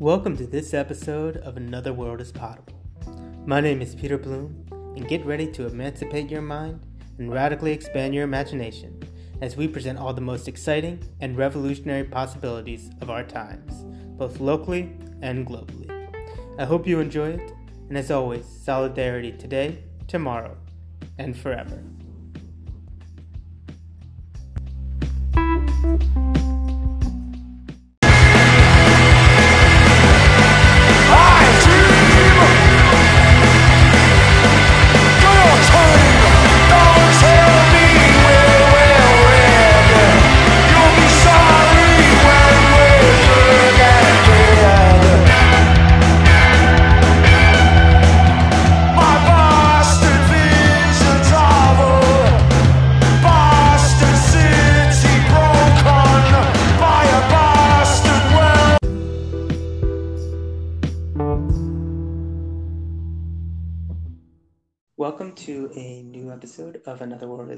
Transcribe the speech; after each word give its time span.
Welcome 0.00 0.34
to 0.38 0.46
this 0.46 0.72
episode 0.72 1.36
of 1.36 1.58
Another 1.58 1.92
World 1.92 2.22
is 2.22 2.32
Potable. 2.32 2.80
My 3.44 3.60
name 3.60 3.82
is 3.82 3.94
Peter 3.94 4.16
Bloom, 4.16 4.64
and 4.96 5.06
get 5.06 5.26
ready 5.26 5.46
to 5.52 5.66
emancipate 5.66 6.30
your 6.30 6.40
mind 6.40 6.80
and 7.18 7.30
radically 7.30 7.72
expand 7.72 8.14
your 8.14 8.24
imagination 8.24 8.98
as 9.42 9.58
we 9.58 9.68
present 9.68 9.98
all 9.98 10.14
the 10.14 10.22
most 10.22 10.48
exciting 10.48 11.06
and 11.20 11.36
revolutionary 11.36 12.04
possibilities 12.04 12.88
of 13.02 13.10
our 13.10 13.22
times, 13.22 13.84
both 14.16 14.40
locally 14.40 14.90
and 15.20 15.46
globally. 15.46 15.90
I 16.58 16.64
hope 16.64 16.86
you 16.86 17.00
enjoy 17.00 17.32
it, 17.32 17.52
and 17.90 17.98
as 17.98 18.10
always, 18.10 18.46
solidarity 18.46 19.32
today, 19.32 19.84
tomorrow, 20.08 20.56
and 21.18 21.36
forever. 21.36 21.82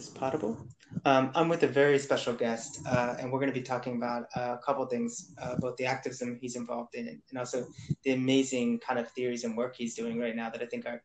Is 0.02 0.08
Potable. 0.08 0.56
Um, 1.04 1.30
I'm 1.34 1.48
with 1.48 1.62
a 1.62 1.68
very 1.68 1.98
special 1.98 2.34
guest, 2.34 2.80
uh, 2.86 3.14
and 3.18 3.30
we're 3.30 3.38
going 3.38 3.52
to 3.52 3.58
be 3.58 3.62
talking 3.62 3.96
about 3.96 4.24
a 4.34 4.58
couple 4.58 4.84
things, 4.86 5.32
uh, 5.40 5.54
both 5.56 5.76
the 5.76 5.86
activism 5.86 6.38
he's 6.40 6.56
involved 6.56 6.94
in 6.94 7.06
and 7.06 7.38
also 7.38 7.66
the 8.02 8.12
amazing 8.12 8.80
kind 8.80 8.98
of 8.98 9.08
theories 9.12 9.44
and 9.44 9.56
work 9.56 9.76
he's 9.76 9.94
doing 9.94 10.18
right 10.18 10.34
now 10.34 10.50
that 10.50 10.60
I 10.60 10.66
think 10.66 10.86
are 10.86 11.02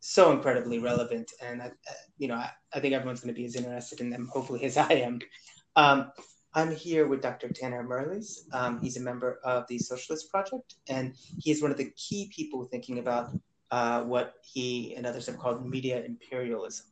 so 0.00 0.32
incredibly 0.32 0.78
relevant. 0.78 1.30
And, 1.42 1.60
I, 1.60 1.72
you 2.16 2.28
know, 2.28 2.36
I, 2.36 2.50
I 2.72 2.80
think 2.80 2.94
everyone's 2.94 3.20
going 3.20 3.34
to 3.34 3.38
be 3.38 3.44
as 3.44 3.54
interested 3.54 4.00
in 4.00 4.08
them, 4.08 4.28
hopefully, 4.32 4.64
as 4.70 4.76
I 4.76 4.92
am. 4.92 5.20
Um, 5.76 6.10
I'm 6.54 6.74
here 6.74 7.06
with 7.06 7.20
Dr. 7.20 7.50
Tanner 7.50 7.84
Mirrlees. 7.84 8.52
Um, 8.52 8.80
he's 8.80 8.96
a 8.96 9.00
member 9.00 9.40
of 9.44 9.66
the 9.68 9.78
Socialist 9.78 10.30
Project, 10.30 10.76
and 10.88 11.14
he 11.38 11.50
is 11.50 11.60
one 11.60 11.70
of 11.70 11.76
the 11.76 11.92
key 11.96 12.32
people 12.34 12.64
thinking 12.64 12.98
about 12.98 13.30
uh, 13.70 14.02
what 14.02 14.36
he 14.42 14.94
and 14.96 15.06
others 15.06 15.26
have 15.26 15.38
called 15.38 15.68
media 15.68 16.02
imperialism. 16.02 16.86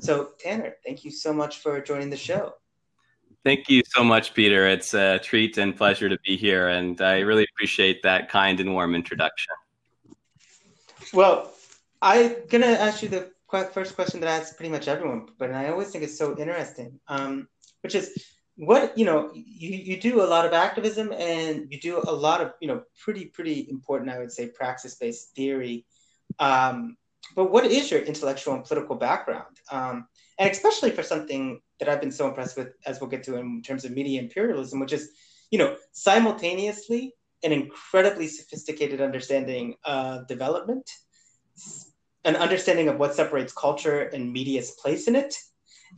So, 0.00 0.30
Tanner, 0.38 0.74
thank 0.84 1.04
you 1.04 1.10
so 1.10 1.32
much 1.32 1.58
for 1.58 1.80
joining 1.80 2.10
the 2.10 2.16
show. 2.16 2.54
Thank 3.44 3.68
you 3.68 3.82
so 3.86 4.04
much, 4.04 4.34
Peter. 4.34 4.66
It's 4.66 4.92
a 4.92 5.18
treat 5.18 5.56
and 5.58 5.74
pleasure 5.74 6.08
to 6.08 6.18
be 6.26 6.36
here, 6.36 6.68
and 6.68 7.00
I 7.00 7.20
really 7.20 7.46
appreciate 7.54 8.02
that 8.02 8.28
kind 8.28 8.60
and 8.60 8.74
warm 8.74 8.94
introduction. 8.94 9.54
Well, 11.12 11.52
I'm 12.02 12.34
going 12.48 12.62
to 12.62 12.80
ask 12.80 13.02
you 13.02 13.08
the 13.08 13.30
first 13.72 13.94
question 13.94 14.20
that 14.20 14.28
I 14.28 14.36
ask 14.36 14.56
pretty 14.56 14.70
much 14.70 14.88
everyone, 14.88 15.28
but 15.38 15.52
I 15.52 15.70
always 15.70 15.90
think 15.90 16.04
it's 16.04 16.18
so 16.18 16.36
interesting, 16.38 17.00
um, 17.08 17.48
which 17.82 17.94
is 17.94 18.12
what 18.56 18.96
you 18.98 19.06
know 19.06 19.30
you, 19.32 19.70
you 19.70 19.98
do 19.98 20.22
a 20.22 20.28
lot 20.28 20.44
of 20.44 20.52
activism 20.52 21.12
and 21.12 21.66
you 21.70 21.80
do 21.80 22.02
a 22.06 22.12
lot 22.12 22.42
of 22.42 22.52
you 22.60 22.68
know 22.68 22.82
pretty 23.02 23.24
pretty 23.24 23.66
important 23.70 24.10
i 24.10 24.18
would 24.18 24.30
say 24.30 24.48
praxis 24.48 24.96
based 24.96 25.34
theory 25.34 25.86
um, 26.38 26.98
but 27.34 27.50
what 27.50 27.66
is 27.66 27.90
your 27.90 28.00
intellectual 28.00 28.54
and 28.54 28.64
political 28.64 28.96
background? 28.96 29.49
Um, 29.70 30.06
and 30.38 30.50
especially 30.50 30.90
for 30.90 31.02
something 31.02 31.60
that 31.78 31.88
I've 31.88 32.00
been 32.00 32.12
so 32.12 32.28
impressed 32.28 32.56
with, 32.56 32.72
as 32.86 33.00
we'll 33.00 33.10
get 33.10 33.22
to 33.24 33.36
in 33.36 33.62
terms 33.62 33.84
of 33.84 33.92
media 33.92 34.20
imperialism, 34.20 34.80
which 34.80 34.92
is, 34.92 35.10
you 35.50 35.58
know, 35.58 35.76
simultaneously 35.92 37.14
an 37.42 37.52
incredibly 37.52 38.26
sophisticated 38.26 39.00
understanding 39.00 39.74
of 39.84 40.26
development, 40.26 40.88
an 42.24 42.36
understanding 42.36 42.88
of 42.88 42.98
what 42.98 43.14
separates 43.14 43.52
culture 43.52 44.02
and 44.02 44.32
media's 44.32 44.72
place 44.72 45.08
in 45.08 45.16
it, 45.16 45.34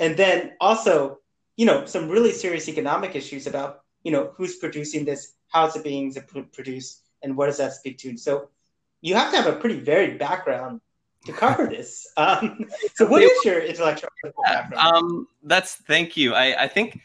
and 0.00 0.16
then 0.16 0.52
also, 0.60 1.18
you 1.56 1.66
know, 1.66 1.84
some 1.84 2.08
really 2.08 2.32
serious 2.32 2.68
economic 2.68 3.14
issues 3.16 3.46
about, 3.46 3.80
you 4.04 4.12
know, 4.12 4.32
who's 4.36 4.56
producing 4.56 5.04
this, 5.04 5.34
how's 5.48 5.76
it 5.76 5.84
being 5.84 6.14
produced, 6.52 7.02
and 7.22 7.36
what 7.36 7.46
does 7.46 7.58
that 7.58 7.72
speak 7.72 7.98
to? 7.98 8.16
So 8.16 8.48
you 9.00 9.14
have 9.14 9.30
to 9.32 9.36
have 9.36 9.52
a 9.52 9.58
pretty 9.58 9.80
varied 9.80 10.18
background 10.18 10.80
to 11.24 11.32
cover 11.32 11.66
this. 11.66 12.06
Um, 12.16 12.66
so, 12.94 13.06
what 13.06 13.22
is 13.22 13.44
your 13.44 13.60
intellectual 13.60 14.10
background? 14.44 14.74
Um, 14.74 15.28
that's 15.42 15.76
thank 15.76 16.16
you. 16.16 16.34
I, 16.34 16.64
I 16.64 16.68
think 16.68 17.00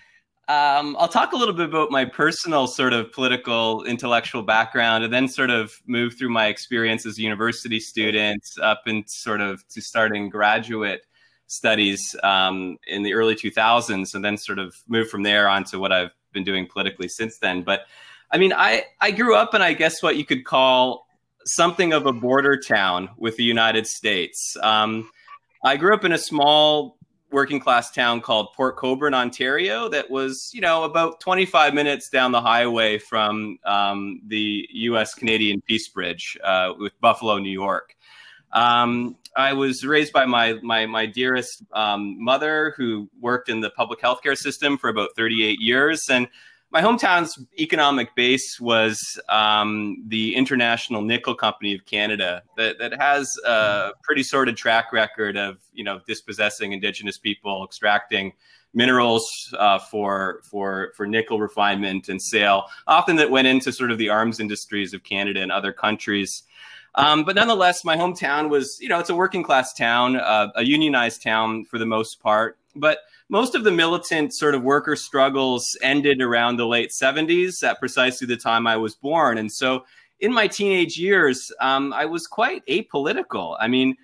um, 0.50 0.96
I'll 0.98 1.08
talk 1.08 1.34
a 1.34 1.36
little 1.36 1.54
bit 1.54 1.70
about 1.70 1.92
my 1.92 2.06
personal 2.06 2.68
sort 2.68 2.94
of 2.94 3.12
political 3.12 3.84
intellectual 3.84 4.44
background, 4.44 5.04
and 5.04 5.14
then 5.14 5.28
sort 5.28 5.50
of 5.50 5.74
move 5.86 6.16
through 6.18 6.30
my 6.30 6.48
experience 6.48 7.06
as 7.06 7.18
a 7.18 7.22
university 7.22 7.80
student 7.80 8.44
up 8.62 8.84
and 8.86 9.10
sort 9.10 9.42
of 9.42 9.68
to 9.70 9.82
starting 9.82 10.30
graduate 10.30 11.02
studies 11.48 12.16
um, 12.24 12.78
in 12.88 13.04
the 13.04 13.14
early 13.14 13.36
2000s, 13.36 14.16
and 14.16 14.24
then 14.24 14.38
sort 14.38 14.60
of 14.60 14.76
move 14.88 15.10
from 15.10 15.24
there 15.24 15.48
on 15.48 15.64
to 15.66 15.80
what 15.80 15.92
I've 15.92 16.12
been 16.34 16.44
doing 16.44 16.68
politically 16.68 17.08
since 17.08 17.40
then. 17.40 17.64
But 17.64 17.82
I 18.32 18.38
mean, 18.38 18.54
I 18.54 18.86
I 19.02 19.12
grew 19.12 19.36
up 19.36 19.54
in 19.54 19.62
I 19.62 19.74
guess 19.74 20.02
what 20.02 20.18
you 20.18 20.26
could 20.26 20.46
call 20.46 21.07
something 21.48 21.94
of 21.94 22.06
a 22.06 22.14
border 22.14 22.58
town 22.60 23.10
with 23.18 23.38
the 23.38 23.44
United 23.44 23.88
States. 23.88 24.56
Um, 24.62 25.10
I 25.64 25.78
grew 25.78 25.94
up 25.94 26.06
in 26.06 26.12
a 26.12 26.18
small 26.18 26.98
working 27.32 27.60
class 27.60 27.92
town 27.92 28.22
called 28.22 28.54
Port 28.56 28.78
Colborne, 28.78 29.14
Ontario, 29.14 29.90
that 29.90 30.10
was, 30.10 30.52
you 30.54 30.62
know, 30.62 30.84
about 30.84 31.20
25 31.20 31.74
minutes 31.74 32.10
down 32.10 32.32
the 32.32 32.42
highway 32.42 32.98
from 32.98 33.58
um, 33.66 34.22
the 34.28 34.68
U.S. 34.72 35.14
Canadian 35.14 35.62
Peace 35.62 35.90
Bridge 35.90 36.38
uh, 36.44 36.74
with 36.78 37.00
Buffalo, 37.02 37.38
New 37.38 37.52
York. 37.52 37.96
Um, 38.54 39.18
I 39.36 39.54
was 39.54 39.86
raised 39.86 40.14
by 40.14 40.26
my 40.26 40.54
my, 40.64 40.86
my 40.86 41.06
dearest 41.06 41.64
um, 41.74 42.24
mother, 42.24 42.74
who 42.78 43.10
worked 43.20 43.50
in 43.50 43.60
the 43.60 43.70
public 43.70 44.02
healthcare 44.02 44.38
system 44.38 44.78
for 44.78 44.90
about 44.90 45.10
38 45.18 45.60
years, 45.60 46.10
and 46.10 46.28
my 46.70 46.82
hometown's 46.82 47.40
economic 47.60 48.14
base 48.16 48.60
was 48.60 49.20
um, 49.30 50.04
the 50.08 50.36
International 50.36 51.02
Nickel 51.02 51.34
Company 51.34 51.74
of 51.74 51.86
Canada, 51.86 52.44
that, 52.58 52.78
that 52.80 52.94
has 53.00 53.32
a 53.46 53.92
pretty 54.04 54.24
sordid 54.24 54.58
track 54.58 54.92
record 54.92 55.38
of 55.38 55.58
you 55.74 55.84
know 55.84 56.00
dispossessing 56.08 56.74
Indigenous 56.74 57.18
people, 57.18 57.64
extracting 57.64 58.34
minerals 58.74 59.26
uh, 59.58 59.80
for 59.80 60.42
for 60.44 60.92
for 60.96 61.08
nickel 61.08 61.40
refinement 61.40 62.10
and 62.10 62.22
sale, 62.22 62.66
often 62.86 63.16
that 63.16 63.30
went 63.30 63.48
into 63.48 63.72
sort 63.72 63.92
of 63.92 63.98
the 63.98 64.10
arms 64.10 64.40
industries 64.40 64.94
of 64.94 65.04
Canada 65.04 65.42
and 65.42 65.52
other 65.52 65.72
countries. 65.72 66.44
Um, 66.96 67.24
but 67.24 67.36
nonetheless, 67.36 67.86
my 67.86 67.96
hometown 67.96 68.50
was 68.50 68.78
you 68.82 68.90
know 68.90 69.00
it's 69.00 69.10
a 69.10 69.16
working 69.16 69.44
class 69.44 69.74
town, 69.74 70.18
uh, 70.18 70.50
a 70.56 70.64
unionized 70.64 71.24
town 71.24 71.64
for 71.64 71.78
the 71.78 71.86
most 71.86 72.20
part, 72.20 72.58
but 72.80 73.00
most 73.30 73.56
of 73.56 73.64
the 73.64 73.72
militant 73.72 74.34
sort 74.34 74.56
of 74.56 74.64
worker 74.64 74.96
struggles 74.96 75.76
ended 75.82 76.22
around 76.22 76.58
the 76.58 76.68
late 76.68 76.92
70s 76.92 77.64
at 77.64 77.80
precisely 77.80 78.26
the 78.26 78.38
time 78.38 78.66
I 78.66 78.78
was 78.78 78.96
born. 78.96 79.38
And 79.38 79.52
so 79.52 79.86
in 80.20 80.34
my 80.34 80.48
teenage 80.48 80.98
years, 80.98 81.52
um, 81.60 81.94
I 81.94 82.06
was 82.06 82.26
quite 82.26 82.66
apolitical. 82.68 83.58
I 83.60 83.68
mean, 83.68 83.96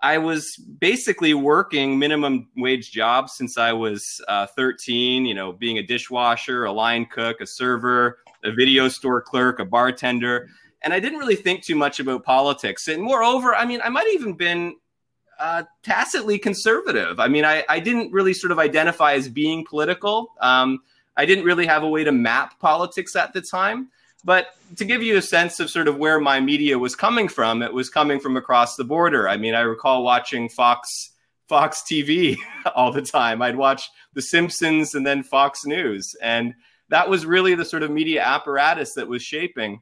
I 0.00 0.18
was 0.18 0.56
basically 0.56 1.34
working 1.34 1.98
minimum 1.98 2.48
wage 2.56 2.92
jobs 2.92 3.34
since 3.34 3.58
I 3.58 3.72
was 3.72 4.20
uh, 4.28 4.46
13, 4.46 5.26
you 5.26 5.34
know, 5.34 5.52
being 5.52 5.78
a 5.78 5.82
dishwasher, 5.82 6.64
a 6.66 6.72
line 6.72 7.04
cook, 7.06 7.40
a 7.40 7.46
server, 7.46 8.18
a 8.44 8.52
video 8.52 8.88
store 8.88 9.20
clerk, 9.20 9.58
a 9.58 9.64
bartender. 9.64 10.48
And 10.82 10.92
I 10.92 11.00
didn't 11.00 11.18
really 11.18 11.34
think 11.34 11.64
too 11.64 11.74
much 11.74 11.98
about 11.98 12.22
politics. 12.22 12.86
And 12.86 13.02
moreover, 13.02 13.56
I 13.56 13.64
mean, 13.64 13.80
I 13.82 13.88
might 13.88 14.06
even 14.14 14.34
been 14.34 14.76
uh, 15.38 15.62
tacitly 15.82 16.38
conservative. 16.38 17.20
I 17.20 17.28
mean, 17.28 17.44
I, 17.44 17.64
I 17.68 17.80
didn't 17.80 18.12
really 18.12 18.34
sort 18.34 18.50
of 18.50 18.58
identify 18.58 19.14
as 19.14 19.28
being 19.28 19.64
political. 19.64 20.32
Um, 20.40 20.80
I 21.16 21.26
didn't 21.26 21.44
really 21.44 21.66
have 21.66 21.82
a 21.82 21.88
way 21.88 22.04
to 22.04 22.12
map 22.12 22.58
politics 22.60 23.16
at 23.16 23.32
the 23.32 23.40
time. 23.40 23.88
But 24.24 24.48
to 24.76 24.84
give 24.84 25.02
you 25.02 25.16
a 25.16 25.22
sense 25.22 25.60
of 25.60 25.70
sort 25.70 25.88
of 25.88 25.96
where 25.96 26.20
my 26.20 26.40
media 26.40 26.78
was 26.78 26.96
coming 26.96 27.28
from, 27.28 27.62
it 27.62 27.72
was 27.72 27.88
coming 27.88 28.18
from 28.18 28.36
across 28.36 28.76
the 28.76 28.84
border. 28.84 29.28
I 29.28 29.36
mean, 29.36 29.54
I 29.54 29.60
recall 29.60 30.02
watching 30.02 30.48
Fox 30.48 31.12
Fox 31.48 31.82
TV 31.82 32.36
all 32.74 32.92
the 32.92 33.02
time. 33.02 33.40
I'd 33.40 33.56
watch 33.56 33.88
The 34.14 34.22
Simpsons 34.22 34.94
and 34.94 35.06
then 35.06 35.22
Fox 35.22 35.64
News, 35.64 36.14
and 36.20 36.54
that 36.90 37.08
was 37.08 37.24
really 37.24 37.54
the 37.54 37.64
sort 37.64 37.82
of 37.82 37.90
media 37.90 38.22
apparatus 38.22 38.94
that 38.94 39.08
was 39.08 39.22
shaping, 39.22 39.80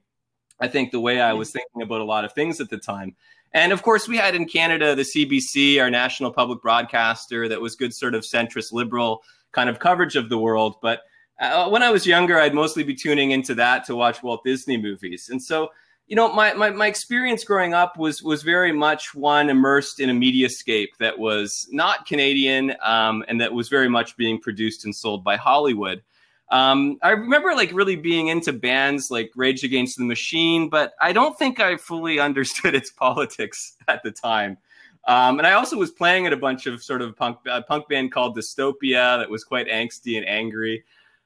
I 0.61 0.69
think, 0.69 0.93
the 0.93 1.01
way 1.01 1.21
I 1.21 1.33
was 1.33 1.51
thinking 1.51 1.83
about 1.83 2.01
a 2.01 2.05
lot 2.05 2.25
of 2.25 2.33
things 2.33 2.61
at 2.61 2.71
the 2.71 2.79
time. 2.79 3.17
And 3.57 3.73
of 3.73 3.83
course, 3.83 4.07
we 4.07 4.19
had 4.19 4.35
in 4.35 4.45
Canada 4.45 4.95
the 4.95 5.01
CBC, 5.01 5.81
our 5.81 5.89
national 5.89 6.31
public 6.31 6.61
broadcaster, 6.61 7.49
that 7.49 7.59
was 7.59 7.75
good, 7.75 7.95
sort 7.95 8.15
of 8.15 8.23
centrist 8.23 8.71
liberal 8.71 9.23
kind 9.53 9.71
of 9.71 9.79
coverage 9.79 10.15
of 10.15 10.29
the 10.29 10.37
world. 10.37 10.77
But 10.83 11.01
uh, 11.41 11.71
when 11.71 11.83
I 11.83 11.91
was 11.91 12.07
younger, 12.07 12.39
I'd 12.39 12.53
mostly 12.53 12.85
be 12.85 12.95
tuning 12.95 13.31
into 13.31 13.55
that 13.55 13.85
to 13.87 13.97
watch 13.97 14.23
Walt 14.23 14.45
Disney 14.45 14.77
movies. 14.77 15.31
And 15.31 15.43
so 15.43 15.71
you 16.07 16.15
know, 16.15 16.31
my, 16.33 16.53
my, 16.53 16.71
my 16.71 16.87
experience 16.87 17.45
growing 17.45 17.73
up 17.73 17.99
was 17.99 18.23
was 18.23 18.43
very 18.43 18.73
much 18.73 19.15
one 19.15 19.49
immersed 19.49 20.01
in 20.01 20.11
a 20.11 20.13
mediascape 20.13 20.91
that 21.01 21.19
was 21.19 21.67
not 21.73 22.07
Canadian 22.07 22.77
um, 22.85 23.25
and 23.27 23.41
that 23.41 23.55
was 23.55 23.71
very 23.71 23.89
much 23.89 24.19
being 24.19 24.39
produced 24.39 24.85
and 24.85 24.95
sold 24.95 25.25
by 25.25 25.37
Hollywood. 25.37 26.03
Um, 26.51 26.99
I 27.03 27.11
remember 27.11 27.55
like 27.55 27.73
really 27.73 27.97
being 27.97 28.29
into 28.29 28.53
bands 28.53 29.11
like 29.11 29.33
Rage 29.35 29.65
Against 29.65 29.99
the 29.99 30.05
Machine, 30.05 30.69
but 30.69 30.95
I 31.01 31.13
don't 31.13 31.37
think 31.39 31.61
I 31.61 31.77
fully 31.77 32.19
understood 32.21 32.75
its 32.75 32.91
politics 32.91 33.77
at 33.89 34.03
the 34.03 34.11
time. 34.11 34.59
Um, 35.09 35.39
and 35.39 35.47
I 35.47 35.53
also 35.53 35.77
was 35.77 35.93
playing 35.93 36.27
at 36.27 36.33
a 36.33 36.37
bunch 36.37 36.67
of 36.67 36.83
sort 36.83 37.01
of 37.01 37.17
punk 37.17 37.39
uh, 37.49 37.63
punk 37.63 37.89
band 37.89 38.11
called 38.11 38.37
Dystopia 38.37 39.19
that 39.19 39.31
was 39.31 39.45
quite 39.45 39.69
angsty 39.69 40.17
and 40.17 40.27
angry. 40.27 40.85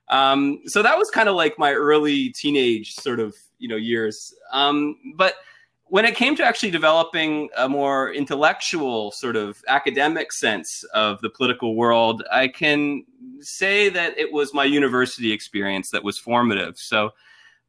Um, 0.08 0.61
so 0.67 0.82
that 0.82 0.99
was 0.99 1.11
kind 1.11 1.28
of 1.28 1.34
like 1.34 1.58
my 1.58 1.73
early 1.73 2.31
teenage 2.31 2.94
sort 2.94 3.20
of 3.20 3.34
you 3.58 3.69
know 3.69 3.76
years. 3.76 4.34
Um, 4.52 4.96
but 5.16 5.34
when 5.90 6.04
it 6.04 6.14
came 6.14 6.37
to 6.37 6.44
actually 6.44 6.70
developing 6.70 7.50
a 7.56 7.69
more 7.69 8.12
intellectual 8.12 9.10
sort 9.10 9.34
of 9.34 9.60
academic 9.66 10.32
sense 10.32 10.84
of 10.94 11.20
the 11.20 11.28
political 11.28 11.75
world, 11.75 12.22
I 12.31 12.46
can 12.46 13.04
say 13.40 13.88
that 13.88 14.16
it 14.16 14.32
was 14.32 14.54
my 14.54 14.64
university 14.64 15.32
experience 15.32 15.90
that 15.90 16.04
was 16.04 16.16
formative. 16.16 16.78
So 16.78 17.10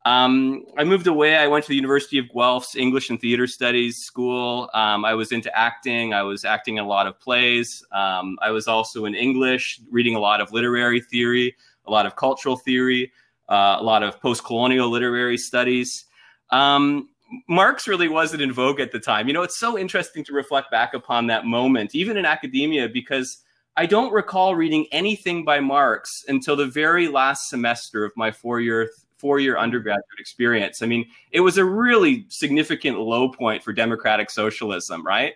um, 0.06 0.66
I 0.78 0.84
moved 0.84 1.08
away. 1.08 1.38
I 1.38 1.48
went 1.48 1.66
to 1.66 1.70
the 1.70 1.76
University 1.76 2.20
of 2.20 2.26
Guelph's 2.30 2.76
English 2.76 3.10
and 3.10 3.20
Theater 3.20 3.48
Studies 3.48 3.98
school. 3.98 4.70
Um, 4.76 5.04
I 5.04 5.16
was 5.16 5.32
into 5.32 5.56
acting. 5.58 6.14
I 6.14 6.22
was 6.22 6.46
acting 6.46 6.78
in 6.78 6.84
a 6.84 6.88
lot 6.88 7.08
of 7.08 7.20
plays. 7.20 7.84
Um, 7.92 8.38
I 8.40 8.52
was 8.52 8.68
also 8.68 9.06
in 9.06 9.16
English, 9.16 9.82
reading 9.90 10.16
a 10.16 10.20
lot 10.20 10.42
of 10.42 10.54
literary 10.54 11.02
theory, 11.02 11.56
a 11.88 11.92
lot 11.92 12.06
of 12.06 12.16
cultural 12.16 12.56
theory, 12.56 13.12
uh, 13.50 13.78
a 13.80 13.84
lot 13.84 14.04
of 14.04 14.22
post 14.22 14.46
colonial 14.46 14.90
literary 14.90 15.40
studies. 15.40 16.06
Um, 16.52 17.10
Marx 17.48 17.88
really 17.88 18.10
wasn't 18.10 18.42
in 18.42 18.52
vogue 18.52 18.80
at 18.80 18.92
the 18.92 19.00
time. 19.00 19.28
You 19.28 19.34
know, 19.34 19.44
it's 19.44 19.58
so 19.58 19.78
interesting 19.78 20.24
to 20.26 20.34
reflect 20.34 20.70
back 20.72 20.94
upon 20.94 21.28
that 21.28 21.46
moment, 21.46 21.96
even 21.96 22.18
in 22.18 22.26
academia, 22.26 22.90
because 22.90 23.44
I 23.78 23.86
don't 23.86 24.12
recall 24.12 24.56
reading 24.56 24.86
anything 24.92 25.46
by 25.46 25.60
Marx 25.60 26.26
until 26.28 26.56
the 26.56 26.66
very 26.66 27.08
last 27.08 27.50
semester 27.50 28.04
of 28.04 28.12
my 28.16 28.32
four 28.32 28.60
year 28.60 28.90
four 29.18 29.40
year 29.40 29.58
undergraduate 29.58 30.20
experience. 30.20 30.82
I 30.82 30.88
mean, 30.88 31.06
it 31.32 31.42
was 31.42 31.58
a 31.58 31.64
really 31.64 32.26
significant 32.30 33.00
low 33.00 33.30
point 33.30 33.64
for 33.64 33.72
democratic 33.72 34.32
socialism, 34.32 35.06
right? 35.06 35.36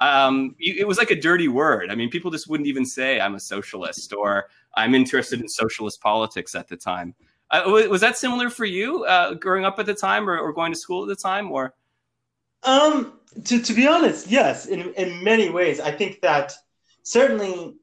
Um, 0.00 0.54
it 0.58 0.86
was 0.86 0.98
like 0.98 1.12
a 1.12 1.20
dirty 1.20 1.48
word. 1.48 1.90
I 1.90 1.94
mean, 1.94 2.10
people 2.10 2.30
just 2.30 2.48
wouldn't 2.48 2.66
even 2.66 2.84
say 2.84 3.20
I'm 3.20 3.36
a 3.36 3.40
socialist 3.40 4.12
or 4.12 4.46
I'm 4.74 4.94
interested 4.94 5.40
in 5.40 5.48
socialist 5.48 6.00
politics 6.00 6.54
at 6.54 6.68
the 6.68 6.76
time. 6.76 7.14
Uh, 7.52 7.62
was 7.66 8.00
that 8.00 8.16
similar 8.16 8.48
for 8.48 8.64
you 8.64 9.04
uh, 9.04 9.34
growing 9.34 9.66
up 9.66 9.78
at 9.78 9.84
the 9.84 9.94
time 9.94 10.28
or, 10.28 10.38
or, 10.38 10.54
going 10.54 10.72
to 10.72 10.78
school 10.78 11.02
at 11.02 11.08
the 11.08 11.14
time 11.14 11.52
or? 11.52 11.74
Um, 12.62 13.20
to, 13.44 13.60
to 13.60 13.74
be 13.74 13.86
honest, 13.86 14.26
yes, 14.28 14.66
in, 14.66 14.92
in 14.94 15.22
many 15.22 15.50
ways. 15.50 15.78
I 15.78 15.90
think 15.90 16.22
that 16.22 16.54
certainly 17.02 17.74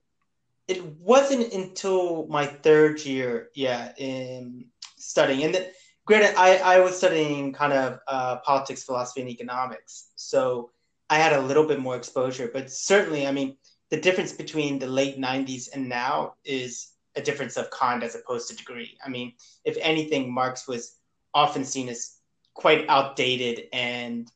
it 0.67 0.83
wasn't 0.97 1.53
until 1.53 2.25
my 2.27 2.47
third 2.47 3.05
year, 3.05 3.49
yeah, 3.53 3.91
in 3.97 4.65
studying. 4.97 5.43
And 5.43 5.53
then, 5.53 5.67
granted, 6.05 6.33
I, 6.35 6.57
I 6.57 6.79
was 6.79 6.97
studying 6.97 7.53
kind 7.53 7.73
of 7.73 7.99
uh, 8.07 8.37
politics, 8.37 8.83
philosophy, 8.83 9.21
and 9.21 9.29
economics. 9.29 10.11
So 10.15 10.71
I 11.11 11.17
had 11.17 11.33
a 11.33 11.41
little 11.41 11.67
bit 11.67 11.79
more 11.79 11.95
exposure. 11.95 12.49
But 12.51 12.71
certainly, 12.71 13.27
I 13.27 13.31
mean, 13.31 13.57
the 13.89 13.99
difference 13.99 14.31
between 14.31 14.79
the 14.79 14.87
late 14.87 15.19
90s 15.19 15.69
and 15.73 15.89
now 15.89 16.35
is 16.43 16.89
a 17.15 17.21
difference 17.21 17.57
of 17.57 17.69
kind 17.71 18.03
as 18.03 18.15
opposed 18.15 18.49
to 18.49 18.55
degree. 18.55 18.97
I 19.03 19.09
mean, 19.09 19.33
if 19.65 19.77
anything, 19.81 20.31
Marx 20.31 20.67
was 20.67 20.97
often 21.33 21.63
seen 21.63 21.89
as 21.89 22.17
quite 22.53 22.87
outdated 22.89 23.67
and, 23.73 24.31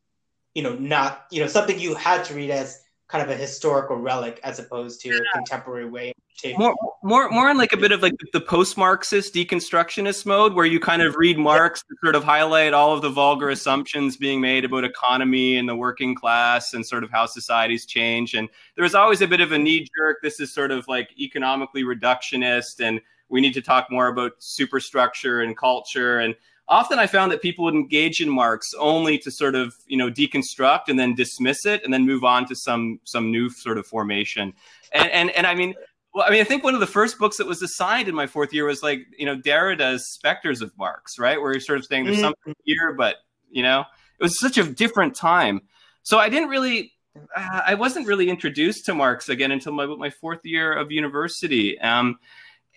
you 0.53 0.63
know, 0.63 0.75
not, 0.75 1.25
you 1.31 1.41
know, 1.41 1.47
something 1.47 1.79
you 1.79 1.95
had 1.95 2.23
to 2.25 2.33
read 2.33 2.49
as 2.49 2.81
kind 3.07 3.23
of 3.23 3.29
a 3.29 3.39
historical 3.39 3.97
relic 3.97 4.39
as 4.43 4.59
opposed 4.59 5.01
to 5.01 5.09
a 5.09 5.21
contemporary 5.33 5.89
way 5.89 6.13
more 6.57 6.75
more 7.03 7.29
more 7.29 7.49
in 7.49 7.57
like 7.57 7.73
a 7.73 7.77
bit 7.77 7.91
of 7.91 8.01
like 8.01 8.15
the 8.33 8.41
post-marxist 8.41 9.33
deconstructionist 9.33 10.25
mode 10.25 10.53
where 10.53 10.65
you 10.65 10.79
kind 10.79 11.01
of 11.01 11.15
read 11.15 11.37
marx 11.37 11.81
to 11.81 11.95
sort 12.03 12.15
of 12.15 12.23
highlight 12.23 12.73
all 12.73 12.93
of 12.93 13.01
the 13.01 13.09
vulgar 13.09 13.49
assumptions 13.49 14.17
being 14.17 14.41
made 14.41 14.65
about 14.65 14.83
economy 14.83 15.57
and 15.57 15.69
the 15.69 15.75
working 15.75 16.15
class 16.15 16.73
and 16.73 16.85
sort 16.85 17.03
of 17.03 17.11
how 17.11 17.25
societies 17.25 17.85
change 17.85 18.33
and 18.33 18.49
there's 18.75 18.95
always 18.95 19.21
a 19.21 19.27
bit 19.27 19.41
of 19.41 19.51
a 19.51 19.57
knee 19.57 19.87
jerk 19.97 20.17
this 20.21 20.39
is 20.39 20.53
sort 20.53 20.71
of 20.71 20.85
like 20.87 21.09
economically 21.19 21.83
reductionist 21.83 22.79
and 22.79 22.99
we 23.29 23.39
need 23.39 23.53
to 23.53 23.61
talk 23.61 23.89
more 23.89 24.07
about 24.07 24.31
superstructure 24.39 25.41
and 25.41 25.57
culture 25.57 26.19
and 26.19 26.35
often 26.67 26.97
I 26.99 27.07
found 27.07 27.31
that 27.31 27.41
people 27.41 27.65
would 27.65 27.73
engage 27.73 28.21
in 28.21 28.29
Marx 28.29 28.73
only 28.79 29.17
to 29.19 29.31
sort 29.31 29.55
of 29.55 29.75
you 29.87 29.97
know 29.97 30.09
deconstruct 30.09 30.83
and 30.87 30.97
then 30.97 31.15
dismiss 31.15 31.65
it 31.65 31.83
and 31.83 31.93
then 31.93 32.05
move 32.05 32.23
on 32.23 32.45
to 32.47 32.55
some 32.55 32.99
some 33.03 33.31
new 33.31 33.49
sort 33.49 33.77
of 33.77 33.85
formation. 33.85 34.53
And 34.91 35.09
and, 35.11 35.29
and 35.31 35.47
I 35.47 35.55
mean. 35.55 35.75
Well, 36.13 36.25
I 36.27 36.31
mean, 36.31 36.41
I 36.41 36.43
think 36.43 36.63
one 36.63 36.73
of 36.75 36.79
the 36.79 36.87
first 36.87 37.17
books 37.17 37.37
that 37.37 37.47
was 37.47 37.61
assigned 37.61 38.07
in 38.07 38.15
my 38.15 38.27
fourth 38.27 38.53
year 38.53 38.65
was 38.65 38.83
like, 38.83 38.99
you 39.17 39.25
know, 39.25 39.35
Derrida's 39.35 40.09
Spectres 40.09 40.61
of 40.61 40.71
Marx, 40.77 41.17
right? 41.17 41.41
Where 41.41 41.51
you're 41.51 41.59
sort 41.59 41.79
of 41.79 41.85
saying 41.85 42.05
there's 42.05 42.17
mm-hmm. 42.17 42.25
something 42.25 42.55
here, 42.63 42.93
but, 42.93 43.17
you 43.49 43.63
know, 43.63 43.81
it 44.19 44.23
was 44.23 44.39
such 44.39 44.57
a 44.57 44.63
different 44.63 45.15
time. 45.15 45.61
So 46.03 46.19
I 46.19 46.29
didn't 46.29 46.49
really, 46.49 46.93
uh, 47.35 47.61
I 47.65 47.73
wasn't 47.73 48.07
really 48.07 48.29
introduced 48.29 48.85
to 48.85 48.93
Marx 48.93 49.29
again 49.29 49.51
until 49.51 49.73
my, 49.73 49.85
my 49.85 50.09
fourth 50.11 50.41
year 50.43 50.71
of 50.73 50.91
university. 50.91 51.79
Um, 51.79 52.19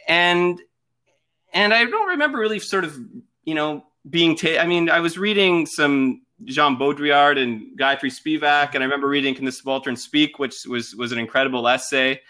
and, 0.08 0.60
and 1.52 1.74
I 1.74 1.84
don't 1.84 2.08
remember 2.08 2.38
really 2.38 2.58
sort 2.58 2.84
of 2.84 2.98
you 3.46 3.54
know, 3.54 3.84
being, 4.10 4.36
ta- 4.36 4.58
I 4.60 4.66
mean, 4.66 4.90
I 4.90 5.00
was 5.00 5.16
reading 5.16 5.64
some 5.64 6.22
Jean 6.44 6.76
Baudrillard 6.76 7.38
and 7.38 7.78
Gayatri 7.78 8.10
Spivak, 8.10 8.74
and 8.74 8.82
I 8.82 8.86
remember 8.86 9.08
reading 9.08 9.34
Can 9.34 9.46
the 9.46 9.52
Subaltern 9.52 9.96
Speak, 9.96 10.38
which 10.38 10.66
was, 10.66 10.94
was 10.94 11.12
an 11.12 11.18
incredible 11.18 11.66
essay. 11.66 12.20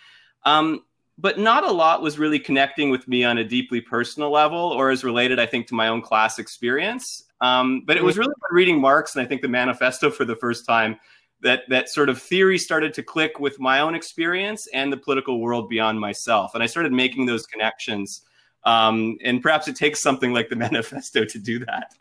Um, 0.44 0.84
but 1.18 1.38
not 1.38 1.64
a 1.64 1.70
lot 1.70 2.02
was 2.02 2.18
really 2.18 2.38
connecting 2.38 2.90
with 2.90 3.08
me 3.08 3.24
on 3.24 3.38
a 3.38 3.44
deeply 3.44 3.80
personal 3.80 4.30
level 4.30 4.58
or 4.58 4.90
as 4.90 5.04
related, 5.04 5.38
I 5.38 5.46
think, 5.46 5.66
to 5.68 5.74
my 5.74 5.88
own 5.88 6.02
class 6.02 6.38
experience. 6.38 7.24
Um, 7.40 7.82
but 7.86 7.96
it 7.96 8.04
was 8.04 8.18
really 8.18 8.34
by 8.40 8.48
reading 8.50 8.80
Marx 8.80 9.14
and 9.14 9.24
I 9.24 9.28
think 9.28 9.42
the 9.42 9.48
manifesto 9.48 10.10
for 10.10 10.24
the 10.24 10.36
first 10.36 10.66
time 10.66 10.98
that 11.42 11.62
that 11.68 11.88
sort 11.90 12.08
of 12.08 12.20
theory 12.20 12.58
started 12.58 12.94
to 12.94 13.02
click 13.02 13.38
with 13.38 13.60
my 13.60 13.80
own 13.80 13.94
experience 13.94 14.66
and 14.72 14.92
the 14.92 14.96
political 14.96 15.40
world 15.40 15.68
beyond 15.68 16.00
myself. 16.00 16.54
And 16.54 16.62
I 16.62 16.66
started 16.66 16.92
making 16.92 17.26
those 17.26 17.46
connections 17.46 18.22
um, 18.66 19.16
and 19.22 19.40
perhaps 19.40 19.68
it 19.68 19.76
takes 19.76 20.02
something 20.02 20.34
like 20.34 20.50
the 20.50 20.56
manifesto 20.66 21.24
to 21.24 21.38
do 21.38 21.64
that. 21.64 21.94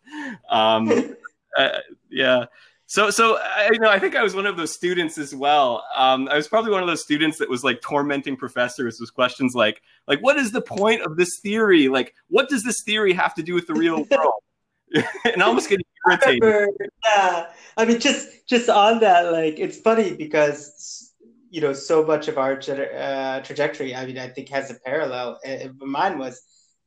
Um, 0.50 1.16
uh, 1.58 1.80
yeah. 2.10 2.46
So, 2.88 3.10
so 3.10 3.40
I, 3.42 3.70
you 3.74 3.80
know, 3.80 3.90
I 3.90 3.98
think 3.98 4.16
I 4.16 4.22
was 4.22 4.36
one 4.36 4.46
of 4.46 4.58
those 4.58 4.72
students 4.72 5.18
as 5.18 5.34
well. 5.34 5.84
Um, 5.96 6.28
I 6.30 6.36
was 6.36 6.48
probably 6.48 6.72
one 6.72 6.82
of 6.82 6.88
those 6.88 7.02
students 7.02 7.40
that 7.40 7.50
was 7.50 7.64
like 7.64 7.82
tormenting 7.82 8.38
professors 8.38 9.00
with 9.00 9.14
questions 9.14 9.56
like, 9.56 9.82
like, 10.08 10.20
what 10.20 10.38
is 10.38 10.52
the 10.52 10.62
point 10.62 11.02
of 11.02 11.18
this 11.18 11.40
theory? 11.40 11.88
Like, 11.88 12.14
what 12.28 12.48
does 12.48 12.64
this 12.64 12.84
theory 12.84 13.14
have 13.14 13.34
to 13.36 13.44
do 13.44 13.56
with 13.56 13.66
the 13.66 13.74
real 13.74 14.06
world? 14.12 14.34
and 15.26 15.42
almost 15.42 15.70
getting 15.70 15.86
irritated. 16.08 16.44
I 16.44 16.48
remember, 16.48 16.74
yeah, 17.06 17.46
I 17.78 17.86
mean, 17.86 18.00
just 18.00 18.48
just 18.48 18.70
on 18.70 19.00
that, 19.00 19.32
like, 19.32 19.60
it's 19.60 19.80
funny 19.80 20.14
because 20.14 21.14
you 21.50 21.62
know 21.62 21.74
so 21.74 22.06
much 22.06 22.28
of 22.28 22.38
our 22.38 22.54
uh, 22.54 23.42
trajectory. 23.42 23.96
I 23.96 24.06
mean, 24.06 24.18
I 24.18 24.28
think 24.28 24.50
has 24.50 24.72
a 24.72 24.76
parallel. 24.86 25.40
mine 25.82 26.20
was 26.20 26.42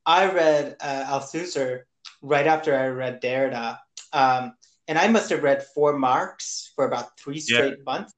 I 0.07 0.31
read 0.33 0.77
uh, 0.81 1.05
Althusser 1.09 1.83
right 2.23 2.47
after 2.47 2.75
I 2.79 2.87
read 2.89 3.21
Derrida. 3.21 3.79
Um, 4.13 4.55
and 4.89 4.99
I 4.99 5.07
must 5.07 5.31
have 5.31 5.43
read 5.43 5.63
For 5.75 5.97
Marx 5.97 6.73
for 6.75 6.87
about 6.87 7.19
three 7.19 7.39
straight 7.39 7.77
yeah. 7.79 7.85
months. 7.85 8.13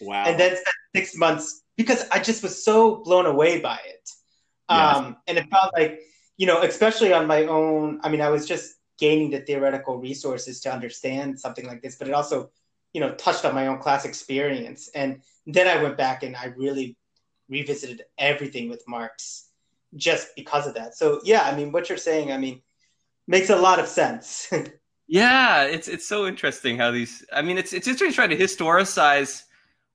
Wow. 0.00 0.24
And 0.26 0.38
then 0.38 0.52
spent 0.52 0.76
six 0.96 1.16
months 1.16 1.62
because 1.76 2.08
I 2.10 2.20
just 2.20 2.42
was 2.42 2.64
so 2.64 2.96
blown 3.02 3.26
away 3.26 3.60
by 3.60 3.78
it. 3.84 4.10
Um. 4.68 5.16
And 5.26 5.36
it 5.36 5.50
felt 5.50 5.74
like, 5.74 6.00
you 6.38 6.46
know, 6.46 6.62
especially 6.62 7.12
on 7.12 7.26
my 7.26 7.44
own, 7.44 8.00
I 8.02 8.08
mean, 8.08 8.20
I 8.20 8.30
was 8.30 8.46
just 8.46 8.76
gaining 8.98 9.30
the 9.30 9.40
theoretical 9.40 9.98
resources 9.98 10.60
to 10.60 10.72
understand 10.72 11.38
something 11.38 11.66
like 11.66 11.82
this, 11.82 11.96
but 11.96 12.08
it 12.08 12.14
also, 12.14 12.50
you 12.92 13.00
know, 13.00 13.12
touched 13.14 13.44
on 13.44 13.54
my 13.54 13.66
own 13.66 13.78
class 13.78 14.04
experience. 14.04 14.88
And 14.94 15.22
then 15.46 15.66
I 15.66 15.82
went 15.82 15.96
back 15.96 16.22
and 16.22 16.36
I 16.36 16.46
really 16.56 16.96
revisited 17.48 18.04
everything 18.16 18.70
with 18.70 18.82
Marx 18.86 19.48
just 19.96 20.28
because 20.36 20.66
of 20.66 20.74
that. 20.74 20.96
So 20.96 21.20
yeah, 21.24 21.42
I 21.42 21.54
mean, 21.54 21.72
what 21.72 21.88
you're 21.88 21.98
saying, 21.98 22.32
I 22.32 22.38
mean, 22.38 22.62
makes 23.26 23.50
a 23.50 23.56
lot 23.56 23.80
of 23.80 23.88
sense. 23.88 24.50
yeah, 25.12 25.64
it's 25.64 25.88
it's 25.88 26.08
so 26.08 26.26
interesting 26.26 26.78
how 26.78 26.90
these. 26.90 27.22
I 27.34 27.42
mean, 27.42 27.58
it's 27.58 27.74
it's 27.74 27.86
interesting 27.86 28.14
trying 28.14 28.30
to 28.30 28.36
historicize 28.36 29.42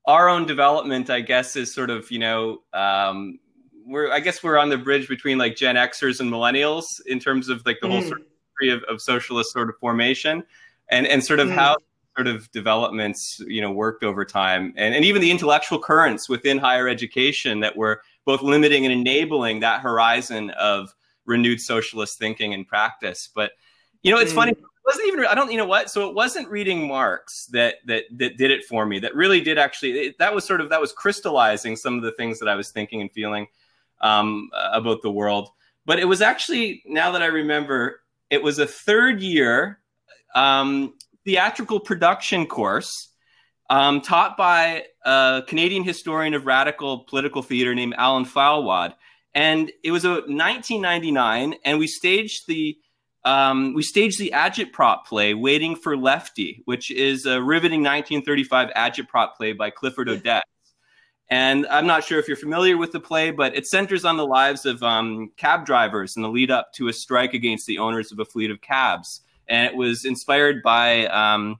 our 0.05 0.29
own 0.29 0.45
development. 0.45 1.09
I 1.09 1.21
guess 1.21 1.55
is 1.55 1.73
sort 1.73 1.89
of 1.89 2.11
you 2.11 2.19
know. 2.19 2.61
Um, 2.71 3.39
we're, 3.83 4.11
I 4.11 4.19
guess 4.19 4.43
we're 4.43 4.59
on 4.59 4.69
the 4.69 4.77
bridge 4.77 5.07
between 5.07 5.39
like 5.39 5.55
Gen 5.55 5.75
Xers 5.75 6.19
and 6.19 6.31
millennials 6.31 6.85
in 7.07 7.19
terms 7.19 7.49
of 7.49 7.65
like 7.65 7.79
the 7.81 7.87
mm. 7.87 7.93
whole 7.93 8.01
sort 8.03 8.19
of 8.19 8.27
history 8.27 8.69
of, 8.69 8.83
of 8.83 9.01
socialist 9.01 9.51
sort 9.53 9.69
of 9.69 9.75
formation 9.79 10.43
and, 10.89 11.07
and 11.07 11.23
sort 11.23 11.39
of 11.39 11.47
mm. 11.47 11.55
how 11.55 11.77
sort 12.15 12.27
of 12.27 12.51
developments, 12.51 13.41
you 13.47 13.61
know, 13.61 13.71
worked 13.71 14.03
over 14.03 14.25
time 14.25 14.73
and, 14.75 14.93
and 14.93 15.05
even 15.05 15.21
the 15.21 15.31
intellectual 15.31 15.79
currents 15.79 16.27
within 16.27 16.57
higher 16.57 16.89
education 16.89 17.61
that 17.61 17.77
were 17.77 18.01
both 18.25 18.41
limiting 18.41 18.85
and 18.85 18.93
enabling 18.93 19.61
that 19.61 19.79
horizon 19.79 20.49
of 20.59 20.93
renewed 21.25 21.61
socialist 21.61 22.19
thinking 22.19 22.53
and 22.53 22.67
practice. 22.67 23.29
But 23.33 23.51
you 24.03 24.11
know, 24.11 24.19
it's 24.19 24.33
mm. 24.33 24.35
funny 24.35 24.53
wasn't 24.87 25.07
even. 25.09 25.25
I 25.25 25.35
don't. 25.35 25.51
You 25.51 25.57
know 25.57 25.65
what? 25.65 25.91
So 25.91 26.09
it 26.09 26.15
wasn't 26.15 26.49
reading 26.49 26.87
Marx 26.87 27.45
that 27.47 27.75
that 27.85 28.05
that 28.13 28.37
did 28.37 28.49
it 28.49 28.63
for 28.63 28.85
me. 28.85 28.99
That 28.99 29.13
really 29.13 29.41
did 29.41 29.57
actually. 29.57 29.91
It, 29.99 30.17
that 30.19 30.33
was 30.33 30.45
sort 30.45 30.61
of 30.61 30.69
that 30.69 30.81
was 30.81 30.93
crystallizing 30.93 31.75
some 31.75 31.95
of 31.95 32.03
the 32.03 32.13
things 32.13 32.39
that 32.39 32.47
I 32.47 32.55
was 32.55 32.71
thinking 32.71 33.01
and 33.01 33.11
feeling 33.11 33.47
um, 34.01 34.49
about 34.71 35.01
the 35.01 35.11
world. 35.11 35.49
But 35.85 35.99
it 35.99 36.05
was 36.05 36.21
actually 36.21 36.83
now 36.85 37.11
that 37.11 37.21
I 37.21 37.27
remember, 37.27 38.01
it 38.29 38.41
was 38.41 38.59
a 38.59 38.65
third 38.65 39.21
year 39.21 39.79
um, 40.33 40.93
theatrical 41.25 41.79
production 41.79 42.45
course 42.45 43.09
um, 43.69 44.01
taught 44.01 44.37
by 44.37 44.85
a 45.05 45.43
Canadian 45.47 45.83
historian 45.83 46.33
of 46.33 46.45
radical 46.45 46.99
political 46.99 47.41
theater 47.41 47.75
named 47.75 47.95
Alan 47.97 48.25
Filewod. 48.25 48.93
And 49.35 49.71
it 49.83 49.91
was 49.91 50.05
a 50.05 50.11
1999, 50.11 51.55
and 51.63 51.77
we 51.77 51.85
staged 51.85 52.47
the 52.47 52.77
um, 53.27 53.73
we 53.73 53.83
staged 53.83 54.19
the 54.19 54.31
agitprop 54.33 55.05
play 55.05 55.33
"Waiting 55.33 55.75
for 55.75 55.97
Lefty," 55.97 56.61
which 56.63 56.89
is 56.91 57.25
a 57.25 57.41
riveting 57.41 57.81
1935 57.81 58.69
agitprop 58.69 59.35
play 59.35 59.51
by 59.51 59.69
Clifford 59.69 60.07
Odets. 60.07 60.41
And 61.29 61.67
I'm 61.67 61.85
not 61.85 62.05
sure 62.05 62.19
if 62.19 62.27
you're 62.29 62.37
familiar 62.37 62.77
with 62.77 62.93
the 62.93 63.01
play, 63.01 63.31
but 63.31 63.53
it 63.53 63.67
centers 63.67 64.05
on 64.05 64.15
the 64.15 64.25
lives 64.25 64.65
of 64.65 64.81
um, 64.81 65.29
cab 65.35 65.65
drivers 65.65 66.15
in 66.15 66.21
the 66.21 66.29
lead 66.29 66.49
up 66.49 66.71
to 66.75 66.87
a 66.87 66.93
strike 66.93 67.33
against 67.33 67.67
the 67.67 67.79
owners 67.79 68.13
of 68.13 68.19
a 68.19 68.25
fleet 68.25 68.49
of 68.49 68.61
cabs. 68.61 69.21
And 69.49 69.67
it 69.67 69.75
was 69.75 70.05
inspired 70.05 70.63
by 70.63 71.07
um, 71.07 71.59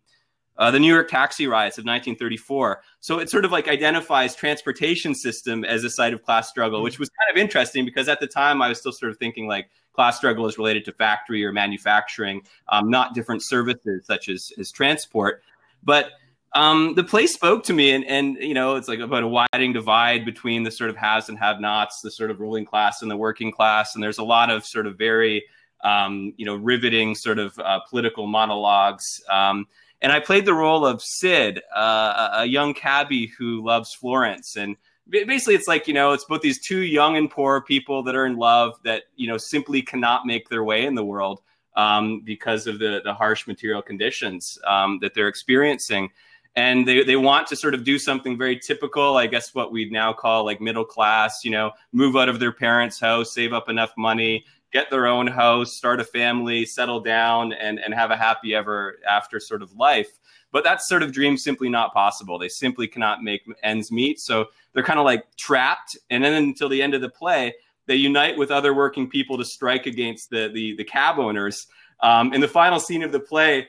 uh, 0.57 0.71
the 0.71 0.79
New 0.79 0.93
York 0.93 1.09
taxi 1.09 1.47
riots 1.47 1.77
of 1.77 1.81
1934. 1.81 2.81
So 3.01 3.19
it 3.19 3.29
sort 3.29 3.43
of 3.43 3.51
like 3.51 3.67
identifies 3.67 4.35
transportation 4.35 5.13
system 5.13 5.65
as 5.65 5.83
a 5.83 5.89
site 5.89 6.13
of 6.13 6.23
class 6.23 6.49
struggle, 6.49 6.81
which 6.81 6.97
was 6.97 7.09
kind 7.09 7.37
of 7.37 7.41
interesting 7.41 7.83
because 7.83 8.07
at 8.07 8.21
the 8.21 8.27
time 8.27 8.61
I 8.61 8.69
was 8.69 8.79
still 8.79 8.93
sort 8.93 9.11
of 9.11 9.17
thinking 9.17 9.47
like 9.47 9.69
class 9.97 10.17
struggle 10.17 10.45
is 10.45 10.59
related 10.59 10.85
to 10.85 10.91
factory 10.93 11.43
or 11.43 11.51
manufacturing, 11.51 12.43
um, 12.69 12.89
not 12.89 13.15
different 13.15 13.41
services 13.41 14.05
such 14.05 14.29
as, 14.29 14.51
as 14.59 14.71
transport. 14.71 15.41
But 15.83 16.11
um, 16.53 16.93
the 16.93 17.03
play 17.03 17.25
spoke 17.25 17.63
to 17.63 17.73
me, 17.73 17.91
and, 17.91 18.05
and 18.05 18.37
you 18.37 18.53
know, 18.53 18.75
it's 18.75 18.87
like 18.87 18.99
about 18.99 19.23
a 19.23 19.27
widening 19.27 19.73
divide 19.73 20.23
between 20.23 20.61
the 20.61 20.69
sort 20.69 20.91
of 20.91 20.95
haves 20.95 21.29
and 21.29 21.37
have-nots, 21.39 22.01
the 22.01 22.11
sort 22.11 22.29
of 22.29 22.39
ruling 22.39 22.63
class 22.63 23.01
and 23.01 23.09
the 23.09 23.17
working 23.17 23.51
class, 23.51 23.95
and 23.95 24.03
there's 24.03 24.19
a 24.19 24.23
lot 24.23 24.51
of 24.51 24.63
sort 24.65 24.85
of 24.85 24.97
very, 24.97 25.43
um, 25.83 26.31
you 26.37 26.45
know, 26.45 26.55
riveting 26.55 27.15
sort 27.15 27.39
of 27.39 27.57
uh, 27.57 27.79
political 27.89 28.27
monologues. 28.27 29.03
Um, 29.31 29.65
and 30.01 30.11
I 30.11 30.19
played 30.19 30.45
the 30.45 30.53
role 30.53 30.85
of 30.85 31.01
Sid, 31.01 31.59
uh, 31.75 32.29
a 32.33 32.45
young 32.45 32.75
cabbie 32.75 33.31
who 33.37 33.65
loves 33.65 33.95
Florence. 33.95 34.55
And 34.55 34.77
basically, 35.09 35.55
it's 35.55 35.67
like, 35.67 35.87
you 35.87 35.93
know, 35.93 36.11
it's 36.13 36.25
both 36.25 36.41
these 36.41 36.59
two 36.59 36.79
young 36.79 37.17
and 37.17 37.29
poor 37.29 37.61
people 37.61 38.03
that 38.03 38.15
are 38.15 38.25
in 38.25 38.37
love 38.37 38.79
that, 38.83 39.03
you 39.15 39.27
know, 39.27 39.37
simply 39.37 39.81
cannot 39.81 40.25
make 40.25 40.49
their 40.49 40.63
way 40.63 40.85
in 40.85 40.95
the 40.95 41.03
world 41.03 41.41
um, 41.75 42.21
because 42.21 42.67
of 42.67 42.79
the, 42.79 43.01
the 43.03 43.13
harsh 43.13 43.47
material 43.47 43.81
conditions 43.81 44.57
um, 44.65 44.99
that 45.01 45.13
they're 45.13 45.27
experiencing. 45.27 46.09
And 46.55 46.87
they, 46.87 47.03
they 47.03 47.17
want 47.17 47.45
to 47.47 47.55
sort 47.55 47.75
of 47.75 47.83
do 47.83 47.99
something 47.99 48.35
very 48.35 48.57
typical, 48.57 49.15
I 49.17 49.27
guess 49.27 49.53
what 49.53 49.71
we'd 49.71 49.91
now 49.91 50.11
call 50.11 50.43
like 50.43 50.59
middle 50.59 50.85
class, 50.85 51.45
you 51.45 51.51
know, 51.51 51.71
move 51.91 52.15
out 52.15 52.29
of 52.29 52.39
their 52.39 52.51
parents' 52.51 52.99
house, 52.99 53.31
save 53.31 53.53
up 53.53 53.69
enough 53.69 53.93
money, 53.95 54.43
get 54.73 54.89
their 54.89 55.05
own 55.05 55.27
house, 55.27 55.73
start 55.73 55.99
a 55.99 56.03
family, 56.03 56.65
settle 56.65 56.99
down, 56.99 57.53
and, 57.53 57.79
and 57.79 57.93
have 57.93 58.09
a 58.09 58.17
happy 58.17 58.55
ever 58.55 58.97
after 59.07 59.39
sort 59.39 59.61
of 59.61 59.71
life. 59.73 60.16
But 60.51 60.63
that's 60.63 60.87
sort 60.87 61.03
of 61.03 61.11
dream 61.11 61.37
simply 61.37 61.69
not 61.69 61.93
possible. 61.93 62.39
They 62.39 62.49
simply 62.49 62.87
cannot 62.87 63.23
make 63.23 63.41
ends 63.63 63.91
meet. 63.91 64.19
So 64.19 64.45
they're 64.73 64.83
kind 64.83 64.99
of 64.99 65.05
like 65.05 65.23
trapped. 65.35 65.97
And 66.09 66.23
then 66.23 66.33
until 66.33 66.69
the 66.69 66.81
end 66.81 66.93
of 66.93 67.01
the 67.01 67.09
play, 67.09 67.53
they 67.85 67.95
unite 67.95 68.37
with 68.37 68.51
other 68.51 68.73
working 68.73 69.09
people 69.09 69.37
to 69.37 69.45
strike 69.45 69.85
against 69.85 70.29
the, 70.29 70.49
the, 70.53 70.75
the 70.75 70.83
cab 70.83 71.19
owners. 71.19 71.67
Um, 72.01 72.33
in 72.33 72.41
the 72.41 72.47
final 72.47 72.79
scene 72.79 73.03
of 73.03 73.11
the 73.11 73.19
play 73.19 73.67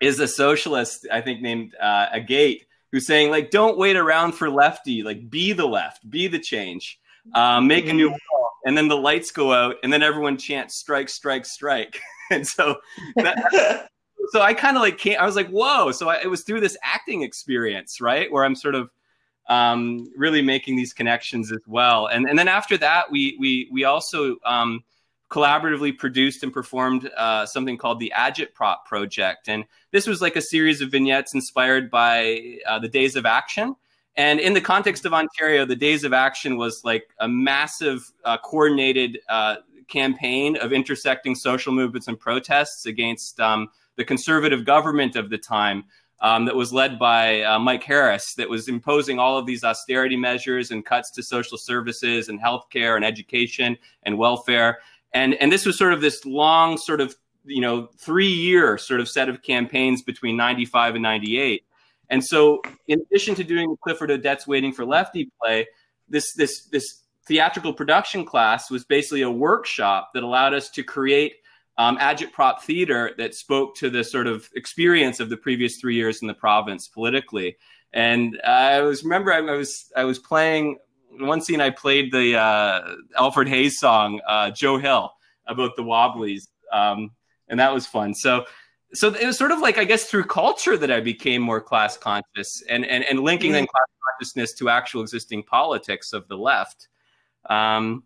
is 0.00 0.20
a 0.20 0.28
socialist, 0.28 1.06
I 1.10 1.20
think, 1.20 1.40
named 1.40 1.74
uh, 1.80 2.06
Agate, 2.12 2.66
who's 2.92 3.06
saying, 3.06 3.30
like, 3.30 3.50
don't 3.50 3.78
wait 3.78 3.96
around 3.96 4.32
for 4.32 4.50
lefty, 4.50 5.02
like, 5.02 5.30
be 5.30 5.52
the 5.52 5.66
left, 5.66 6.08
be 6.08 6.28
the 6.28 6.38
change, 6.38 7.00
um, 7.34 7.66
make 7.66 7.88
a 7.88 7.92
new 7.92 8.08
world 8.08 8.20
and 8.66 8.76
then 8.76 8.88
the 8.88 8.96
lights 8.96 9.30
go 9.30 9.52
out, 9.52 9.76
and 9.82 9.92
then 9.92 10.02
everyone 10.02 10.36
chants 10.36 10.74
"strike, 10.74 11.08
strike, 11.08 11.46
strike," 11.46 12.00
and 12.30 12.46
so 12.46 12.76
that, 13.14 13.88
so 14.30 14.42
I 14.42 14.54
kind 14.54 14.76
of 14.76 14.82
like 14.82 14.98
came, 14.98 15.16
I 15.18 15.26
was 15.26 15.36
like, 15.36 15.48
whoa! 15.48 15.92
So 15.92 16.08
I, 16.08 16.20
it 16.22 16.28
was 16.28 16.42
through 16.42 16.60
this 16.60 16.76
acting 16.82 17.22
experience, 17.22 18.00
right, 18.00 18.30
where 18.30 18.44
I'm 18.44 18.54
sort 18.54 18.74
of 18.74 18.90
um, 19.48 20.10
really 20.16 20.42
making 20.42 20.76
these 20.76 20.92
connections 20.92 21.52
as 21.52 21.60
well. 21.66 22.06
And 22.06 22.28
and 22.28 22.38
then 22.38 22.48
after 22.48 22.76
that, 22.78 23.10
we 23.10 23.36
we 23.38 23.68
we 23.72 23.84
also 23.84 24.36
um, 24.44 24.82
collaboratively 25.30 25.96
produced 25.98 26.42
and 26.42 26.52
performed 26.52 27.10
uh, 27.16 27.46
something 27.46 27.76
called 27.76 28.00
the 28.00 28.12
Agitprop 28.14 28.84
Project, 28.84 29.48
and 29.48 29.64
this 29.92 30.06
was 30.06 30.20
like 30.20 30.36
a 30.36 30.42
series 30.42 30.80
of 30.80 30.90
vignettes 30.90 31.34
inspired 31.34 31.90
by 31.90 32.58
uh, 32.66 32.78
the 32.78 32.88
Days 32.88 33.16
of 33.16 33.26
Action. 33.26 33.74
And 34.18 34.40
in 34.40 34.54
the 34.54 34.62
context 34.62 35.04
of 35.04 35.12
Ontario, 35.12 35.66
the 35.66 35.76
Days 35.76 36.02
of 36.02 36.14
Action 36.14 36.56
was 36.56 36.82
like 36.84 37.04
a 37.20 37.28
massive, 37.28 38.10
uh, 38.24 38.38
coordinated 38.38 39.18
uh, 39.28 39.56
campaign 39.88 40.56
of 40.56 40.72
intersecting 40.72 41.34
social 41.34 41.72
movements 41.72 42.08
and 42.08 42.18
protests 42.18 42.86
against 42.86 43.38
um, 43.40 43.68
the 43.96 44.04
conservative 44.04 44.64
government 44.64 45.16
of 45.16 45.30
the 45.30 45.38
time. 45.38 45.84
Um, 46.22 46.46
that 46.46 46.56
was 46.56 46.72
led 46.72 46.98
by 46.98 47.42
uh, 47.42 47.58
Mike 47.58 47.84
Harris, 47.84 48.32
that 48.36 48.48
was 48.48 48.68
imposing 48.68 49.18
all 49.18 49.36
of 49.36 49.44
these 49.44 49.62
austerity 49.62 50.16
measures 50.16 50.70
and 50.70 50.82
cuts 50.82 51.10
to 51.10 51.22
social 51.22 51.58
services 51.58 52.30
and 52.30 52.40
healthcare 52.40 52.96
and 52.96 53.04
education 53.04 53.76
and 54.04 54.16
welfare. 54.16 54.78
And, 55.12 55.34
and 55.34 55.52
this 55.52 55.66
was 55.66 55.76
sort 55.76 55.92
of 55.92 56.00
this 56.00 56.24
long, 56.24 56.78
sort 56.78 57.02
of, 57.02 57.14
you 57.44 57.60
know, 57.60 57.90
three 57.98 58.32
year 58.32 58.78
sort 58.78 59.00
of 59.00 59.10
set 59.10 59.28
of 59.28 59.42
campaigns 59.42 60.00
between 60.00 60.38
95 60.38 60.94
and 60.94 61.02
98 61.02 61.66
and 62.10 62.24
so, 62.24 62.62
in 62.86 63.00
addition 63.00 63.34
to 63.36 63.44
doing 63.44 63.70
the 63.70 63.76
Clifford 63.76 64.10
Odets 64.10 64.46
Waiting 64.46 64.72
for 64.72 64.84
Lefty 64.84 65.30
play, 65.42 65.66
this 66.08 66.34
this 66.34 66.66
this 66.66 67.02
theatrical 67.26 67.72
production 67.72 68.24
class 68.24 68.70
was 68.70 68.84
basically 68.84 69.22
a 69.22 69.30
workshop 69.30 70.10
that 70.14 70.22
allowed 70.22 70.54
us 70.54 70.70
to 70.70 70.82
create 70.84 71.34
um, 71.78 71.98
agitprop 71.98 72.60
theater 72.60 73.12
that 73.18 73.34
spoke 73.34 73.76
to 73.76 73.90
the 73.90 74.02
sort 74.02 74.26
of 74.26 74.48
experience 74.54 75.20
of 75.20 75.28
the 75.28 75.36
previous 75.36 75.76
three 75.76 75.94
years 75.94 76.22
in 76.22 76.28
the 76.28 76.34
province 76.34 76.88
politically. 76.88 77.56
And 77.92 78.40
I 78.42 78.80
was 78.80 79.04
remember 79.04 79.32
I, 79.32 79.40
was 79.40 79.92
I 79.96 80.04
was 80.04 80.18
playing 80.18 80.78
one 81.10 81.40
scene. 81.40 81.60
I 81.60 81.70
played 81.70 82.12
the 82.12 82.36
uh, 82.36 82.94
Alfred 83.16 83.48
Hayes 83.48 83.78
song 83.78 84.20
uh, 84.26 84.50
"Joe 84.50 84.78
Hill" 84.78 85.12
about 85.46 85.76
the 85.76 85.82
Wobblies, 85.82 86.48
um, 86.72 87.10
and 87.48 87.60
that 87.60 87.72
was 87.72 87.86
fun. 87.86 88.14
So 88.14 88.44
so 88.92 89.12
it 89.14 89.26
was 89.26 89.38
sort 89.38 89.50
of 89.50 89.60
like 89.60 89.78
I 89.78 89.84
guess 89.84 90.04
through 90.04 90.24
culture 90.24 90.76
that 90.76 90.90
I 90.90 91.00
became 91.00 91.42
more 91.42 91.60
class 91.60 91.96
conscious 91.96 92.62
and 92.68 92.84
and, 92.84 93.04
and 93.04 93.20
linking 93.20 93.50
mm-hmm. 93.50 93.54
then 93.54 93.66
class 93.66 93.86
consciousness 94.12 94.52
to 94.54 94.68
actual 94.68 95.02
existing 95.02 95.44
politics 95.44 96.12
of 96.12 96.28
the 96.28 96.36
left. 96.36 96.88
Um, 97.48 98.04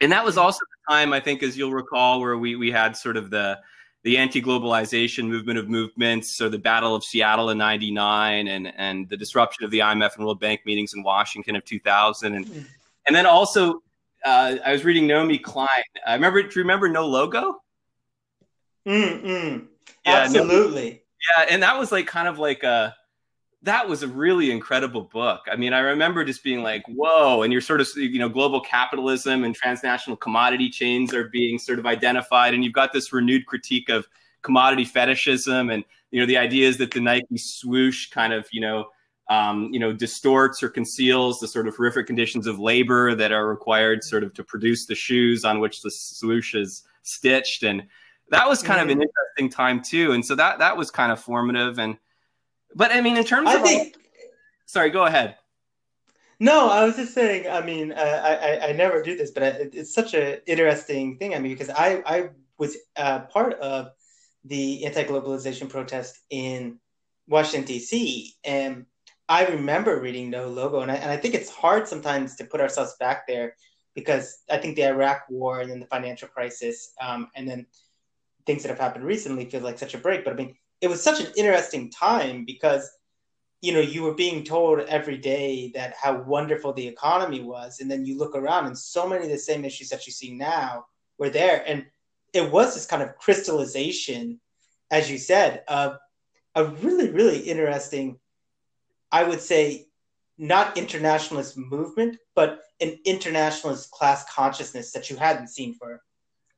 and 0.00 0.12
that 0.12 0.24
was 0.24 0.38
also 0.38 0.60
time 0.88 1.12
I 1.12 1.20
think, 1.20 1.42
as 1.42 1.56
you'll 1.56 1.72
recall, 1.72 2.20
where 2.20 2.36
we 2.38 2.56
we 2.56 2.70
had 2.70 2.96
sort 2.96 3.16
of 3.16 3.30
the 3.30 3.58
the 4.04 4.16
anti-globalization 4.16 5.28
movement 5.28 5.58
of 5.58 5.68
movements, 5.68 6.36
so 6.36 6.48
the 6.48 6.58
Battle 6.58 6.94
of 6.94 7.04
Seattle 7.04 7.50
in 7.50 7.58
'99, 7.58 8.48
and 8.48 8.72
and 8.76 9.08
the 9.08 9.16
disruption 9.16 9.64
of 9.64 9.70
the 9.70 9.80
IMF 9.80 10.16
and 10.16 10.24
World 10.24 10.40
Bank 10.40 10.60
meetings 10.64 10.94
in 10.94 11.02
Washington 11.02 11.56
of 11.56 11.64
2000, 11.64 12.34
and 12.34 12.46
mm. 12.46 12.64
and 13.06 13.16
then 13.16 13.26
also 13.26 13.82
uh, 14.24 14.56
I 14.64 14.72
was 14.72 14.84
reading 14.84 15.06
Naomi 15.06 15.38
Klein. 15.38 15.68
I 16.06 16.14
remember. 16.14 16.42
Do 16.42 16.48
you 16.48 16.62
remember 16.62 16.88
No 16.88 17.06
Logo? 17.06 17.62
Mm-mm. 18.86 19.66
Yeah, 20.06 20.12
Absolutely. 20.12 20.90
No, 20.90 21.42
yeah, 21.42 21.46
and 21.50 21.62
that 21.62 21.78
was 21.78 21.92
like 21.92 22.06
kind 22.06 22.28
of 22.28 22.38
like 22.38 22.62
a 22.62 22.94
that 23.62 23.88
was 23.88 24.02
a 24.02 24.08
really 24.08 24.50
incredible 24.50 25.02
book. 25.02 25.40
I 25.50 25.56
mean, 25.56 25.72
I 25.72 25.80
remember 25.80 26.24
just 26.24 26.44
being 26.44 26.62
like, 26.62 26.84
"Whoa!" 26.86 27.42
And 27.42 27.52
you're 27.52 27.62
sort 27.62 27.80
of, 27.80 27.88
you 27.96 28.18
know, 28.18 28.28
global 28.28 28.60
capitalism 28.60 29.44
and 29.44 29.54
transnational 29.54 30.16
commodity 30.16 30.70
chains 30.70 31.12
are 31.12 31.28
being 31.28 31.58
sort 31.58 31.78
of 31.78 31.86
identified, 31.86 32.54
and 32.54 32.62
you've 32.62 32.72
got 32.72 32.92
this 32.92 33.12
renewed 33.12 33.46
critique 33.46 33.88
of 33.88 34.06
commodity 34.42 34.84
fetishism, 34.84 35.70
and 35.70 35.84
you 36.10 36.20
know, 36.20 36.26
the 36.26 36.38
idea 36.38 36.68
is 36.68 36.78
that 36.78 36.92
the 36.92 37.00
Nike 37.00 37.36
swoosh 37.36 38.08
kind 38.10 38.32
of, 38.32 38.46
you 38.52 38.60
know, 38.60 38.86
um, 39.28 39.68
you 39.72 39.78
know, 39.78 39.92
distorts 39.92 40.62
or 40.62 40.68
conceals 40.68 41.40
the 41.40 41.48
sort 41.48 41.68
of 41.68 41.76
horrific 41.76 42.06
conditions 42.06 42.46
of 42.46 42.58
labor 42.58 43.14
that 43.14 43.32
are 43.32 43.46
required, 43.46 44.02
sort 44.02 44.22
of, 44.22 44.32
to 44.34 44.44
produce 44.44 44.86
the 44.86 44.94
shoes 44.94 45.44
on 45.44 45.60
which 45.60 45.82
the 45.82 45.90
swoosh 45.90 46.54
is 46.54 46.84
stitched, 47.02 47.64
and 47.64 47.82
that 48.30 48.48
was 48.48 48.62
kind 48.62 48.80
mm-hmm. 48.80 48.90
of 48.90 48.96
an 48.96 49.02
interesting 49.02 49.50
time 49.50 49.82
too. 49.82 50.12
And 50.12 50.24
so 50.24 50.34
that 50.36 50.60
that 50.60 50.76
was 50.76 50.90
kind 50.90 51.10
of 51.10 51.20
formative. 51.20 51.78
And 51.78 51.98
but 52.78 52.92
I 52.92 53.00
mean, 53.00 53.16
in 53.16 53.24
terms 53.24 53.48
I 53.50 53.56
of 53.56 53.62
think, 53.62 53.96
all, 53.96 54.02
sorry, 54.66 54.90
go 54.90 55.04
ahead. 55.04 55.36
No, 56.38 56.70
I 56.70 56.84
was 56.84 56.94
just 56.94 57.12
saying. 57.12 57.50
I 57.50 57.60
mean, 57.60 57.90
uh, 57.90 58.38
I, 58.62 58.68
I 58.68 58.72
never 58.72 59.02
do 59.02 59.16
this, 59.16 59.32
but 59.32 59.42
it's 59.42 59.92
such 59.92 60.14
an 60.14 60.38
interesting 60.46 61.18
thing. 61.18 61.34
I 61.34 61.40
mean, 61.40 61.52
because 61.52 61.70
I 61.70 62.02
I 62.06 62.30
was 62.56 62.76
uh, 62.96 63.20
part 63.26 63.54
of 63.54 63.90
the 64.44 64.86
anti-globalization 64.86 65.68
protest 65.68 66.20
in 66.30 66.78
Washington 67.26 67.66
D.C. 67.66 68.34
and 68.44 68.86
I 69.28 69.46
remember 69.46 70.00
reading 70.00 70.30
No 70.30 70.48
Logo, 70.48 70.80
and 70.80 70.90
I, 70.90 70.94
and 70.94 71.10
I 71.10 71.16
think 71.16 71.34
it's 71.34 71.50
hard 71.50 71.86
sometimes 71.88 72.36
to 72.36 72.44
put 72.44 72.60
ourselves 72.60 72.94
back 73.00 73.26
there 73.26 73.56
because 73.94 74.38
I 74.48 74.58
think 74.58 74.76
the 74.76 74.86
Iraq 74.86 75.24
War 75.28 75.60
and 75.60 75.70
then 75.70 75.80
the 75.80 75.86
financial 75.86 76.28
crisis, 76.28 76.92
um, 77.02 77.28
and 77.34 77.46
then 77.46 77.66
things 78.46 78.62
that 78.62 78.70
have 78.70 78.78
happened 78.78 79.04
recently 79.04 79.44
feel 79.50 79.60
like 79.60 79.78
such 79.78 79.94
a 79.94 79.98
break. 79.98 80.24
But 80.24 80.34
I 80.34 80.36
mean, 80.36 80.56
it 80.80 80.88
was 80.88 81.02
such 81.02 81.20
an 81.20 81.32
interesting 81.36 81.90
time 81.90 82.44
because 82.44 82.90
you 83.60 83.72
know 83.72 83.80
you 83.80 84.02
were 84.02 84.14
being 84.14 84.44
told 84.44 84.80
every 84.80 85.18
day 85.18 85.72
that 85.74 85.94
how 86.00 86.22
wonderful 86.22 86.72
the 86.72 86.86
economy 86.86 87.40
was. 87.40 87.80
And 87.80 87.90
then 87.90 88.04
you 88.04 88.16
look 88.16 88.36
around 88.36 88.66
and 88.66 88.78
so 88.78 89.08
many 89.08 89.24
of 89.24 89.30
the 89.30 89.38
same 89.38 89.64
issues 89.64 89.88
that 89.88 90.06
you 90.06 90.12
see 90.12 90.34
now 90.34 90.86
were 91.18 91.30
there. 91.30 91.64
And 91.66 91.86
it 92.32 92.50
was 92.50 92.74
this 92.74 92.86
kind 92.86 93.02
of 93.02 93.16
crystallization 93.16 94.40
as 94.90 95.10
you 95.10 95.18
said 95.18 95.62
of 95.68 95.98
a 96.54 96.64
really 96.64 97.10
really 97.10 97.40
interesting 97.40 98.18
i 99.12 99.22
would 99.22 99.40
say 99.40 99.86
not 100.38 100.76
internationalist 100.76 101.56
movement 101.56 102.16
but 102.34 102.60
an 102.80 102.98
internationalist 103.04 103.90
class 103.90 104.24
consciousness 104.32 104.92
that 104.92 105.10
you 105.10 105.16
hadn't 105.16 105.48
seen 105.48 105.74
for 105.74 106.02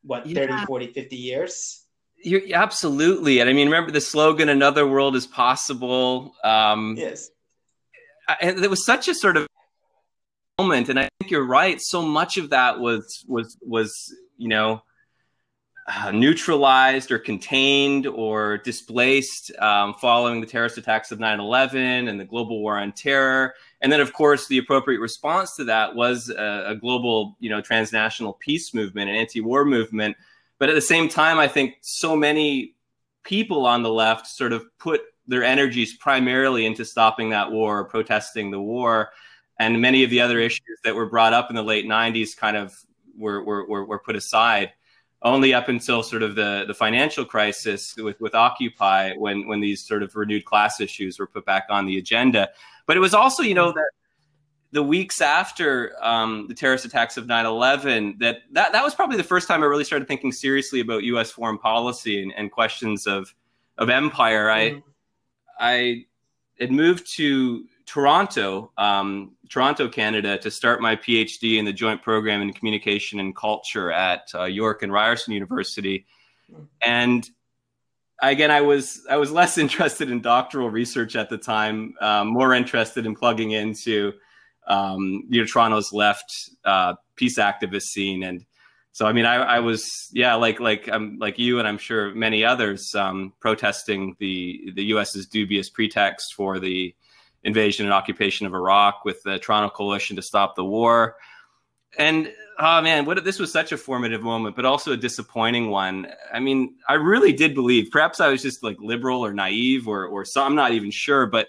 what 0.03 0.27
yeah. 0.27 0.47
30 0.47 0.67
40 0.67 0.87
50 0.93 1.17
years 1.17 1.87
you're, 2.23 2.43
absolutely, 2.55 3.41
and 3.41 3.49
I 3.49 3.53
mean, 3.53 3.69
remember 3.69 3.91
the 3.91 4.01
slogan 4.01 4.49
"Another 4.49 4.87
world 4.87 5.17
is 5.17 5.27
possible." 5.27 6.35
Um, 6.45 6.97
yes, 6.99 7.31
and 8.41 8.63
it 8.63 8.71
was 8.71 8.85
such 8.85 9.09
a 9.09 9.15
sort 9.15 9.37
of 9.37 9.47
moment, 10.59 10.89
and 10.89 10.99
I 10.99 11.09
think 11.19 11.31
you're 11.31 11.47
right. 11.47 11.81
So 11.81 12.03
much 12.03 12.37
of 12.37 12.51
that 12.51 12.81
was 12.81 13.25
was 13.29 13.57
was 13.63 13.93
you 14.37 14.49
know 14.49 14.83
uh, 15.87 16.11
neutralized 16.11 17.11
or 17.11 17.19
contained 17.19 18.07
or 18.07 18.59
displaced 18.59 19.51
um, 19.59 19.95
following 19.95 20.41
the 20.41 20.47
terrorist 20.47 20.79
attacks 20.79 21.11
of 21.11 21.19
9/11 21.19 22.09
and 22.09 22.21
the 22.21 22.25
global 22.25 22.61
war 22.61 22.79
on 22.79 22.93
terror. 22.93 23.55
And 23.81 23.91
then, 23.91 24.01
of 24.01 24.13
course, 24.13 24.47
the 24.47 24.59
appropriate 24.59 25.01
response 25.01 25.57
to 25.57 25.65
that 25.65 25.95
was 25.95 26.29
a, 26.29 26.65
a 26.69 26.75
global, 26.77 27.37
you 27.41 27.49
know, 27.49 27.61
transnational 27.61 28.35
peace 28.35 28.75
movement, 28.75 29.09
an 29.09 29.17
anti-war 29.17 29.65
movement 29.65 30.17
but 30.61 30.69
at 30.69 30.75
the 30.75 30.81
same 30.81 31.09
time, 31.09 31.39
I 31.39 31.49
think 31.49 31.79
so 31.81 32.15
many 32.15 32.77
people 33.25 33.67
on 33.67 33.83
the 33.83 33.91
left 33.91 34.27
sort 34.27 34.53
of 34.53 34.65
put 34.79 35.01
their 35.27 35.43
energies 35.43 35.97
primarily 35.97 36.67
into 36.67 36.85
stopping 36.85 37.31
that 37.31 37.51
war, 37.51 37.85
protesting 37.87 38.51
the 38.51 38.61
war, 38.61 39.11
and 39.59 39.81
many 39.81 40.05
of 40.05 40.11
the 40.11 40.21
other 40.21 40.39
issues 40.39 40.79
that 40.85 40.95
were 40.95 41.07
brought 41.07 41.33
up 41.33 41.49
in 41.49 41.57
the 41.57 41.63
late 41.63 41.87
'90s 41.87 42.37
kind 42.37 42.59
of 42.59 42.79
were 43.17 43.43
were, 43.43 43.85
were 43.85 43.99
put 43.99 44.17
aside. 44.17 44.73
Only 45.23 45.53
up 45.53 45.69
until 45.69 46.03
sort 46.03 46.23
of 46.23 46.35
the, 46.35 46.65
the 46.67 46.73
financial 46.73 47.27
crisis 47.27 47.95
with, 47.97 48.19
with 48.21 48.35
Occupy, 48.35 49.15
when 49.15 49.47
when 49.47 49.61
these 49.61 49.87
sort 49.87 50.03
of 50.03 50.15
renewed 50.15 50.45
class 50.45 50.81
issues 50.81 51.19
were 51.19 51.27
put 51.27 51.47
back 51.47 51.65
on 51.71 51.87
the 51.87 51.99
agenda. 51.99 52.51
But 52.87 52.97
it 52.97 53.01
was 53.01 53.15
also, 53.15 53.43
you 53.43 53.55
know, 53.55 53.73
that 53.73 53.91
the 54.73 54.83
weeks 54.83 55.21
after 55.21 55.93
um, 56.03 56.47
the 56.49 56.55
terrorist 56.55 56.85
attacks 56.85 57.17
of 57.17 57.27
9-11 57.27 58.19
that, 58.21 58.39
that 58.53 58.73
that 58.73 58.85
was 58.85 58.95
probably 58.95 59.17
the 59.17 59.25
first 59.25 59.49
time 59.49 59.63
i 59.63 59.67
really 59.67 59.85
started 59.85 60.07
thinking 60.07 60.33
seriously 60.33 60.81
about 60.81 61.03
us 61.03 61.31
foreign 61.31 61.59
policy 61.59 62.23
and, 62.23 62.33
and 62.37 62.51
questions 62.51 63.07
of 63.07 63.35
of 63.79 63.89
empire 63.89 64.47
mm-hmm. 64.47 64.79
i 65.59 65.73
i 65.73 66.05
had 66.61 66.71
moved 66.71 67.11
to 67.15 67.65
toronto 67.87 68.71
um, 68.79 69.33
toronto 69.49 69.89
canada 69.89 70.39
to 70.39 70.51
start 70.51 70.81
my 70.81 70.95
phd 70.97 71.59
in 71.59 71.65
the 71.65 71.73
joint 71.73 72.03
program 72.03 72.41
in 72.43 72.53
communication 72.53 73.21
and 73.21 73.35
culture 73.35 73.91
at 73.91 74.31
uh, 74.35 74.45
york 74.45 74.83
and 74.83 74.93
ryerson 74.93 75.33
university 75.33 76.07
and 76.83 77.31
again 78.23 78.51
i 78.51 78.61
was 78.61 79.05
i 79.11 79.17
was 79.17 79.33
less 79.33 79.59
interested 79.65 80.11
in 80.11 80.21
doctoral 80.21 80.71
research 80.71 81.17
at 81.17 81.29
the 81.29 81.39
time 81.39 81.95
um, 82.01 82.29
more 82.29 82.55
interested 82.55 83.05
in 83.07 83.17
plugging 83.17 83.51
into 83.53 84.13
um, 84.67 85.25
you 85.29 85.41
know 85.41 85.47
Toronto's 85.47 85.93
left 85.93 86.33
uh, 86.65 86.95
peace 87.17 87.39
activist 87.39 87.83
scene, 87.83 88.23
and 88.23 88.45
so 88.93 89.07
I 89.07 89.13
mean 89.13 89.25
I, 89.25 89.37
I 89.37 89.59
was 89.61 90.09
yeah 90.13 90.35
like 90.35 90.61
like 90.61 90.89
I'm 90.89 91.19
like 91.19 91.39
you 91.39 91.59
and 91.59 91.67
I'm 91.67 91.79
sure 91.79 92.15
many 92.15 92.45
others 92.45 92.95
um, 92.95 93.33
protesting 93.41 94.17
the 94.19 94.73
the 94.75 94.85
U.S.'s 94.85 95.27
dubious 95.27 95.71
pretext 95.71 96.35
for 96.35 96.59
the 96.59 96.95
invasion 97.43 97.87
and 97.87 97.93
occupation 97.93 98.47
of 98.47 98.55
Iraq 98.55 99.05
with 99.05 99.23
the 99.23 99.39
Toronto 99.39 99.71
Coalition 99.71 100.17
to 100.17 100.23
stop 100.23 100.57
the 100.57 100.65
war, 100.65 101.17
and 101.99 102.33
oh 102.61 102.83
man, 102.83 103.07
what 103.07 103.23
this 103.25 103.39
was 103.39 103.51
such 103.51 103.73
a 103.73 103.77
formative 103.77 104.23
moment, 104.23 104.55
but 104.55 104.65
also 104.65 104.93
a 104.93 104.97
disappointing 104.97 105.71
one. 105.71 106.07
I 106.33 106.41
mean, 106.41 106.75
I 106.89 106.95
really 106.95 107.33
did 107.33 107.55
believe. 107.55 107.91
Perhaps 107.91 108.21
I 108.21 108.29
was 108.29 108.43
just 108.43 108.63
like 108.63 108.77
liberal 108.81 109.25
or 109.25 109.33
naive, 109.33 109.89
or 109.89 110.07
or 110.07 110.25
so, 110.25 110.43
I'm 110.43 110.55
not 110.55 110.73
even 110.73 110.91
sure, 110.91 111.27
but 111.27 111.49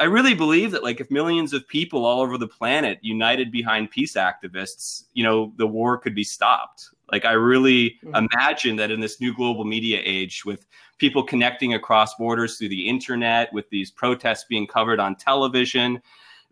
I 0.00 0.04
really 0.04 0.32
believe 0.32 0.70
that 0.70 0.82
like 0.82 0.98
if 0.98 1.10
millions 1.10 1.52
of 1.52 1.68
people 1.68 2.06
all 2.06 2.22
over 2.22 2.38
the 2.38 2.48
planet 2.48 2.98
united 3.02 3.52
behind 3.52 3.90
peace 3.90 4.14
activists, 4.14 5.04
you 5.12 5.22
know, 5.22 5.52
the 5.56 5.66
war 5.66 5.98
could 5.98 6.14
be 6.14 6.24
stopped. 6.24 6.88
Like 7.12 7.26
I 7.26 7.32
really 7.32 7.98
mm-hmm. 8.02 8.14
imagine 8.14 8.76
that 8.76 8.90
in 8.90 9.00
this 9.00 9.20
new 9.20 9.34
global 9.34 9.64
media 9.64 10.00
age 10.02 10.44
with 10.46 10.66
people 10.96 11.22
connecting 11.22 11.74
across 11.74 12.14
borders 12.14 12.56
through 12.56 12.70
the 12.70 12.88
internet, 12.88 13.52
with 13.52 13.68
these 13.68 13.90
protests 13.90 14.44
being 14.48 14.66
covered 14.66 15.00
on 15.00 15.16
television, 15.16 16.00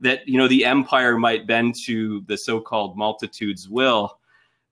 that 0.00 0.28
you 0.28 0.36
know 0.36 0.46
the 0.46 0.66
empire 0.66 1.16
might 1.16 1.46
bend 1.46 1.74
to 1.84 2.20
the 2.26 2.36
so-called 2.36 2.98
multitude's 2.98 3.66
will. 3.66 4.18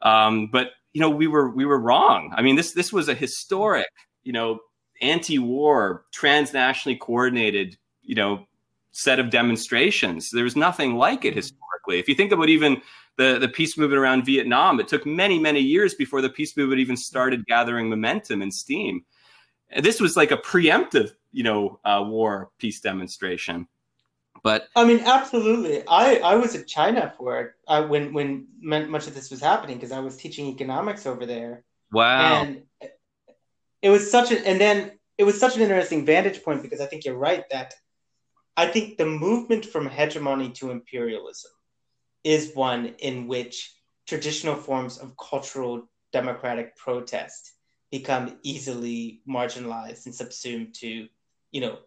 Um, 0.02 0.48
but 0.52 0.72
you 0.92 1.00
know 1.00 1.10
we 1.10 1.28
were 1.28 1.48
we 1.48 1.64
were 1.64 1.80
wrong. 1.80 2.30
I 2.36 2.42
mean 2.42 2.56
this 2.56 2.72
this 2.72 2.92
was 2.92 3.08
a 3.08 3.14
historic, 3.14 3.88
you 4.22 4.34
know, 4.34 4.58
anti-war, 5.00 6.04
transnationally 6.14 6.98
coordinated, 7.00 7.78
you 8.02 8.14
know, 8.14 8.46
set 8.96 9.18
of 9.18 9.28
demonstrations. 9.28 10.30
There 10.30 10.44
was 10.44 10.56
nothing 10.56 10.94
like 10.96 11.26
it 11.26 11.34
historically. 11.34 11.98
If 11.98 12.08
you 12.08 12.14
think 12.14 12.32
about 12.32 12.48
even 12.48 12.80
the, 13.18 13.38
the 13.38 13.48
peace 13.48 13.76
movement 13.76 14.00
around 14.00 14.24
Vietnam, 14.24 14.80
it 14.80 14.88
took 14.88 15.04
many, 15.04 15.38
many 15.38 15.60
years 15.60 15.92
before 15.92 16.22
the 16.22 16.30
peace 16.30 16.56
movement 16.56 16.80
even 16.80 16.96
started 16.96 17.44
gathering 17.46 17.90
momentum 17.90 18.40
and 18.40 18.52
steam. 18.52 19.04
And 19.68 19.84
this 19.84 20.00
was 20.00 20.16
like 20.16 20.30
a 20.30 20.38
preemptive, 20.38 21.10
you 21.30 21.42
know, 21.42 21.78
uh, 21.84 22.04
war 22.06 22.50
peace 22.58 22.80
demonstration. 22.80 23.68
But 24.42 24.68
I 24.74 24.84
mean, 24.84 25.00
absolutely. 25.00 25.82
I, 25.86 26.16
I 26.16 26.36
was 26.36 26.54
in 26.54 26.64
China 26.64 27.12
for 27.18 27.40
it 27.40 27.52
uh, 27.68 27.82
when 27.86 28.14
when 28.14 28.46
much 28.62 29.06
of 29.06 29.14
this 29.14 29.30
was 29.30 29.40
happening 29.40 29.76
because 29.76 29.92
I 29.92 29.98
was 29.98 30.16
teaching 30.16 30.46
economics 30.46 31.04
over 31.04 31.26
there. 31.26 31.64
Wow. 31.92 32.44
And 32.44 32.62
it 33.82 33.90
was 33.90 34.10
such 34.10 34.32
an 34.32 34.42
and 34.46 34.58
then 34.58 34.92
it 35.18 35.24
was 35.24 35.38
such 35.38 35.56
an 35.56 35.62
interesting 35.62 36.06
vantage 36.06 36.42
point 36.42 36.62
because 36.62 36.80
I 36.80 36.86
think 36.86 37.04
you're 37.04 37.18
right 37.18 37.44
that 37.50 37.74
I 38.56 38.66
think 38.66 38.96
the 38.96 39.06
movement 39.06 39.66
from 39.66 39.88
hegemony 39.88 40.50
to 40.52 40.70
imperialism 40.70 41.50
is 42.24 42.54
one 42.54 42.94
in 42.98 43.26
which 43.28 43.72
traditional 44.06 44.54
forms 44.56 44.98
of 44.98 45.16
cultural 45.16 45.88
democratic 46.12 46.76
protest 46.76 47.52
become 47.90 48.38
easily 48.42 49.20
marginalized 49.28 50.06
and 50.06 50.14
subsumed 50.14 50.74
to, 50.74 51.06
you 51.50 51.60
know, 51.60 51.78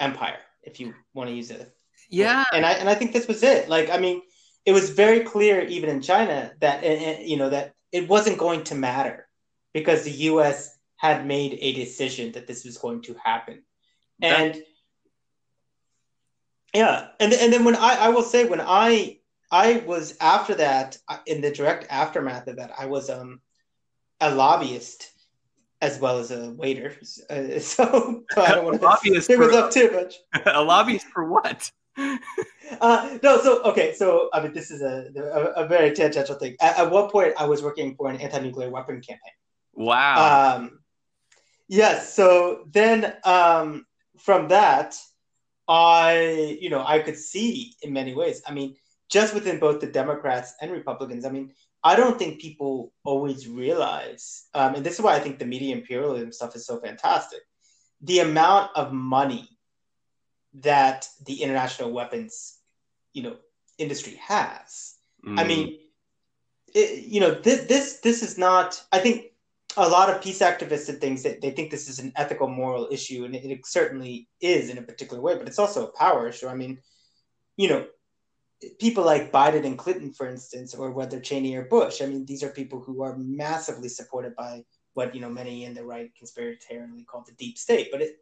empire, 0.00 0.38
if 0.62 0.80
you 0.80 0.94
want 1.14 1.30
to 1.30 1.36
use 1.36 1.50
it. 1.50 1.72
Yeah. 2.10 2.44
And 2.52 2.66
I 2.66 2.72
and 2.72 2.88
I 2.88 2.94
think 2.94 3.12
this 3.12 3.28
was 3.28 3.42
it. 3.42 3.68
Like, 3.68 3.90
I 3.90 3.98
mean, 3.98 4.22
it 4.64 4.72
was 4.72 4.90
very 4.90 5.20
clear 5.20 5.60
even 5.62 5.88
in 5.90 6.00
China 6.02 6.52
that 6.60 7.26
you 7.26 7.36
know 7.36 7.50
that 7.50 7.74
it 7.92 8.08
wasn't 8.08 8.38
going 8.38 8.64
to 8.64 8.74
matter 8.74 9.26
because 9.72 10.02
the 10.04 10.10
U.S. 10.32 10.76
had 10.96 11.26
made 11.26 11.58
a 11.60 11.72
decision 11.74 12.32
that 12.32 12.46
this 12.46 12.64
was 12.64 12.78
going 12.78 13.02
to 13.02 13.14
happen, 13.24 13.62
that- 14.20 14.40
and 14.40 14.62
yeah, 16.76 17.08
and 17.20 17.32
and 17.32 17.52
then 17.52 17.64
when 17.64 17.76
I 17.76 17.96
I 17.96 18.08
will 18.10 18.22
say 18.22 18.44
when 18.44 18.60
I 18.60 19.18
I 19.50 19.78
was 19.86 20.16
after 20.20 20.54
that 20.56 20.98
in 21.26 21.40
the 21.40 21.50
direct 21.50 21.86
aftermath 21.90 22.46
of 22.48 22.56
that 22.56 22.72
I 22.78 22.86
was 22.86 23.08
um 23.08 23.40
a 24.20 24.34
lobbyist 24.34 25.10
as 25.80 25.98
well 25.98 26.18
as 26.18 26.30
a 26.30 26.50
waiter. 26.50 26.94
Uh, 27.28 27.58
so, 27.58 28.24
I 28.36 28.54
don't 28.54 28.64
want 28.64 28.80
to 28.80 28.86
lobbyist 28.86 29.32
for, 29.32 29.52
up 29.52 29.70
too 29.70 29.90
much. 29.90 30.14
a 30.46 30.62
lobbyist 30.62 31.06
for 31.06 31.28
what? 31.28 31.70
uh, 31.98 33.18
no, 33.22 33.40
so 33.40 33.62
okay, 33.64 33.94
so 33.94 34.28
I 34.32 34.42
mean, 34.42 34.52
this 34.52 34.70
is 34.70 34.82
a 34.82 35.10
a, 35.16 35.64
a 35.64 35.66
very 35.66 35.92
tangential 35.92 36.36
thing. 36.36 36.56
At, 36.60 36.78
at, 36.78 36.90
one 36.90 37.08
point, 37.10 37.34
I 37.38 37.46
was 37.46 37.62
working 37.62 37.96
for 37.96 38.10
an 38.10 38.20
anti-nuclear 38.20 38.70
weapon 38.70 39.00
campaign. 39.00 39.32
Wow. 39.74 40.56
Um, 40.56 40.80
yes. 41.68 42.14
So 42.14 42.64
then, 42.70 43.14
um, 43.24 43.86
from 44.18 44.48
that, 44.48 44.96
I, 45.68 46.58
you 46.60 46.70
know, 46.70 46.84
I 46.86 47.00
could 47.00 47.16
see 47.16 47.74
in 47.82 47.92
many 47.92 48.14
ways. 48.14 48.42
I 48.46 48.52
mean, 48.52 48.76
just 49.08 49.34
within 49.34 49.58
both 49.58 49.80
the 49.80 49.86
Democrats 49.86 50.54
and 50.60 50.72
Republicans. 50.72 51.24
I 51.24 51.30
mean, 51.30 51.52
I 51.84 51.94
don't 51.94 52.18
think 52.18 52.40
people 52.40 52.92
always 53.04 53.46
realize, 53.46 54.46
um, 54.54 54.74
and 54.74 54.84
this 54.84 54.94
is 54.94 55.00
why 55.00 55.14
I 55.14 55.20
think 55.20 55.38
the 55.38 55.46
media 55.46 55.74
imperialism 55.74 56.32
stuff 56.32 56.56
is 56.56 56.66
so 56.66 56.80
fantastic. 56.80 57.40
The 58.00 58.20
amount 58.20 58.70
of 58.74 58.92
money 58.92 59.48
that 60.54 61.08
the 61.26 61.42
international 61.42 61.92
weapons, 61.92 62.58
you 63.12 63.22
know, 63.22 63.36
industry 63.78 64.18
has. 64.26 64.94
Mm. 65.24 65.38
I 65.38 65.44
mean, 65.44 65.78
it, 66.74 67.04
you 67.04 67.20
know, 67.20 67.32
this 67.32 67.66
this 67.66 68.00
this 68.00 68.22
is 68.22 68.36
not. 68.36 68.82
I 68.90 68.98
think 68.98 69.26
a 69.76 69.88
lot 69.88 70.08
of 70.08 70.22
peace 70.22 70.40
activists 70.40 70.88
and 70.88 71.00
things 71.00 71.22
that 71.22 71.40
they 71.40 71.50
think 71.50 71.70
this 71.70 71.88
is 71.88 71.98
an 71.98 72.12
ethical 72.16 72.48
moral 72.48 72.88
issue 72.90 73.24
and 73.24 73.34
it, 73.34 73.44
it, 73.44 73.66
certainly 73.66 74.28
is 74.40 74.70
in 74.70 74.78
a 74.78 74.82
particular 74.82 75.22
way 75.22 75.36
but 75.36 75.48
it's 75.48 75.58
also 75.58 75.86
a 75.86 75.98
power 75.98 76.28
issue 76.28 76.48
i 76.48 76.54
mean 76.54 76.78
you 77.56 77.68
know 77.68 77.86
people 78.80 79.04
like 79.04 79.32
biden 79.32 79.66
and 79.66 79.78
clinton 79.78 80.12
for 80.12 80.26
instance 80.26 80.74
or 80.74 80.90
whether 80.90 81.20
cheney 81.20 81.54
or 81.54 81.64
bush 81.64 82.00
i 82.00 82.06
mean 82.06 82.24
these 82.24 82.42
are 82.42 82.50
people 82.50 82.80
who 82.80 83.02
are 83.02 83.16
massively 83.18 83.88
supported 83.88 84.34
by 84.34 84.62
what 84.96 85.14
you 85.14 85.20
know 85.20 85.28
many 85.28 85.64
in 85.64 85.74
the 85.74 85.84
right 85.84 86.10
conspiratorially 86.20 87.06
call 87.06 87.22
the 87.26 87.32
deep 87.32 87.58
state. 87.58 87.88
But 87.92 88.00
it, 88.00 88.16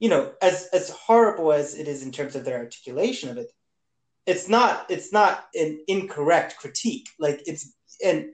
you 0.00 0.08
know, 0.08 0.32
as 0.42 0.68
as 0.72 0.90
horrible 0.90 1.52
as 1.52 1.74
it 1.74 1.86
is 1.86 2.02
in 2.02 2.10
terms 2.10 2.34
of 2.34 2.44
their 2.44 2.58
articulation 2.58 3.28
of 3.28 3.36
it, 3.36 3.52
it's 4.26 4.48
not 4.48 4.90
it's 4.90 5.12
not 5.12 5.46
an 5.54 5.78
incorrect 5.86 6.56
critique. 6.56 7.08
Like 7.18 7.42
it's 7.46 7.72
and 8.02 8.30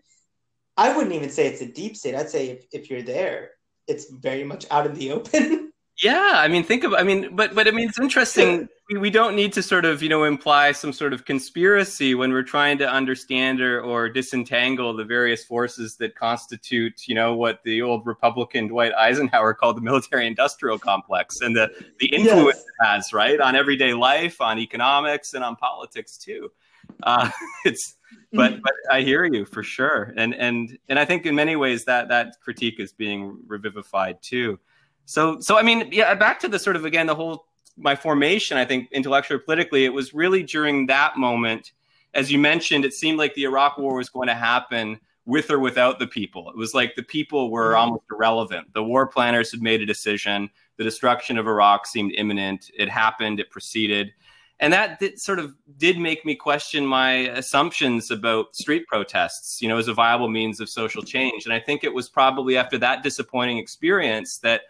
I 0.76 0.94
wouldn't 0.94 1.14
even 1.14 1.30
say 1.30 1.46
it's 1.46 1.60
a 1.60 1.66
deep 1.66 1.96
state. 1.96 2.14
I'd 2.14 2.30
say 2.30 2.48
if, 2.48 2.66
if 2.72 2.90
you're 2.90 3.02
there, 3.02 3.50
it's 3.86 4.10
very 4.10 4.44
much 4.44 4.66
out 4.70 4.86
in 4.86 4.94
the 4.94 5.12
open. 5.12 5.72
Yeah, 6.02 6.32
I 6.34 6.48
mean, 6.48 6.64
think 6.64 6.84
of, 6.84 6.94
I 6.94 7.02
mean, 7.02 7.36
but 7.36 7.54
but 7.54 7.68
I 7.68 7.70
mean, 7.70 7.88
it's 7.88 8.00
interesting. 8.00 8.68
We, 8.90 8.98
we 8.98 9.10
don't 9.10 9.36
need 9.36 9.52
to 9.52 9.62
sort 9.62 9.84
of 9.84 10.02
you 10.02 10.08
know 10.08 10.24
imply 10.24 10.72
some 10.72 10.92
sort 10.92 11.12
of 11.12 11.26
conspiracy 11.26 12.14
when 12.14 12.32
we're 12.32 12.42
trying 12.42 12.78
to 12.78 12.90
understand 12.90 13.60
or 13.60 13.80
or 13.82 14.08
disentangle 14.08 14.96
the 14.96 15.04
various 15.04 15.44
forces 15.44 15.96
that 15.98 16.16
constitute 16.16 17.06
you 17.06 17.14
know 17.14 17.34
what 17.34 17.60
the 17.64 17.82
old 17.82 18.06
Republican 18.06 18.68
Dwight 18.68 18.92
Eisenhower 18.94 19.54
called 19.54 19.76
the 19.76 19.82
military-industrial 19.82 20.78
complex 20.78 21.40
and 21.42 21.54
the 21.54 21.70
the 22.00 22.06
influence 22.06 22.56
yes. 22.56 22.64
it 22.64 22.86
has 22.86 23.12
right 23.12 23.38
on 23.38 23.54
everyday 23.54 23.92
life, 23.92 24.40
on 24.40 24.58
economics, 24.58 25.34
and 25.34 25.44
on 25.44 25.56
politics 25.56 26.16
too. 26.16 26.50
Uh, 27.02 27.30
it's 27.64 27.96
but 28.32 28.62
but 28.62 28.72
I 28.90 29.02
hear 29.02 29.24
you 29.24 29.44
for 29.44 29.62
sure, 29.62 30.14
and 30.16 30.34
and 30.34 30.78
and 30.88 30.98
I 30.98 31.04
think 31.04 31.26
in 31.26 31.34
many 31.34 31.56
ways 31.56 31.84
that 31.84 32.08
that 32.08 32.36
critique 32.40 32.80
is 32.80 32.92
being 32.92 33.38
revivified 33.46 34.22
too. 34.22 34.58
So, 35.04 35.40
so 35.40 35.58
I 35.58 35.62
mean, 35.62 35.88
yeah, 35.92 36.14
back 36.14 36.40
to 36.40 36.48
the 36.48 36.58
sort 36.58 36.76
of 36.76 36.84
again 36.84 37.06
the 37.06 37.14
whole 37.14 37.46
my 37.76 37.94
formation. 37.94 38.56
I 38.56 38.64
think 38.64 38.90
intellectually, 38.92 39.40
politically, 39.40 39.84
it 39.84 39.92
was 39.92 40.14
really 40.14 40.42
during 40.42 40.86
that 40.86 41.16
moment, 41.16 41.72
as 42.14 42.30
you 42.30 42.38
mentioned, 42.38 42.84
it 42.84 42.94
seemed 42.94 43.18
like 43.18 43.34
the 43.34 43.44
Iraq 43.44 43.78
War 43.78 43.96
was 43.96 44.08
going 44.08 44.28
to 44.28 44.34
happen 44.34 44.98
with 45.24 45.50
or 45.50 45.58
without 45.58 45.98
the 45.98 46.06
people. 46.06 46.50
It 46.50 46.56
was 46.56 46.74
like 46.74 46.94
the 46.94 47.02
people 47.02 47.50
were 47.50 47.70
mm-hmm. 47.70 47.80
almost 47.80 48.04
irrelevant. 48.10 48.72
The 48.74 48.82
war 48.82 49.06
planners 49.06 49.52
had 49.52 49.62
made 49.62 49.80
a 49.80 49.86
decision. 49.86 50.50
The 50.78 50.84
destruction 50.84 51.38
of 51.38 51.46
Iraq 51.46 51.86
seemed 51.86 52.12
imminent. 52.16 52.70
It 52.76 52.88
happened. 52.88 53.40
It 53.40 53.50
proceeded. 53.50 54.12
And 54.62 54.72
that 54.72 55.02
sort 55.18 55.40
of 55.40 55.56
did 55.76 55.98
make 55.98 56.24
me 56.24 56.36
question 56.36 56.86
my 56.86 57.14
assumptions 57.30 58.12
about 58.12 58.54
street 58.54 58.86
protests, 58.86 59.60
you 59.60 59.66
know, 59.68 59.76
as 59.76 59.88
a 59.88 59.92
viable 59.92 60.28
means 60.28 60.60
of 60.60 60.68
social 60.68 61.02
change. 61.02 61.46
And 61.46 61.52
I 61.52 61.58
think 61.58 61.82
it 61.82 61.92
was 61.92 62.08
probably 62.08 62.56
after 62.56 62.78
that 62.78 63.02
disappointing 63.02 63.58
experience 63.58 64.38
that 64.38 64.60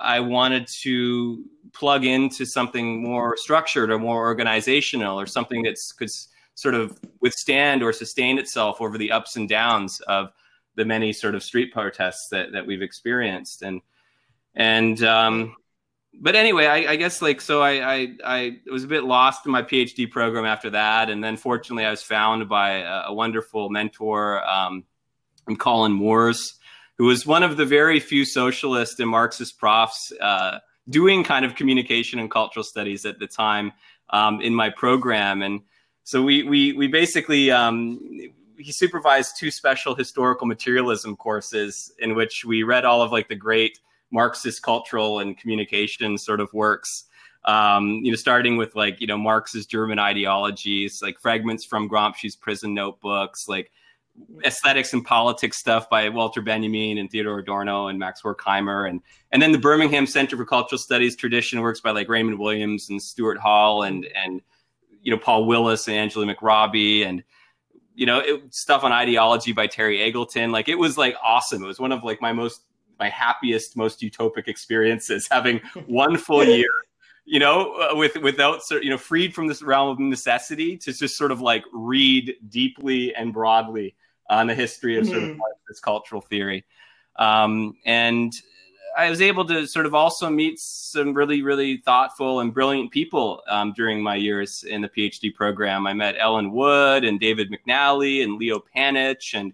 I 0.00 0.20
wanted 0.20 0.68
to 0.82 1.44
plug 1.72 2.04
into 2.04 2.46
something 2.46 3.02
more 3.02 3.36
structured 3.36 3.90
or 3.90 3.98
more 3.98 4.20
organizational 4.20 5.18
or 5.18 5.26
something 5.26 5.64
that 5.64 5.76
could 5.98 6.10
sort 6.54 6.76
of 6.76 7.00
withstand 7.20 7.82
or 7.82 7.92
sustain 7.92 8.38
itself 8.38 8.80
over 8.80 8.96
the 8.96 9.10
ups 9.10 9.34
and 9.34 9.48
downs 9.48 10.00
of 10.06 10.28
the 10.76 10.84
many 10.84 11.12
sort 11.12 11.34
of 11.34 11.42
street 11.42 11.72
protests 11.72 12.28
that, 12.30 12.52
that 12.52 12.64
we've 12.64 12.80
experienced. 12.80 13.62
And, 13.62 13.80
and, 14.54 15.02
um, 15.02 15.56
but 16.20 16.36
anyway, 16.36 16.66
I, 16.66 16.92
I, 16.92 16.96
guess 16.96 17.22
like, 17.22 17.40
so 17.40 17.62
I, 17.62 17.94
I, 17.94 18.16
I 18.24 18.58
was 18.70 18.84
a 18.84 18.88
bit 18.88 19.04
lost 19.04 19.46
in 19.46 19.52
my 19.52 19.62
PhD 19.62 20.10
program 20.10 20.44
after 20.44 20.70
that. 20.70 21.10
And 21.10 21.22
then 21.22 21.36
fortunately 21.36 21.84
I 21.84 21.90
was 21.90 22.02
found 22.02 22.48
by 22.48 22.78
a, 22.78 23.04
a 23.06 23.14
wonderful 23.14 23.70
mentor, 23.70 24.44
um, 24.48 24.84
Colin 25.58 25.98
Mooers, 25.98 26.54
who 26.98 27.06
was 27.06 27.26
one 27.26 27.42
of 27.42 27.56
the 27.56 27.64
very 27.64 27.98
few 27.98 28.24
socialist 28.24 29.00
and 29.00 29.10
Marxist 29.10 29.58
profs 29.58 30.12
uh, 30.20 30.58
doing 30.88 31.24
kind 31.24 31.44
of 31.44 31.54
communication 31.54 32.18
and 32.18 32.30
cultural 32.30 32.62
studies 32.62 33.04
at 33.04 33.18
the 33.18 33.26
time 33.26 33.72
um, 34.10 34.40
in 34.40 34.54
my 34.54 34.70
program. 34.70 35.42
And 35.42 35.62
so 36.04 36.22
we 36.22 36.42
we 36.42 36.72
we 36.72 36.86
basically 36.88 37.50
um, 37.50 37.98
he 38.58 38.72
supervised 38.72 39.36
two 39.38 39.50
special 39.50 39.94
historical 39.94 40.46
materialism 40.46 41.16
courses 41.16 41.92
in 41.98 42.14
which 42.14 42.44
we 42.44 42.62
read 42.62 42.84
all 42.84 43.02
of 43.02 43.12
like 43.12 43.28
the 43.28 43.34
great 43.34 43.78
Marxist 44.12 44.62
cultural 44.62 45.18
and 45.20 45.36
communication 45.36 46.16
sort 46.18 46.40
of 46.40 46.52
works. 46.52 47.04
Um, 47.44 48.00
you 48.04 48.12
know, 48.12 48.16
starting 48.16 48.56
with 48.56 48.76
like 48.76 49.00
you 49.00 49.06
know 49.06 49.18
Marx's 49.18 49.66
German 49.66 49.98
ideologies, 49.98 51.02
like 51.02 51.18
fragments 51.18 51.64
from 51.64 51.88
Gramsci's 51.88 52.36
prison 52.36 52.72
notebooks, 52.74 53.48
like 53.48 53.72
aesthetics 54.44 54.92
and 54.92 55.04
politics 55.04 55.56
stuff 55.56 55.88
by 55.88 56.08
Walter 56.08 56.40
Benjamin 56.40 56.98
and 56.98 57.10
Theodor 57.10 57.38
Adorno 57.38 57.88
and 57.88 57.98
Max 57.98 58.22
Horkheimer, 58.22 58.88
and 58.88 59.00
and 59.32 59.42
then 59.42 59.50
the 59.50 59.58
Birmingham 59.58 60.06
Center 60.06 60.36
for 60.36 60.44
Cultural 60.44 60.78
Studies 60.78 61.16
tradition 61.16 61.60
works 61.60 61.80
by 61.80 61.90
like 61.90 62.08
Raymond 62.08 62.38
Williams 62.38 62.90
and 62.90 63.02
Stuart 63.02 63.38
Hall 63.38 63.82
and 63.82 64.06
and 64.14 64.40
you 65.02 65.10
know 65.10 65.18
Paul 65.18 65.46
Willis 65.46 65.88
and 65.88 65.96
Angela 65.96 66.32
McRobbie 66.32 67.04
and 67.04 67.24
you 67.94 68.06
know 68.06 68.20
it, 68.20 68.54
stuff 68.54 68.84
on 68.84 68.92
ideology 68.92 69.52
by 69.52 69.66
Terry 69.66 69.98
Eagleton. 69.98 70.52
Like 70.52 70.68
it 70.68 70.78
was 70.78 70.96
like 70.96 71.16
awesome. 71.24 71.64
It 71.64 71.66
was 71.66 71.80
one 71.80 71.90
of 71.90 72.04
like 72.04 72.20
my 72.20 72.32
most 72.32 72.62
my 73.02 73.08
happiest, 73.08 73.76
most 73.76 74.00
utopic 74.00 74.46
experiences 74.46 75.28
having 75.30 75.60
one 75.86 76.16
full 76.16 76.44
year 76.44 76.70
you 77.24 77.38
know, 77.38 77.74
uh, 77.74 77.94
with 77.94 78.16
without 78.16 78.60
you 78.70 78.90
know, 78.90 78.98
freed 78.98 79.32
from 79.32 79.46
this 79.46 79.62
realm 79.62 79.88
of 79.90 79.98
necessity 80.00 80.76
to 80.76 80.92
just 80.92 81.16
sort 81.16 81.30
of 81.30 81.40
like 81.40 81.62
read 81.72 82.34
deeply 82.48 83.14
and 83.14 83.32
broadly 83.32 83.94
on 84.28 84.48
the 84.48 84.54
history 84.54 84.98
of 84.98 85.04
mm-hmm. 85.04 85.12
sort 85.12 85.30
of 85.30 85.38
this 85.68 85.78
cultural 85.78 86.20
theory. 86.20 86.64
Um, 87.16 87.76
and 87.86 88.32
I 88.96 89.08
was 89.08 89.22
able 89.22 89.44
to 89.46 89.66
sort 89.66 89.86
of 89.86 89.94
also 89.94 90.28
meet 90.28 90.58
some 90.58 91.14
really, 91.14 91.42
really 91.42 91.78
thoughtful 91.78 92.40
and 92.40 92.52
brilliant 92.52 92.90
people 92.90 93.42
um, 93.48 93.72
during 93.74 94.02
my 94.02 94.16
years 94.16 94.64
in 94.64 94.82
the 94.82 94.88
PhD 94.88 95.32
program. 95.32 95.86
I 95.86 95.92
met 95.94 96.16
Ellen 96.18 96.50
Wood 96.50 97.04
and 97.04 97.20
David 97.20 97.50
McNally 97.52 98.24
and 98.24 98.36
Leo 98.36 98.62
Panitch, 98.74 99.34
and 99.38 99.52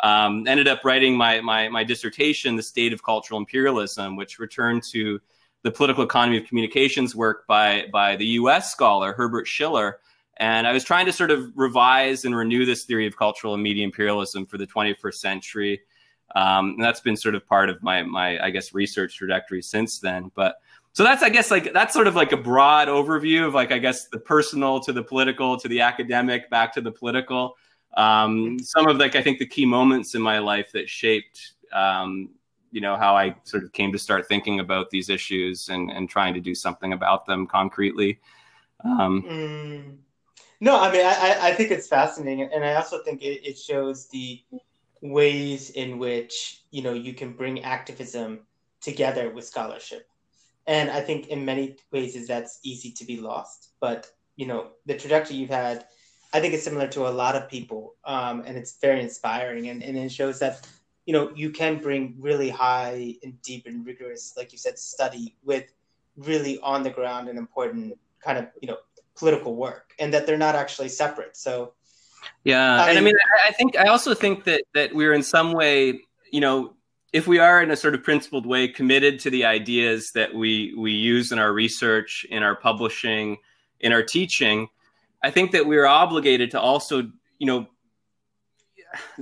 um, 0.00 0.46
ended 0.46 0.68
up 0.68 0.84
writing 0.84 1.16
my, 1.16 1.40
my, 1.40 1.68
my 1.68 1.84
dissertation, 1.84 2.56
"The 2.56 2.62
State 2.62 2.92
of 2.92 3.02
Cultural 3.02 3.38
Imperialism," 3.38 4.16
which 4.16 4.38
returned 4.38 4.82
to 4.92 5.20
the 5.64 5.70
political 5.70 6.04
economy 6.04 6.38
of 6.38 6.46
communications 6.46 7.16
work 7.16 7.46
by 7.46 7.86
by 7.92 8.16
the 8.16 8.26
U.S. 8.26 8.70
scholar 8.70 9.12
Herbert 9.12 9.46
Schiller. 9.46 9.98
And 10.36 10.66
I 10.66 10.72
was 10.72 10.84
trying 10.84 11.06
to 11.06 11.12
sort 11.12 11.30
of 11.30 11.52
revise 11.56 12.24
and 12.24 12.36
renew 12.36 12.66
this 12.66 12.84
theory 12.84 13.06
of 13.06 13.16
cultural 13.16 13.54
and 13.54 13.62
media 13.62 13.84
imperialism 13.84 14.46
for 14.46 14.58
the 14.58 14.66
21st 14.66 15.14
century. 15.14 15.80
Um, 16.34 16.70
and 16.70 16.82
that's 16.82 17.00
been 17.00 17.16
sort 17.16 17.34
of 17.34 17.46
part 17.46 17.70
of 17.70 17.82
my 17.82 18.02
my 18.02 18.38
I 18.44 18.50
guess 18.50 18.74
research 18.74 19.16
trajectory 19.16 19.62
since 19.62 19.98
then. 20.00 20.30
But 20.34 20.56
so 20.92 21.02
that's 21.02 21.22
I 21.22 21.28
guess 21.28 21.50
like 21.50 21.72
that's 21.72 21.94
sort 21.94 22.06
of 22.06 22.14
like 22.14 22.32
a 22.32 22.36
broad 22.36 22.88
overview 22.88 23.46
of 23.46 23.54
like 23.54 23.72
I 23.72 23.78
guess 23.78 24.08
the 24.08 24.18
personal 24.18 24.80
to 24.80 24.92
the 24.92 25.02
political 25.02 25.56
to 25.58 25.68
the 25.68 25.80
academic 25.80 26.50
back 26.50 26.74
to 26.74 26.80
the 26.80 26.92
political. 26.92 27.56
Um, 27.96 28.58
some 28.58 28.88
of 28.88 28.96
like 28.96 29.14
I 29.14 29.22
think 29.22 29.38
the 29.38 29.46
key 29.46 29.66
moments 29.66 30.14
in 30.14 30.22
my 30.22 30.38
life 30.38 30.72
that 30.72 30.88
shaped 30.88 31.52
um, 31.72 32.30
you 32.70 32.80
know 32.80 32.96
how 32.96 33.16
I 33.16 33.36
sort 33.44 33.62
of 33.62 33.72
came 33.72 33.92
to 33.92 33.98
start 33.98 34.26
thinking 34.26 34.58
about 34.58 34.90
these 34.90 35.08
issues 35.08 35.68
and 35.68 35.90
and 35.90 36.08
trying 36.08 36.34
to 36.34 36.40
do 36.40 36.54
something 36.54 36.92
about 36.92 37.24
them 37.24 37.46
concretely. 37.46 38.18
Um, 38.84 39.22
mm. 39.22 39.96
No, 40.60 40.80
I 40.80 40.90
mean 40.90 41.06
I 41.06 41.38
I 41.40 41.54
think 41.54 41.70
it's 41.70 41.86
fascinating, 41.86 42.50
and 42.52 42.64
I 42.64 42.74
also 42.74 43.02
think 43.04 43.22
it, 43.22 43.46
it 43.48 43.58
shows 43.58 44.08
the 44.08 44.42
ways 45.02 45.70
in 45.70 45.98
which 45.98 46.62
you 46.72 46.82
know 46.82 46.94
you 46.94 47.14
can 47.14 47.32
bring 47.32 47.62
activism 47.62 48.40
together 48.80 49.30
with 49.30 49.46
scholarship, 49.46 50.08
and 50.66 50.90
I 50.90 51.00
think 51.00 51.28
in 51.28 51.44
many 51.44 51.76
ways 51.92 52.16
is 52.16 52.26
that's 52.26 52.58
easy 52.64 52.90
to 52.92 53.04
be 53.04 53.18
lost. 53.20 53.70
But 53.78 54.08
you 54.34 54.46
know 54.46 54.70
the 54.86 54.96
trajectory 54.96 55.36
you've 55.36 55.50
had. 55.50 55.86
I 56.34 56.40
think 56.40 56.52
it's 56.52 56.64
similar 56.64 56.88
to 56.88 57.06
a 57.06 57.10
lot 57.10 57.36
of 57.36 57.48
people, 57.48 57.94
um, 58.04 58.42
and 58.44 58.58
it's 58.58 58.76
very 58.80 59.00
inspiring, 59.00 59.68
and, 59.68 59.82
and 59.82 59.96
it 59.96 60.10
shows 60.10 60.38
that 60.40 60.66
you 61.06 61.12
know 61.12 61.30
you 61.34 61.50
can 61.50 61.78
bring 61.78 62.16
really 62.18 62.50
high 62.50 63.14
and 63.22 63.40
deep 63.42 63.66
and 63.66 63.86
rigorous 63.86 64.34
like 64.36 64.52
you 64.52 64.58
said 64.58 64.78
study 64.78 65.36
with 65.44 65.64
really 66.16 66.58
on 66.60 66.82
the 66.82 66.90
ground 66.90 67.28
and 67.28 67.38
important 67.38 67.98
kind 68.22 68.38
of 68.38 68.46
you 68.60 68.68
know 68.68 68.78
political 69.14 69.54
work 69.54 69.92
and 69.98 70.12
that 70.12 70.26
they're 70.26 70.38
not 70.38 70.54
actually 70.54 70.88
separate. 70.88 71.36
So 71.36 71.74
yeah 72.42 72.82
I, 72.82 72.90
and 72.90 72.98
i 72.98 73.00
mean 73.02 73.14
i 73.46 73.52
think 73.52 73.76
i 73.76 73.84
also 73.84 74.14
think 74.14 74.44
that 74.44 74.62
that 74.74 74.94
we're 74.94 75.12
in 75.12 75.22
some 75.22 75.52
way 75.52 76.00
you 76.30 76.40
know 76.40 76.74
if 77.12 77.26
we 77.26 77.38
are 77.38 77.62
in 77.62 77.70
a 77.70 77.76
sort 77.76 77.94
of 77.94 78.02
principled 78.02 78.46
way 78.46 78.66
committed 78.66 79.20
to 79.20 79.30
the 79.30 79.44
ideas 79.44 80.10
that 80.14 80.34
we 80.34 80.74
we 80.76 80.92
use 80.92 81.32
in 81.32 81.38
our 81.38 81.52
research 81.52 82.26
in 82.30 82.42
our 82.42 82.56
publishing 82.56 83.36
in 83.80 83.92
our 83.92 84.02
teaching 84.02 84.68
i 85.24 85.30
think 85.30 85.50
that 85.52 85.66
we're 85.66 85.86
obligated 85.86 86.50
to 86.52 86.60
also 86.60 87.10
you 87.38 87.46
know 87.46 87.66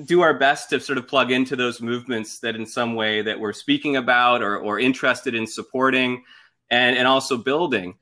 do 0.05 0.21
our 0.21 0.35
best 0.35 0.71
to 0.71 0.81
sort 0.81 0.99
of 0.99 1.09
plug 1.09 1.31
into 1.31 1.57
those 1.57 1.81
movements 1.81 2.39
that 2.41 2.57
in 2.57 2.67
some 2.67 2.95
way 2.95 3.23
that 3.23 3.39
we're 3.39 3.53
speaking 3.53 3.97
about 3.97 4.43
or, 4.43 4.59
or 4.59 4.79
interested 4.79 5.35
in 5.35 5.47
supporting 5.47 6.23
and, 6.71 6.97
and 6.97 7.07
also 7.07 7.37
building 7.37 7.95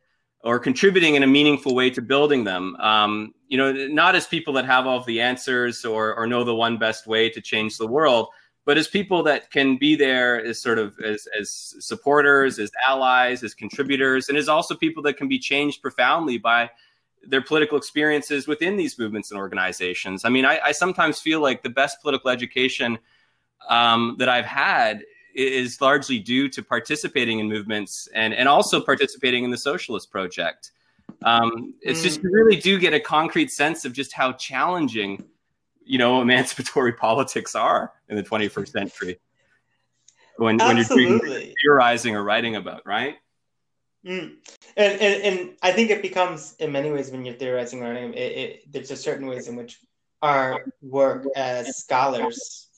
or 0.43 0.59
contributing 0.59 1.17
in 1.17 1.23
a 1.23 1.27
meaningful 1.27 1.75
way 1.75 1.91
to 1.91 2.01
building 2.01 2.45
them. 2.45 2.75
Um, 2.77 3.35
you 3.49 3.59
know, 3.59 3.73
not 3.89 4.15
as 4.15 4.27
people 4.27 4.55
that 4.55 4.65
have 4.65 4.87
all 4.87 5.03
the 5.03 5.21
answers 5.21 5.85
or, 5.85 6.15
or 6.15 6.27
know 6.27 6.45
the 6.45 6.55
one 6.55 6.79
best 6.79 7.07
way 7.07 7.29
to 7.31 7.41
change 7.41 7.77
the 7.77 7.87
world, 7.87 8.29
but 8.65 8.79
as 8.79 8.89
people 8.89 9.23
that 9.25 9.51
can 9.51 9.77
be 9.77 9.97
there 9.97 10.43
as 10.43 10.61
sort 10.61 10.79
of 10.79 10.95
as, 11.05 11.27
as 11.39 11.75
supporters, 11.81 12.59
as 12.59 12.71
allies, 12.87 13.43
as 13.43 13.55
contributors, 13.55 14.29
and 14.29 14.39
as 14.39 14.49
also 14.49 14.75
people 14.75 15.03
that 15.03 15.17
can 15.17 15.29
be 15.29 15.39
changed 15.39 15.83
profoundly 15.83 16.39
by 16.39 16.71
their 17.23 17.43
political 17.43 17.77
experiences 17.77 18.47
within 18.47 18.77
these 18.77 18.99
movements 18.99 19.31
and 19.31 19.39
organizations. 19.39 20.25
I 20.25 20.31
mean, 20.31 20.45
I, 20.45 20.59
I 20.65 20.73
sometimes 20.73 21.21
feel 21.21 21.41
like 21.41 21.63
the 21.63 21.71
best 21.71 22.01
political 22.01 22.31
education 22.31 22.99
um, 23.69 24.17
that 24.19 24.29
I've 24.29 24.47
had 24.47 25.03
is 25.35 25.81
largely 25.81 26.19
due 26.19 26.49
to 26.49 26.63
participating 26.63 27.39
in 27.39 27.49
movements 27.49 28.09
and, 28.15 28.35
and 28.35 28.49
also 28.49 28.81
participating 28.81 29.45
in 29.45 29.51
the 29.51 29.59
socialist 29.59 30.11
project. 30.11 30.73
Um, 31.23 31.75
it's 31.81 32.01
mm. 32.01 32.05
just 32.05 32.23
you 32.23 32.31
really 32.33 32.57
do 32.57 32.79
get 32.79 32.95
a 32.95 33.01
concrete 33.01 33.51
sense 33.51 33.85
of 33.85 33.93
just 33.93 34.13
how 34.13 34.33
challenging, 34.33 35.25
you 35.85 35.99
know, 35.99 36.21
emancipatory 36.21 36.93
politics 37.01 37.55
are 37.55 37.93
in 38.09 38.17
the 38.17 38.23
21st 38.23 38.69
century. 38.69 39.21
When, 40.37 40.57
when 40.57 40.79
you're 40.79 41.55
theorizing 41.63 42.17
or 42.17 42.25
writing 42.25 42.57
about, 42.57 42.87
right? 42.87 43.17
Mm. 44.07 44.37
And, 44.77 45.01
and, 45.01 45.23
and 45.23 45.51
I 45.63 45.73
think 45.73 45.91
it 45.91 46.03
becomes 46.03 46.55
in 46.59 46.73
many 46.73 46.91
ways 46.91 47.11
when 47.11 47.25
you're 47.25 47.35
theorizing 47.35 47.83
or 47.83 47.93
writing, 47.93 48.15
it, 48.15 48.33
it, 48.39 48.73
there's 48.73 48.91
a 48.91 48.97
certain 48.97 49.27
ways 49.27 49.49
in 49.49 49.57
which 49.57 49.79
our 50.23 50.65
work 50.83 51.27
as 51.37 51.77
scholars 51.79 52.69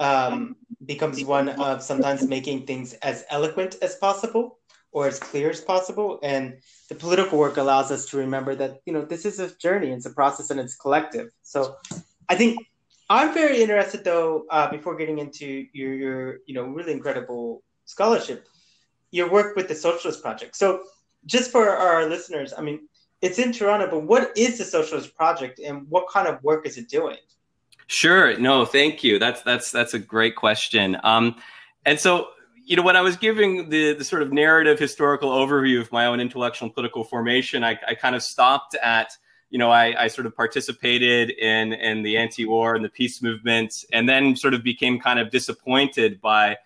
um, 0.00 0.56
becomes 0.84 1.22
one 1.24 1.48
of 1.48 1.82
sometimes 1.82 2.26
making 2.26 2.66
things 2.66 2.94
as 2.94 3.24
eloquent 3.30 3.76
as 3.82 3.96
possible 3.96 4.58
or 4.92 5.06
as 5.06 5.18
clear 5.18 5.50
as 5.50 5.60
possible. 5.60 6.18
And 6.22 6.58
the 6.88 6.94
political 6.94 7.38
work 7.38 7.56
allows 7.56 7.90
us 7.90 8.06
to 8.06 8.16
remember 8.16 8.54
that, 8.54 8.80
you 8.86 8.92
know, 8.92 9.04
this 9.04 9.26
is 9.26 9.38
a 9.38 9.54
journey, 9.56 9.90
it's 9.90 10.06
a 10.06 10.10
process, 10.10 10.50
and 10.50 10.60
it's 10.60 10.76
collective. 10.76 11.28
So 11.42 11.76
I 12.28 12.36
think 12.36 12.58
I'm 13.10 13.34
very 13.34 13.62
interested, 13.62 14.04
though, 14.04 14.44
uh, 14.50 14.70
before 14.70 14.96
getting 14.96 15.18
into 15.18 15.66
your, 15.72 15.94
your, 15.94 16.38
you 16.46 16.54
know, 16.54 16.64
really 16.64 16.92
incredible 16.92 17.62
scholarship, 17.84 18.46
your 19.10 19.30
work 19.30 19.56
with 19.56 19.68
the 19.68 19.74
Socialist 19.74 20.22
Project. 20.22 20.56
So 20.56 20.82
just 21.26 21.50
for 21.50 21.68
our 21.68 22.08
listeners, 22.08 22.52
I 22.56 22.62
mean, 22.62 22.88
it's 23.20 23.38
in 23.38 23.52
Toronto, 23.52 23.88
but 23.90 24.04
what 24.04 24.36
is 24.36 24.58
the 24.58 24.64
Socialist 24.64 25.14
Project 25.16 25.58
and 25.58 25.86
what 25.88 26.08
kind 26.08 26.28
of 26.28 26.42
work 26.42 26.66
is 26.66 26.76
it 26.78 26.88
doing? 26.88 27.16
Sure. 27.88 28.38
No, 28.38 28.64
thank 28.64 29.02
you. 29.02 29.18
That's 29.18 29.42
that's 29.42 29.70
that's 29.70 29.94
a 29.94 29.98
great 29.98 30.36
question. 30.36 30.96
Um, 31.02 31.36
and 31.84 31.98
so 31.98 32.28
you 32.68 32.76
know, 32.76 32.82
when 32.82 32.96
I 32.96 33.00
was 33.00 33.16
giving 33.16 33.70
the, 33.70 33.94
the 33.94 34.04
sort 34.04 34.20
of 34.20 34.30
narrative 34.30 34.78
historical 34.78 35.30
overview 35.30 35.80
of 35.80 35.90
my 35.90 36.04
own 36.04 36.20
intellectual 36.20 36.66
and 36.66 36.74
political 36.74 37.02
formation, 37.02 37.64
I, 37.64 37.78
I 37.88 37.94
kind 37.94 38.14
of 38.14 38.22
stopped 38.22 38.74
at, 38.74 39.10
you 39.48 39.58
know, 39.58 39.70
I, 39.70 40.04
I 40.04 40.08
sort 40.08 40.26
of 40.26 40.36
participated 40.36 41.30
in, 41.30 41.72
in 41.72 42.02
the 42.02 42.18
anti-war 42.18 42.74
and 42.74 42.84
the 42.84 42.90
peace 42.90 43.22
movement, 43.22 43.72
and 43.90 44.06
then 44.06 44.36
sort 44.36 44.52
of 44.52 44.62
became 44.62 45.00
kind 45.00 45.18
of 45.18 45.30
disappointed 45.30 46.20
by, 46.20 46.58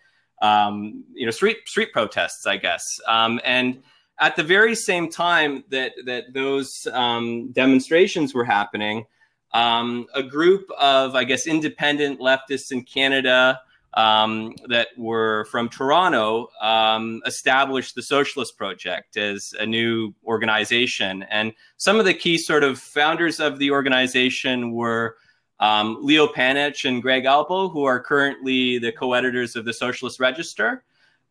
um, 0.43 1.05
you 1.15 1.25
know, 1.25 1.31
street 1.31 1.67
street 1.67 1.93
protests, 1.93 2.47
I 2.47 2.59
guess. 2.59 3.01
Um, 3.09 3.41
and 3.45 3.83
at 4.21 4.37
the 4.37 4.43
very 4.43 4.75
same 4.75 5.09
time 5.09 5.65
that 5.71 5.93
that 6.05 6.35
those 6.35 6.87
um, 6.93 7.53
demonstrations 7.53 8.35
were 8.35 8.45
happening, 8.45 9.07
um, 9.55 10.07
a 10.15 10.23
group 10.23 10.71
of, 10.79 11.15
I 11.15 11.25
guess, 11.25 11.47
independent 11.47 12.21
leftists 12.21 12.73
in 12.73 12.83
Canada 12.83 13.61
um, 13.95 14.55
that 14.69 14.89
were 14.97 15.47
from 15.51 15.69
Toronto 15.69 16.49
um, 16.61 17.23
established 17.27 17.95
the 17.95 18.03
Socialist 18.03 18.57
Project 18.57 19.17
as 19.17 19.55
a 19.61 19.67
new 19.67 20.15
organization. 20.25 21.25
And 21.25 21.53
some 21.77 21.99
of 21.99 22.05
the 22.05 22.15
key 22.15 22.39
sort 22.39 22.65
of 22.65 22.79
founders 22.79 23.39
of 23.39 23.59
the 23.59 23.71
organization 23.71 24.73
were 24.73 25.17
um, 25.63 25.99
Leo 26.03 26.27
Panitch 26.27 26.89
and 26.89 27.01
Greg 27.01 27.25
Albo, 27.25 27.69
who 27.69 27.85
are 27.85 28.01
currently 28.01 28.79
the 28.79 28.91
co-editors 28.91 29.55
of 29.55 29.65
the 29.65 29.73
Socialist 29.73 30.19
Register. 30.19 30.83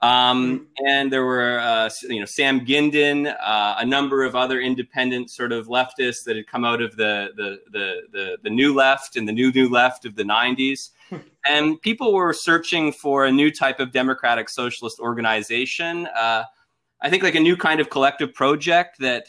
Um, 0.01 0.67
and 0.87 1.11
there 1.11 1.25
were, 1.25 1.59
uh, 1.59 1.89
you 2.03 2.21
know, 2.21 2.25
Sam 2.25 2.65
Gindin, 2.65 3.35
uh, 3.39 3.75
a 3.77 3.85
number 3.85 4.23
of 4.23 4.33
other 4.33 4.61
independent 4.61 5.29
sort 5.29 5.51
of 5.51 5.67
leftists 5.67 6.23
that 6.25 6.37
had 6.37 6.47
come 6.47 6.63
out 6.63 6.81
of 6.81 6.95
the 6.95 7.31
the 7.35 7.59
the 7.71 8.01
the, 8.11 8.37
the 8.41 8.49
new 8.49 8.73
left 8.73 9.17
and 9.17 9.27
the 9.27 9.33
new 9.33 9.51
new 9.51 9.69
left 9.69 10.05
of 10.05 10.15
the 10.15 10.23
'90s, 10.23 10.89
and 11.45 11.79
people 11.81 12.13
were 12.13 12.33
searching 12.33 12.93
for 12.93 13.25
a 13.25 13.31
new 13.31 13.51
type 13.51 13.79
of 13.81 13.91
democratic 13.91 14.49
socialist 14.49 14.99
organization. 14.99 16.07
Uh, 16.07 16.45
I 17.01 17.09
think 17.09 17.21
like 17.21 17.35
a 17.35 17.39
new 17.39 17.57
kind 17.57 17.81
of 17.81 17.89
collective 17.89 18.33
project 18.33 18.97
that 18.99 19.25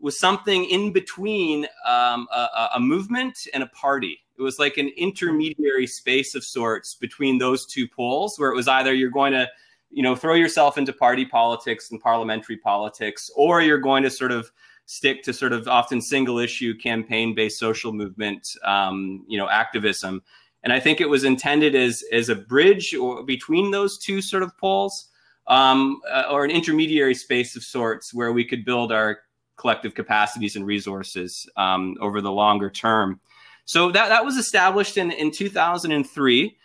was 0.00 0.18
something 0.18 0.64
in 0.64 0.92
between 0.92 1.66
um, 1.84 2.26
a, 2.32 2.70
a 2.76 2.80
movement 2.80 3.38
and 3.54 3.62
a 3.62 3.66
party. 3.68 4.22
It 4.38 4.42
was 4.42 4.58
like 4.58 4.76
an 4.76 4.90
intermediary 4.96 5.86
space 5.86 6.34
of 6.34 6.44
sorts 6.44 6.94
between 6.94 7.38
those 7.38 7.66
two 7.66 7.88
poles, 7.88 8.38
where 8.38 8.50
it 8.50 8.56
was 8.56 8.68
either 8.68 8.92
you're 8.92 9.10
going 9.10 9.32
to 9.32 9.48
you 9.90 10.02
know 10.02 10.16
throw 10.16 10.34
yourself 10.34 10.78
into 10.78 10.92
party 10.92 11.24
politics 11.24 11.90
and 11.90 12.00
parliamentary 12.00 12.56
politics 12.56 13.30
or 13.36 13.62
you're 13.62 13.78
going 13.78 14.02
to 14.02 14.10
sort 14.10 14.32
of 14.32 14.50
stick 14.86 15.22
to 15.22 15.32
sort 15.32 15.52
of 15.52 15.66
often 15.68 16.00
single 16.00 16.38
issue 16.38 16.76
campaign 16.76 17.34
based 17.34 17.58
social 17.58 17.92
movement 17.92 18.48
um, 18.64 19.24
you 19.28 19.38
know 19.38 19.48
activism. 19.48 20.22
And 20.62 20.72
i 20.72 20.80
think 20.80 21.00
it 21.00 21.08
was 21.08 21.24
intended 21.24 21.74
as 21.74 22.02
as 22.12 22.28
a 22.28 22.34
bridge 22.34 22.94
or 22.94 23.22
between 23.24 23.70
those 23.70 23.98
two 23.98 24.20
sort 24.20 24.42
of 24.42 24.56
poles 24.58 25.08
um, 25.46 26.00
uh, 26.10 26.24
or 26.30 26.44
an 26.44 26.50
intermediary 26.50 27.14
space 27.14 27.54
of 27.54 27.62
sorts 27.62 28.12
where 28.12 28.32
we 28.32 28.44
could 28.44 28.64
build 28.64 28.90
our 28.90 29.20
collective 29.56 29.94
capacities 29.94 30.56
and 30.56 30.66
resources 30.66 31.48
um, 31.56 31.96
over 32.00 32.20
the 32.20 32.32
longer 32.32 32.68
term 32.68 33.20
so 33.66 33.92
that, 33.92 34.08
that 34.08 34.24
was 34.24 34.36
established 34.36 34.96
in, 34.96 35.10
in 35.10 35.30
2003 35.30 36.56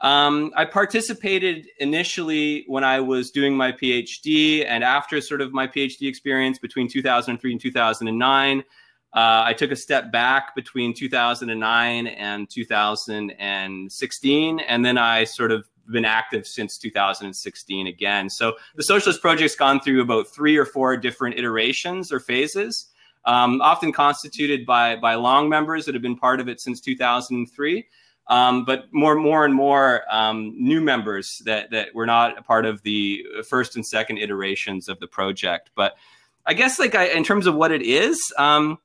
um, 0.00 0.52
I 0.54 0.66
participated 0.66 1.68
initially 1.78 2.64
when 2.66 2.84
I 2.84 3.00
was 3.00 3.30
doing 3.30 3.56
my 3.56 3.72
PhD, 3.72 4.66
and 4.66 4.84
after 4.84 5.22
sort 5.22 5.40
of 5.40 5.54
my 5.54 5.66
PhD 5.66 6.06
experience 6.08 6.58
between 6.58 6.88
2003 6.88 7.52
and 7.52 7.60
2009, 7.60 8.60
uh, 8.60 8.62
I 9.14 9.54
took 9.54 9.70
a 9.70 9.76
step 9.76 10.12
back 10.12 10.54
between 10.54 10.92
2009 10.92 12.06
and 12.06 12.50
2016, 12.50 14.60
and 14.60 14.84
then 14.84 14.98
I 14.98 15.24
sort 15.24 15.52
of 15.52 15.66
been 15.90 16.04
active 16.04 16.46
since 16.46 16.76
2016 16.76 17.86
again. 17.86 18.28
So 18.28 18.56
the 18.74 18.82
Socialist 18.82 19.22
Project's 19.22 19.56
gone 19.56 19.80
through 19.80 20.02
about 20.02 20.28
three 20.28 20.58
or 20.58 20.66
four 20.66 20.98
different 20.98 21.38
iterations 21.38 22.12
or 22.12 22.20
phases, 22.20 22.90
um, 23.26 23.60
often 23.60 23.92
constituted 23.92 24.66
by 24.66 24.96
by 24.96 25.14
long 25.14 25.48
members 25.48 25.84
that 25.86 25.94
have 25.94 26.02
been 26.02 26.16
part 26.16 26.40
of 26.40 26.48
it 26.48 26.60
since 26.60 26.80
2003 26.80 27.86
um, 28.28 28.64
but 28.64 28.86
more, 28.92 29.14
more 29.14 29.44
and 29.44 29.54
more 29.54 30.02
um, 30.10 30.54
new 30.56 30.80
members 30.80 31.42
that 31.44 31.70
that 31.70 31.94
were 31.94 32.06
not 32.06 32.38
a 32.38 32.42
part 32.42 32.64
of 32.64 32.82
the 32.82 33.24
first 33.46 33.76
and 33.76 33.86
second 33.86 34.18
iterations 34.18 34.88
of 34.88 34.98
the 35.00 35.06
project. 35.06 35.70
But 35.74 35.96
I 36.46 36.54
guess, 36.54 36.78
like 36.78 36.94
I, 36.94 37.06
in 37.08 37.24
terms 37.24 37.46
of 37.46 37.54
what 37.54 37.70
it 37.70 37.82
is, 37.82 38.20
um, 38.38 38.78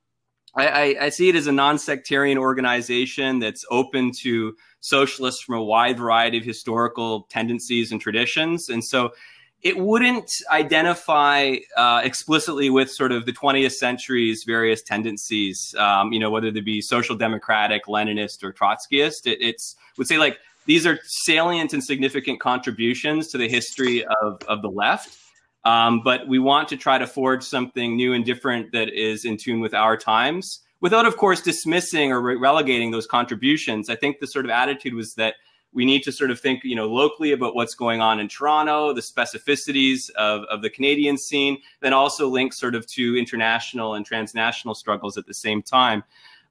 I, 0.55 0.97
I, 0.99 1.09
see 1.09 1.29
it 1.29 1.35
as 1.35 1.45
a 1.45 1.51
non-sectarian 1.51 2.37
organization 2.37 3.37
that's 3.37 3.63
open 3.69 4.11
to 4.23 4.55
socialists 4.79 5.43
from 5.43 5.55
a 5.55 5.63
wide 5.63 5.97
variety 5.97 6.39
of 6.39 6.43
historical 6.43 7.27
tendencies 7.29 7.91
and 7.91 8.01
traditions, 8.01 8.67
and 8.67 8.83
so 8.83 9.11
it 9.61 9.77
wouldn't 9.77 10.29
identify 10.49 11.57
uh, 11.75 12.01
explicitly 12.03 12.69
with 12.69 12.89
sort 12.89 13.11
of 13.11 13.25
the 13.25 13.33
20th 13.33 13.73
century's 13.73 14.43
various 14.45 14.81
tendencies, 14.81 15.75
um, 15.77 16.13
you 16.13 16.19
know, 16.19 16.29
whether 16.29 16.49
they 16.49 16.61
be 16.61 16.81
social 16.81 17.15
democratic, 17.15 17.85
Leninist, 17.85 18.43
or 18.43 18.53
Trotskyist. 18.53 19.25
It, 19.25 19.37
it's 19.41 19.75
would 19.97 20.07
say 20.07 20.17
like 20.17 20.37
these 20.65 20.85
are 20.85 20.99
salient 21.03 21.73
and 21.73 21.83
significant 21.83 22.39
contributions 22.39 23.27
to 23.29 23.37
the 23.37 23.49
history 23.49 24.05
of, 24.21 24.41
of 24.47 24.61
the 24.61 24.69
left. 24.69 25.17
Um, 25.65 26.01
but 26.03 26.27
we 26.27 26.39
want 26.39 26.69
to 26.69 26.77
try 26.77 26.97
to 26.97 27.05
forge 27.05 27.43
something 27.43 27.97
new 27.97 28.13
and 28.13 28.23
different 28.23 28.71
that 28.71 28.89
is 28.89 29.25
in 29.25 29.35
tune 29.35 29.59
with 29.59 29.73
our 29.73 29.97
times 29.97 30.61
without, 30.79 31.05
of 31.05 31.17
course, 31.17 31.41
dismissing 31.41 32.13
or 32.13 32.21
re- 32.21 32.35
relegating 32.35 32.91
those 32.91 33.05
contributions. 33.05 33.89
I 33.89 33.95
think 33.95 34.19
the 34.19 34.27
sort 34.27 34.45
of 34.45 34.51
attitude 34.51 34.93
was 34.93 35.13
that 35.15 35.35
we 35.71 35.85
need 35.85 36.01
to 36.03 36.11
sort 36.11 36.31
of 36.31 36.39
think, 36.39 36.63
you 36.63 36.75
know, 36.75 36.87
locally 36.87 37.31
about 37.31 37.55
what's 37.55 37.75
going 37.75 38.01
on 38.01 38.19
in 38.19 38.27
Toronto, 38.27 38.93
the 38.93 39.01
specificities 39.01 40.09
of, 40.11 40.43
of 40.45 40.61
the 40.61 40.69
Canadian 40.69 41.17
scene, 41.17 41.57
then 41.81 41.93
also 41.93 42.27
link 42.27 42.53
sort 42.53 42.75
of 42.75 42.87
to 42.87 43.17
international 43.17 43.93
and 43.93 44.05
transnational 44.05 44.73
struggles 44.73 45.17
at 45.17 45.27
the 45.27 45.33
same 45.33 45.61
time. 45.61 46.03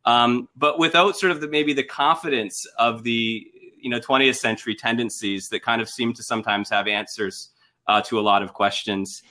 Um, 0.04 0.48
but 0.56 0.78
without 0.78 1.16
sort 1.16 1.32
of 1.32 1.40
the, 1.40 1.48
maybe 1.48 1.72
the 1.72 1.82
confidence 1.82 2.64
of 2.78 3.02
the, 3.02 3.46
you 3.76 3.90
know, 3.90 3.98
20th 3.98 4.36
century 4.36 4.74
tendencies 4.74 5.48
that 5.48 5.62
kind 5.62 5.82
of 5.82 5.88
seem 5.88 6.12
to 6.14 6.22
sometimes 6.22 6.70
have 6.70 6.86
answers 6.86 7.50
uh, 7.88 8.00
to 8.02 8.18
a 8.18 8.22
lot 8.22 8.42
of 8.42 8.52
questions. 8.52 9.22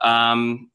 Um, 0.00 0.70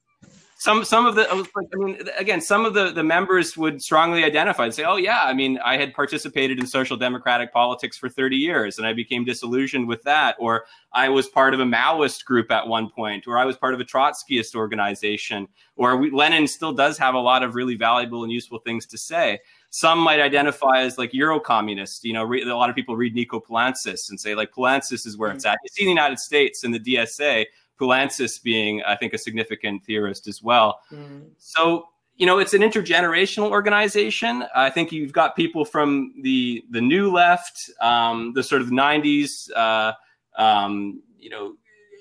some 0.61 0.85
some 0.85 1.07
of 1.07 1.15
the 1.15 1.27
I 1.27 1.75
mean 1.75 1.97
again 2.19 2.39
some 2.39 2.65
of 2.65 2.75
the 2.75 2.91
the 2.91 3.03
members 3.03 3.57
would 3.57 3.81
strongly 3.81 4.23
identify 4.23 4.65
and 4.65 4.73
say 4.73 4.83
oh 4.83 4.95
yeah 4.95 5.23
I 5.23 5.33
mean 5.33 5.57
I 5.65 5.75
had 5.75 5.91
participated 5.95 6.59
in 6.59 6.67
social 6.67 6.95
democratic 6.95 7.51
politics 7.51 7.97
for 7.97 8.09
30 8.09 8.35
years 8.35 8.77
and 8.77 8.85
I 8.85 8.93
became 8.93 9.25
disillusioned 9.25 9.87
with 9.87 10.03
that 10.03 10.35
or 10.37 10.65
I 10.93 11.09
was 11.09 11.27
part 11.27 11.55
of 11.55 11.61
a 11.61 11.63
Maoist 11.63 12.25
group 12.25 12.51
at 12.51 12.67
one 12.67 12.91
point 12.91 13.25
or 13.25 13.39
I 13.39 13.45
was 13.45 13.57
part 13.57 13.73
of 13.73 13.79
a 13.79 13.83
Trotskyist 13.83 14.53
organization 14.53 15.47
or 15.77 15.97
we, 15.97 16.11
Lenin 16.11 16.47
still 16.47 16.73
does 16.73 16.95
have 16.99 17.15
a 17.15 17.19
lot 17.19 17.41
of 17.41 17.55
really 17.55 17.75
valuable 17.75 18.21
and 18.21 18.31
useful 18.31 18.59
things 18.59 18.85
to 18.85 18.99
say 18.99 19.39
some 19.71 19.99
might 19.99 20.19
identify 20.19 20.81
as 20.81 20.97
like 20.97 21.13
Euro-communist. 21.13 22.03
You 22.03 22.13
know, 22.13 22.25
re- 22.25 22.43
a 22.43 22.55
lot 22.55 22.69
of 22.69 22.75
people 22.75 22.97
read 22.97 23.15
Nico 23.15 23.39
Poulantzas 23.39 24.09
and 24.09 24.19
say 24.19 24.35
like 24.35 24.51
Poulantzas 24.51 25.07
is 25.07 25.17
where 25.17 25.31
it's 25.31 25.45
mm. 25.45 25.51
at. 25.51 25.59
You 25.63 25.69
see 25.71 25.85
the 25.85 25.89
United 25.89 26.19
States 26.19 26.65
and 26.65 26.73
the 26.73 26.79
DSA, 26.79 27.45
Poulantzas 27.81 28.41
being, 28.41 28.83
I 28.83 28.95
think, 28.95 29.13
a 29.13 29.17
significant 29.17 29.83
theorist 29.83 30.27
as 30.27 30.41
well. 30.43 30.79
Mm. 30.91 31.29
So, 31.37 31.85
you 32.15 32.25
know, 32.25 32.37
it's 32.37 32.53
an 32.53 32.61
intergenerational 32.61 33.49
organization. 33.49 34.45
I 34.55 34.69
think 34.69 34.91
you've 34.91 35.13
got 35.13 35.35
people 35.35 35.65
from 35.65 36.13
the 36.21 36.63
the 36.69 36.81
new 36.81 37.11
left, 37.11 37.69
um, 37.81 38.33
the 38.35 38.43
sort 38.43 38.61
of 38.61 38.69
'90s, 38.69 39.49
uh, 39.55 39.93
um, 40.37 41.01
you 41.17 41.29
know, 41.29 41.55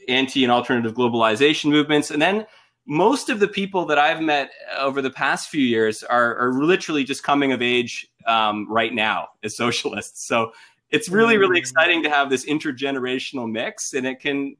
anti 0.09 0.45
and 0.45 0.53
alternative 0.53 0.95
globalization 0.95 1.71
movements, 1.71 2.11
and 2.11 2.21
then 2.21 2.47
most 2.87 3.29
of 3.29 3.39
the 3.39 3.49
people 3.49 3.87
that 3.87 3.99
I've 3.99 4.21
met 4.21 4.51
over 4.79 5.01
the 5.01 5.11
past 5.11 5.49
few 5.49 5.65
years 5.65 6.03
are, 6.03 6.37
are 6.37 6.53
literally 6.53 7.05
just 7.05 7.23
coming 7.23 7.53
of 7.53 7.63
age 7.63 8.09
um, 8.27 8.67
right 8.69 8.93
now 8.93 9.29
as 9.45 9.57
socialists. 9.57 10.27
So 10.27 10.53
it's 10.91 11.09
really, 11.09 11.37
really 11.37 11.57
mm. 11.57 11.61
exciting 11.61 12.03
to 12.03 12.11
have 12.11 12.31
this 12.31 12.45
intergenerational 12.47 13.51
mix, 13.51 13.95
and 13.95 14.07
it 14.07 14.21
can, 14.21 14.57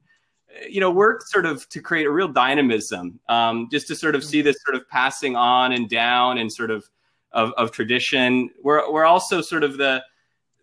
you 0.69 0.81
know, 0.81 0.91
work 0.91 1.23
sort 1.27 1.47
of 1.47 1.69
to 1.71 1.81
create 1.81 2.07
a 2.07 2.11
real 2.11 2.29
dynamism, 2.29 3.21
um, 3.29 3.69
just 3.71 3.89
to 3.89 3.95
sort 3.95 4.15
of 4.15 4.25
see 4.25 4.43
this 4.43 4.57
sort 4.65 4.77
of 4.77 4.89
passing 4.89 5.37
on 5.37 5.73
and 5.73 5.89
down 5.89 6.39
and 6.39 6.53
sort 6.53 6.71
of 6.71 6.89
of, 7.33 7.53
of 7.57 7.71
tradition. 7.71 8.51
We're 8.63 8.91
we're 8.91 9.05
also 9.05 9.41
sort 9.41 9.65
of 9.65 9.77
the 9.79 10.03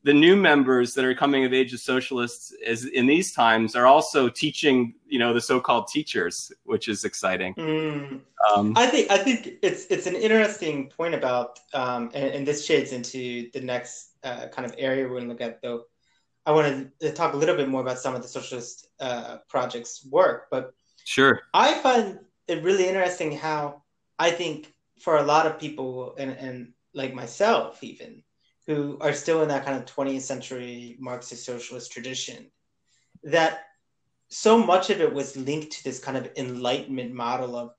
the 0.08 0.13
new 0.13 0.38
members 0.38 0.93
that 0.93 1.04
are 1.04 1.13
coming 1.13 1.43
of 1.43 1.52
age 1.52 1.73
as 1.73 1.84
socialists 1.84 2.54
as 2.65 2.86
in 2.86 3.08
these 3.08 3.34
times 3.34 3.76
are 3.76 3.86
also 3.86 4.30
teaching 4.30 4.93
you 5.06 5.19
know 5.19 5.34
the 5.34 5.41
so-called 5.41 5.88
teachers 5.89 6.50
which 6.63 6.88
is 6.88 7.04
exciting 7.04 7.54
mm. 7.56 8.19
um, 8.56 8.73
i 8.78 8.88
think 8.88 9.12
i 9.12 9.17
think 9.17 9.56
it's 9.62 9.86
it's 9.88 10.08
an 10.08 10.15
interesting 10.15 10.88
point 10.89 11.13
about 11.13 11.60
um, 11.73 12.10
and, 12.13 12.30
and, 12.36 12.47
this 12.47 12.65
shades 12.65 12.93
into 12.93 13.50
the 13.52 13.60
next 13.60 14.12
uh, 14.23 14.47
kind 14.47 14.65
of 14.65 14.73
area 14.78 15.04
we're 15.04 15.19
going 15.19 15.23
to 15.23 15.30
look 15.30 15.41
at 15.41 15.62
though 15.62 15.84
i 16.47 16.51
want 16.51 16.89
to 16.99 17.12
talk 17.12 17.33
a 17.33 17.38
little 17.38 17.55
bit 17.55 17.69
more 17.69 17.81
about 17.81 17.99
some 17.99 18.15
of 18.15 18.21
the 18.23 18.27
socialist 18.27 18.88
uh, 18.99 19.38
projects 19.47 20.07
work 20.10 20.47
but 20.49 20.73
sure 21.05 21.41
i 21.53 21.75
find 21.75 22.19
it 22.47 22.63
really 22.63 22.88
interesting 22.88 23.31
how 23.31 23.83
i 24.17 24.31
think 24.31 24.73
for 24.99 25.17
a 25.17 25.23
lot 25.23 25.45
of 25.45 25.60
people 25.60 26.15
and, 26.17 26.31
and 26.31 26.73
like 26.95 27.13
myself 27.13 27.83
even 27.83 28.23
who 28.67 28.97
are 28.99 29.13
still 29.13 29.41
in 29.41 29.47
that 29.47 29.65
kind 29.65 29.77
of 29.77 29.86
20th 29.86 30.21
century 30.21 30.97
Marxist 30.99 31.45
socialist 31.45 31.91
tradition, 31.91 32.51
that 33.23 33.62
so 34.29 34.57
much 34.57 34.89
of 34.89 34.99
it 34.99 35.12
was 35.12 35.38
linked 35.38 35.71
to 35.71 35.83
this 35.86 35.99
kind 35.99 36.17
of 36.17 36.29
enlightenment 36.36 37.13
model 37.13 37.55
of 37.55 37.71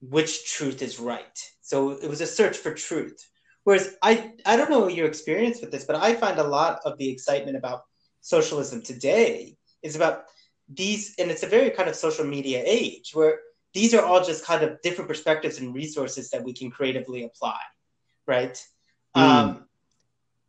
which 0.00 0.50
truth 0.50 0.80
is 0.80 0.98
right. 0.98 1.38
So 1.60 1.90
it 1.90 2.08
was 2.08 2.22
a 2.22 2.26
search 2.26 2.56
for 2.56 2.72
truth. 2.72 3.22
Whereas 3.64 3.96
I, 4.02 4.32
I 4.46 4.56
don't 4.56 4.70
know 4.70 4.88
your 4.88 5.06
experience 5.06 5.60
with 5.60 5.70
this, 5.70 5.84
but 5.84 5.96
I 5.96 6.14
find 6.14 6.38
a 6.38 6.48
lot 6.48 6.80
of 6.86 6.96
the 6.96 7.10
excitement 7.10 7.58
about 7.58 7.82
socialism 8.20 8.82
today 8.82 9.56
is 9.82 9.96
about 9.96 10.24
these, 10.68 11.14
and 11.18 11.30
it's 11.30 11.42
a 11.42 11.48
very 11.48 11.70
kind 11.70 11.88
of 11.88 11.96
social 11.96 12.24
media 12.24 12.62
age 12.64 13.10
where 13.14 13.38
these 13.74 13.94
are 13.94 14.04
all 14.04 14.24
just 14.24 14.44
kind 14.44 14.62
of 14.62 14.80
different 14.82 15.08
perspectives 15.08 15.58
and 15.58 15.74
resources 15.74 16.30
that 16.30 16.44
we 16.44 16.52
can 16.52 16.70
creatively 16.70 17.24
apply, 17.24 17.58
right? 18.26 18.62
Mm. 19.16 19.20
Um, 19.20 19.64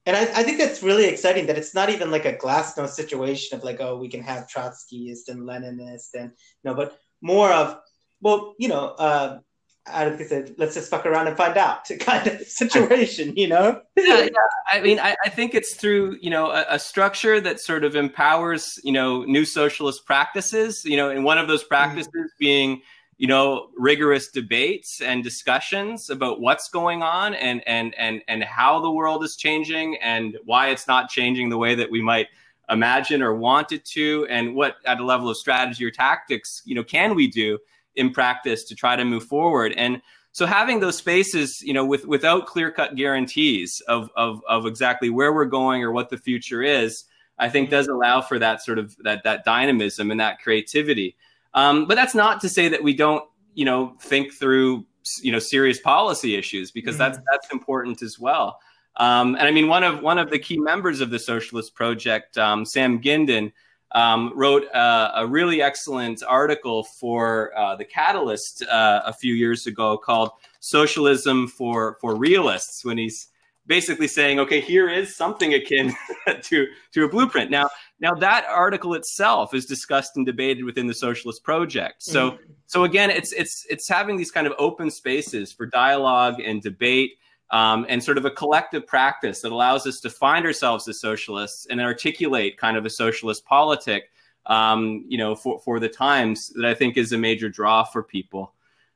and 0.06 0.18
I, 0.18 0.22
I, 0.22 0.44
think 0.44 0.58
that's 0.58 0.82
really 0.82 1.06
exciting 1.06 1.46
that 1.48 1.58
it's 1.58 1.76
not 1.76 1.90
even 1.90 2.10
like 2.10 2.26
a 2.26 2.36
glasnost 2.36 2.90
situation 2.90 3.58
of 3.58 3.64
like 3.64 3.78
oh 3.80 3.98
we 3.98 4.10
can 4.10 4.22
have 4.22 4.48
trotskyist 4.48 5.28
and 5.28 5.42
leninist 5.42 6.14
and 6.16 6.32
you 6.32 6.66
know 6.66 6.74
but 6.74 6.98
more 7.22 7.52
of 7.52 7.80
well 8.20 8.56
you 8.58 8.68
know 8.68 8.88
uh 8.98 9.40
I 9.88 10.06
don't 10.06 10.18
think 10.18 10.56
let's 10.58 10.76
just 10.76 10.90
fuck 10.90 11.06
around 11.06 11.28
and 11.28 11.36
find 11.36 11.58
out 11.58 11.90
kind 12.00 12.28
of 12.28 12.42
situation, 12.42 13.36
you 13.36 13.48
know? 13.48 13.82
yeah, 13.98 14.22
yeah. 14.22 14.30
I 14.72 14.80
mean, 14.82 15.00
I, 15.00 15.16
I, 15.26 15.30
think 15.30 15.56
it's 15.56 15.74
through, 15.74 16.18
you 16.22 16.30
know, 16.30 16.52
a, 16.52 16.66
a, 16.70 16.80
structure 16.80 17.42
that 17.42 17.60
sort 17.60 17.84
of 17.84 17.96
empowers, 17.96 18.80
you 18.84 18.92
know, 18.92 19.24
new 19.24 19.44
socialist 19.44 20.06
practices, 20.06 20.86
you 20.86 20.98
know, 20.98 21.10
and 21.10 21.24
one 21.24 21.40
of 21.40 21.48
those 21.48 21.62
mm-hmm. 21.62 21.70
practices 21.70 22.14
mm-hmm. 22.16 22.26
being 22.40 22.82
you 23.22 23.28
know 23.28 23.68
rigorous 23.78 24.30
debates 24.30 25.00
and 25.00 25.24
discussions 25.24 26.10
about 26.10 26.42
what's 26.42 26.70
going 26.70 27.04
on 27.04 27.36
and 27.36 27.62
and 27.68 27.94
and 28.00 28.24
and 28.28 28.44
how 28.44 28.80
the 28.80 28.90
world 28.90 29.24
is 29.24 29.36
changing 29.36 29.96
and 29.98 30.40
why 30.46 30.70
it's 30.70 30.88
not 30.88 31.08
changing 31.08 31.48
the 31.48 31.58
way 31.58 31.76
that 31.76 31.92
we 31.92 32.02
might 32.02 32.30
imagine 32.72 33.22
or 33.22 33.36
want 33.36 33.72
it 33.72 33.86
to 33.86 34.26
and 34.28 34.56
what 34.56 34.78
at 34.88 35.00
a 35.00 35.06
level 35.06 35.30
of 35.30 35.38
strategy 35.38 35.86
or 35.86 35.92
tactics 35.92 36.64
you 36.66 36.74
know 36.74 36.84
can 36.84 37.14
we 37.14 37.28
do 37.28 37.60
in 37.96 38.12
practice 38.12 38.64
to 38.64 38.76
try 38.76 38.96
to 38.96 39.06
move 39.06 39.24
forward 39.24 39.74
and 39.78 40.02
so 40.34 40.46
having 40.46 40.80
those 40.80 40.98
spaces 40.98 41.62
you 41.62 41.74
know 41.74 41.86
with 41.86 42.06
without 42.06 42.46
clear 42.46 42.72
cut 42.72 42.96
guarantees 42.96 43.82
of, 43.88 44.10
of 44.16 44.42
of 44.48 44.66
exactly 44.66 45.10
where 45.10 45.34
we're 45.34 45.46
going 45.46 45.84
or 45.84 45.92
what 45.92 46.10
the 46.10 46.18
future 46.18 46.62
is 46.62 47.06
i 47.38 47.50
think 47.50 47.70
does 47.70 47.88
allow 47.88 48.22
for 48.22 48.40
that 48.40 48.62
sort 48.62 48.80
of 48.80 48.96
that 49.04 49.24
that 49.24 49.44
dynamism 49.44 50.12
and 50.12 50.20
that 50.20 50.40
creativity 50.40 51.16
um, 51.54 51.86
but 51.86 51.96
that's 51.96 52.16
not 52.16 52.42
to 52.42 52.50
say 52.50 52.68
that 52.70 52.84
we 52.84 52.94
don't, 52.94 53.26
you 53.54 53.66
know, 53.66 53.96
think 54.02 54.34
through, 54.34 54.86
you 55.22 55.32
know, 55.32 55.40
serious 55.40 55.80
policy 55.80 56.36
issues 56.36 56.72
because 56.72 56.96
mm-hmm. 56.96 57.14
that's 57.14 57.20
that's 57.32 57.52
important 57.52 58.02
as 58.02 58.20
well. 58.20 58.60
Um, 58.98 59.36
and 59.36 59.48
I 59.48 59.52
mean, 59.52 59.68
one 59.68 59.84
of 59.84 60.02
one 60.02 60.18
of 60.18 60.30
the 60.30 60.40
key 60.40 60.60
members 60.60 61.02
of 61.02 61.10
the 61.10 61.20
Socialist 61.20 61.76
Project, 61.76 62.38
um, 62.38 62.66
Sam 62.66 63.02
Gindin, 63.02 63.52
um, 63.94 64.32
wrote 64.36 64.64
uh, 64.74 65.12
a 65.16 65.28
really 65.28 65.62
excellent 65.62 66.24
article 66.28 66.84
for 66.84 67.52
uh, 67.58 67.76
the 67.76 67.86
Catalyst 67.86 68.64
uh, 68.64 69.02
a 69.06 69.14
few 69.14 69.34
years 69.34 69.68
ago 69.68 69.98
called 69.98 70.32
"Socialism 70.60 71.48
for 71.48 71.98
for 72.02 72.16
Realists." 72.16 72.86
When 72.86 72.98
he's 72.98 73.28
basically 73.68 74.08
saying, 74.08 74.40
okay, 74.40 74.60
here 74.60 74.90
is 74.90 75.16
something 75.16 75.54
akin 75.54 75.94
to 76.42 76.68
to 76.94 77.06
a 77.06 77.10
blueprint. 77.10 77.52
Now, 77.52 77.70
now 78.00 78.14
that 78.16 78.46
article 78.46 78.94
itself 78.96 79.54
is 79.54 79.66
discussed 79.66 80.18
and 80.18 80.26
debated 80.26 80.66
within 80.66 80.88
the 80.88 80.94
Socialist 80.94 81.44
Project. 81.44 82.04
So, 82.04 82.32
mm-hmm. 82.32 82.52
so 82.68 82.84
again, 82.84 83.10
it's 83.10 83.32
it's 83.34 83.66
it's 83.70 83.88
having 83.88 84.18
these 84.18 84.32
kind 84.32 84.48
of 84.48 84.54
open 84.58 84.90
spaces 84.92 85.52
for 85.52 85.66
dialogue 85.66 86.40
and 86.40 86.62
debate. 86.62 87.12
Um, 87.52 87.86
and 87.90 88.02
sort 88.02 88.18
of 88.18 88.24
a 88.24 88.32
collective 88.32 88.88
practice 88.88 89.42
that 89.42 89.52
allows 89.52 89.86
us 89.86 90.00
to 90.02 90.10
find 90.10 90.46
ourselves 90.46 90.88
as 90.88 91.02
socialists 91.02 91.68
and 91.70 91.82
articulate 91.82 92.58
kind 92.58 92.78
of 92.78 92.86
a 92.86 92.90
socialist 92.90 93.44
politic, 93.44 94.10
um, 94.46 95.04
you 95.10 95.18
know, 95.18 95.36
for, 95.36 95.60
for 95.60 95.78
the 95.78 95.90
times 95.90 96.48
that 96.56 96.64
I 96.64 96.74
think 96.74 96.96
is 96.96 97.12
a 97.12 97.18
major 97.18 97.50
draw 97.50 97.84
for 97.84 98.04
people. 98.04 98.54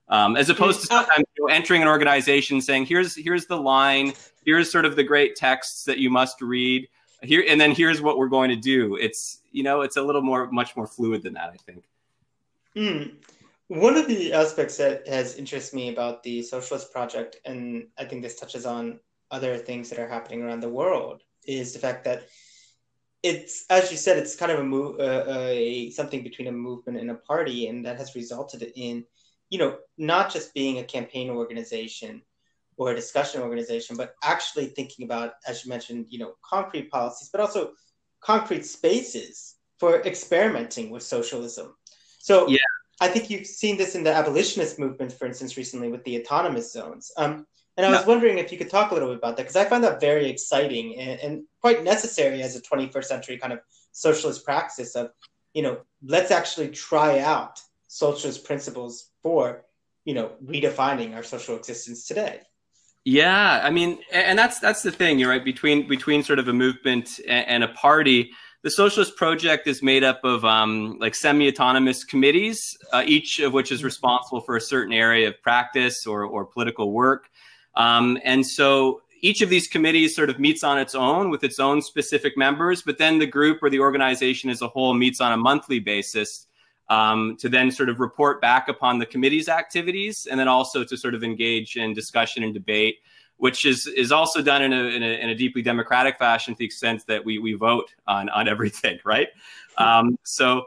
Um, 0.08 0.38
as 0.38 0.50
opposed 0.50 0.80
to 0.82 0.88
sometimes 0.88 1.26
you 1.38 1.48
know, 1.48 1.54
entering 1.54 1.82
an 1.82 1.90
organization 1.90 2.62
saying, 2.62 2.86
here's, 2.86 3.14
here's 3.14 3.46
the 3.48 3.58
line, 3.58 4.14
here's 4.46 4.72
sort 4.72 4.86
of 4.86 4.96
the 4.96 5.04
great 5.04 5.36
texts 5.36 5.84
that 5.84 5.98
you 5.98 6.10
must 6.10 6.42
read 6.42 6.88
here 7.26 7.44
and 7.48 7.60
then 7.60 7.72
here's 7.72 8.02
what 8.02 8.18
we're 8.18 8.28
going 8.28 8.50
to 8.50 8.56
do 8.56 8.96
it's 8.96 9.42
you 9.52 9.64
know 9.64 9.82
it's 9.82 9.98
a 9.98 10.02
little 10.02 10.22
more 10.22 10.50
much 10.52 10.76
more 10.76 10.88
fluid 10.88 11.24
than 11.24 11.34
that 11.34 11.50
i 11.54 11.58
think 11.58 11.84
mm. 12.76 13.12
One 13.68 13.98
of 13.98 14.08
the 14.08 14.34
aspects 14.34 14.78
that 14.78 15.08
has 15.08 15.36
interested 15.36 15.76
me 15.76 15.90
about 15.90 16.24
the 16.24 16.42
socialist 16.42 16.92
project 16.92 17.38
and 17.46 17.88
i 17.98 18.06
think 18.06 18.22
this 18.22 18.40
touches 18.40 18.66
on 18.66 19.00
other 19.32 19.58
things 19.58 19.90
that 19.90 20.00
are 20.00 20.08
happening 20.08 20.42
around 20.42 20.60
the 20.60 20.70
world 20.70 21.22
is 21.46 21.74
the 21.74 21.80
fact 21.80 22.04
that 22.04 22.28
it's 23.24 23.66
as 23.70 23.92
you 23.92 23.98
said 23.98 24.18
it's 24.18 24.36
kind 24.36 24.52
of 24.52 24.60
a 24.60 24.64
move 24.64 25.00
uh, 25.00 25.24
a 25.28 25.90
something 25.92 26.22
between 26.22 26.48
a 26.48 26.52
movement 26.52 27.00
and 27.00 27.10
a 27.10 27.16
party 27.16 27.68
and 27.68 27.86
that 27.86 27.98
has 27.98 28.16
resulted 28.16 28.72
in 28.76 29.04
you 29.50 29.58
know 29.58 29.78
not 29.98 30.32
just 30.32 30.54
being 30.54 30.78
a 30.78 30.84
campaign 30.84 31.30
organization 31.30 32.22
or 32.78 32.92
a 32.92 32.96
discussion 32.96 33.42
organization, 33.42 33.96
but 33.96 34.16
actually 34.24 34.68
thinking 34.68 35.06
about, 35.06 35.34
as 35.48 35.64
you 35.64 35.70
mentioned, 35.70 36.06
you 36.10 36.20
know, 36.20 36.34
concrete 36.44 36.90
policies, 36.92 37.30
but 37.32 37.42
also 37.42 37.72
concrete 38.22 38.66
spaces 38.66 39.56
for 39.80 40.02
experimenting 40.02 40.90
with 40.90 41.04
socialism. 41.04 41.76
So 42.20 42.48
yeah. 42.48 42.58
I 43.02 43.08
think 43.08 43.30
you've 43.30 43.48
seen 43.48 43.78
this 43.78 43.96
in 43.96 44.04
the 44.04 44.14
abolitionist 44.14 44.80
movement, 44.80 45.12
for 45.14 45.26
instance, 45.26 45.58
recently 45.58 45.90
with 45.90 46.04
the 46.04 46.22
autonomous 46.22 46.72
zones. 46.72 47.12
Um, 47.18 47.46
and 47.78 47.86
I 47.86 47.90
was 47.90 48.06
no. 48.06 48.14
wondering 48.14 48.38
if 48.38 48.52
you 48.52 48.58
could 48.58 48.70
talk 48.70 48.92
a 48.92 48.94
little 48.94 49.10
bit 49.10 49.18
about 49.18 49.36
that, 49.36 49.44
because 49.44 49.58
I 49.58 49.66
find 49.66 49.84
that 49.84 50.00
very 50.00 50.30
exciting 50.30 50.98
and, 50.98 51.20
and 51.20 51.44
quite 51.60 51.84
necessary 51.84 52.42
as 52.42 52.56
a 52.56 52.62
21st 52.62 53.04
century 53.04 53.38
kind 53.38 53.52
of 53.52 53.60
socialist 53.92 54.46
practice 54.46 54.96
of, 54.96 55.12
you 55.54 55.62
know, 55.62 55.80
let's 56.06 56.32
actually 56.32 56.70
try 56.70 57.20
out 57.20 57.60
socialist 57.88 58.46
principles 58.46 59.10
for, 59.22 59.66
you 60.06 60.14
know, 60.14 60.32
redefining 60.46 61.16
our 61.16 61.24
social 61.24 61.58
existence 61.58 62.08
today. 62.08 62.42
Yeah, 63.04 63.62
I 63.64 63.70
mean, 63.70 64.00
and 64.12 64.40
that's 64.40 64.60
that's 64.60 64.82
the 64.82 64.92
thing, 64.92 65.20
you're 65.20 65.30
right. 65.30 65.46
Between 65.46 65.88
between 65.88 66.24
sort 66.24 66.40
of 66.40 66.48
a 66.48 66.54
movement 66.54 67.20
and, 67.28 67.64
a 67.64 67.68
party, 67.68 68.32
the 68.66 68.72
Socialist 68.72 69.16
Project 69.16 69.68
is 69.68 69.84
made 69.84 70.04
up 70.04 70.22
of 70.24 70.44
um, 70.44 70.98
like 71.00 71.14
semi-autonomous 71.14 72.04
committees, 72.04 72.76
uh, 72.92 73.04
each 73.06 73.38
of 73.38 73.54
which 73.54 73.72
is 73.72 73.84
responsible 73.84 74.42
for 74.42 74.58
a 74.58 74.62
certain 74.62 74.92
area 74.92 75.28
of 75.28 75.40
practice 75.44 76.08
or 76.08 76.24
or 76.24 76.46
political 76.46 76.92
work. 76.92 77.30
Um, 77.76 78.18
and 78.24 78.44
so 78.44 79.04
each 79.22 79.44
of 79.44 79.50
these 79.50 79.68
committees 79.68 80.16
sort 80.16 80.32
of 80.32 80.40
meets 80.40 80.64
on 80.64 80.80
its 80.80 80.96
own 80.96 81.30
with 81.30 81.44
its 81.44 81.60
own 81.60 81.80
specific 81.84 82.36
members, 82.38 82.82
but 82.82 82.98
then 82.98 83.20
the 83.20 83.28
group 83.28 83.62
or 83.62 83.70
the 83.70 83.82
organization 83.82 84.50
as 84.50 84.64
a 84.64 84.68
whole 84.68 84.96
meets 84.96 85.22
on 85.22 85.32
a 85.32 85.38
monthly 85.38 85.78
basis 85.78 86.48
um, 86.90 87.38
to 87.42 87.50
then 87.50 87.70
sort 87.70 87.90
of 87.90 88.00
report 88.00 88.42
back 88.42 88.68
upon 88.68 88.98
the 88.98 89.06
committee's 89.06 89.48
activities 89.48 90.28
and 90.30 90.40
then 90.40 90.48
also 90.48 90.84
to 90.84 90.98
sort 90.98 91.14
of 91.14 91.24
engage 91.24 91.78
in 91.78 91.94
discussion 91.94 92.42
and 92.42 92.56
debate 92.56 92.96
which 93.38 93.66
is 93.66 93.88
is 93.88 94.12
also 94.12 94.42
done 94.42 94.62
in 94.62 94.74
a, 94.74 94.84
in 94.86 95.04
a, 95.04 95.22
in 95.24 95.30
a 95.30 95.36
deeply 95.36 95.62
democratic 95.62 96.18
fashion 96.18 96.54
to 96.54 96.58
the 96.60 96.66
extent 96.66 97.06
that 97.08 97.24
we, 97.24 97.38
we 97.40 97.54
vote 97.54 97.94
on 98.08 98.30
on 98.30 98.48
everything 98.48 99.00
right 99.06 99.30
um, 99.78 100.18
so 100.24 100.64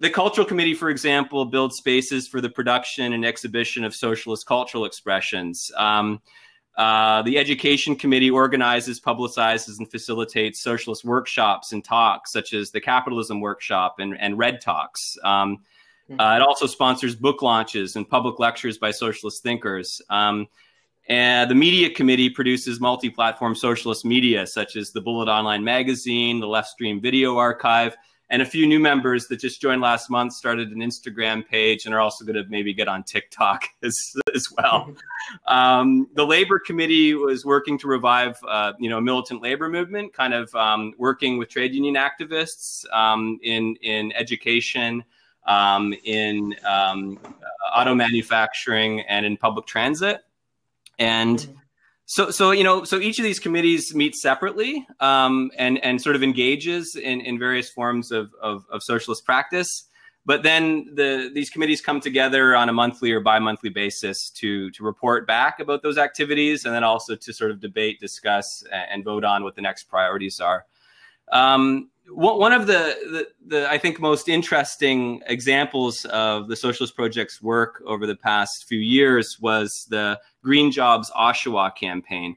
the 0.00 0.10
cultural 0.10 0.46
committee 0.46 0.74
for 0.74 0.90
example 0.90 1.44
builds 1.44 1.76
spaces 1.76 2.26
for 2.26 2.40
the 2.40 2.50
production 2.50 3.12
and 3.12 3.24
exhibition 3.24 3.84
of 3.84 3.94
socialist 3.94 4.46
cultural 4.46 4.84
expressions 4.84 5.70
um, 5.76 6.20
Uh, 6.76 7.20
the 7.22 7.36
education 7.36 7.94
committee 7.94 8.30
organizes, 8.30 8.98
publicizes, 8.98 9.78
and 9.78 9.90
facilitates 9.90 10.60
socialist 10.60 11.04
workshops 11.04 11.72
and 11.72 11.84
talks, 11.84 12.32
such 12.32 12.54
as 12.54 12.70
the 12.70 12.80
capitalism 12.80 13.40
workshop 13.40 13.96
and, 13.98 14.18
and 14.18 14.38
Red 14.38 14.60
Talks. 14.62 15.18
Um, 15.22 15.58
hmm. 16.08 16.18
uh, 16.18 16.36
it 16.36 16.40
also 16.40 16.66
sponsors 16.66 17.14
book 17.14 17.42
launches 17.42 17.96
and 17.96 18.08
public 18.08 18.38
lectures 18.38 18.78
by 18.78 18.90
socialist 18.90 19.42
thinkers. 19.42 20.00
Um, 20.08 20.48
and 21.08 21.50
the 21.50 21.54
media 21.54 21.90
committee 21.90 22.30
produces 22.30 22.80
multi 22.80 23.10
platform 23.10 23.54
socialist 23.54 24.04
media, 24.04 24.46
such 24.46 24.76
as 24.76 24.92
the 24.92 25.00
Bullet 25.00 25.28
Online 25.28 25.64
magazine, 25.64 26.40
the 26.40 26.46
Left 26.46 26.68
Stream 26.68 27.00
Video 27.00 27.36
Archive, 27.38 27.96
and 28.32 28.40
a 28.40 28.46
few 28.46 28.66
new 28.66 28.80
members 28.80 29.26
that 29.28 29.38
just 29.38 29.60
joined 29.60 29.82
last 29.82 30.08
month 30.08 30.32
started 30.32 30.70
an 30.70 30.78
Instagram 30.78 31.46
page 31.46 31.84
and 31.84 31.94
are 31.94 32.00
also 32.00 32.24
going 32.24 32.42
to 32.42 32.48
maybe 32.48 32.72
get 32.72 32.88
on 32.88 33.02
TikTok 33.02 33.64
as, 33.82 34.14
as 34.34 34.48
well. 34.56 34.92
Um, 35.46 36.08
the 36.14 36.26
labor 36.26 36.58
committee 36.58 37.14
was 37.14 37.44
working 37.44 37.78
to 37.78 37.86
revive, 37.86 38.36
uh, 38.46 38.72
you 38.80 38.90
know, 38.90 38.98
a 38.98 39.00
militant 39.00 39.40
labor 39.40 39.68
movement, 39.68 40.12
kind 40.12 40.34
of 40.34 40.52
um, 40.54 40.94
working 40.98 41.38
with 41.38 41.48
trade 41.48 41.72
union 41.74 41.94
activists 41.94 42.84
um, 42.92 43.38
in 43.42 43.76
in 43.82 44.12
education, 44.12 45.04
um, 45.46 45.94
in 46.04 46.56
um, 46.68 47.20
auto 47.74 47.94
manufacturing, 47.94 49.02
and 49.02 49.24
in 49.24 49.36
public 49.36 49.64
transit. 49.64 50.22
And 50.98 51.38
mm-hmm. 51.38 51.52
so, 52.06 52.30
so 52.30 52.50
you 52.50 52.64
know, 52.64 52.84
so 52.84 52.98
each 52.98 53.18
of 53.18 53.24
these 53.24 53.38
committees 53.38 53.94
meets 53.94 54.20
separately 54.22 54.86
um, 55.00 55.50
and 55.56 55.82
and 55.84 56.00
sort 56.00 56.16
of 56.16 56.22
engages 56.22 56.96
in, 56.96 57.20
in 57.20 57.38
various 57.38 57.70
forms 57.70 58.12
of, 58.12 58.30
of, 58.40 58.64
of 58.70 58.82
socialist 58.82 59.24
practice. 59.24 59.84
But 60.24 60.44
then 60.44 60.94
the 60.94 61.30
these 61.34 61.50
committees 61.50 61.80
come 61.80 62.00
together 62.00 62.54
on 62.54 62.68
a 62.68 62.72
monthly 62.72 63.10
or 63.10 63.20
bi-monthly 63.20 63.70
basis 63.70 64.30
to 64.36 64.70
to 64.70 64.84
report 64.84 65.26
back 65.26 65.58
about 65.58 65.82
those 65.82 65.98
activities, 65.98 66.64
and 66.64 66.72
then 66.72 66.84
also 66.84 67.16
to 67.16 67.32
sort 67.32 67.50
of 67.50 67.60
debate, 67.60 67.98
discuss, 67.98 68.62
and 68.70 69.04
vote 69.04 69.24
on 69.24 69.42
what 69.42 69.56
the 69.56 69.62
next 69.62 69.84
priorities 69.84 70.38
are. 70.38 70.64
Um, 71.32 71.90
one 72.08 72.52
of 72.52 72.66
the, 72.66 72.96
the, 73.04 73.28
the, 73.46 73.70
I 73.70 73.78
think 73.78 74.00
most 74.00 74.28
interesting 74.28 75.22
examples 75.26 76.04
of 76.06 76.48
the 76.48 76.56
Socialist 76.56 76.94
Project's 76.94 77.40
work 77.40 77.82
over 77.86 78.06
the 78.06 78.16
past 78.16 78.66
few 78.68 78.80
years 78.80 79.38
was 79.40 79.86
the 79.88 80.20
Green 80.42 80.70
Jobs 80.70 81.10
Oshawa 81.10 81.74
campaign. 81.74 82.36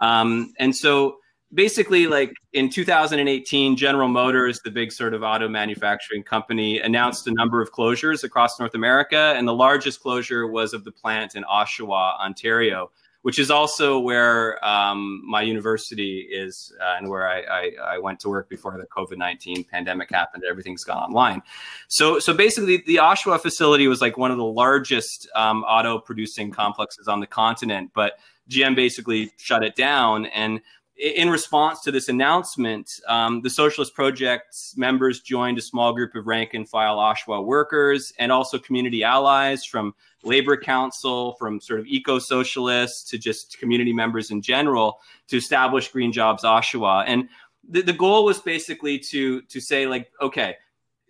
Um, 0.00 0.52
and 0.58 0.74
so 0.74 1.18
basically, 1.52 2.06
like 2.06 2.32
in 2.52 2.68
2018, 2.68 3.76
General 3.76 4.08
Motors, 4.08 4.60
the 4.64 4.70
big 4.70 4.92
sort 4.92 5.14
of 5.14 5.22
auto 5.22 5.48
manufacturing 5.48 6.22
company, 6.22 6.78
announced 6.80 7.26
a 7.26 7.32
number 7.32 7.62
of 7.62 7.72
closures 7.72 8.24
across 8.24 8.58
North 8.60 8.74
America. 8.74 9.34
And 9.36 9.48
the 9.48 9.54
largest 9.54 10.00
closure 10.00 10.46
was 10.46 10.74
of 10.74 10.84
the 10.84 10.92
plant 10.92 11.34
in 11.34 11.44
Oshawa, 11.44 12.18
Ontario 12.20 12.90
which 13.28 13.38
is 13.38 13.50
also 13.50 13.98
where 13.98 14.58
um, 14.64 15.20
my 15.22 15.42
university 15.42 16.20
is 16.32 16.72
uh, 16.80 16.94
and 16.96 17.10
where 17.10 17.28
I, 17.28 17.40
I, 17.42 17.70
I, 17.84 17.98
went 17.98 18.20
to 18.20 18.30
work 18.30 18.48
before 18.48 18.78
the 18.78 18.86
COVID 18.86 19.18
19 19.18 19.64
pandemic 19.64 20.10
happened. 20.10 20.44
Everything's 20.48 20.82
gone 20.82 20.96
online. 20.96 21.42
So, 21.88 22.20
so 22.20 22.32
basically, 22.32 22.78
the 22.86 22.96
Oshawa 22.96 23.38
facility 23.38 23.86
was 23.86 24.00
like 24.00 24.16
one 24.16 24.30
of 24.30 24.38
the 24.38 24.46
largest 24.46 25.28
um, 25.36 25.62
auto 25.64 25.98
producing 25.98 26.50
complexes 26.50 27.06
on 27.06 27.20
the 27.20 27.26
continent, 27.26 27.90
but 27.94 28.14
GM 28.48 28.74
basically 28.74 29.30
shut 29.36 29.62
it 29.62 29.76
down. 29.76 30.24
And 30.24 30.62
in 30.98 31.30
response 31.30 31.80
to 31.82 31.92
this 31.92 32.08
announcement, 32.08 33.00
um, 33.06 33.40
the 33.40 33.50
Socialist 33.50 33.94
Project's 33.94 34.76
members 34.76 35.20
joined 35.20 35.56
a 35.56 35.62
small 35.62 35.92
group 35.92 36.16
of 36.16 36.26
rank 36.26 36.54
and 36.54 36.68
file 36.68 36.98
Oshawa 36.98 37.44
workers 37.44 38.12
and 38.18 38.32
also 38.32 38.58
community 38.58 39.04
allies 39.04 39.64
from 39.64 39.94
labor 40.24 40.56
council, 40.56 41.36
from 41.38 41.60
sort 41.60 41.78
of 41.78 41.86
eco 41.86 42.18
socialists 42.18 43.08
to 43.10 43.18
just 43.18 43.58
community 43.58 43.92
members 43.92 44.32
in 44.32 44.42
general 44.42 44.98
to 45.28 45.36
establish 45.36 45.88
Green 45.92 46.10
Jobs 46.10 46.42
Oshawa. 46.42 47.04
And 47.06 47.28
the, 47.68 47.82
the 47.82 47.92
goal 47.92 48.24
was 48.24 48.40
basically 48.40 48.98
to 48.98 49.42
to 49.42 49.60
say 49.60 49.86
like, 49.86 50.10
okay, 50.20 50.56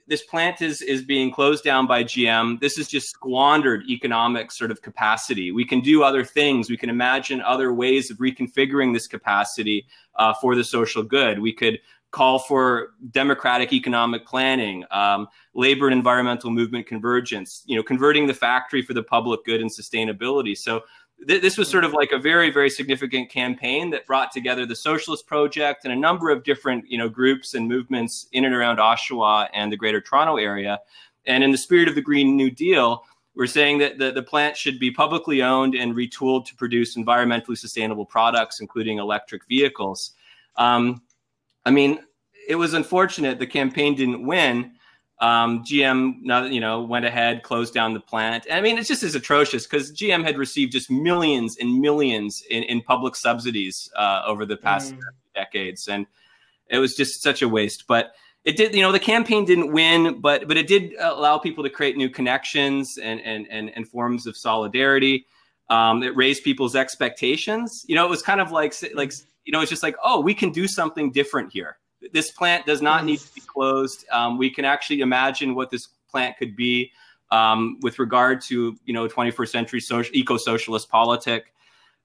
this 0.09 0.23
plant 0.23 0.63
is 0.63 0.81
is 0.81 1.03
being 1.05 1.31
closed 1.31 1.63
down 1.63 1.87
by 1.87 2.03
GM. 2.03 2.59
This 2.61 2.79
is 2.79 2.89
just 2.89 3.11
squandered 3.11 3.85
economic 3.89 4.51
sort 4.51 4.71
of 4.71 4.81
capacity. 4.81 5.53
We 5.53 5.67
can 5.67 5.81
do 5.81 6.03
other 6.03 6.25
things. 6.25 6.71
We 6.71 6.79
can 6.79 6.89
imagine 6.89 7.43
other 7.43 7.75
ways 7.75 8.11
of 8.11 8.17
reconfiguring 8.17 8.95
this 8.95 9.07
capacity 9.07 9.87
uh, 10.17 10.33
for 10.41 10.57
the 10.57 10.65
social 10.65 11.03
good. 11.03 11.39
We 11.39 11.53
could 11.53 11.79
call 12.11 12.39
for 12.39 12.95
democratic 13.11 13.75
economic 13.75 14.27
planning, 14.27 14.83
um, 14.91 15.29
labor 15.55 15.89
and 15.89 15.95
environmental 15.95 16.51
movement 16.51 16.87
convergence. 16.87 17.63
You 17.67 17.77
know, 17.77 17.83
converting 17.83 18.27
the 18.27 18.35
factory 18.35 18.81
for 18.81 18.95
the 18.95 19.03
public 19.03 19.45
good 19.45 19.61
and 19.61 19.71
sustainability. 19.71 20.57
So 20.57 20.85
th- 21.27 21.43
this 21.43 21.59
was 21.59 21.69
sort 21.69 21.85
of 21.85 21.93
like 21.93 22.13
a 22.13 22.19
very 22.19 22.51
very 22.51 22.71
significant 22.71 23.31
campaign 23.31 23.91
that 23.91 24.07
brought 24.07 24.33
together 24.33 24.67
the 24.67 24.77
socialist 24.77 25.27
project 25.27 25.85
and 25.85 25.93
a 25.93 25.97
number 25.97 26.31
of 26.31 26.45
different 26.45 26.89
you 26.89 26.99
know 26.99 27.09
groups 27.09 27.55
and 27.55 27.67
movements 27.67 28.29
in 28.33 28.45
and 28.45 28.55
around 28.55 28.79
oshawa 28.79 29.49
and 29.53 29.73
the 29.73 29.77
greater 29.77 30.01
toronto 30.01 30.37
area. 30.37 30.79
And 31.27 31.45
in 31.45 31.51
the 31.51 31.59
spirit 31.59 31.89
of 31.89 31.95
the 31.95 32.03
green 32.03 32.37
new 32.37 32.51
deal 32.51 33.05
we're 33.35 33.47
saying 33.47 33.79
that 33.79 33.99
the, 33.99 34.11
the 34.11 34.23
plant 34.23 34.57
should 34.57 34.81
be 34.81 34.91
publicly 34.91 35.43
owned 35.43 35.77
and 35.77 35.95
retooled 35.95 36.45
to 36.47 36.57
produce 36.57 36.97
environmentally 36.97 37.57
sustainable 37.57 38.07
products 38.07 38.61
including 38.61 38.99
electric 38.99 39.47
vehicles. 39.47 40.13
Um, 40.57 41.03
i 41.65 41.71
mean 41.71 42.01
it 42.49 42.57
was 42.57 42.75
unfortunate 42.75 43.39
the 43.39 43.47
campaign 43.47 43.95
didn't 43.95 44.27
win 44.27 44.73
um, 45.21 45.65
GM, 45.65 46.53
you 46.53 46.61
know, 46.61 46.83
went 46.83 47.05
ahead, 47.05 47.43
closed 47.43 47.75
down 47.75 47.93
the 47.93 48.01
plant. 48.01 48.47
I 48.51 48.61
mean, 48.61 48.79
it's 48.79 48.89
just 48.89 49.03
as 49.03 49.15
atrocious 49.15 49.67
because 49.67 49.91
GM 49.93 50.23
had 50.23 50.39
received 50.39 50.73
just 50.73 50.91
millions 50.91 51.57
and 51.59 51.81
millions 51.81 52.43
in, 52.49 52.63
in 52.65 52.83
public 52.83 53.17
subsidies 53.17 53.91
uh, 53.97 54.23
over 54.27 54.47
the 54.47 54.57
past 54.57 54.95
mm. 54.95 55.01
decades, 55.35 55.89
and 55.89 56.07
it 56.69 56.79
was 56.79 56.95
just 56.95 57.21
such 57.21 57.43
a 57.43 57.49
waste. 57.49 57.87
But 57.89 58.13
it 58.45 58.57
did, 58.57 58.75
you 58.75 58.81
know, 58.81 58.93
the 58.93 59.01
campaign 59.01 59.45
didn't 59.45 59.73
win, 59.73 60.21
but 60.21 60.47
but 60.47 60.57
it 60.57 60.69
did 60.69 60.95
allow 61.01 61.37
people 61.37 61.65
to 61.65 61.71
create 61.71 61.97
new 61.97 62.09
connections 62.09 62.97
and 62.99 63.21
and 63.23 63.47
and, 63.51 63.71
and 63.75 63.89
forms 63.89 64.27
of 64.27 64.37
solidarity. 64.37 65.27
Um, 65.69 66.03
it 66.03 66.17
raised 66.17 66.45
people's 66.45 66.77
expectations. 66.77 67.85
You 67.89 67.97
know, 67.97 68.07
it 68.07 68.09
was 68.09 68.23
kind 68.23 68.41
of 68.41 68.53
like 68.53 68.73
like 68.95 69.13
you 69.45 69.53
know, 69.53 69.61
it's 69.63 69.71
just 69.71 69.83
like, 69.83 69.97
oh, 70.05 70.21
we 70.21 70.33
can 70.33 70.53
do 70.53 70.69
something 70.69 71.11
different 71.11 71.53
here 71.53 71.79
this 72.13 72.31
plant 72.31 72.67
does 72.67 72.83
not 72.83 73.05
need 73.05 73.21
to 73.21 73.35
be 73.35 73.41
closed. 73.41 74.05
Um, 74.11 74.39
we 74.39 74.51
can 74.51 74.65
actually 74.65 75.01
imagine 75.01 75.55
what 75.55 75.71
this 75.71 75.89
plant 76.11 76.37
could 76.37 76.57
be 76.57 76.93
um, 77.31 77.79
with 77.83 77.99
regard 77.99 78.41
to 78.43 78.77
you 78.85 78.95
know 78.95 79.09
21st 79.09 79.49
century 79.49 79.81
social, 79.81 80.15
eco-socialist 80.15 80.89
politic. 80.89 81.53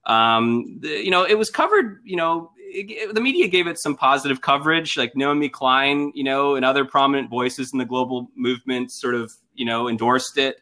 Um, 0.05 0.79
the, 0.81 0.89
you 0.89 1.11
know, 1.11 1.23
it 1.23 1.37
was 1.37 1.49
covered. 1.49 2.01
You 2.03 2.17
know, 2.17 2.51
it, 2.57 2.89
it, 2.89 3.15
the 3.15 3.21
media 3.21 3.47
gave 3.47 3.67
it 3.67 3.79
some 3.79 3.95
positive 3.95 4.41
coverage, 4.41 4.97
like 4.97 5.15
Naomi 5.15 5.49
Klein, 5.49 6.11
you 6.13 6.23
know, 6.23 6.55
and 6.55 6.65
other 6.65 6.85
prominent 6.85 7.29
voices 7.29 7.71
in 7.71 7.79
the 7.79 7.85
global 7.85 8.29
movement 8.35 8.91
sort 8.91 9.15
of 9.15 9.31
you 9.55 9.65
know 9.65 9.87
endorsed 9.87 10.37
it. 10.37 10.57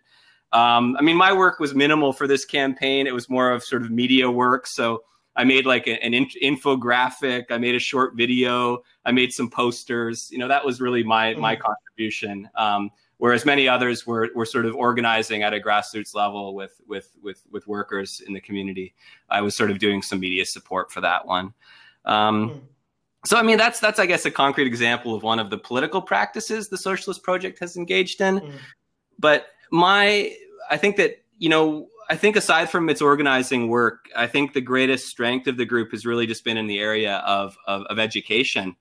Um, 0.54 0.98
I 1.00 1.02
mean, 1.02 1.16
my 1.16 1.32
work 1.32 1.60
was 1.60 1.74
minimal 1.74 2.12
for 2.12 2.28
this 2.28 2.44
campaign. 2.44 3.08
It 3.08 3.14
was 3.14 3.30
more 3.30 3.52
of 3.52 3.64
sort 3.64 3.84
of 3.84 3.90
media 3.90 4.30
work, 4.30 4.68
so 4.68 5.04
I 5.36 5.44
made 5.44 5.66
like 5.66 5.88
an 5.88 6.14
infographic. 6.14 7.46
I 7.50 7.58
made 7.58 7.76
a 7.76 7.80
short 7.80 8.16
video. 8.16 8.84
I 9.06 9.12
made 9.12 9.32
some 9.32 9.50
posters. 9.50 10.30
You 10.32 10.40
know, 10.40 10.48
that 10.48 10.66
was 10.66 10.82
really 10.82 11.04
my 11.04 11.32
mm-hmm. 11.32 11.42
my 11.42 11.56
contribution. 11.56 12.50
Um, 12.56 12.92
whereas 13.18 13.46
many 13.46 13.68
others 13.68 14.06
were 14.06 14.30
were 14.36 14.46
sort 14.46 14.66
of 14.66 14.76
organizing 14.76 15.44
at 15.44 15.54
a 15.54 15.60
grassroots 15.60 16.14
level 16.14 16.54
with 16.54 16.82
with 16.86 17.16
with 17.22 17.44
with 17.50 17.66
workers 17.68 18.22
in 18.28 18.34
the 18.34 18.42
community. 18.42 18.94
I 19.30 19.42
was 19.42 19.56
sort 19.56 19.72
of 19.72 19.80
doing 19.80 20.02
some 20.02 20.20
media 20.20 20.46
support 20.46 20.92
for 20.92 21.02
that 21.02 21.26
one. 21.26 21.54
Um, 22.04 22.50
mm-hmm. 22.50 22.60
So 23.26 23.38
I 23.38 23.44
mean, 23.44 23.58
that's 23.58 23.80
that's 23.80 24.00
I 24.00 24.08
guess 24.08 24.26
a 24.26 24.32
concrete 24.32 24.68
example 24.68 25.16
of 25.16 25.24
one 25.24 25.40
of 25.40 25.50
the 25.50 25.58
political 25.58 26.02
practices 26.02 26.68
the 26.68 26.78
Socialist 26.78 27.24
Project 27.24 27.60
has 27.60 27.78
engaged 27.78 28.20
in. 28.20 28.40
Mm-hmm. 28.40 28.58
But 29.18 29.48
my 29.72 30.36
I 30.70 30.78
think 30.78 30.98
that 30.98 31.24
you 31.38 31.50
know 31.50 31.88
I 32.12 32.18
think 32.18 32.36
aside 32.36 32.70
from 32.70 32.90
its 32.90 33.02
organizing 33.02 33.70
work, 33.70 34.10
I 34.14 34.28
think 34.28 34.52
the 34.52 34.60
greatest 34.60 35.08
strength 35.08 35.48
of 35.48 35.56
the 35.56 35.64
group 35.64 35.92
has 35.92 36.06
really 36.06 36.28
just 36.28 36.44
been 36.44 36.58
in 36.58 36.68
the 36.68 36.78
area 36.78 37.20
of, 37.20 37.56
of, 37.68 37.84
of 37.84 38.00
education 38.00 38.76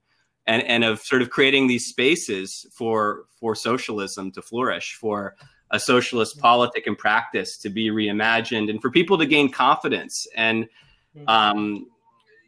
and, 0.48 0.64
and 0.64 0.82
of 0.82 0.98
sort 0.98 1.22
of 1.22 1.30
creating 1.30 1.68
these 1.68 1.86
spaces 1.86 2.66
for, 2.72 3.26
for 3.38 3.54
socialism 3.54 4.32
to 4.32 4.42
flourish, 4.42 4.96
for 4.96 5.36
a 5.70 5.78
socialist 5.78 6.40
politic 6.40 6.88
and 6.88 6.98
practice 6.98 7.56
to 7.58 7.70
be 7.70 7.88
reimagined, 7.90 8.68
and 8.68 8.82
for 8.82 8.90
people 8.90 9.16
to 9.16 9.26
gain 9.26 9.48
confidence 9.48 10.26
and, 10.34 10.68
um, 11.28 11.86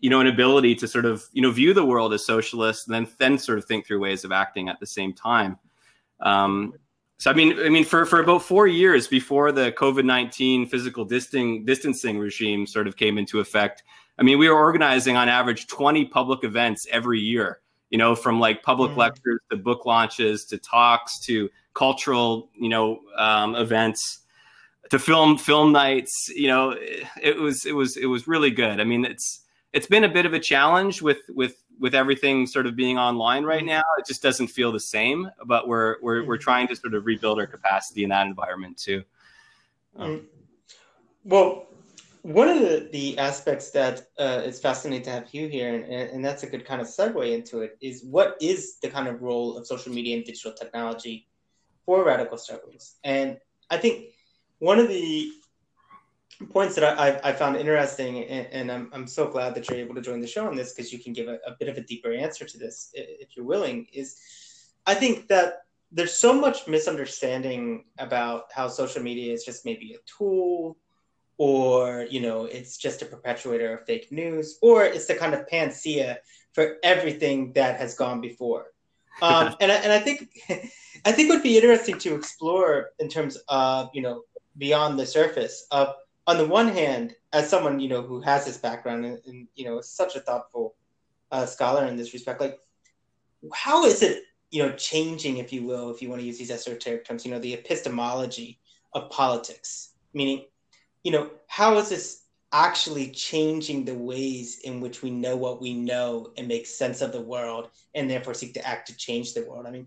you 0.00 0.10
know, 0.10 0.18
an 0.18 0.26
ability 0.26 0.74
to 0.74 0.88
sort 0.88 1.04
of, 1.04 1.22
you 1.32 1.42
know, 1.42 1.52
view 1.52 1.72
the 1.72 1.86
world 1.86 2.12
as 2.12 2.26
socialist 2.26 2.88
and 2.88 2.94
then, 2.96 3.12
then 3.18 3.38
sort 3.38 3.56
of 3.56 3.64
think 3.66 3.86
through 3.86 4.00
ways 4.00 4.24
of 4.24 4.32
acting 4.32 4.68
at 4.68 4.80
the 4.80 4.86
same 4.86 5.12
time. 5.12 5.56
Um, 6.18 6.74
so 7.22 7.30
I 7.30 7.34
mean, 7.34 7.56
I 7.60 7.68
mean, 7.68 7.84
for, 7.84 8.04
for 8.04 8.18
about 8.18 8.42
four 8.42 8.66
years 8.66 9.06
before 9.06 9.52
the 9.52 9.70
COVID 9.70 10.04
nineteen 10.04 10.66
physical 10.66 11.04
distancing 11.04 11.64
distancing 11.64 12.18
regime 12.18 12.66
sort 12.66 12.88
of 12.88 12.96
came 12.96 13.16
into 13.16 13.38
effect, 13.38 13.84
I 14.18 14.24
mean, 14.24 14.40
we 14.40 14.48
were 14.48 14.58
organizing 14.58 15.16
on 15.16 15.28
average 15.28 15.68
twenty 15.68 16.04
public 16.04 16.42
events 16.42 16.84
every 16.90 17.20
year. 17.20 17.60
You 17.90 17.98
know, 17.98 18.16
from 18.16 18.40
like 18.40 18.64
public 18.64 18.90
mm. 18.90 18.96
lectures 18.96 19.38
to 19.52 19.56
book 19.56 19.86
launches 19.86 20.46
to 20.46 20.58
talks 20.58 21.20
to 21.26 21.48
cultural, 21.74 22.50
you 22.58 22.68
know, 22.68 22.98
um, 23.16 23.54
events. 23.54 24.24
to 24.90 24.98
film 24.98 25.38
film 25.38 25.70
nights. 25.70 26.28
You 26.34 26.48
know, 26.48 26.76
it 27.22 27.36
was 27.36 27.64
it 27.64 27.76
was 27.76 27.96
it 27.96 28.06
was 28.06 28.26
really 28.26 28.50
good. 28.50 28.80
I 28.80 28.84
mean, 28.84 29.04
it's 29.04 29.41
it's 29.72 29.86
been 29.86 30.04
a 30.04 30.08
bit 30.08 30.26
of 30.26 30.34
a 30.34 30.40
challenge 30.40 31.02
with 31.02 31.20
with 31.28 31.62
with 31.78 31.94
everything 31.94 32.46
sort 32.46 32.66
of 32.66 32.76
being 32.76 32.98
online 32.98 33.44
right 33.44 33.64
now. 33.64 33.82
It 33.98 34.06
just 34.06 34.22
doesn't 34.22 34.48
feel 34.48 34.72
the 34.72 34.80
same. 34.80 35.30
But 35.46 35.66
we're 35.66 35.96
we're 36.00 36.24
we're 36.24 36.38
trying 36.38 36.68
to 36.68 36.76
sort 36.76 36.94
of 36.94 37.06
rebuild 37.06 37.38
our 37.38 37.46
capacity 37.46 38.04
in 38.04 38.10
that 38.10 38.26
environment 38.26 38.76
too. 38.76 39.02
Um, 39.96 40.26
well, 41.24 41.68
one 42.22 42.48
of 42.48 42.60
the, 42.60 42.88
the 42.92 43.18
aspects 43.18 43.70
that 43.70 44.08
uh, 44.18 44.42
is 44.44 44.60
fascinating 44.60 45.04
to 45.04 45.10
have 45.10 45.28
you 45.32 45.48
here, 45.48 45.74
and, 45.74 45.84
and 45.84 46.24
that's 46.24 46.44
a 46.44 46.46
good 46.46 46.64
kind 46.64 46.80
of 46.80 46.86
segue 46.86 47.32
into 47.32 47.60
it, 47.60 47.76
is 47.80 48.04
what 48.04 48.36
is 48.40 48.78
the 48.80 48.88
kind 48.88 49.08
of 49.08 49.22
role 49.22 49.56
of 49.56 49.66
social 49.66 49.92
media 49.92 50.16
and 50.16 50.24
digital 50.24 50.52
technology 50.52 51.26
for 51.84 52.04
radical 52.04 52.38
struggles? 52.38 52.94
And 53.04 53.38
I 53.70 53.76
think 53.76 54.14
one 54.60 54.78
of 54.78 54.88
the 54.88 55.32
points 56.46 56.74
that 56.76 56.98
I, 56.98 57.20
I, 57.22 57.32
found 57.32 57.56
interesting, 57.56 58.24
and, 58.24 58.46
and, 58.52 58.72
I'm, 58.72 58.90
I'm 58.92 59.06
so 59.06 59.28
glad 59.28 59.54
that 59.54 59.68
you're 59.68 59.78
able 59.78 59.94
to 59.94 60.00
join 60.00 60.20
the 60.20 60.26
show 60.26 60.46
on 60.46 60.56
this 60.56 60.72
because 60.72 60.92
you 60.92 60.98
can 60.98 61.12
give 61.12 61.28
a, 61.28 61.38
a 61.46 61.56
bit 61.58 61.68
of 61.68 61.76
a 61.76 61.82
deeper 61.82 62.12
answer 62.12 62.44
to 62.44 62.58
this 62.58 62.90
if 62.94 63.36
you're 63.36 63.44
willing, 63.44 63.86
is 63.92 64.16
I 64.86 64.94
think 64.94 65.28
that 65.28 65.62
there's 65.92 66.14
so 66.14 66.32
much 66.32 66.66
misunderstanding 66.66 67.84
about 67.98 68.44
how 68.52 68.66
social 68.68 69.02
media 69.02 69.32
is 69.32 69.44
just 69.44 69.64
maybe 69.64 69.94
a 69.94 69.98
tool 70.06 70.78
or 71.38 72.06
you 72.10 72.20
know 72.20 72.44
it's 72.44 72.76
just 72.76 73.02
a 73.02 73.04
perpetuator 73.04 73.76
of 73.76 73.84
fake 73.86 74.10
news 74.10 74.58
or 74.62 74.84
it's 74.84 75.06
the 75.06 75.14
kind 75.14 75.34
of 75.34 75.46
panacea 75.48 76.18
for 76.52 76.76
everything 76.82 77.52
that 77.52 77.78
has 77.78 77.94
gone 77.94 78.20
before. 78.20 78.66
Um, 79.20 79.54
and, 79.60 79.70
I, 79.70 79.74
and 79.74 79.92
i 79.92 79.98
think 79.98 80.30
i 81.04 81.12
think 81.12 81.28
would 81.28 81.42
be 81.42 81.58
interesting 81.58 81.98
to 81.98 82.14
explore 82.14 82.92
in 82.98 83.10
terms 83.10 83.36
of 83.46 83.90
you 83.92 84.00
know 84.00 84.22
beyond 84.56 84.98
the 84.98 85.04
surface 85.04 85.66
of 85.70 85.94
on 86.26 86.38
the 86.38 86.46
one 86.46 86.68
hand 86.68 87.14
as 87.32 87.48
someone 87.48 87.80
you 87.80 87.88
know 87.88 88.02
who 88.02 88.20
has 88.20 88.44
this 88.44 88.58
background 88.58 89.04
and, 89.04 89.18
and 89.26 89.48
you 89.54 89.64
know 89.64 89.80
such 89.80 90.16
a 90.16 90.20
thoughtful 90.20 90.74
uh, 91.30 91.46
scholar 91.46 91.86
in 91.86 91.96
this 91.96 92.12
respect 92.12 92.40
like 92.40 92.58
how 93.52 93.84
is 93.84 94.02
it 94.02 94.22
you 94.50 94.62
know 94.62 94.72
changing 94.76 95.38
if 95.38 95.52
you 95.52 95.64
will 95.64 95.90
if 95.90 96.02
you 96.02 96.08
want 96.08 96.20
to 96.20 96.26
use 96.26 96.38
these 96.38 96.50
esoteric 96.50 97.04
terms 97.04 97.24
you 97.24 97.30
know 97.30 97.38
the 97.38 97.54
epistemology 97.54 98.60
of 98.94 99.10
politics 99.10 99.94
meaning 100.14 100.44
you 101.02 101.10
know, 101.10 101.30
how 101.48 101.76
is 101.78 101.88
this 101.88 102.24
actually 102.52 103.10
changing 103.10 103.84
the 103.84 103.94
ways 103.94 104.60
in 104.64 104.80
which 104.80 105.02
we 105.02 105.10
know 105.10 105.36
what 105.36 105.60
we 105.60 105.74
know 105.74 106.32
and 106.36 106.46
make 106.46 106.66
sense 106.66 107.00
of 107.00 107.12
the 107.12 107.20
world 107.20 107.70
and 107.94 108.08
therefore 108.08 108.34
seek 108.34 108.54
to 108.54 108.66
act 108.66 108.86
to 108.88 108.96
change 108.96 109.34
the 109.34 109.44
world? 109.44 109.66
I 109.66 109.70
mean, 109.70 109.86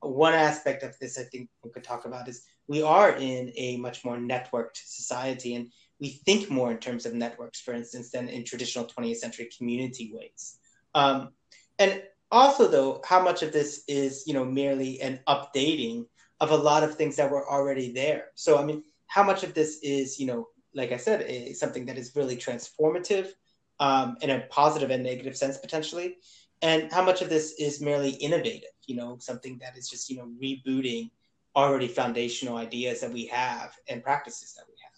one 0.00 0.34
aspect 0.34 0.82
of 0.82 0.98
this 0.98 1.18
I 1.18 1.24
think 1.24 1.48
we 1.62 1.70
could 1.70 1.84
talk 1.84 2.04
about 2.04 2.28
is 2.28 2.44
we 2.70 2.82
are 2.82 3.16
in 3.16 3.52
a 3.56 3.76
much 3.78 4.04
more 4.04 4.16
networked 4.16 4.76
society 4.76 5.56
and 5.56 5.72
we 5.98 6.10
think 6.24 6.48
more 6.48 6.70
in 6.70 6.78
terms 6.78 7.04
of 7.04 7.12
networks, 7.12 7.60
for 7.60 7.74
instance, 7.74 8.12
than 8.12 8.28
in 8.28 8.44
traditional 8.44 8.84
20th 8.84 9.16
century 9.16 9.50
community 9.58 10.12
ways. 10.14 10.56
Um, 10.94 11.30
and 11.80 12.00
also, 12.30 12.68
though, 12.68 13.02
how 13.04 13.20
much 13.20 13.42
of 13.42 13.52
this 13.52 13.82
is, 13.88 14.22
you 14.24 14.34
know, 14.34 14.44
merely 14.44 15.00
an 15.00 15.18
updating 15.26 16.06
of 16.38 16.52
a 16.52 16.56
lot 16.56 16.84
of 16.84 16.94
things 16.94 17.16
that 17.16 17.28
were 17.28 17.50
already 17.50 17.92
there. 17.92 18.26
So, 18.36 18.56
I 18.56 18.64
mean, 18.64 18.84
how 19.08 19.24
much 19.24 19.42
of 19.42 19.52
this 19.52 19.80
is, 19.82 20.20
you 20.20 20.26
know, 20.26 20.46
like 20.72 20.92
I 20.92 20.96
said, 20.96 21.26
is 21.28 21.58
something 21.58 21.86
that 21.86 21.98
is 21.98 22.14
really 22.14 22.36
transformative 22.36 23.30
um, 23.80 24.16
in 24.22 24.30
a 24.30 24.46
positive 24.48 24.90
and 24.90 25.02
negative 25.02 25.36
sense 25.36 25.58
potentially, 25.58 26.18
and 26.62 26.92
how 26.92 27.04
much 27.04 27.20
of 27.20 27.30
this 27.30 27.54
is 27.58 27.80
merely 27.80 28.10
innovative, 28.10 28.70
you 28.86 28.94
know, 28.94 29.18
something 29.18 29.58
that 29.60 29.76
is 29.76 29.88
just, 29.88 30.08
you 30.08 30.18
know, 30.18 30.28
rebooting 30.40 31.10
already 31.56 31.88
foundational 31.88 32.56
ideas 32.56 33.00
that 33.00 33.12
we 33.12 33.26
have 33.26 33.74
and 33.88 34.02
practices 34.02 34.54
that 34.54 34.64
we 34.68 34.74
have. 34.82 34.90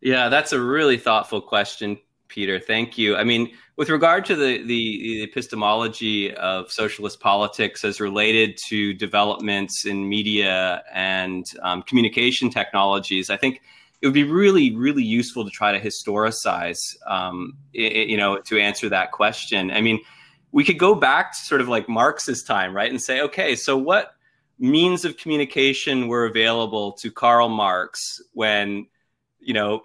Yeah, 0.00 0.28
that's 0.28 0.52
a 0.52 0.60
really 0.60 0.98
thoughtful 0.98 1.40
question, 1.40 1.98
Peter. 2.28 2.58
Thank 2.58 2.98
you. 2.98 3.16
I 3.16 3.24
mean, 3.24 3.52
with 3.76 3.88
regard 3.88 4.24
to 4.26 4.36
the, 4.36 4.62
the, 4.64 5.22
epistemology 5.22 6.34
of 6.34 6.70
socialist 6.70 7.20
politics 7.20 7.84
as 7.84 8.00
related 8.00 8.58
to 8.68 8.94
developments 8.94 9.86
in 9.86 10.08
media 10.08 10.82
and 10.92 11.44
um, 11.62 11.82
communication 11.82 12.50
technologies, 12.50 13.30
I 13.30 13.36
think 13.36 13.60
it 14.00 14.06
would 14.06 14.14
be 14.14 14.24
really, 14.24 14.74
really 14.74 15.04
useful 15.04 15.44
to 15.44 15.50
try 15.50 15.76
to 15.76 15.80
historicize, 15.80 16.80
um, 17.06 17.56
it, 17.72 18.08
you 18.08 18.16
know, 18.16 18.40
to 18.40 18.58
answer 18.58 18.88
that 18.88 19.12
question. 19.12 19.70
I 19.70 19.80
mean, 19.80 20.00
we 20.50 20.64
could 20.64 20.78
go 20.78 20.94
back 20.94 21.32
to 21.32 21.38
sort 21.38 21.60
of 21.60 21.68
like 21.68 21.88
Marx's 21.88 22.42
time, 22.42 22.74
right, 22.74 22.90
and 22.90 23.00
say, 23.00 23.20
okay, 23.20 23.54
so 23.54 23.76
what 23.76 24.14
means 24.58 25.04
of 25.04 25.16
communication 25.16 26.08
were 26.08 26.26
available 26.26 26.92
to 26.92 27.10
Karl 27.10 27.48
Marx 27.48 28.22
when, 28.32 28.86
you 29.40 29.54
know, 29.54 29.84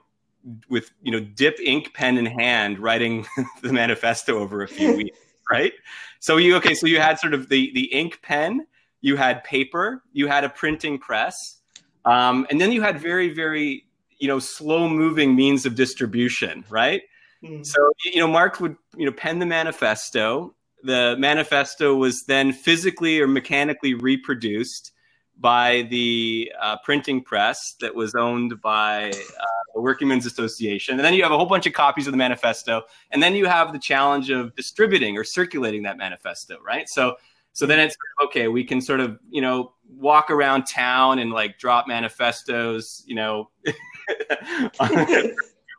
with 0.70 0.92
you 1.02 1.12
know 1.12 1.20
dip 1.20 1.60
ink 1.60 1.94
pen 1.94 2.18
in 2.18 2.26
hand 2.26 2.80
writing 2.80 3.26
the 3.62 3.72
manifesto 3.72 4.40
over 4.40 4.64
a 4.64 4.68
few 4.68 4.96
weeks 4.96 5.18
right 5.52 5.74
so 6.20 6.38
you 6.38 6.56
okay 6.56 6.74
so 6.74 6.88
you 6.88 7.00
had 7.00 7.20
sort 7.20 7.34
of 7.34 7.50
the 7.50 7.72
the 7.74 7.86
ink 7.94 8.20
pen 8.22 8.66
you 9.02 9.16
had 9.16 9.44
paper 9.44 10.04
you 10.14 10.28
had 10.28 10.44
a 10.44 10.50
printing 10.50 10.98
press 10.98 11.60
um, 12.06 12.48
and 12.50 12.62
then 12.62 12.72
you 12.72 12.82
had 12.82 13.00
very 13.00 13.34
very 13.34 13.86
you 14.20 14.28
know 14.28 14.40
slow 14.40 14.88
moving 14.88 15.36
means 15.36 15.66
of 15.66 15.76
distribution 15.76 16.64
right 16.70 17.02
mm. 17.44 17.66
so 17.66 17.92
you 18.06 18.20
know 18.20 18.28
marx 18.28 18.60
would 18.60 18.76
you 18.96 19.06
know 19.06 19.12
pen 19.12 19.40
the 19.40 19.46
manifesto 19.46 20.54
the 20.88 21.16
manifesto 21.20 21.94
was 21.96 22.24
then 22.24 22.54
physically 22.54 23.20
or 23.20 23.28
mechanically 23.28 23.94
reproduced 23.94 24.94
by 25.40 25.86
the 25.92 26.52
uh, 26.60 26.78
printing 26.84 27.22
press 27.22 27.76
that 27.82 27.94
was 27.94 28.16
owned 28.16 28.60
by 28.62 29.10
uh, 29.10 29.46
the 29.76 29.82
Working 29.82 30.08
Men's 30.08 30.26
Association. 30.26 30.96
And 30.96 31.06
then 31.06 31.14
you 31.14 31.22
have 31.24 31.32
a 31.32 31.38
whole 31.38 31.46
bunch 31.46 31.68
of 31.68 31.74
copies 31.74 32.08
of 32.08 32.14
the 32.14 32.18
manifesto. 32.18 32.84
And 33.12 33.22
then 33.22 33.36
you 33.36 33.46
have 33.46 33.74
the 33.74 33.80
challenge 33.80 34.30
of 34.30 34.56
distributing 34.56 35.18
or 35.18 35.24
circulating 35.24 35.84
that 35.84 35.98
manifesto, 35.98 36.58
right? 36.66 36.88
So, 36.88 37.18
so 37.52 37.66
then 37.66 37.80
it's 37.80 37.96
okay. 38.24 38.48
We 38.48 38.64
can 38.64 38.80
sort 38.82 39.02
of, 39.02 39.20
you 39.30 39.42
know, 39.42 39.74
walk 39.90 40.32
around 40.32 40.66
town 40.66 41.20
and 41.20 41.32
like 41.32 41.60
drop 41.60 41.88
manifestos, 41.88 43.04
you 43.06 43.16
know. 43.16 43.50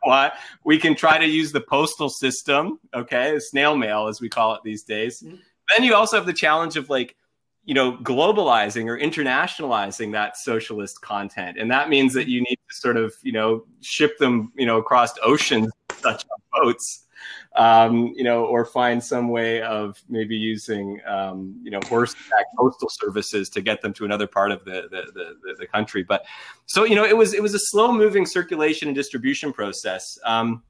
what 0.03 0.33
we 0.63 0.77
can 0.77 0.95
try 0.95 1.17
to 1.17 1.25
use 1.25 1.51
the 1.51 1.61
postal 1.61 2.09
system, 2.09 2.79
okay, 2.93 3.37
snail 3.39 3.75
mail 3.75 4.07
as 4.07 4.21
we 4.21 4.29
call 4.29 4.55
it 4.55 4.61
these 4.63 4.83
days. 4.83 5.21
Mm-hmm. 5.21 5.35
Then 5.75 5.83
you 5.83 5.93
also 5.95 6.17
have 6.17 6.25
the 6.25 6.33
challenge 6.33 6.77
of 6.77 6.89
like 6.89 7.15
you 7.65 7.73
know 7.75 7.97
globalizing 7.97 8.87
or 8.87 8.97
internationalizing 8.97 10.11
that 10.13 10.37
socialist 10.37 11.01
content 11.01 11.57
and 11.59 11.69
that 11.69 11.87
means 11.87 12.13
that 12.13 12.27
you 12.27 12.41
need 12.41 12.57
to 12.67 12.75
sort 12.75 12.97
of 12.97 13.13
you 13.21 13.31
know 13.31 13.63
ship 13.81 14.17
them 14.17 14.51
you 14.55 14.65
know 14.65 14.77
across 14.77 15.13
oceans 15.21 15.69
such 15.99 16.23
on 16.23 16.63
boats 16.63 17.05
um, 17.55 18.13
you 18.15 18.23
know 18.23 18.45
or 18.45 18.65
find 18.65 19.03
some 19.03 19.29
way 19.29 19.61
of 19.61 20.01
maybe 20.09 20.35
using 20.35 20.99
um, 21.05 21.59
you 21.63 21.71
know 21.71 21.79
horseback 21.87 22.45
postal 22.57 22.89
services 22.89 23.49
to 23.49 23.61
get 23.61 23.81
them 23.81 23.93
to 23.93 24.05
another 24.05 24.27
part 24.27 24.51
of 24.51 24.63
the 24.65 24.87
the, 24.91 25.11
the 25.13 25.55
the, 25.59 25.67
country 25.67 26.03
but 26.03 26.25
so 26.65 26.83
you 26.83 26.95
know 26.95 27.05
it 27.05 27.15
was 27.15 27.33
it 27.33 27.41
was 27.41 27.53
a 27.53 27.59
slow 27.59 27.91
moving 27.91 28.25
circulation 28.25 28.87
and 28.87 28.95
distribution 28.95 29.53
process 29.53 30.17
um, 30.25 30.63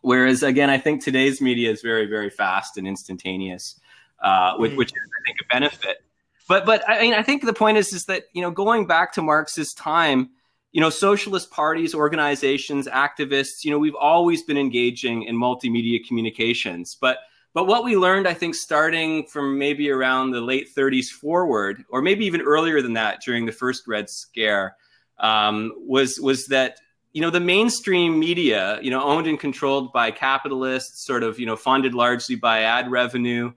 whereas 0.00 0.42
again 0.42 0.70
i 0.70 0.78
think 0.78 1.02
today's 1.02 1.40
media 1.40 1.70
is 1.70 1.82
very 1.82 2.06
very 2.06 2.30
fast 2.30 2.76
and 2.76 2.86
instantaneous 2.86 3.78
uh, 4.22 4.54
which, 4.56 4.72
mm. 4.72 4.76
which 4.76 4.88
is 4.88 4.94
i 4.94 5.20
think 5.26 5.38
a 5.40 5.52
benefit 5.52 6.04
but 6.48 6.66
but 6.66 6.88
I 6.88 7.00
mean, 7.00 7.14
I 7.14 7.22
think 7.22 7.44
the 7.44 7.52
point 7.52 7.78
is 7.78 7.92
is 7.92 8.04
that 8.04 8.24
you 8.32 8.42
know 8.42 8.50
going 8.50 8.86
back 8.86 9.12
to 9.14 9.22
Marx's 9.22 9.72
time, 9.72 10.30
you 10.72 10.80
know, 10.80 10.90
socialist 10.90 11.50
parties, 11.50 11.94
organizations, 11.94 12.88
activists, 12.88 13.64
you 13.64 13.70
know, 13.70 13.78
we've 13.78 13.94
always 13.94 14.42
been 14.42 14.56
engaging 14.56 15.24
in 15.24 15.36
multimedia 15.36 16.04
communications, 16.06 16.96
but 17.00 17.18
but 17.54 17.66
what 17.66 17.84
we 17.84 17.98
learned, 17.98 18.26
I 18.26 18.32
think, 18.32 18.54
starting 18.54 19.26
from 19.26 19.58
maybe 19.58 19.90
around 19.90 20.30
the 20.30 20.40
late 20.40 20.74
30s 20.74 21.08
forward, 21.08 21.84
or 21.90 22.00
maybe 22.00 22.24
even 22.24 22.40
earlier 22.40 22.80
than 22.80 22.94
that, 22.94 23.20
during 23.20 23.44
the 23.44 23.52
first 23.52 23.86
Red 23.86 24.08
Scare, 24.08 24.76
um, 25.18 25.72
was 25.76 26.18
was 26.18 26.46
that 26.46 26.78
you 27.12 27.20
know 27.20 27.28
the 27.28 27.40
mainstream 27.40 28.18
media, 28.18 28.78
you 28.80 28.90
know, 28.90 29.02
owned 29.02 29.26
and 29.26 29.38
controlled 29.38 29.92
by 29.92 30.10
capitalists, 30.10 31.04
sort 31.04 31.22
of 31.22 31.38
you 31.38 31.44
know 31.44 31.56
funded 31.56 31.94
largely 31.94 32.36
by 32.36 32.62
ad 32.62 32.90
revenue, 32.90 33.52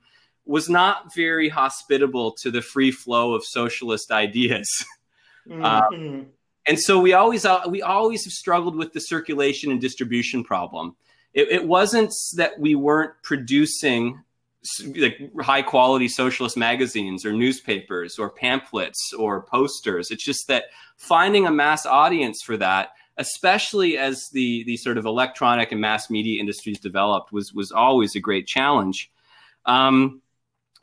was 0.45 0.69
not 0.69 1.15
very 1.15 1.47
hospitable 1.47 2.33
to 2.33 2.51
the 2.51 2.61
free 2.61 2.91
flow 2.91 3.33
of 3.33 3.45
socialist 3.45 4.11
ideas. 4.11 4.69
Mm-hmm. 5.47 5.63
Um, 5.63 6.25
and 6.67 6.79
so 6.79 6.99
we 6.99 7.13
always 7.13 7.45
uh, 7.45 7.61
we 7.67 7.81
always 7.81 8.23
have 8.25 8.33
struggled 8.33 8.75
with 8.75 8.93
the 8.93 8.99
circulation 8.99 9.71
and 9.71 9.79
distribution 9.79 10.43
problem. 10.43 10.95
It, 11.33 11.49
it 11.49 11.67
wasn't 11.67 12.11
that 12.35 12.59
we 12.59 12.75
weren't 12.75 13.11
producing 13.23 14.21
like 14.95 15.19
high 15.41 15.61
quality 15.61 16.07
socialist 16.07 16.57
magazines 16.57 17.25
or 17.25 17.33
newspapers 17.33 18.17
or 18.17 18.29
pamphlets 18.29 19.13
or 19.13 19.43
posters. 19.43 20.09
It's 20.09 20.23
just 20.23 20.47
that 20.47 20.65
finding 20.97 21.45
a 21.45 21.51
mass 21.51 21.85
audience 21.85 22.41
for 22.41 22.57
that, 22.57 22.89
especially 23.17 23.97
as 23.97 24.29
the 24.29 24.63
the 24.63 24.77
sort 24.77 24.97
of 24.97 25.05
electronic 25.05 25.71
and 25.71 25.81
mass 25.81 26.09
media 26.09 26.39
industries 26.39 26.79
developed, 26.79 27.31
was 27.31 27.53
was 27.53 27.71
always 27.71 28.15
a 28.15 28.19
great 28.19 28.47
challenge. 28.47 29.11
Um, 29.65 30.21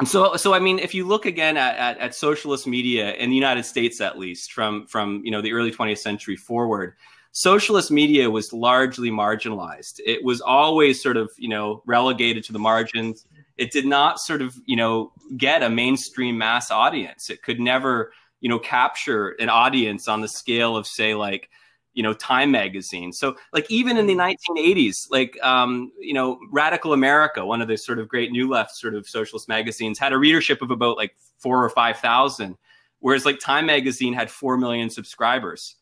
so, 0.07 0.37
so 0.37 0.55
I 0.55 0.59
mean, 0.59 0.79
if 0.79 0.95
you 0.95 1.07
look 1.07 1.27
again 1.27 1.57
at, 1.57 1.77
at, 1.77 1.99
at, 1.99 2.15
socialist 2.15 2.67
media 2.67 3.15
in 3.15 3.31
the 3.31 3.37
United 3.37 3.65
States, 3.65 4.01
at 4.01 4.19
least 4.19 4.53
from 4.53 4.87
from 4.87 5.23
you 5.25 5.31
know 5.31 5.41
the 5.41 5.53
early 5.53 5.71
20th 5.71 5.99
century 5.99 6.37
forward, 6.37 6.95
socialist 7.33 7.91
media 7.91 8.31
was 8.31 8.53
largely 8.53 9.11
marginalized. 9.11 10.01
It 10.05 10.23
was 10.23 10.41
always 10.41 11.03
sort 11.03 11.17
of, 11.17 11.31
you 11.37 11.49
know, 11.49 11.83
relegated 11.87 12.45
to 12.45 12.53
the 12.53 12.59
margins. 12.59 13.27
It 13.57 13.73
did 13.73 13.87
not 13.87 14.21
sort 14.21 14.43
of, 14.43 14.55
you 14.67 14.77
know, 14.77 15.13
get 15.37 15.63
a 15.63 15.71
mainstream 15.71 16.39
mass 16.39 16.71
audience. 16.71 17.31
It 17.31 17.43
could 17.43 17.59
never, 17.59 18.13
you 18.41 18.49
know, 18.49 18.59
capture 18.59 19.31
an 19.41 19.49
audience 19.49 20.09
on 20.09 20.21
the 20.21 20.29
scale 20.29 20.77
of, 20.77 20.87
say, 20.87 21.15
like, 21.15 21.49
you 21.95 22.03
know 22.03 22.15
time 22.15 22.51
magazine. 22.51 23.13
So 23.13 23.37
like 23.53 23.71
even 23.71 23.97
in 23.97 24.07
the 24.07 24.15
1980s 24.15 25.11
like 25.11 25.39
um, 25.43 25.93
you 25.99 26.15
know 26.15 26.39
radical 26.51 26.93
america 26.93 27.45
one 27.45 27.61
of 27.61 27.69
the 27.69 27.77
sort 27.77 27.99
of 27.99 28.09
great 28.09 28.33
new 28.33 28.49
left 28.49 28.75
sort 28.77 28.95
of 28.95 29.09
socialist 29.09 29.49
magazines 29.49 29.99
had 29.99 30.13
a 30.13 30.19
readership 30.19 30.63
of 30.63 30.71
about 30.71 30.97
like 30.97 31.15
four 31.39 31.63
or 31.65 31.69
five 31.71 31.99
thousand 31.99 32.57
whereas 33.01 33.25
like 33.25 33.39
time 33.39 33.67
magazine 33.67 34.13
had 34.13 34.31
four 34.31 34.57
million 34.57 34.89
subscribers 34.89 35.77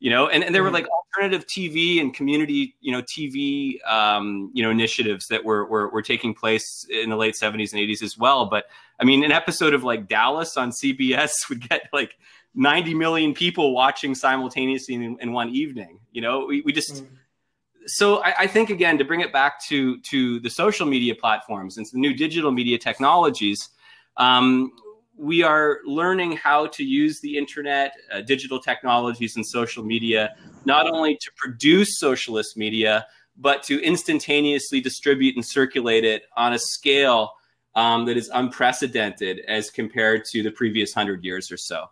you 0.00 0.10
know? 0.10 0.28
And, 0.28 0.44
and 0.44 0.54
there 0.54 0.62
were 0.62 0.68
mm-hmm. 0.68 0.74
like 0.74 0.88
alternative 1.16 1.46
tv 1.46 2.00
and 2.00 2.12
community 2.12 2.76
you 2.80 2.92
know 2.92 3.00
tv 3.00 3.76
um, 3.86 4.50
you 4.52 4.62
know 4.62 4.70
initiatives 4.70 5.28
that 5.28 5.44
were, 5.44 5.64
were 5.64 5.88
were 5.88 6.02
taking 6.02 6.34
place 6.34 6.86
in 6.90 7.08
the 7.08 7.16
late 7.16 7.34
70s 7.40 7.72
and 7.72 7.80
80s 7.80 8.02
as 8.02 8.18
well. 8.18 8.46
But 8.46 8.64
i 9.00 9.04
mean 9.04 9.24
an 9.24 9.32
episode 9.32 9.74
of 9.74 9.82
like 9.82 10.08
dallas 10.08 10.56
on 10.56 10.70
cbs 10.70 11.32
would 11.48 11.68
get 11.68 11.88
like 11.92 12.16
90 12.54 12.94
million 12.94 13.34
people 13.34 13.74
watching 13.74 14.14
simultaneously 14.14 14.94
in, 14.94 15.16
in 15.20 15.32
one 15.32 15.50
evening. 15.50 15.98
You 16.12 16.22
know, 16.22 16.46
we, 16.46 16.62
we 16.62 16.72
just. 16.72 17.04
Mm. 17.04 17.08
So 17.86 18.22
I, 18.22 18.34
I, 18.40 18.46
think 18.46 18.70
again 18.70 18.96
to 18.96 19.04
bring 19.04 19.20
it 19.20 19.30
back 19.30 19.62
to 19.66 20.00
to 20.00 20.40
the 20.40 20.48
social 20.48 20.86
media 20.86 21.14
platforms 21.14 21.76
and 21.76 21.86
the 21.92 21.98
new 21.98 22.14
digital 22.14 22.50
media 22.50 22.78
technologies, 22.78 23.68
um, 24.16 24.72
we 25.18 25.42
are 25.42 25.80
learning 25.84 26.32
how 26.32 26.66
to 26.68 26.84
use 26.84 27.20
the 27.20 27.36
internet, 27.36 27.94
uh, 28.10 28.22
digital 28.22 28.58
technologies, 28.58 29.36
and 29.36 29.46
social 29.46 29.84
media 29.84 30.34
not 30.64 30.90
only 30.90 31.16
to 31.16 31.30
produce 31.36 31.98
socialist 31.98 32.56
media, 32.56 33.06
but 33.36 33.62
to 33.64 33.82
instantaneously 33.82 34.80
distribute 34.80 35.34
and 35.34 35.44
circulate 35.44 36.04
it 36.04 36.22
on 36.36 36.52
a 36.52 36.58
scale 36.58 37.32
um, 37.74 38.06
that 38.06 38.16
is 38.16 38.30
unprecedented 38.32 39.40
as 39.48 39.70
compared 39.70 40.24
to 40.24 40.42
the 40.42 40.50
previous 40.50 40.94
hundred 40.94 41.24
years 41.24 41.50
or 41.50 41.56
so. 41.56 41.86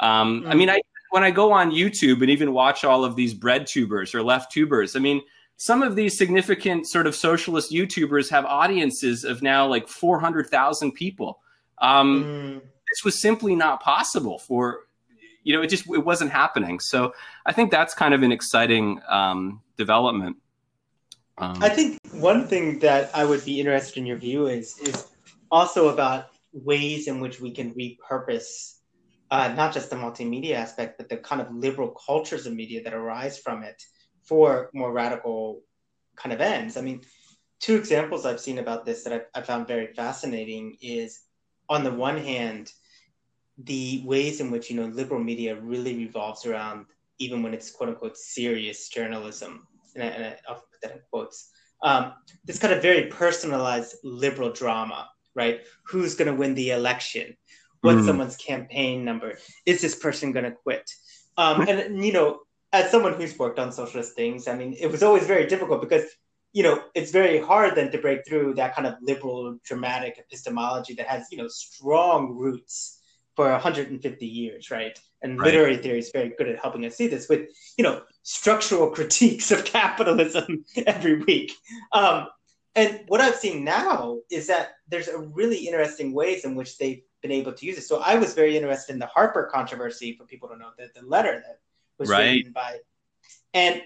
Um, 0.00 0.42
mm. 0.42 0.50
I 0.50 0.54
mean, 0.54 0.70
I 0.70 0.80
when 1.10 1.22
I 1.22 1.30
go 1.30 1.52
on 1.52 1.70
YouTube 1.70 2.20
and 2.20 2.30
even 2.30 2.52
watch 2.52 2.84
all 2.84 3.04
of 3.04 3.16
these 3.16 3.34
bread 3.34 3.66
tubers 3.66 4.14
or 4.14 4.22
left 4.22 4.52
tubers, 4.52 4.96
I 4.96 5.00
mean, 5.00 5.22
some 5.56 5.82
of 5.82 5.94
these 5.94 6.16
significant 6.16 6.86
sort 6.86 7.06
of 7.06 7.14
socialist 7.14 7.70
YouTubers 7.70 8.30
have 8.30 8.44
audiences 8.46 9.24
of 9.24 9.42
now 9.42 9.66
like 9.66 9.88
400,000 9.88 10.92
people. 10.92 11.40
Um, 11.78 12.24
mm. 12.24 12.60
This 12.60 13.04
was 13.04 13.20
simply 13.20 13.54
not 13.54 13.82
possible 13.82 14.38
for, 14.38 14.86
you 15.42 15.54
know, 15.54 15.62
it 15.62 15.68
just 15.68 15.84
it 15.90 16.04
wasn't 16.04 16.30
happening. 16.30 16.80
So 16.80 17.12
I 17.44 17.52
think 17.52 17.70
that's 17.70 17.92
kind 17.92 18.14
of 18.14 18.22
an 18.22 18.32
exciting 18.32 19.00
um, 19.08 19.60
development. 19.76 20.36
Um, 21.38 21.62
I 21.62 21.68
think 21.68 21.98
one 22.12 22.46
thing 22.46 22.78
that 22.80 23.10
I 23.14 23.24
would 23.24 23.44
be 23.44 23.60
interested 23.60 23.98
in 23.98 24.06
your 24.06 24.18
view 24.18 24.46
is 24.46 24.78
is 24.78 25.08
also 25.50 25.88
about 25.88 26.28
ways 26.52 27.06
in 27.06 27.20
which 27.20 27.40
we 27.40 27.50
can 27.50 27.74
repurpose 27.74 28.79
uh, 29.30 29.52
not 29.56 29.72
just 29.72 29.90
the 29.90 29.96
multimedia 29.96 30.54
aspect, 30.54 30.98
but 30.98 31.08
the 31.08 31.16
kind 31.16 31.40
of 31.40 31.54
liberal 31.54 31.90
cultures 31.90 32.46
of 32.46 32.54
media 32.54 32.82
that 32.82 32.94
arise 32.94 33.38
from 33.38 33.62
it 33.62 33.80
for 34.22 34.70
more 34.74 34.92
radical 34.92 35.62
kind 36.16 36.32
of 36.32 36.40
ends. 36.40 36.76
I 36.76 36.82
mean, 36.82 37.02
two 37.60 37.76
examples 37.76 38.26
I've 38.26 38.40
seen 38.40 38.58
about 38.58 38.84
this 38.84 39.04
that 39.04 39.28
I, 39.34 39.38
I 39.38 39.42
found 39.42 39.68
very 39.68 39.92
fascinating 39.94 40.76
is 40.80 41.22
on 41.68 41.84
the 41.84 41.92
one 41.92 42.18
hand, 42.18 42.72
the 43.64 44.02
ways 44.04 44.40
in 44.40 44.50
which 44.50 44.70
you 44.70 44.76
know 44.76 44.86
liberal 44.86 45.22
media 45.22 45.54
really 45.60 45.94
revolves 45.96 46.46
around 46.46 46.86
even 47.18 47.42
when 47.42 47.54
it's 47.54 47.70
quote 47.70 47.90
unquote 47.90 48.16
serious 48.16 48.88
journalism, 48.88 49.66
and, 49.94 50.02
I, 50.02 50.06
and 50.06 50.24
I, 50.24 50.52
will 50.52 50.60
put 50.60 50.80
that 50.82 50.92
in 50.92 51.00
quotes. 51.10 51.50
Um, 51.82 52.14
this 52.44 52.58
kind 52.58 52.74
of 52.74 52.82
very 52.82 53.06
personalized 53.06 53.96
liberal 54.02 54.52
drama, 54.52 55.08
right? 55.34 55.60
Who's 55.84 56.14
going 56.14 56.30
to 56.30 56.36
win 56.36 56.54
the 56.54 56.70
election? 56.70 57.36
What's 57.82 58.00
mm. 58.00 58.06
someone's 58.06 58.36
campaign 58.36 59.04
number 59.04 59.38
is 59.66 59.80
this 59.80 59.94
person 59.94 60.32
going 60.32 60.44
to 60.44 60.52
quit 60.52 60.90
um, 61.36 61.62
and 61.62 62.04
you 62.04 62.12
know 62.12 62.40
as 62.72 62.90
someone 62.90 63.14
who's 63.14 63.38
worked 63.38 63.58
on 63.58 63.72
socialist 63.72 64.14
things 64.14 64.48
i 64.48 64.54
mean 64.54 64.74
it 64.78 64.90
was 64.90 65.02
always 65.02 65.26
very 65.26 65.46
difficult 65.46 65.80
because 65.80 66.04
you 66.52 66.62
know 66.62 66.82
it's 66.94 67.10
very 67.10 67.40
hard 67.40 67.74
then 67.74 67.90
to 67.90 67.98
break 67.98 68.20
through 68.26 68.54
that 68.54 68.74
kind 68.74 68.86
of 68.86 68.94
liberal 69.02 69.56
dramatic 69.64 70.18
epistemology 70.18 70.94
that 70.94 71.06
has 71.06 71.26
you 71.30 71.38
know 71.38 71.48
strong 71.48 72.36
roots 72.36 73.00
for 73.36 73.50
150 73.50 74.26
years 74.26 74.70
right 74.70 74.98
and 75.22 75.38
right. 75.38 75.46
literary 75.46 75.76
theory 75.76 75.98
is 75.98 76.10
very 76.12 76.32
good 76.36 76.48
at 76.48 76.60
helping 76.60 76.84
us 76.84 76.96
see 76.96 77.06
this 77.06 77.28
with 77.28 77.48
you 77.76 77.84
know 77.84 78.02
structural 78.22 78.90
critiques 78.96 79.50
of 79.50 79.64
capitalism 79.64 80.64
every 80.86 81.22
week 81.22 81.52
um, 81.92 82.26
and 82.74 83.00
what 83.08 83.20
i've 83.20 83.36
seen 83.36 83.64
now 83.64 84.18
is 84.30 84.46
that 84.48 84.70
there's 84.88 85.08
a 85.08 85.18
really 85.18 85.66
interesting 85.66 86.12
ways 86.12 86.44
in 86.44 86.54
which 86.54 86.78
they 86.78 87.04
been 87.22 87.32
able 87.32 87.52
to 87.52 87.66
use 87.66 87.78
it. 87.78 87.82
So 87.82 88.00
I 88.00 88.16
was 88.16 88.34
very 88.34 88.56
interested 88.56 88.92
in 88.92 88.98
the 88.98 89.06
Harper 89.06 89.48
controversy 89.52 90.16
for 90.16 90.24
people 90.24 90.48
to 90.48 90.56
know 90.56 90.70
that 90.78 90.94
the 90.94 91.02
letter 91.06 91.42
that 91.46 91.58
was 91.98 92.08
right. 92.08 92.36
written 92.36 92.52
by, 92.52 92.78
and 93.54 93.82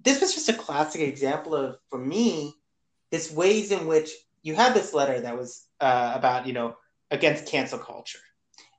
this 0.00 0.20
was 0.20 0.34
just 0.34 0.48
a 0.48 0.54
classic 0.54 1.02
example 1.02 1.54
of, 1.54 1.78
for 1.90 1.98
me, 1.98 2.54
this 3.10 3.32
ways 3.32 3.72
in 3.72 3.86
which 3.86 4.10
you 4.42 4.54
had 4.54 4.74
this 4.74 4.94
letter 4.94 5.20
that 5.20 5.36
was 5.36 5.66
uh, 5.80 6.12
about, 6.14 6.46
you 6.46 6.52
know, 6.52 6.76
against 7.10 7.46
cancel 7.46 7.78
culture. 7.78 8.20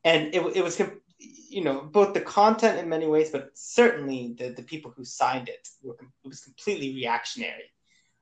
And 0.03 0.33
it, 0.33 0.41
it 0.55 0.63
was, 0.63 0.81
you 1.19 1.63
know, 1.63 1.81
both 1.81 2.13
the 2.13 2.21
content 2.21 2.79
in 2.79 2.87
many 2.87 3.05
ways, 3.05 3.31
but 3.31 3.49
certainly 3.53 4.35
the, 4.37 4.49
the 4.49 4.63
people 4.63 4.93
who 4.95 5.03
signed 5.03 5.49
it 5.49 5.67
were, 5.83 5.97
it 5.99 6.27
was 6.27 6.41
completely 6.41 6.95
reactionary 6.95 7.71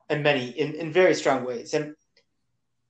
in 0.09 0.23
many, 0.23 0.49
in, 0.49 0.73
in 0.73 0.91
very 0.91 1.13
strong 1.13 1.45
ways. 1.45 1.73
And 1.73 1.95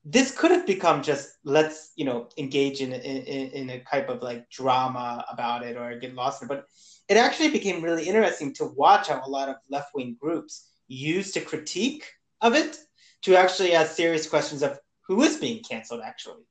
this 0.09 0.31
could 0.31 0.51
have 0.51 0.65
become 0.65 1.03
just 1.03 1.35
let's 1.43 1.91
you 1.97 2.05
know 2.05 2.29
engage 2.37 2.79
in, 2.79 2.93
in 2.93 3.51
in 3.51 3.69
a 3.69 3.79
type 3.83 4.07
of 4.07 4.21
like 4.21 4.49
drama 4.49 5.25
about 5.29 5.63
it 5.63 5.75
or 5.75 5.97
get 5.99 6.15
lost 6.15 6.41
in 6.41 6.45
it. 6.45 6.49
But 6.49 6.65
it 7.09 7.17
actually 7.17 7.49
became 7.49 7.83
really 7.83 8.05
interesting 8.05 8.53
to 8.55 8.65
watch 8.65 9.09
how 9.09 9.21
a 9.25 9.29
lot 9.29 9.49
of 9.49 9.57
left-wing 9.69 10.17
groups 10.19 10.69
used 10.87 11.35
a 11.35 11.41
critique 11.41 12.05
of 12.41 12.55
it 12.55 12.77
to 13.23 13.35
actually 13.35 13.73
ask 13.73 13.95
serious 13.95 14.29
questions 14.29 14.63
of 14.63 14.79
who 15.01 15.23
is 15.23 15.37
being 15.37 15.61
canceled 15.63 16.01
actually? 16.03 16.43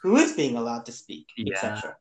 Who 0.00 0.16
is 0.16 0.32
being 0.32 0.56
allowed 0.56 0.86
to 0.86 0.92
speak 0.92 1.26
yeah. 1.36 1.54
etc 1.54 1.96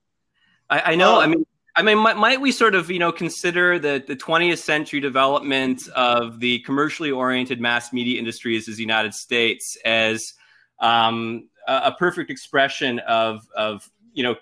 I, 0.70 0.94
I, 0.94 0.96
know. 0.96 1.16
Um, 1.16 1.24
i 1.24 1.28
mean 1.28 1.46
I 1.74 1.84
mean, 1.84 2.00
might, 2.00 2.18
might, 2.18 2.42
we 2.42 2.52
sort 2.52 2.76
of, 2.76 2.92
you 2.92 3.00
know, 3.00 3.14
consider 3.14 3.80
the, 3.80 4.04
the 4.06 4.16
20th 4.16 4.58
century 4.58 5.00
development 5.00 5.88
of 5.96 6.42
the 6.42 6.60
commercially 6.60 7.12
oriented 7.12 7.62
mass 7.62 7.94
media 7.94 8.20
industries 8.20 8.68
as 8.68 8.76
the 8.76 8.82
United 8.82 9.14
States 9.14 9.78
as 9.86 10.34
um, 10.82 11.48
a, 11.68 11.74
a, 11.86 11.96
perfect 11.98 12.30
expression 12.30 13.00
of 13.00 13.48
of 13.56 13.90
you 14.14 14.24
know 14.24 14.36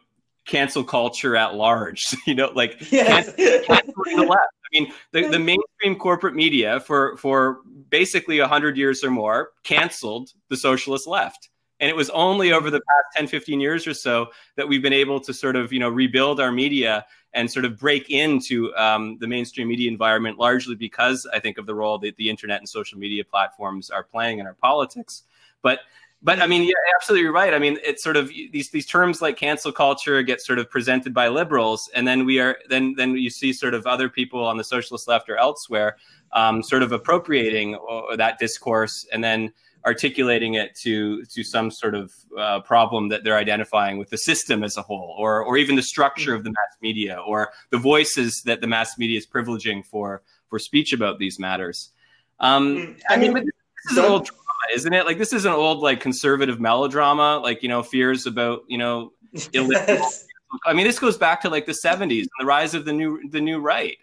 cancel 0.46 0.84
culture 0.84 1.36
at 1.36 1.56
large. 1.56 2.16
you 2.28 2.36
know, 2.36 2.52
like 2.54 2.78
yes. 2.92 3.34
canceling 3.36 4.18
the 4.18 4.26
left. 4.28 4.42
I 4.42 4.80
mean, 4.80 4.94
the, 5.12 5.28
the 5.28 5.40
mainstream 5.40 5.96
corporate 5.98 6.36
media 6.36 6.80
for 6.82 7.18
for 7.18 7.60
basically 7.90 8.40
hundred 8.40 8.78
years 8.78 9.04
or 9.04 9.12
more 9.12 9.52
canceled 9.64 10.34
the 10.50 10.58
socialist 10.58 11.08
left. 11.08 11.50
And 11.80 11.90
it 11.90 11.96
was 11.96 12.10
only 12.10 12.52
over 12.52 12.70
the 12.70 12.82
past 12.82 13.16
10, 13.16 13.28
15 13.28 13.62
years 13.62 13.88
or 13.88 13.94
so 13.94 14.28
that 14.58 14.68
we've 14.68 14.82
been 14.82 14.92
able 14.92 15.22
to 15.22 15.34
sort 15.34 15.56
of, 15.56 15.72
you 15.72 15.80
know, 15.80 15.88
rebuild 15.88 16.42
our 16.42 16.52
media 16.52 17.06
and 17.34 17.50
sort 17.50 17.64
of 17.64 17.78
break 17.78 18.10
into 18.10 18.76
um, 18.76 19.18
the 19.20 19.28
mainstream 19.28 19.70
media 19.70 19.90
environment, 19.90 20.38
largely 20.38 20.76
because 20.76 21.26
I 21.32 21.40
think 21.40 21.58
of 21.58 21.66
the 21.66 21.76
role 21.76 21.98
that 22.00 22.18
the 22.18 22.30
internet 22.30 22.60
and 22.60 22.68
social 22.68 23.00
media 23.00 23.24
platforms 23.24 23.90
are 23.90 24.04
playing 24.04 24.40
in 24.40 24.46
our 24.46 24.56
politics. 24.56 25.24
But 25.62 25.80
but 26.22 26.42
I 26.42 26.48
mean, 26.48 26.64
yeah, 26.64 26.74
absolutely 26.96 27.30
right. 27.30 27.54
I 27.54 27.60
mean, 27.60 27.78
it's 27.84 28.04
sort 28.04 28.18
of 28.18 28.28
these 28.28 28.70
these 28.72 28.86
terms 28.86 29.22
like 29.22 29.38
cancel 29.38 29.72
culture 29.72 30.22
get 30.22 30.42
sort 30.42 30.60
of 30.60 30.70
presented 30.70 31.14
by 31.14 31.30
liberals, 31.30 31.90
and 31.96 32.08
then 32.08 32.26
we 32.26 32.40
are 32.40 32.58
then 32.70 32.94
then 32.98 33.16
you 33.16 33.30
see 33.30 33.54
sort 33.54 33.74
of 33.74 33.88
other 33.88 34.10
people 34.10 34.44
on 34.44 34.58
the 34.58 34.64
socialist 34.64 35.08
left 35.08 35.30
or 35.30 35.38
elsewhere 35.38 35.96
um, 36.34 36.62
sort 36.62 36.84
of 36.84 36.92
appropriating 36.92 37.78
uh, 37.90 38.16
that 38.16 38.38
discourse 38.40 39.08
and 39.14 39.24
then 39.24 39.52
articulating 39.86 40.56
it 40.56 40.76
to 40.76 41.24
to 41.26 41.42
some 41.44 41.72
sort 41.72 41.96
of 41.96 42.12
uh, 42.38 42.60
problem 42.62 43.08
that 43.10 43.24
they're 43.24 43.38
identifying 43.38 43.98
with 43.98 44.10
the 44.10 44.18
system 44.18 44.64
as 44.64 44.78
a 44.78 44.82
whole, 44.82 45.16
or 45.18 45.42
or 45.42 45.58
even 45.58 45.76
the 45.76 45.82
structure 45.82 46.36
of 46.36 46.44
the 46.44 46.50
mass 46.50 46.78
media, 46.82 47.18
or 47.26 47.52
the 47.70 47.78
voices 47.78 48.42
that 48.46 48.62
the 48.62 48.68
mass 48.68 48.98
media 48.98 49.18
is 49.18 49.26
privileging 49.26 49.86
for 49.86 50.22
for 50.50 50.60
speech 50.60 50.92
about 50.92 51.18
these 51.18 51.40
matters. 51.40 51.92
Um, 52.40 52.76
mm, 52.76 53.02
I 53.10 53.18
mean, 53.18 53.34
this 53.34 53.92
is 53.92 53.98
an 53.98 54.06
old 54.06 54.30
isn't 54.74 54.94
it? 54.94 55.06
Like 55.06 55.18
this 55.18 55.34
is 55.34 55.46
an 55.46 55.52
old 55.52 55.80
like 55.80 56.00
conservative 56.00 56.60
melodrama, 56.60 57.40
like 57.40 57.64
you 57.64 57.70
know 57.70 57.84
fears 57.84 58.26
about 58.26 58.64
you 58.68 58.78
know. 58.78 59.14
Yes. 59.54 60.26
I 60.66 60.74
mean, 60.74 60.88
this 60.88 60.98
goes 60.98 61.16
back 61.16 61.42
to 61.42 61.50
like 61.50 61.68
the 61.68 61.76
'70s 61.86 62.22
and 62.22 62.30
the 62.40 62.46
rise 62.46 62.74
of 62.74 62.84
the 62.86 62.94
new 62.94 63.22
the 63.30 63.40
new 63.40 63.60
right, 63.60 63.98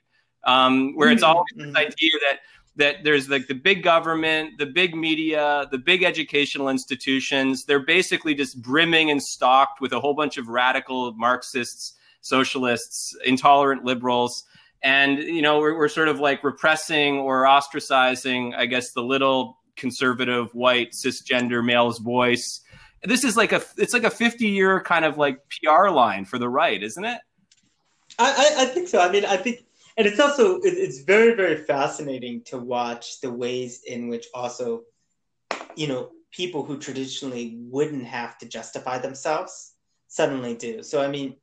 um, 0.44 0.94
where 0.94 1.10
it's 1.10 1.24
all 1.24 1.44
mm-hmm. 1.56 1.72
this 1.72 1.74
idea 1.74 2.12
that 2.28 2.38
that 2.76 3.02
there's 3.02 3.28
like 3.28 3.48
the 3.48 3.54
big 3.54 3.82
government, 3.82 4.56
the 4.58 4.66
big 4.66 4.94
media, 4.94 5.66
the 5.72 5.78
big 5.78 6.04
educational 6.04 6.68
institutions. 6.68 7.64
They're 7.64 7.84
basically 7.84 8.36
just 8.36 8.62
brimming 8.62 9.10
and 9.10 9.20
stocked 9.20 9.80
with 9.80 9.92
a 9.92 9.98
whole 9.98 10.14
bunch 10.14 10.36
of 10.36 10.46
radical 10.46 11.12
Marxists, 11.14 11.94
socialists, 12.20 13.16
intolerant 13.24 13.84
liberals, 13.84 14.44
and 14.82 15.18
you 15.18 15.42
know 15.42 15.58
we're, 15.58 15.76
we're 15.76 15.88
sort 15.88 16.08
of 16.08 16.20
like 16.20 16.42
repressing 16.44 17.18
or 17.18 17.42
ostracizing 17.42 18.54
i 18.56 18.66
guess 18.66 18.92
the 18.92 19.02
little 19.02 19.58
conservative 19.76 20.54
white 20.54 20.92
cisgender 20.92 21.64
male's 21.64 21.98
voice 21.98 22.60
this 23.04 23.24
is 23.24 23.36
like 23.36 23.52
a 23.52 23.62
it's 23.76 23.92
like 23.92 24.04
a 24.04 24.10
50 24.10 24.46
year 24.46 24.80
kind 24.80 25.04
of 25.04 25.18
like 25.18 25.38
pr 25.48 25.88
line 25.88 26.24
for 26.24 26.38
the 26.38 26.48
right 26.48 26.82
isn't 26.82 27.04
it 27.04 27.20
i 28.18 28.30
i, 28.58 28.62
I 28.62 28.66
think 28.66 28.88
so 28.88 29.00
i 29.00 29.10
mean 29.10 29.24
i 29.24 29.36
think 29.36 29.64
and 29.96 30.06
it's 30.06 30.20
also 30.20 30.60
it's 30.62 31.00
very 31.00 31.34
very 31.34 31.56
fascinating 31.64 32.42
to 32.46 32.58
watch 32.58 33.20
the 33.20 33.30
ways 33.30 33.82
in 33.86 34.08
which 34.08 34.26
also 34.34 34.82
you 35.74 35.88
know 35.88 36.10
people 36.32 36.64
who 36.64 36.78
traditionally 36.78 37.56
wouldn't 37.60 38.04
have 38.04 38.36
to 38.38 38.46
justify 38.46 38.98
themselves 38.98 39.74
suddenly 40.08 40.54
do 40.54 40.82
so 40.82 41.02
i 41.02 41.08
mean 41.08 41.36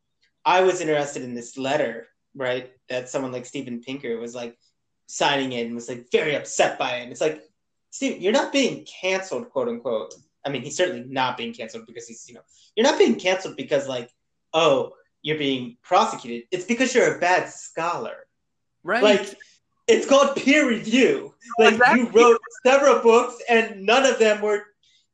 i 0.46 0.62
was 0.62 0.82
interested 0.82 1.24
in 1.24 1.34
this 1.34 1.58
letter 1.58 2.08
right? 2.36 2.72
That 2.90 3.10
someone 3.10 3.32
like 3.32 3.46
Steven 3.46 3.82
Pinker 3.82 4.18
was 4.18 4.36
like 4.36 4.58
signing 5.08 5.52
it 5.54 5.66
and 5.66 5.76
was 5.76 5.90
like 5.90 6.08
very 6.12 6.36
upset 6.36 6.80
by 6.80 6.98
it. 6.98 7.04
And 7.04 7.12
it's 7.12 7.22
like, 7.22 7.42
Steve, 7.94 8.20
you're 8.20 8.34
not 8.34 8.52
being 8.52 8.84
canceled, 8.86 9.52
quote 9.52 9.68
unquote. 9.68 10.16
I 10.44 10.50
mean, 10.50 10.64
he's 10.64 10.76
certainly 10.76 11.06
not 11.08 11.38
being 11.38 11.54
canceled 11.54 11.86
because 11.86 12.08
he's, 12.08 12.28
you 12.28 12.34
know, 12.34 12.42
you're 12.76 12.86
not 12.86 12.98
being 12.98 13.16
canceled 13.16 13.56
because 13.56 13.88
like, 13.88 14.10
oh, 14.52 14.94
you're 15.22 15.38
being 15.38 15.78
prosecuted. 15.84 16.48
It's 16.50 16.66
because 16.66 16.96
you're 16.96 17.18
a 17.18 17.20
bad 17.20 17.50
scholar. 17.50 18.26
Right. 18.84 19.04
Like 19.04 19.38
it's 19.88 20.08
called 20.08 20.36
peer 20.36 20.68
review. 20.68 21.36
Like 21.60 21.74
exactly. 21.74 22.02
you 22.02 22.10
wrote 22.10 22.40
several 22.66 23.00
books 23.00 23.36
and 23.48 23.84
none 23.84 24.08
of 24.08 24.18
them 24.18 24.42
were 24.42 24.64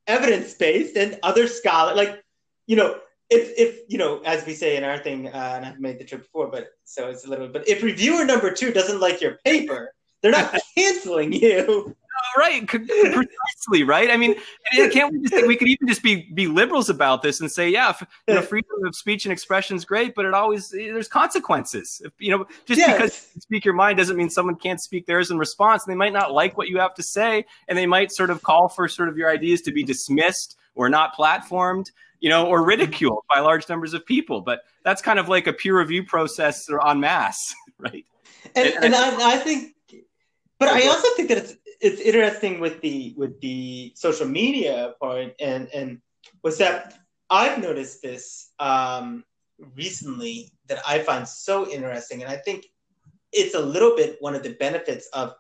evidence 0.08 0.54
based 0.54 0.96
and 0.96 1.20
other 1.22 1.48
scholars 1.48 1.98
like 1.98 2.24
you 2.66 2.76
know 2.76 3.00
if 3.30 3.52
if 3.58 3.82
you 3.90 3.98
know, 3.98 4.22
as 4.26 4.46
we 4.46 4.56
say 4.56 4.78
in 4.78 4.84
our 4.84 4.98
thing, 4.98 5.28
uh, 5.28 5.54
and 5.58 5.66
I've 5.66 5.80
made 5.80 6.00
the 6.00 6.06
trip 6.06 6.22
before, 6.22 6.50
but 6.50 6.70
so 6.86 7.10
it's 7.10 7.26
a 7.26 7.30
little. 7.30 7.48
Bit 7.48 7.54
but 7.54 7.70
if 7.70 7.84
reviewer 7.84 8.26
number 8.26 8.52
two 8.52 8.72
doesn't 8.72 9.00
like 9.00 9.22
your 9.22 9.38
paper, 9.46 9.94
they're 10.22 10.32
not 10.32 10.56
canceling 10.78 11.34
you. 11.34 11.96
Right, 12.38 12.68
precisely. 12.68 13.84
Right. 13.84 14.10
I 14.10 14.18
mean, 14.18 14.36
can't 14.92 15.14
we 15.14 15.28
just 15.28 15.48
we 15.48 15.56
could 15.56 15.68
even 15.68 15.88
just 15.88 16.04
be 16.04 16.30
be 16.34 16.48
liberals 16.48 16.90
about 16.90 17.22
this 17.22 17.42
and 17.42 17.52
say, 17.52 17.70
yeah, 17.70 17.94
you 18.28 18.36
know, 18.36 18.42
freedom 18.42 18.72
of 18.86 18.96
speech 18.96 19.26
and 19.26 19.32
expression 19.32 19.76
is 19.76 19.86
great, 19.86 20.16
but 20.16 20.26
it 20.26 20.34
always 20.34 20.74
eh, 20.74 20.92
there's 20.92 21.08
consequences. 21.08 22.02
If, 22.04 22.14
you 22.20 22.32
know, 22.32 22.46
just 22.66 22.80
yes. 22.80 22.94
because 22.94 23.28
you 23.36 23.42
speak 23.42 23.66
your 23.66 23.74
mind 23.74 23.98
doesn't 23.98 24.18
mean 24.18 24.30
someone 24.30 24.56
can't 24.56 24.82
speak 24.82 25.06
theirs 25.06 25.32
in 25.32 25.38
response. 25.38 25.84
They 25.86 25.96
might 25.96 26.14
not 26.14 26.34
like 26.34 26.58
what 26.58 26.70
you 26.70 26.80
have 26.80 26.94
to 26.96 27.04
say, 27.04 27.46
and 27.68 27.78
they 27.78 27.86
might 27.86 28.12
sort 28.12 28.30
of 28.30 28.44
call 28.44 28.70
for 28.70 28.88
sort 28.88 29.10
of 29.10 29.18
your 29.18 29.30
ideas 29.30 29.62
to 29.62 29.72
be 29.72 29.84
dismissed 29.84 30.58
or 30.76 30.90
not 30.90 31.16
platformed 31.16 31.88
you 32.20 32.30
know, 32.30 32.46
or 32.46 32.60
mm-hmm. 32.60 32.70
ridiculed 32.70 33.24
by 33.34 33.40
large 33.40 33.68
numbers 33.70 33.94
of 33.94 34.06
people. 34.06 34.42
But 34.42 34.64
that's 34.84 35.02
kind 35.02 35.20
of 35.20 35.30
like 35.30 35.48
a 35.48 35.54
peer 35.54 35.78
review 35.78 36.04
process 36.04 36.70
or 36.70 36.86
en 36.88 37.00
masse, 37.00 37.54
right? 37.78 38.06
And, 38.56 38.68
and, 38.68 38.86
and 38.86 38.96
I, 38.96 39.34
I, 39.34 39.38
think, 39.38 39.76
but 40.60 40.70
I 40.70 40.88
also 40.88 41.08
think 41.16 41.30
that 41.30 41.38
it's 41.38 41.56
it's 41.82 42.02
interesting 42.02 42.60
with 42.60 42.82
the 42.82 43.14
with 43.18 43.40
the 43.42 43.94
social 43.96 44.28
media 44.28 44.94
part, 45.02 45.34
and 45.40 45.68
and 45.74 46.02
was 46.44 46.58
that 46.58 47.00
I've 47.30 47.62
noticed 47.62 48.02
this 48.02 48.52
um, 48.60 49.24
recently 49.76 50.52
that 50.68 50.82
I 50.86 51.00
find 51.00 51.28
so 51.28 51.70
interesting, 51.70 52.22
and 52.22 52.32
I 52.32 52.38
think 52.38 52.66
it's 53.32 53.56
a 53.56 53.60
little 53.60 53.96
bit 53.96 54.18
one 54.20 54.36
of 54.36 54.44
the 54.44 54.54
benefits 54.54 55.08
of 55.14 55.34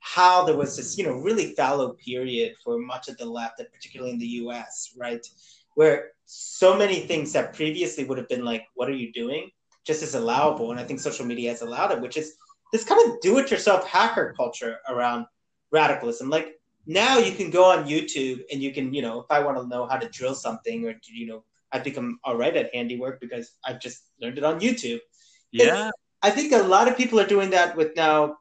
how 0.00 0.44
there 0.44 0.56
was 0.56 0.76
this, 0.76 0.96
you 0.96 1.04
know, 1.04 1.14
really 1.14 1.52
fallow 1.54 1.94
period 1.94 2.54
for 2.62 2.78
much 2.78 3.08
of 3.08 3.16
the 3.16 3.24
left, 3.24 3.60
particularly 3.72 4.12
in 4.12 4.18
the 4.18 4.26
U.S., 4.44 4.94
right, 4.96 5.26
where 5.74 6.12
so 6.26 6.76
many 6.76 7.00
things 7.00 7.32
that 7.32 7.54
previously 7.54 8.04
would 8.04 8.18
have 8.18 8.28
been 8.28 8.44
like, 8.44 8.64
what 8.74 8.88
are 8.88 8.94
you 8.94 9.12
doing? 9.12 9.50
Just 9.84 10.02
as 10.02 10.14
allowable. 10.14 10.70
And 10.70 10.78
I 10.78 10.84
think 10.84 11.00
social 11.00 11.26
media 11.26 11.50
has 11.50 11.62
allowed 11.62 11.92
it, 11.92 12.00
which 12.00 12.16
is 12.16 12.36
this 12.72 12.84
kind 12.84 13.10
of 13.10 13.20
do 13.20 13.38
it 13.38 13.50
yourself 13.50 13.86
hacker 13.86 14.34
culture 14.36 14.78
around 14.88 15.26
radicalism. 15.70 16.30
Like 16.30 16.60
now 16.86 17.18
you 17.18 17.32
can 17.32 17.50
go 17.50 17.64
on 17.64 17.86
YouTube 17.86 18.42
and 18.50 18.62
you 18.62 18.72
can, 18.72 18.92
you 18.94 19.02
know, 19.02 19.20
if 19.20 19.26
I 19.30 19.40
want 19.40 19.58
to 19.58 19.66
know 19.66 19.86
how 19.86 19.96
to 19.96 20.08
drill 20.08 20.34
something 20.34 20.86
or, 20.86 20.94
you 21.08 21.26
know, 21.26 21.44
I 21.72 21.80
think 21.80 21.96
I'm 21.96 22.18
all 22.24 22.36
right 22.36 22.56
at 22.56 22.74
handiwork 22.74 23.20
because 23.20 23.52
I've 23.64 23.80
just 23.80 24.04
learned 24.20 24.38
it 24.38 24.44
on 24.44 24.60
YouTube. 24.60 25.00
Yeah. 25.52 25.88
It's, 25.88 25.96
I 26.22 26.30
think 26.30 26.52
a 26.52 26.58
lot 26.58 26.88
of 26.88 26.96
people 26.96 27.20
are 27.20 27.26
doing 27.26 27.50
that 27.50 27.76
with 27.76 27.94
now 27.96 28.38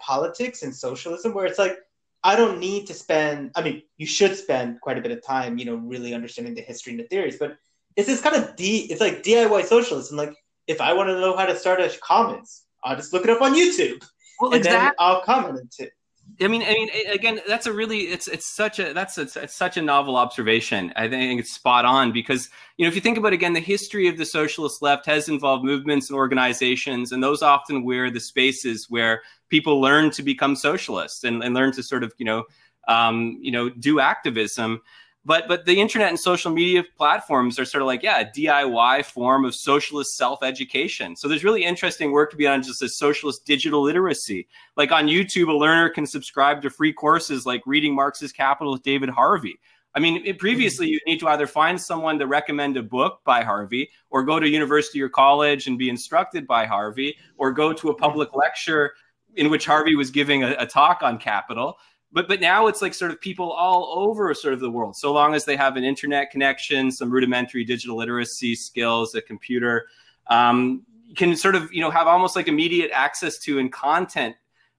politics 0.00 0.62
and 0.62 0.74
socialism, 0.74 1.34
where 1.34 1.46
it's 1.46 1.58
like, 1.58 1.76
I 2.24 2.34
don't 2.34 2.58
need 2.58 2.86
to 2.88 2.94
spend. 2.94 3.52
I 3.54 3.62
mean, 3.62 3.82
you 3.96 4.06
should 4.06 4.36
spend 4.36 4.80
quite 4.80 4.98
a 4.98 5.00
bit 5.00 5.12
of 5.12 5.22
time, 5.22 5.58
you 5.58 5.64
know, 5.64 5.76
really 5.76 6.14
understanding 6.14 6.54
the 6.54 6.62
history 6.62 6.92
and 6.92 7.00
the 7.00 7.04
theories. 7.04 7.38
But 7.38 7.56
it's 7.96 8.08
this 8.08 8.20
kind 8.20 8.36
of 8.36 8.56
d. 8.56 8.88
It's 8.90 9.00
like 9.00 9.22
DIY 9.22 9.64
socialism. 9.66 10.16
Like 10.16 10.34
if 10.66 10.80
I 10.80 10.92
want 10.94 11.08
to 11.08 11.20
know 11.20 11.36
how 11.36 11.46
to 11.46 11.56
start 11.56 11.80
a 11.80 11.96
commons, 12.02 12.64
I'll 12.84 12.96
just 12.96 13.12
look 13.12 13.24
it 13.24 13.30
up 13.30 13.42
on 13.42 13.54
YouTube. 13.54 14.04
Well, 14.40 14.52
exactly. 14.52 14.96
I'll 14.98 15.22
comment 15.22 15.74
it. 15.78 15.92
I 16.40 16.46
mean, 16.46 16.62
I 16.62 16.72
mean, 16.72 16.88
again, 17.10 17.40
that's 17.48 17.66
a 17.66 17.72
really 17.72 18.02
it's 18.02 18.28
it's 18.28 18.54
such 18.54 18.78
a 18.78 18.92
that's 18.92 19.18
a, 19.18 19.22
it's 19.22 19.56
such 19.56 19.76
a 19.76 19.82
novel 19.82 20.16
observation. 20.16 20.92
I 20.94 21.08
think 21.08 21.40
it's 21.40 21.52
spot 21.52 21.84
on 21.84 22.12
because 22.12 22.48
you 22.76 22.84
know 22.84 22.88
if 22.88 22.94
you 22.94 23.00
think 23.00 23.18
about 23.18 23.32
again, 23.32 23.54
the 23.54 23.60
history 23.60 24.08
of 24.08 24.18
the 24.18 24.24
socialist 24.24 24.80
left 24.80 25.06
has 25.06 25.28
involved 25.28 25.64
movements 25.64 26.10
and 26.10 26.16
organizations, 26.16 27.10
and 27.10 27.22
those 27.22 27.42
often 27.42 27.82
were 27.82 28.10
the 28.10 28.20
spaces 28.20 28.86
where 28.88 29.22
people 29.48 29.80
learn 29.80 30.10
to 30.12 30.22
become 30.22 30.54
socialists 30.54 31.24
and, 31.24 31.42
and 31.42 31.54
learn 31.54 31.72
to 31.72 31.82
sort 31.82 32.04
of 32.04 32.12
you 32.18 32.26
know 32.26 32.44
um, 32.86 33.38
you 33.40 33.50
know 33.50 33.68
do 33.68 33.98
activism 33.98 34.80
but 35.28 35.46
but 35.46 35.66
the 35.66 35.78
internet 35.78 36.08
and 36.08 36.18
social 36.18 36.50
media 36.50 36.82
platforms 36.96 37.58
are 37.58 37.66
sort 37.66 37.82
of 37.82 37.86
like 37.86 38.02
yeah 38.02 38.20
a 38.20 38.24
diy 38.24 39.04
form 39.04 39.44
of 39.44 39.54
socialist 39.54 40.16
self-education. 40.16 41.14
So 41.14 41.28
there's 41.28 41.44
really 41.44 41.64
interesting 41.64 42.10
work 42.10 42.30
to 42.30 42.36
be 42.36 42.44
done 42.44 42.62
just 42.62 42.80
as 42.82 42.96
socialist 42.96 43.44
digital 43.44 43.82
literacy. 43.82 44.48
Like 44.76 44.90
on 44.90 45.06
youtube 45.06 45.48
a 45.48 45.52
learner 45.52 45.90
can 45.90 46.06
subscribe 46.06 46.62
to 46.62 46.70
free 46.70 46.94
courses 46.94 47.44
like 47.44 47.62
reading 47.66 47.94
marx's 47.94 48.32
capital 48.32 48.72
with 48.72 48.82
david 48.82 49.10
harvey. 49.10 49.60
I 49.94 50.00
mean, 50.00 50.22
it, 50.24 50.38
previously 50.38 50.86
mm-hmm. 50.86 50.92
you 50.92 51.00
need 51.06 51.20
to 51.20 51.28
either 51.28 51.46
find 51.46 51.80
someone 51.80 52.18
to 52.18 52.26
recommend 52.26 52.76
a 52.76 52.82
book 52.82 53.20
by 53.24 53.42
Harvey, 53.42 53.90
or 54.10 54.22
go 54.22 54.38
to 54.38 54.48
university 54.48 55.00
or 55.02 55.08
college 55.08 55.66
and 55.66 55.78
be 55.78 55.88
instructed 55.88 56.46
by 56.46 56.66
Harvey, 56.66 57.16
or 57.36 57.52
go 57.52 57.72
to 57.72 57.88
a 57.88 57.94
public 57.94 58.28
mm-hmm. 58.28 58.38
lecture 58.38 58.92
in 59.36 59.50
which 59.50 59.66
Harvey 59.66 59.94
was 59.96 60.10
giving 60.10 60.44
a, 60.44 60.54
a 60.58 60.66
talk 60.66 61.02
on 61.02 61.18
capital 61.18 61.78
but 62.12 62.28
but 62.28 62.40
now 62.40 62.66
it's 62.66 62.82
like 62.82 62.94
sort 62.94 63.10
of 63.10 63.20
people 63.20 63.50
all 63.50 64.08
over 64.08 64.32
sort 64.34 64.54
of 64.54 64.60
the 64.60 64.70
world. 64.70 64.96
So 64.96 65.12
long 65.12 65.34
as 65.34 65.44
they 65.44 65.56
have 65.56 65.76
an 65.76 65.84
internet 65.84 66.30
connection 66.30 66.90
some 66.90 67.10
rudimentary 67.10 67.64
digital 67.64 67.96
literacy 67.96 68.54
skills 68.54 69.14
a 69.14 69.22
computer 69.22 69.86
um, 70.28 70.82
can 71.16 71.36
sort 71.36 71.54
of 71.54 71.72
you 71.72 71.80
know 71.80 71.90
have 71.90 72.06
almost 72.06 72.36
like 72.36 72.48
immediate 72.48 72.90
access 72.92 73.38
to 73.40 73.58
and 73.58 73.72
content 73.72 74.36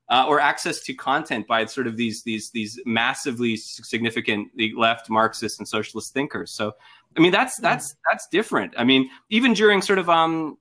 uh, 0.09 0.25
or 0.27 0.39
access 0.39 0.81
to 0.81 0.93
content 0.93 1.47
by 1.47 1.65
sort 1.65 1.87
of 1.87 1.95
these 1.97 2.23
these 2.23 2.49
these 2.51 2.79
massively 2.85 3.55
significant 3.55 4.49
left 4.75 5.09
marxist 5.09 5.59
and 5.59 5.67
socialist 5.67 6.13
thinkers. 6.13 6.51
So 6.51 6.73
i 7.17 7.19
mean 7.21 7.31
that's 7.31 7.57
that's 7.57 7.95
that's 8.09 8.27
different. 8.27 8.73
I 8.77 8.83
mean 8.83 9.09
even 9.29 9.53
during 9.53 9.81
sort 9.81 9.99
of 9.99 10.09
um 10.09 10.57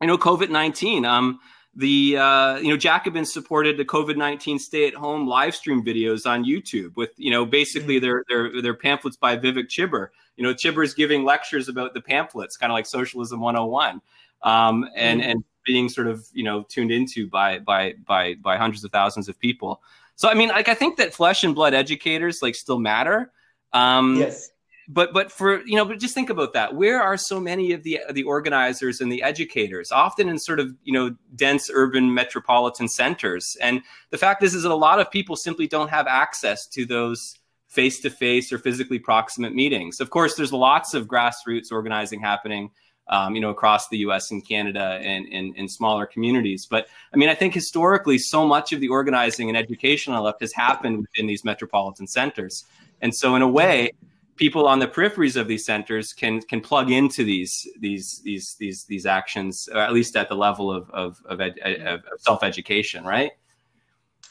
you 0.00 0.06
know 0.06 0.18
covid-19 0.18 1.06
um 1.06 1.40
the 1.74 2.16
uh, 2.16 2.56
you 2.56 2.68
know 2.68 2.76
Jacobins 2.76 3.32
supported 3.32 3.76
the 3.76 3.84
COVID 3.84 4.16
nineteen 4.16 4.58
stay 4.58 4.86
at 4.86 4.94
home 4.94 5.26
live 5.26 5.54
stream 5.54 5.84
videos 5.84 6.28
on 6.28 6.44
YouTube 6.44 6.96
with 6.96 7.10
you 7.16 7.30
know 7.30 7.46
basically 7.46 7.96
mm-hmm. 7.96 8.04
their 8.04 8.24
their 8.28 8.62
their 8.62 8.74
pamphlets 8.74 9.16
by 9.16 9.36
Vivek 9.36 9.68
Chibber. 9.68 10.08
You 10.36 10.44
know 10.44 10.52
Chibber's 10.52 10.94
giving 10.94 11.24
lectures 11.24 11.68
about 11.68 11.94
the 11.94 12.00
pamphlets, 12.00 12.56
kind 12.56 12.72
of 12.72 12.74
like 12.74 12.86
Socialism 12.86 13.40
One 13.40 13.54
Hundred 13.54 13.64
and 13.64 13.72
One, 13.72 14.00
and 14.44 14.52
um, 14.52 14.88
and 14.96 15.20
mm-hmm. 15.20 15.30
and 15.30 15.44
being 15.64 15.88
sort 15.88 16.08
of 16.08 16.26
you 16.32 16.42
know 16.42 16.64
tuned 16.68 16.90
into 16.90 17.28
by 17.28 17.60
by 17.60 17.94
by 18.04 18.34
by 18.34 18.56
hundreds 18.56 18.82
of 18.82 18.90
thousands 18.90 19.28
of 19.28 19.38
people. 19.38 19.80
So 20.16 20.28
I 20.28 20.34
mean, 20.34 20.48
like 20.48 20.68
I 20.68 20.74
think 20.74 20.96
that 20.96 21.14
flesh 21.14 21.44
and 21.44 21.54
blood 21.54 21.72
educators 21.72 22.42
like 22.42 22.56
still 22.56 22.78
matter. 22.78 23.30
Um, 23.72 24.16
yes 24.16 24.50
but 24.92 25.12
but 25.12 25.30
for 25.30 25.64
you 25.64 25.76
know 25.76 25.84
but 25.84 26.00
just 26.00 26.14
think 26.14 26.30
about 26.30 26.52
that. 26.52 26.74
Where 26.74 27.00
are 27.00 27.16
so 27.16 27.40
many 27.40 27.72
of 27.72 27.84
the 27.84 28.00
the 28.12 28.24
organizers 28.24 29.00
and 29.00 29.10
the 29.10 29.22
educators? 29.22 29.92
Often 29.92 30.28
in 30.28 30.38
sort 30.38 30.58
of 30.58 30.74
you 30.82 30.92
know 30.92 31.14
dense 31.36 31.70
urban 31.72 32.12
metropolitan 32.12 32.88
centers. 32.88 33.56
And 33.60 33.82
the 34.10 34.18
fact 34.18 34.42
is 34.42 34.54
is 34.54 34.64
that 34.64 34.72
a 34.72 34.74
lot 34.74 34.98
of 34.98 35.10
people 35.10 35.36
simply 35.36 35.68
don't 35.68 35.90
have 35.90 36.06
access 36.06 36.66
to 36.68 36.84
those 36.84 37.36
face 37.68 38.00
to 38.00 38.10
face 38.10 38.52
or 38.52 38.58
physically 38.58 38.98
proximate 38.98 39.54
meetings. 39.54 40.00
Of 40.00 40.10
course 40.10 40.34
there's 40.34 40.52
lots 40.52 40.92
of 40.92 41.06
grassroots 41.06 41.70
organizing 41.70 42.20
happening 42.20 42.70
um, 43.08 43.36
you 43.36 43.40
know 43.40 43.50
across 43.50 43.88
the 43.88 43.98
us 43.98 44.32
and 44.32 44.46
canada 44.46 44.98
and 45.02 45.26
in 45.28 45.68
smaller 45.68 46.04
communities. 46.04 46.66
But 46.66 46.88
i 47.14 47.16
mean 47.16 47.28
i 47.28 47.34
think 47.34 47.54
historically 47.54 48.18
so 48.18 48.44
much 48.44 48.72
of 48.72 48.80
the 48.80 48.88
organizing 48.88 49.48
and 49.48 49.56
education 49.56 50.12
on 50.14 50.22
left 50.24 50.40
has 50.40 50.52
happened 50.52 50.98
within 50.98 51.28
these 51.28 51.44
metropolitan 51.44 52.08
centers. 52.08 52.64
And 53.02 53.14
so 53.14 53.34
in 53.36 53.40
a 53.40 53.48
way 53.48 53.92
people 54.40 54.66
on 54.66 54.78
the 54.78 54.88
peripheries 54.88 55.36
of 55.38 55.46
these 55.46 55.66
centers 55.66 56.14
can 56.14 56.40
can 56.40 56.60
plug 56.60 56.90
into 56.90 57.22
these 57.22 57.68
these 57.78 58.20
these 58.24 58.56
these 58.58 58.84
these 58.84 59.06
actions, 59.06 59.68
at 59.74 59.92
least 59.92 60.16
at 60.16 60.28
the 60.28 60.34
level 60.34 60.72
of 60.72 60.90
of 60.90 61.18
of, 61.26 61.40
ed, 61.40 61.58
of 61.86 62.00
self 62.18 62.42
education, 62.42 63.04
right? 63.04 63.32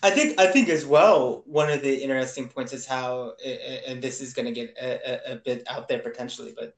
I 0.01 0.10
think 0.10 0.39
I 0.39 0.47
think 0.47 0.68
as 0.70 0.86
well. 0.86 1.43
One 1.45 1.70
of 1.70 1.82
the 1.84 1.95
interesting 2.03 2.49
points 2.49 2.74
is 2.74 2.86
how, 2.86 3.34
and 3.88 4.01
this 4.01 4.20
is 4.20 4.34
going 4.34 4.47
to 4.47 4.51
get 4.51 4.76
a, 4.82 5.34
a, 5.34 5.36
bit 5.36 5.64
out 5.68 5.88
there 5.88 5.99
potentially, 5.99 6.53
but 6.57 6.76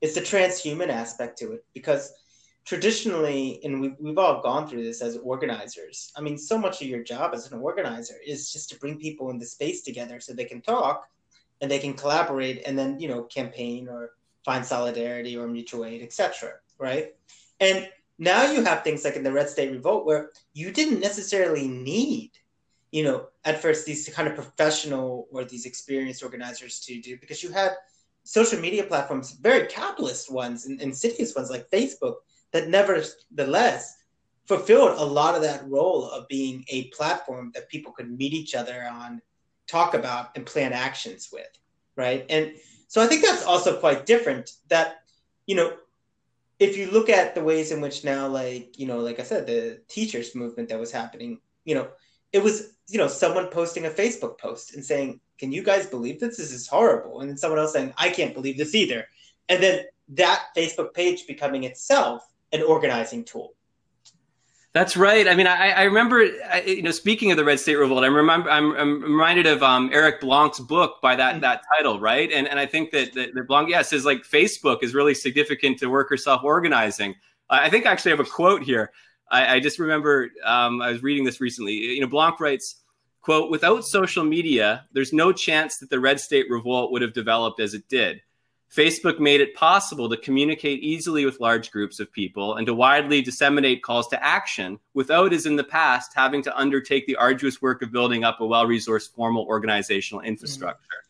it's 0.00 0.14
the 0.14 0.20
transhuman 0.20 0.88
aspect 0.88 1.38
to 1.38 1.52
it 1.52 1.64
because 1.74 2.12
traditionally, 2.64 3.60
and 3.64 3.80
we, 3.80 3.94
we've 3.98 4.18
all 4.18 4.40
gone 4.40 4.68
through 4.68 4.84
this 4.84 5.02
as 5.02 5.16
organizers. 5.18 6.12
I 6.16 6.20
mean, 6.20 6.38
so 6.38 6.56
much 6.56 6.80
of 6.80 6.88
your 6.88 7.02
job 7.02 7.34
as 7.34 7.50
an 7.50 7.58
organizer 7.58 8.14
is 8.24 8.52
just 8.52 8.70
to 8.70 8.78
bring 8.78 8.98
people 8.98 9.30
in 9.30 9.38
the 9.38 9.46
space 9.46 9.82
together 9.82 10.20
so 10.20 10.32
they 10.32 10.44
can 10.44 10.62
talk 10.62 11.08
and 11.60 11.70
they 11.70 11.78
can 11.78 11.94
collaborate 11.94 12.62
and 12.66 12.78
then, 12.78 12.98
you 12.98 13.08
know, 13.08 13.22
campaign 13.24 13.88
or 13.88 14.12
find 14.44 14.64
solidarity 14.64 15.36
or 15.36 15.46
mutual 15.46 15.84
aid, 15.84 16.02
etc. 16.02 16.52
Right? 16.78 17.14
And 17.60 17.88
now 18.18 18.50
you 18.50 18.62
have 18.64 18.84
things 18.84 19.04
like 19.04 19.16
in 19.16 19.22
the 19.22 19.32
Red 19.32 19.48
State 19.48 19.72
Revolt 19.72 20.06
where 20.06 20.30
you 20.52 20.70
didn't 20.70 21.00
necessarily 21.00 21.68
need, 21.68 22.32
you 22.90 23.02
know, 23.02 23.26
at 23.44 23.60
first 23.60 23.86
these 23.86 24.08
kind 24.08 24.28
of 24.28 24.34
professional 24.34 25.26
or 25.32 25.44
these 25.44 25.66
experienced 25.66 26.22
organizers 26.22 26.80
to 26.80 27.00
do 27.00 27.16
because 27.18 27.42
you 27.42 27.50
had 27.50 27.72
social 28.24 28.60
media 28.60 28.84
platforms, 28.84 29.32
very 29.32 29.66
capitalist 29.66 30.30
ones 30.30 30.66
and 30.66 30.80
insidious 30.80 31.34
ones 31.34 31.50
like 31.50 31.70
Facebook, 31.70 32.16
that 32.52 32.68
nevertheless 32.68 33.96
fulfilled 34.46 34.98
a 34.98 35.04
lot 35.04 35.34
of 35.34 35.42
that 35.42 35.66
role 35.68 36.10
of 36.10 36.26
being 36.28 36.64
a 36.68 36.88
platform 36.88 37.52
that 37.54 37.68
people 37.68 37.92
could 37.92 38.10
meet 38.10 38.32
each 38.32 38.54
other 38.54 38.88
on, 38.90 39.22
talk 39.70 39.94
about, 39.94 40.36
and 40.36 40.44
plan 40.44 40.72
actions 40.72 41.28
with, 41.32 41.48
right? 41.96 42.26
And 42.28 42.54
so 42.88 43.00
I 43.00 43.06
think 43.06 43.22
that's 43.22 43.44
also 43.44 43.78
quite 43.78 44.06
different. 44.06 44.52
That 44.68 45.02
you 45.46 45.54
know, 45.54 45.76
if 46.58 46.76
you 46.76 46.90
look 46.90 47.08
at 47.08 47.34
the 47.34 47.42
ways 47.42 47.70
in 47.70 47.80
which 47.80 48.04
now, 48.04 48.26
like 48.28 48.78
you 48.78 48.86
know, 48.86 48.98
like 48.98 49.20
I 49.20 49.22
said, 49.22 49.46
the 49.46 49.80
teachers 49.88 50.34
movement 50.34 50.68
that 50.68 50.80
was 50.80 50.92
happening, 50.92 51.40
you 51.64 51.74
know, 51.74 51.88
it 52.32 52.42
was 52.42 52.74
you 52.88 52.98
know 52.98 53.08
someone 53.08 53.46
posting 53.46 53.86
a 53.86 53.90
Facebook 53.90 54.38
post 54.38 54.74
and 54.74 54.84
saying, 54.84 55.20
"Can 55.38 55.52
you 55.52 55.62
guys 55.62 55.86
believe 55.86 56.20
this? 56.20 56.36
This 56.36 56.52
is 56.52 56.66
horrible," 56.66 57.20
and 57.20 57.30
then 57.30 57.36
someone 57.36 57.60
else 57.60 57.72
saying, 57.72 57.94
"I 57.96 58.10
can't 58.10 58.34
believe 58.34 58.58
this 58.58 58.74
either," 58.74 59.06
and 59.48 59.62
then 59.62 59.84
that 60.08 60.46
Facebook 60.56 60.92
page 60.92 61.26
becoming 61.26 61.64
itself 61.64 62.26
an 62.52 62.62
organizing 62.62 63.24
tool. 63.24 63.54
That's 64.72 64.96
right. 64.96 65.26
I 65.26 65.34
mean, 65.34 65.48
I, 65.48 65.70
I 65.70 65.82
remember, 65.82 66.24
I, 66.48 66.62
you 66.62 66.82
know, 66.82 66.92
speaking 66.92 67.32
of 67.32 67.36
the 67.36 67.44
Red 67.44 67.58
State 67.58 67.74
Revolt, 67.74 68.04
I 68.04 68.06
remember, 68.06 68.48
I'm, 68.48 68.72
I'm 68.76 69.02
reminded 69.02 69.46
of 69.46 69.64
um, 69.64 69.90
Eric 69.92 70.20
Blanc's 70.20 70.60
book 70.60 71.00
by 71.02 71.16
that 71.16 71.32
mm-hmm. 71.32 71.40
that 71.40 71.62
title, 71.76 71.98
right? 71.98 72.30
And 72.30 72.46
and 72.46 72.58
I 72.58 72.66
think 72.66 72.92
that 72.92 73.12
that, 73.14 73.34
that 73.34 73.48
Blanc, 73.48 73.68
yeah, 73.68 73.82
says 73.82 74.04
like 74.04 74.22
Facebook 74.22 74.84
is 74.84 74.94
really 74.94 75.14
significant 75.14 75.80
to 75.80 75.86
worker 75.86 76.16
self 76.16 76.44
organizing. 76.44 77.16
I 77.48 77.68
think 77.68 77.84
I 77.84 77.90
actually 77.90 78.12
have 78.12 78.20
a 78.20 78.24
quote 78.24 78.62
here. 78.62 78.92
I, 79.28 79.56
I 79.56 79.60
just 79.60 79.80
remember 79.80 80.30
um, 80.44 80.80
I 80.80 80.92
was 80.92 81.02
reading 81.02 81.24
this 81.24 81.40
recently. 81.40 81.74
You 81.74 82.00
know, 82.00 82.06
Blanc 82.06 82.38
writes, 82.38 82.76
"quote 83.22 83.50
Without 83.50 83.84
social 83.84 84.22
media, 84.22 84.86
there's 84.92 85.12
no 85.12 85.32
chance 85.32 85.78
that 85.78 85.90
the 85.90 85.98
Red 85.98 86.20
State 86.20 86.46
Revolt 86.48 86.92
would 86.92 87.02
have 87.02 87.12
developed 87.12 87.58
as 87.58 87.74
it 87.74 87.88
did." 87.88 88.22
Facebook 88.74 89.18
made 89.18 89.40
it 89.40 89.54
possible 89.56 90.08
to 90.08 90.16
communicate 90.16 90.80
easily 90.80 91.24
with 91.24 91.40
large 91.40 91.72
groups 91.72 91.98
of 91.98 92.12
people 92.12 92.54
and 92.54 92.66
to 92.66 92.74
widely 92.74 93.20
disseminate 93.20 93.82
calls 93.82 94.06
to 94.08 94.24
action 94.24 94.78
without, 94.94 95.32
as 95.32 95.44
in 95.44 95.56
the 95.56 95.64
past, 95.64 96.12
having 96.14 96.40
to 96.42 96.56
undertake 96.56 97.06
the 97.06 97.16
arduous 97.16 97.60
work 97.60 97.82
of 97.82 97.90
building 97.90 98.22
up 98.22 98.40
a 98.40 98.46
well 98.46 98.66
resourced 98.66 99.12
formal 99.12 99.44
organizational 99.46 100.20
infrastructure. 100.22 101.04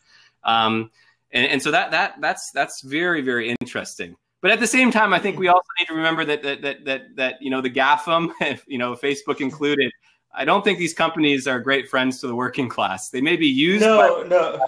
Mm-hmm. 0.46 0.50
Um, 0.50 0.90
and, 1.32 1.46
and, 1.46 1.62
so 1.62 1.70
that, 1.70 1.90
that, 1.90 2.14
that's, 2.20 2.50
that's 2.50 2.80
very, 2.80 3.20
very 3.20 3.54
interesting. 3.60 4.16
But 4.40 4.52
at 4.52 4.58
the 4.58 4.66
same 4.66 4.90
time, 4.90 5.12
I 5.12 5.18
think 5.18 5.38
we 5.38 5.48
also 5.48 5.68
need 5.78 5.86
to 5.86 5.94
remember 5.94 6.24
that, 6.24 6.42
that, 6.42 6.62
that, 6.62 6.84
that, 6.86 7.16
that 7.16 7.42
you 7.42 7.50
know, 7.50 7.60
the 7.60 7.70
GAFAM, 7.70 8.32
you 8.66 8.78
know, 8.78 8.94
Facebook 8.94 9.42
included, 9.42 9.92
I 10.34 10.46
don't 10.46 10.64
think 10.64 10.78
these 10.78 10.94
companies 10.94 11.46
are 11.46 11.60
great 11.60 11.88
friends 11.88 12.20
to 12.20 12.26
the 12.26 12.34
working 12.34 12.68
class. 12.68 13.10
They 13.10 13.20
may 13.20 13.36
be 13.36 13.48
used 13.48 13.82
no, 13.82 14.22
by 14.22 14.28
no. 14.28 14.66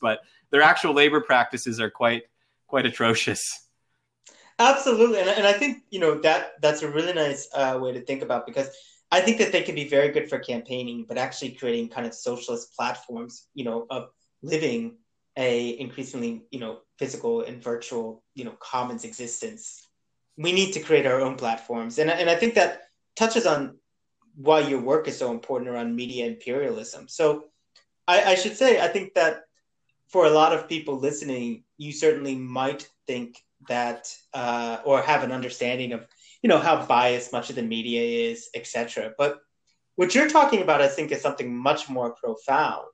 but 0.00 0.20
their 0.50 0.62
actual 0.62 0.94
labor 0.94 1.20
practices 1.20 1.80
are 1.80 1.90
quite 1.90 2.24
quite 2.66 2.86
atrocious. 2.86 3.68
Absolutely, 4.58 5.20
and, 5.20 5.28
and 5.28 5.46
I 5.46 5.52
think 5.52 5.84
you 5.90 6.00
know 6.00 6.18
that 6.20 6.52
that's 6.62 6.82
a 6.82 6.90
really 6.90 7.12
nice 7.12 7.48
uh, 7.54 7.78
way 7.80 7.92
to 7.92 8.00
think 8.00 8.22
about 8.22 8.46
because 8.46 8.70
I 9.10 9.20
think 9.20 9.38
that 9.38 9.52
they 9.52 9.62
can 9.62 9.74
be 9.74 9.88
very 9.88 10.08
good 10.08 10.28
for 10.28 10.38
campaigning, 10.38 11.04
but 11.06 11.18
actually 11.18 11.52
creating 11.52 11.90
kind 11.90 12.06
of 12.06 12.14
socialist 12.14 12.74
platforms, 12.74 13.48
you 13.54 13.64
know, 13.64 13.86
of 13.90 14.08
living 14.42 14.96
a 15.36 15.78
increasingly 15.78 16.42
you 16.50 16.58
know 16.58 16.78
physical 16.98 17.42
and 17.42 17.62
virtual 17.62 18.22
you 18.34 18.44
know 18.44 18.56
commons 18.58 19.04
existence. 19.04 19.88
We 20.38 20.52
need 20.52 20.72
to 20.72 20.80
create 20.80 21.06
our 21.06 21.20
own 21.20 21.36
platforms, 21.36 21.98
and 21.98 22.10
and 22.10 22.30
I 22.30 22.36
think 22.36 22.54
that 22.54 22.82
touches 23.14 23.46
on 23.46 23.78
why 24.36 24.60
your 24.60 24.80
work 24.80 25.08
is 25.08 25.18
so 25.18 25.30
important 25.30 25.70
around 25.70 25.96
media 25.96 26.26
imperialism. 26.26 27.08
So 27.08 27.44
I, 28.06 28.32
I 28.32 28.34
should 28.34 28.56
say 28.56 28.80
I 28.80 28.88
think 28.88 29.14
that 29.14 29.45
for 30.08 30.26
a 30.26 30.30
lot 30.30 30.52
of 30.52 30.68
people 30.68 30.98
listening, 30.98 31.64
you 31.78 31.92
certainly 31.92 32.34
might 32.34 32.88
think 33.06 33.38
that 33.68 34.12
uh, 34.34 34.78
or 34.84 35.02
have 35.02 35.22
an 35.22 35.32
understanding 35.32 35.92
of 35.92 36.06
you 36.42 36.48
know 36.48 36.58
how 36.58 36.84
biased 36.86 37.32
much 37.32 37.50
of 37.50 37.56
the 37.56 37.62
media 37.62 38.30
is, 38.30 38.48
etc. 38.54 39.12
But 39.18 39.40
what 39.96 40.14
you're 40.14 40.28
talking 40.28 40.62
about, 40.62 40.82
I 40.82 40.88
think, 40.88 41.10
is 41.10 41.22
something 41.22 41.54
much 41.56 41.88
more 41.88 42.14
profound, 42.14 42.86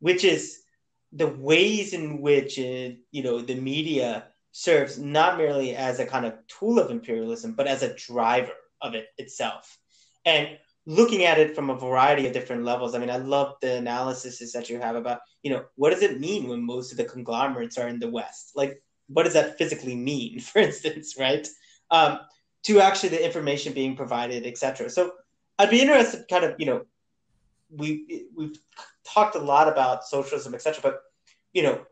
which 0.00 0.24
is 0.24 0.60
the 1.12 1.28
ways 1.28 1.92
in 1.92 2.20
which 2.20 2.58
it, 2.58 2.98
you 3.10 3.22
know 3.22 3.40
the 3.40 3.54
media 3.54 4.26
serves 4.52 4.98
not 4.98 5.36
merely 5.38 5.74
as 5.74 5.98
a 5.98 6.06
kind 6.06 6.26
of 6.26 6.34
tool 6.46 6.78
of 6.78 6.90
imperialism, 6.90 7.54
but 7.54 7.66
as 7.66 7.82
a 7.82 7.94
driver 7.94 8.52
of 8.82 8.94
it 8.94 9.08
itself. 9.18 9.78
And 10.24 10.58
looking 10.86 11.24
at 11.24 11.38
it 11.38 11.54
from 11.54 11.70
a 11.70 11.78
variety 11.78 12.26
of 12.26 12.32
different 12.32 12.64
levels. 12.64 12.94
I 12.94 12.98
mean, 12.98 13.10
I 13.10 13.16
love 13.16 13.54
the 13.60 13.76
analysis 13.76 14.52
that 14.52 14.68
you 14.68 14.78
have 14.78 14.96
about, 14.96 15.20
you 15.42 15.50
know, 15.50 15.64
what 15.76 15.90
does 15.90 16.02
it 16.02 16.20
mean 16.20 16.48
when 16.48 16.64
most 16.64 16.92
of 16.92 16.98
the 16.98 17.04
conglomerates 17.04 17.78
are 17.78 17.88
in 17.88 17.98
the 17.98 18.10
West? 18.10 18.52
Like, 18.54 18.82
what 19.08 19.24
does 19.24 19.32
that 19.34 19.56
physically 19.58 19.94
mean, 19.94 20.40
for 20.40 20.58
instance, 20.58 21.14
right? 21.18 21.46
Um, 21.90 22.20
to 22.64 22.80
actually 22.80 23.10
the 23.10 23.24
information 23.24 23.72
being 23.72 23.96
provided, 23.96 24.46
etc. 24.46 24.88
So 24.90 25.12
I'd 25.58 25.70
be 25.70 25.80
interested, 25.80 26.24
kind 26.28 26.44
of, 26.44 26.54
you 26.58 26.66
know, 26.66 26.84
we 27.70 28.26
we've 28.36 28.58
talked 29.06 29.36
a 29.36 29.40
lot 29.40 29.68
about 29.68 30.04
socialism, 30.04 30.54
etc. 30.54 30.80
But 30.82 31.00
you 31.52 31.62
know, 31.62 31.84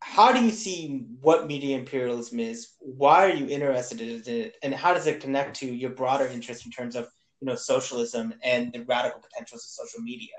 how 0.00 0.32
do 0.32 0.42
you 0.42 0.50
see 0.50 1.04
what 1.20 1.46
media 1.46 1.78
imperialism 1.78 2.40
is? 2.40 2.72
Why 2.80 3.24
are 3.24 3.34
you 3.34 3.48
interested 3.48 4.00
in 4.00 4.22
it, 4.26 4.56
and 4.62 4.74
how 4.74 4.94
does 4.94 5.06
it 5.06 5.20
connect 5.20 5.56
to 5.56 5.66
your 5.66 5.90
broader 5.90 6.26
interest 6.26 6.64
in 6.66 6.72
terms 6.72 6.96
of 6.96 7.08
you 7.42 7.46
know 7.46 7.56
socialism 7.56 8.32
and 8.44 8.72
the 8.72 8.80
radical 8.84 9.20
potentials 9.20 9.64
of 9.64 9.86
social 9.86 10.00
media 10.00 10.36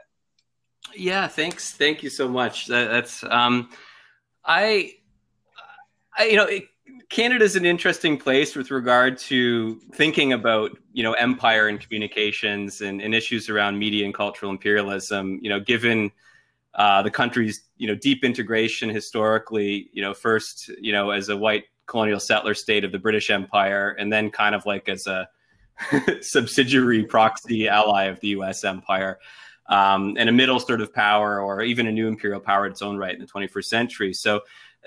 yeah 0.95 1.28
thanks 1.28 1.74
thank 1.74 2.01
you 2.01 2.10
so 2.10 2.28
much 2.28 2.68
that, 2.68 2.89
that's 2.89 3.24
um 3.26 3.70
i 4.45 4.93
i 6.18 6.24
you 6.24 6.38
know 6.38 6.45
it, 6.45 6.64
Canada 7.10 7.45
is 7.45 7.56
an 7.56 7.66
interesting 7.66 8.18
place 8.18 8.56
with 8.56 8.72
regard 8.72 9.18
to 9.18 9.80
thinking 9.93 10.34
about 10.34 10.78
you 10.93 11.04
know 11.04 11.14
empire 11.14 11.68
and 11.68 11.80
communications 11.80 12.82
and, 12.82 13.01
and 13.01 13.14
issues 13.14 13.49
around 13.49 13.78
media 13.78 14.06
and 14.06 14.14
cultural 14.14 14.51
imperialism. 14.51 15.39
You 15.41 15.49
know, 15.49 15.60
given 15.60 16.12
uh, 16.76 17.01
the 17.01 17.12
country's 17.12 17.64
you 17.78 17.88
know 17.88 17.95
deep 17.95 18.24
integration 18.24 18.89
historically, 18.89 19.89
you 19.93 20.01
know 20.01 20.14
first 20.14 20.70
you 20.80 20.91
know 20.91 21.12
as 21.12 21.30
a 21.30 21.38
white 21.38 21.66
colonial 21.86 22.20
settler 22.20 22.54
state 22.54 22.84
of 22.84 22.91
the 22.91 22.99
British 22.99 23.30
Empire, 23.30 23.95
and 23.99 24.12
then 24.12 24.30
kind 24.30 24.56
of 24.56 24.66
like 24.66 24.89
as 24.89 25.08
a 25.08 25.28
subsidiary 26.21 27.03
proxy 27.03 27.67
ally 27.67 28.05
of 28.05 28.19
the 28.19 28.30
U.S. 28.30 28.63
empire, 28.63 29.19
um, 29.67 30.15
and 30.17 30.30
a 30.30 30.32
middle 30.32 30.59
sort 30.59 30.82
of 30.82 30.93
power, 30.93 31.39
or 31.41 31.61
even 31.61 31.88
a 31.88 31.91
new 31.91 32.07
imperial 32.07 32.39
power 32.39 32.65
in 32.65 32.71
its 32.71 32.82
own 32.82 32.97
right 32.97 33.13
in 33.13 33.21
the 33.21 33.28
21st 33.28 33.65
century. 33.65 34.13
So 34.13 34.41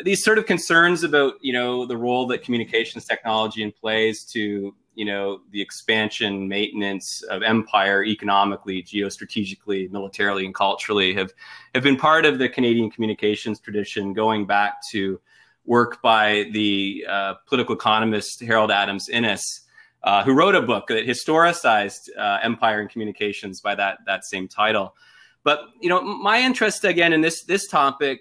these 0.05 0.23
sort 0.23 0.39
of 0.39 0.47
concerns 0.47 1.03
about 1.03 1.35
you 1.41 1.53
know 1.53 1.87
the 1.87 1.97
role 1.97 2.27
that 2.27 2.43
communications 2.43 3.05
technology 3.05 3.69
plays 3.71 4.25
to 4.25 4.75
you 4.95 5.05
know 5.05 5.41
the 5.51 5.61
expansion 5.61 6.49
maintenance 6.49 7.23
of 7.31 7.43
empire 7.43 8.05
economically 8.05 8.83
geostrategically 8.83 9.91
militarily 9.91 10.45
and 10.45 10.55
culturally 10.55 11.15
have 11.15 11.33
have 11.75 11.83
been 11.83 11.97
part 11.97 12.27
of 12.27 12.39
the 12.39 12.49
canadian 12.49 12.91
communications 12.91 13.61
tradition 13.61 14.13
going 14.13 14.47
back 14.47 14.75
to 14.91 15.21
work 15.65 16.01
by 16.03 16.49
the 16.53 17.05
uh, 17.09 17.35
political 17.47 17.75
economist 17.75 18.41
harold 18.43 18.71
adams 18.71 19.09
innis 19.09 19.63
uh, 20.03 20.23
who 20.23 20.33
wrote 20.33 20.55
a 20.55 20.63
book 20.63 20.87
that 20.89 21.07
historicized 21.07 22.09
uh, 22.17 22.39
empire 22.43 22.81
and 22.81 22.91
communications 22.91 23.61
by 23.61 23.75
that 23.75 23.99
that 24.07 24.25
same 24.25 24.49
title. 24.49 24.95
But 25.43 25.61
you 25.81 25.89
know, 25.89 26.03
my 26.03 26.41
interest 26.41 26.85
again 26.85 27.13
in 27.13 27.21
this 27.21 27.45
this 27.45 27.69
topic 27.69 28.21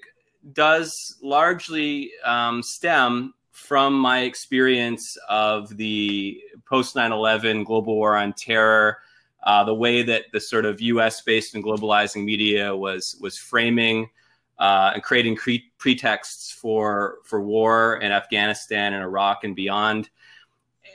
does 0.53 1.17
largely 1.21 2.11
um, 2.23 2.61
stem 2.61 3.33
from 3.51 3.93
my 3.93 4.21
experience 4.21 5.17
of 5.29 5.75
the 5.77 6.41
post 6.65 6.95
9/11 6.95 7.65
global 7.65 7.95
war 7.95 8.15
on 8.15 8.33
terror. 8.33 8.97
Uh, 9.43 9.63
the 9.63 9.73
way 9.73 10.01
that 10.01 10.23
the 10.33 10.39
sort 10.39 10.65
of 10.65 10.81
U.S. 10.81 11.21
based 11.21 11.53
and 11.53 11.63
globalizing 11.63 12.25
media 12.25 12.75
was 12.75 13.15
was 13.21 13.37
framing 13.37 14.09
uh, 14.57 14.91
and 14.93 15.03
creating 15.03 15.35
cre- 15.35 15.69
pretexts 15.77 16.51
for 16.51 17.19
for 17.23 17.41
war 17.41 17.97
in 17.97 18.11
Afghanistan 18.11 18.93
and 18.93 19.03
Iraq 19.03 19.43
and 19.43 19.55
beyond 19.55 20.09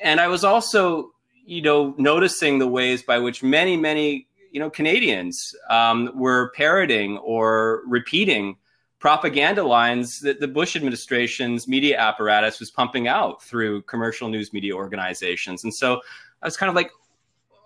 and 0.03 0.20
I 0.20 0.28
was 0.28 0.44
also, 0.44 1.12
you 1.44 1.62
know, 1.62 1.94
noticing 1.98 2.59
the 2.59 2.66
ways 2.66 3.03
by 3.03 3.18
which 3.18 3.42
many, 3.42 3.76
many, 3.76 4.26
you 4.51 4.61
know, 4.61 4.70
Canadians 4.70 5.55
um, 5.68 6.11
were 6.14 6.53
parroting 6.57 7.18
or 7.18 7.82
repeating 7.86 8.57
propaganda 8.98 9.62
lines 9.62 10.20
that 10.20 10.40
the 10.40 10.48
Bush 10.48 10.76
administration's 10.76 11.66
media 11.66 11.98
apparatus 11.98 12.61
was 12.61 12.70
pumping 12.70 13.09
out 13.09 13.42
through 13.42 13.82
commercial 13.82 14.28
news 14.28 14.53
media 14.53 14.74
organizations. 14.74 15.64
And 15.64 15.74
so 15.74 16.01
I 16.42 16.46
was 16.46 16.57
kind 16.57 16.68
of 16.68 16.76
like, 16.76 16.90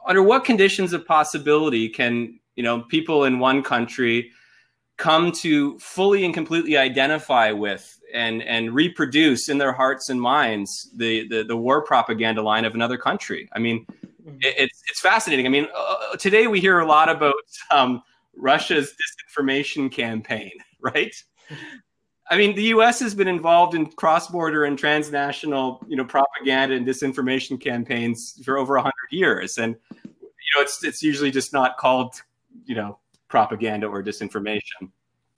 under 0.06 0.22
what 0.22 0.44
conditions 0.44 0.92
of 0.92 1.06
possibility 1.06 1.88
can 1.88 2.38
you 2.56 2.62
know 2.62 2.82
people 2.82 3.24
in 3.24 3.38
one 3.38 3.62
country 3.62 4.30
come 4.96 5.32
to 5.32 5.78
fully 5.78 6.24
and 6.24 6.32
completely 6.32 6.76
identify 6.76 7.50
with 7.50 8.00
and 8.12 8.42
and 8.42 8.74
reproduce 8.74 9.48
in 9.48 9.58
their 9.58 9.72
hearts 9.72 10.08
and 10.08 10.20
minds 10.20 10.90
the 10.96 11.26
the, 11.28 11.44
the 11.44 11.56
war 11.56 11.82
propaganda 11.82 12.42
line 12.42 12.64
of 12.64 12.74
another 12.74 12.96
country? 12.96 13.48
I 13.52 13.58
mean, 13.58 13.86
mm-hmm. 13.86 14.36
it, 14.40 14.54
it's 14.58 14.82
it's 14.88 15.00
fascinating. 15.00 15.46
I 15.46 15.50
mean, 15.50 15.66
uh, 15.76 16.16
today 16.16 16.46
we 16.46 16.60
hear 16.60 16.80
a 16.80 16.86
lot 16.86 17.08
about 17.08 17.34
um, 17.70 18.02
Russia's 18.36 18.94
disinformation 18.94 19.90
campaign, 19.90 20.52
right? 20.80 21.14
I 22.30 22.38
mean, 22.38 22.54
the 22.54 22.64
U.S. 22.64 23.00
has 23.00 23.14
been 23.14 23.28
involved 23.28 23.74
in 23.74 23.84
cross-border 23.84 24.64
and 24.64 24.78
transnational, 24.78 25.84
you 25.86 25.96
know, 25.96 26.06
propaganda 26.06 26.74
and 26.74 26.86
disinformation 26.86 27.60
campaigns 27.60 28.40
for 28.44 28.56
over 28.56 28.78
hundred 28.78 29.10
years, 29.10 29.58
and 29.58 29.76
you 30.02 30.50
know, 30.56 30.62
it's 30.62 30.82
it's 30.84 31.02
usually 31.02 31.30
just 31.30 31.52
not 31.52 31.76
called, 31.76 32.14
you 32.64 32.74
know, 32.74 32.98
propaganda 33.34 33.88
or 33.88 34.00
disinformation, 34.00 34.82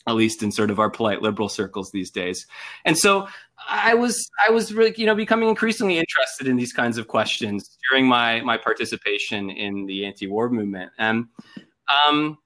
at 0.07 0.15
least 0.15 0.43
in 0.43 0.53
sort 0.53 0.71
of 0.71 0.79
our 0.79 0.91
polite 0.91 1.23
liberal 1.23 1.49
circles 1.49 1.91
these 1.91 2.11
days. 2.11 2.47
And 2.85 2.97
so, 2.99 3.27
I 3.69 3.95
was 3.95 4.31
I 4.47 4.51
was 4.51 4.75
really, 4.75 4.95
you 4.99 5.07
know, 5.07 5.15
becoming 5.15 5.49
increasingly 5.49 5.97
interested 5.99 6.47
in 6.47 6.57
these 6.57 6.75
kinds 6.75 6.99
of 6.99 7.09
questions 7.09 7.79
during 7.89 8.07
my 8.07 8.43
my 8.43 8.59
participation 8.59 9.49
in 9.49 9.87
the 9.87 10.05
anti-war 10.05 10.51
movement, 10.51 10.93
and 10.99 11.25
um, 11.89 12.37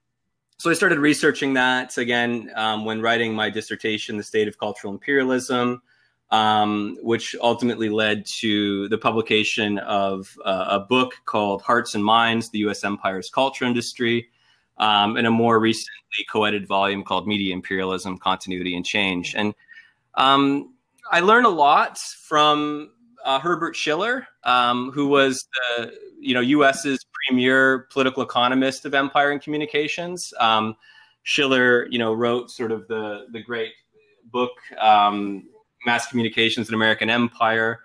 so 0.59 0.71
I 0.71 0.75
started 0.75 0.99
researching 1.01 1.55
that 1.55 1.99
again 1.99 2.51
um, 2.55 2.85
when 2.85 3.03
writing 3.03 3.35
my 3.35 3.51
dissertation, 3.51 4.17
The 4.17 4.23
State 4.23 4.47
of 4.47 4.57
Cultural 4.57 4.93
Imperialism, 4.93 5.83
um, 6.31 6.97
which 7.03 7.35
ultimately 7.43 7.89
led 7.89 8.25
to 8.41 8.89
the 8.89 8.99
publication 8.99 9.79
of 9.79 10.33
uh, 10.45 10.67
a 10.69 10.81
book 10.81 11.15
called 11.25 11.63
Hearts 11.63 11.95
and 11.97 12.05
Minds 12.05 12.51
The 12.51 12.61
US 12.67 12.85
Empire's 12.85 13.31
Culture 13.31 13.65
Industry, 13.65 14.29
um, 14.81 15.17
and 15.17 15.27
a 15.27 15.31
more 15.31 15.61
recently 15.61 16.27
co 16.33 16.45
edited 16.45 16.67
volume 16.67 17.05
called 17.05 17.29
Media 17.29 17.55
Imperialism 17.55 18.19
Continuity 18.19 18.75
and 18.75 18.85
Change. 18.85 19.35
And 19.37 19.55
um, 20.15 20.75
I 21.13 21.21
learned 21.21 21.47
a 21.47 21.51
lot 21.51 21.99
from 21.99 22.91
uh, 23.25 23.39
Herbert 23.39 23.77
Schiller, 23.77 24.27
um, 24.45 24.91
who 24.91 25.07
was 25.07 25.47
the 25.55 25.93
you 26.19 26.35
know 26.35 26.41
US's 26.41 27.05
premier 27.27 27.87
political 27.93 28.23
economist 28.23 28.85
of 28.87 28.95
empire 28.95 29.31
and 29.31 29.41
communications. 29.41 30.33
Um, 30.41 30.77
Schiller, 31.23 31.87
you 31.91 31.99
know, 31.99 32.15
wrote 32.15 32.51
sort 32.51 32.73
of 32.73 32.89
the 32.89 33.27
the 33.33 33.43
great 33.43 33.73
book 34.33 34.53
um, 34.79 35.45
Mass 35.85 36.07
Communications 36.07 36.69
in 36.69 36.75
American 36.75 37.11
Empire. 37.11 37.81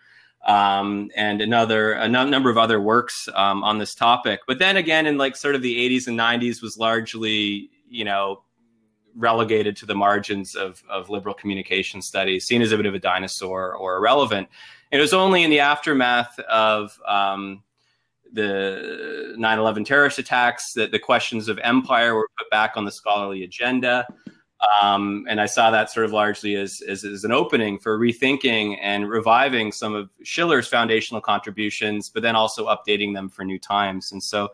Um, 0.46 1.10
and 1.16 1.42
another 1.42 1.94
a 1.94 2.08
number 2.08 2.52
of 2.52 2.58
other 2.58 2.80
works 2.80 3.28
um, 3.34 3.64
on 3.64 3.80
this 3.80 3.96
topic. 3.96 4.42
But 4.48 4.60
then 4.60 4.78
again, 4.78 5.08
in 5.08 5.18
like 5.18 5.36
sort 5.36 5.56
of 5.56 5.64
the 5.64 5.76
80s 5.76 6.08
and 6.08 6.20
90s, 6.20 6.62
was 6.62 6.78
largely 6.78 7.72
you 7.90 8.06
know 8.06 8.44
relegated 9.16 9.76
to 9.78 9.86
the 9.86 9.96
margins 9.96 10.56
of, 10.56 10.84
of 10.90 11.10
liberal 11.10 11.34
communication 11.34 12.02
studies, 12.02 12.46
seen 12.46 12.62
as 12.62 12.72
a 12.72 12.78
bit 12.78 12.86
of 12.86 12.94
a 12.94 13.00
dinosaur 13.00 13.74
or 13.74 13.98
irrelevant. 13.98 14.50
It 14.92 15.00
was 15.00 15.14
only 15.14 15.44
in 15.44 15.50
the 15.50 15.62
aftermath 15.62 16.38
of 16.40 17.00
um, 17.08 17.64
the 18.32 19.34
9/11 19.38 19.86
terrorist 19.86 20.20
attacks 20.20 20.74
that 20.74 20.92
the 20.92 21.00
questions 21.00 21.48
of 21.48 21.58
empire 21.60 22.16
were 22.16 22.30
put 22.38 22.50
back 22.50 22.74
on 22.76 22.86
the 22.86 22.92
scholarly 22.92 23.44
agenda. 23.44 24.06
Um, 24.82 25.26
and 25.30 25.42
I 25.42 25.46
saw 25.46 25.72
that 25.72 25.92
sort 25.92 26.06
of 26.06 26.12
largely 26.12 26.56
as, 26.56 26.82
as, 26.88 27.04
as, 27.04 27.24
an 27.24 27.32
opening 27.32 27.78
for 27.80 28.00
rethinking 28.00 28.78
and 28.82 29.10
reviving 29.10 29.72
some 29.72 29.94
of 29.94 30.10
Schiller's 30.24 30.68
foundational 30.68 31.22
contributions, 31.22 32.10
but 32.10 32.24
then 32.24 32.36
also 32.36 32.68
updating 32.68 33.14
them 33.14 33.30
for 33.30 33.44
new 33.44 33.60
times. 33.60 34.12
And 34.12 34.22
so 34.22 34.52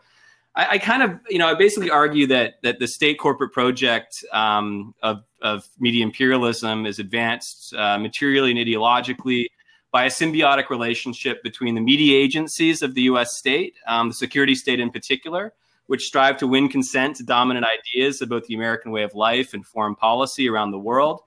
I, 0.55 0.67
I 0.71 0.77
kind 0.77 1.03
of, 1.03 1.19
you 1.29 1.37
know, 1.37 1.47
I 1.47 1.53
basically 1.53 1.89
argue 1.89 2.27
that 2.27 2.55
that 2.63 2.79
the 2.79 2.87
state 2.87 3.19
corporate 3.19 3.51
project 3.53 4.23
um, 4.33 4.93
of, 5.03 5.23
of 5.41 5.67
media 5.79 6.03
imperialism 6.03 6.85
is 6.85 6.99
advanced 6.99 7.73
uh, 7.73 7.97
materially 7.97 8.51
and 8.51 8.59
ideologically 8.59 9.47
by 9.91 10.05
a 10.05 10.09
symbiotic 10.09 10.69
relationship 10.69 11.43
between 11.43 11.75
the 11.75 11.81
media 11.81 12.17
agencies 12.17 12.81
of 12.81 12.93
the 12.95 13.03
US 13.03 13.37
state, 13.37 13.75
um, 13.87 14.09
the 14.09 14.13
security 14.13 14.55
state 14.55 14.79
in 14.79 14.89
particular, 14.89 15.53
which 15.91 16.07
strive 16.07 16.37
to 16.37 16.47
win 16.47 16.69
consent 16.69 17.17
to 17.17 17.21
dominant 17.21 17.65
ideas 17.65 18.21
about 18.21 18.45
the 18.45 18.55
American 18.55 18.93
way 18.93 19.03
of 19.03 19.13
life 19.13 19.53
and 19.53 19.65
foreign 19.65 19.93
policy 19.93 20.47
around 20.47 20.71
the 20.71 20.79
world, 20.79 21.19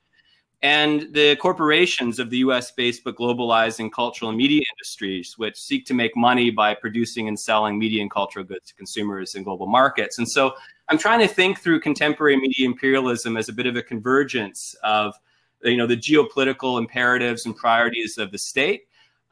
and 0.63 1.13
the 1.13 1.37
corporations 1.37 2.19
of 2.19 2.31
the 2.31 2.39
US 2.39 2.73
based 2.73 3.05
but 3.05 3.15
globalizing 3.15 3.93
cultural 3.93 4.33
media 4.33 4.63
industries, 4.73 5.35
which 5.37 5.61
seek 5.61 5.85
to 5.85 5.93
make 5.93 6.17
money 6.17 6.49
by 6.49 6.73
producing 6.73 7.29
and 7.29 7.39
selling 7.39 7.79
media 7.79 8.01
and 8.01 8.11
cultural 8.11 8.43
goods 8.43 8.69
to 8.69 8.75
consumers 8.75 9.35
in 9.35 9.43
global 9.43 9.67
markets. 9.67 10.17
And 10.17 10.27
so 10.27 10.55
I'm 10.89 10.97
trying 10.97 11.21
to 11.21 11.29
think 11.29 11.61
through 11.61 11.81
contemporary 11.81 12.39
media 12.39 12.65
imperialism 12.65 13.37
as 13.37 13.51
a 13.51 13.53
bit 13.53 13.67
of 13.67 13.77
a 13.77 13.83
convergence 13.83 14.75
of 14.83 15.15
you 15.63 15.77
know 15.77 15.87
the 15.87 15.99
geopolitical 15.99 16.79
imperatives 16.79 17.45
and 17.45 17.55
priorities 17.55 18.17
of 18.17 18.33
the 18.33 18.39
state 18.39 18.85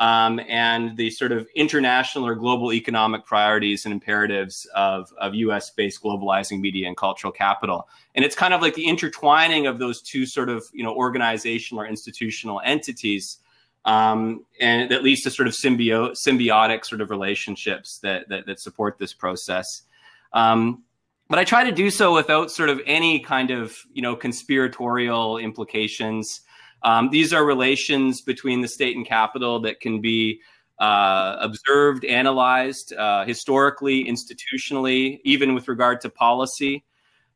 um, 0.03 0.41
and 0.49 0.97
the 0.97 1.11
sort 1.11 1.31
of 1.31 1.47
international 1.55 2.27
or 2.27 2.35
global 2.35 2.73
economic 2.73 3.25
priorities 3.25 3.85
and 3.85 3.95
imperatives 3.95 4.67
of, 4.75 5.13
of 5.21 5.33
US 5.37 5.71
based 5.71 6.03
globalizing 6.03 6.59
media 6.59 6.89
and 6.89 6.97
cultural 6.97 7.33
capital. 7.33 7.89
And 8.17 8.25
it's 8.25 8.35
kind 8.35 8.53
of 8.53 8.61
like 8.61 8.75
the 8.75 8.89
intertwining 8.89 9.69
of 9.69 9.79
those 9.79 10.03
two 10.03 10.27
sort 10.27 10.49
of, 10.49 10.65
you 10.73 10.83
know, 10.83 10.93
organizational 10.93 11.85
or 11.85 11.87
institutional 11.87 12.61
entities. 12.65 13.39
Um, 13.85 14.45
and 14.61 14.91
that 14.91 15.05
leads 15.05 15.21
to 15.23 15.31
sort 15.31 15.47
of 15.47 15.55
symbio- 15.55 16.17
symbiotic 16.17 16.85
sort 16.85 17.01
of 17.01 17.09
relationships 17.09 18.01
that, 18.03 18.29
that, 18.29 18.47
that 18.47 18.59
support 18.59 18.99
this 18.99 19.15
process. 19.15 19.83
Um, 20.33 20.83
but 21.29 21.39
I 21.39 21.45
try 21.45 21.63
to 21.63 21.73
do 21.73 21.91
so 21.91 22.13
without 22.13 22.51
sort 22.51 22.71
of 22.71 22.81
any 22.87 23.21
kind 23.21 23.53
of 23.53 23.79
you 23.93 24.03
know 24.03 24.17
conspiratorial 24.17 25.39
implications. 25.39 26.41
Um, 26.85 27.11
these 27.11 27.33
are 27.33 27.45
relations 27.45 28.21
between 28.21 28.61
the 28.61 28.69
state 28.69 28.97
and 28.97 29.07
capital 29.07 29.61
that 29.61 29.81
can 29.81 30.01
be 30.01 30.41
uh, 30.79 31.37
observed, 31.41 32.05
analyzed 32.05 32.93
uh, 32.95 33.25
historically, 33.25 34.05
institutionally, 34.05 35.21
even 35.25 35.55
with 35.55 35.69
regard 35.69 36.01
to 36.01 36.11
policy. 36.11 36.85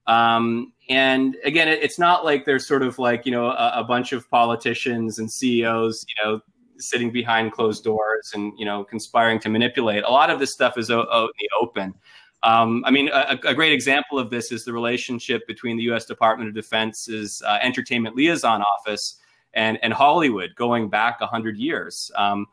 Um, 0.07 0.73
and 0.89 1.37
again, 1.45 1.69
it, 1.69 1.83
it's 1.83 1.99
not 1.99 2.25
like 2.25 2.45
there's 2.45 2.67
sort 2.67 2.83
of 2.83 2.99
like 2.99 3.27
you 3.27 3.33
know 3.33 3.47
a, 3.47 3.73
a, 3.77 3.85
bunch 3.85 4.13
of 4.13 4.29
politicians 4.31 5.19
and 5.19 5.31
CEOs, 5.31 6.05
you 6.09 6.25
know, 6.25 6.41
sitting 6.79 7.11
behind 7.11 7.53
closed 7.53 7.83
doors 7.83 8.33
and 8.35 8.53
you 8.57 8.65
know 8.65 8.85
conspiring 8.85 9.41
to 9.41 9.49
manipulate. 9.49 10.05
A 10.05 10.11
lot 10.11 10.31
of 10.31 10.39
this 10.39 10.53
stuff 10.53 10.79
is 10.79 10.91
out 10.91 11.09
in 11.11 11.29
the 11.41 11.49
open. 11.61 11.95
Um, 12.43 12.85
I 12.87 12.91
mean, 12.91 13.09
a, 13.13 13.39
a, 13.45 13.55
great 13.55 13.73
example 13.73 14.19
of 14.19 14.31
this 14.31 14.53
is 14.53 14.65
the 14.65 14.73
relationship 14.73 15.47
between 15.49 15.77
the 15.77 15.83
U.S. 15.85 16.05
Department 16.05 16.49
of 16.49 16.55
Defense's 16.55 17.43
uh, 17.45 17.59
Entertainment 17.61 18.15
Liaison 18.15 18.63
Office 18.63 19.17
and, 19.57 19.79
and 19.83 19.93
Hollywood, 19.93 20.55
going 20.55 20.89
back 20.89 21.21
hundred 21.21 21.57
years. 21.57 22.13
Um, 22.15 22.47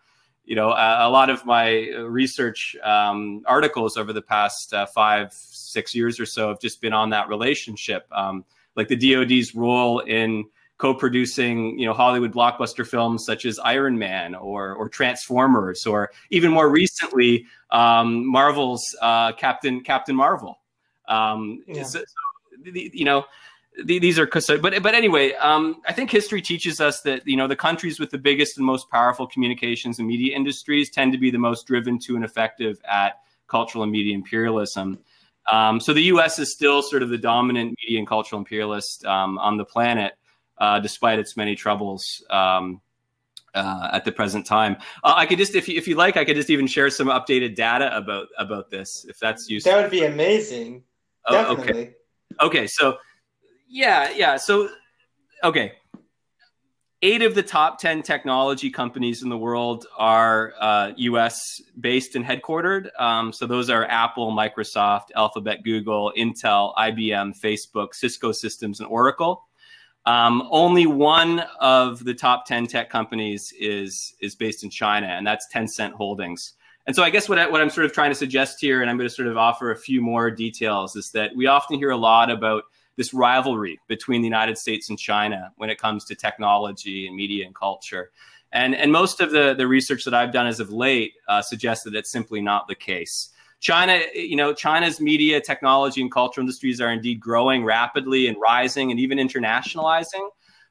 you 0.46 0.56
know, 0.56 0.72
a, 0.72 1.08
a, 1.08 1.10
lot 1.10 1.30
of 1.30 1.46
my 1.46 1.90
research 2.00 2.76
um, 2.84 3.44
articles 3.46 3.96
over 3.96 4.12
the 4.12 4.22
past 4.22 4.74
uh, 4.74 4.86
five, 4.86 5.32
six 5.32 5.94
years 5.94 6.20
or 6.20 6.26
so 6.26 6.50
have 6.50 6.60
just 6.60 6.82
been 6.82 6.92
on 6.94 7.12
that 7.12 7.30
relationship, 7.30 8.08
um, 8.12 8.44
like 8.76 8.88
the 8.88 8.96
DoD's 8.96 9.54
role 9.54 10.00
in 10.00 10.46
co-producing 10.78 11.78
you 11.78 11.86
know 11.86 11.94
Hollywood 11.94 12.34
blockbuster 12.34 12.86
films 12.86 13.26
such 13.26 13.46
as 13.46 13.60
Iron 13.60 13.98
Man 13.98 14.34
or 14.36 14.74
or 14.74 14.90
Transformers 14.90 15.86
or 15.86 16.12
even 16.32 16.52
more 16.52 16.70
recently 16.70 17.46
um, 17.70 18.26
Marvel's 18.30 18.96
uh, 19.02 19.34
Captain 19.34 19.82
Captain 19.82 20.16
Marvel. 20.16 20.60
Um, 21.08 21.64
yeah. 21.68 21.86
you 22.64 23.06
know 23.06 23.24
these 23.86 24.20
are 24.20 24.28
but 24.62 24.84
but 24.84 24.94
anyway 24.94 25.34
um, 25.34 25.82
i 25.88 25.94
think 25.94 26.12
history 26.12 26.42
teaches 26.42 26.80
us 26.80 27.02
that 27.02 27.26
you 27.28 27.36
know 27.36 27.48
the 27.48 27.56
countries 27.56 28.00
with 28.00 28.12
the 28.12 28.18
biggest 28.18 28.58
and 28.58 28.66
most 28.66 28.90
powerful 28.90 29.26
communications 29.26 30.00
and 30.00 30.08
media 30.08 30.36
industries 30.36 30.90
tend 30.90 31.12
to 31.12 31.18
be 31.18 31.32
the 31.32 31.38
most 31.38 31.66
driven 31.66 31.98
to 31.98 32.16
and 32.16 32.24
effective 32.24 32.80
at 32.90 33.22
cultural 33.48 33.84
and 33.84 33.92
media 33.92 34.14
imperialism 34.14 35.00
um, 35.52 35.80
so 35.80 35.94
the 35.94 36.04
us 36.04 36.40
is 36.40 36.54
still 36.54 36.82
sort 36.82 37.04
of 37.04 37.10
the 37.10 37.18
dominant 37.18 37.76
media 37.82 38.00
and 38.00 38.08
cultural 38.08 38.40
imperialist 38.40 39.06
um, 39.06 39.38
on 39.40 39.58
the 39.58 39.66
planet 39.66 40.14
uh, 40.60 40.80
despite 40.80 41.20
its 41.20 41.36
many 41.36 41.56
troubles 41.56 42.24
um, 42.30 42.80
uh, 43.54 43.90
at 43.92 44.06
the 44.06 44.12
present 44.12 44.46
time. 44.46 44.78
Uh, 45.04 45.14
I 45.16 45.26
could 45.26 45.38
just, 45.38 45.56
if 45.56 45.68
you, 45.68 45.78
if 45.78 45.88
you 45.88 45.96
like, 45.96 46.18
I 46.18 46.26
could 46.26 46.36
just 46.36 46.50
even 46.50 46.68
share 46.68 46.90
some 46.90 47.08
updated 47.08 47.56
data 47.56 47.96
about 47.96 48.28
about 48.38 48.70
this, 48.70 49.06
if 49.08 49.20
that's 49.20 49.50
useful. 49.50 49.72
That 49.72 49.82
would 49.82 49.92
be 49.92 50.06
amazing. 50.06 50.84
Oh, 51.28 51.58
okay. 51.58 51.94
Okay. 52.42 52.68
So, 52.68 52.98
yeah, 53.74 54.12
yeah. 54.12 54.38
So, 54.38 54.70
okay. 55.44 55.74
Eight 57.02 57.24
of 57.24 57.34
the 57.34 57.44
top 57.44 57.80
10 57.80 58.04
technology 58.04 58.70
companies 58.70 59.24
in 59.24 59.30
the 59.30 59.38
world 59.38 59.88
are 59.98 60.54
uh, 60.60 60.92
US 60.96 61.60
based 61.82 62.16
and 62.16 62.24
headquartered. 62.24 62.88
Um, 63.02 63.34
so, 63.34 63.48
those 63.48 63.72
are 63.72 63.86
Apple, 63.86 64.32
Microsoft, 64.32 65.06
Alphabet, 65.16 65.64
Google, 65.64 66.14
Intel, 66.16 66.76
IBM, 66.76 67.34
Facebook, 67.42 67.96
Cisco 67.96 68.32
Systems, 68.32 68.80
and 68.80 68.88
Oracle. 68.88 69.44
Um, 70.06 70.48
only 70.52 70.86
one 70.86 71.40
of 71.60 72.06
the 72.06 72.14
top 72.14 72.46
10 72.46 72.68
tech 72.68 72.92
companies 72.92 73.52
is 73.60 74.14
is 74.22 74.36
based 74.36 74.64
in 74.64 74.70
China, 74.70 75.08
and 75.08 75.26
that's 75.26 75.48
Tencent 75.52 75.94
Holdings. 75.94 76.54
And 76.86 76.96
so 76.96 77.02
I 77.02 77.10
guess 77.10 77.28
what, 77.28 77.40
I, 77.40 77.50
what 77.50 77.62
I'm 77.62 77.70
sort 77.70 77.86
of 77.86 77.94
trying 77.94 78.12
to 78.12 78.16
suggest 78.16 78.60
here, 78.60 78.82
and 78.82 78.90
I'm 78.90 78.98
going 78.98 79.10
to 79.10 79.16
sort 79.16 79.30
of 79.30 79.38
offer 79.38 79.72
a 79.72 79.78
few 79.78 80.00
more 80.02 80.30
details, 80.30 80.96
is 80.96 81.10
that 81.12 81.36
we 81.36 81.48
often 81.48 81.80
hear 81.80 81.92
a 81.92 81.98
lot 81.98 82.30
about 82.30 82.66
this 82.96 83.14
rivalry 83.14 83.80
between 83.88 84.22
the 84.22 84.28
United 84.28 84.58
States 84.58 84.90
and 84.90 85.00
China 85.00 85.52
when 85.58 85.70
it 85.70 85.78
comes 85.78 86.06
to 86.06 86.16
technology 86.16 87.08
and 87.08 87.16
media 87.16 87.46
and 87.46 87.56
culture. 87.56 88.12
And, 88.52 88.76
and 88.76 88.92
most 88.92 89.20
of 89.20 89.32
the, 89.32 89.56
the 89.56 89.68
research 89.68 90.06
that 90.06 90.14
I've 90.14 90.32
done 90.32 90.46
as 90.46 90.60
of 90.60 90.72
late 90.72 91.14
uh, 91.28 91.42
suggests 91.42 91.84
that 91.86 91.96
it's 91.96 92.12
simply 92.12 92.40
not 92.40 92.68
the 92.68 92.76
case. 92.76 93.30
China, 93.60 94.00
you 94.14 94.36
know, 94.36 94.54
China's 94.54 95.00
media, 95.00 95.40
technology, 95.40 96.02
and 96.02 96.12
culture 96.12 96.42
industries 96.42 96.82
are 96.82 96.92
indeed 96.92 97.20
growing 97.20 97.64
rapidly 97.64 98.28
and 98.28 98.38
rising 98.40 98.92
and 98.92 99.00
even 99.00 99.18
internationalizing, 99.18 100.28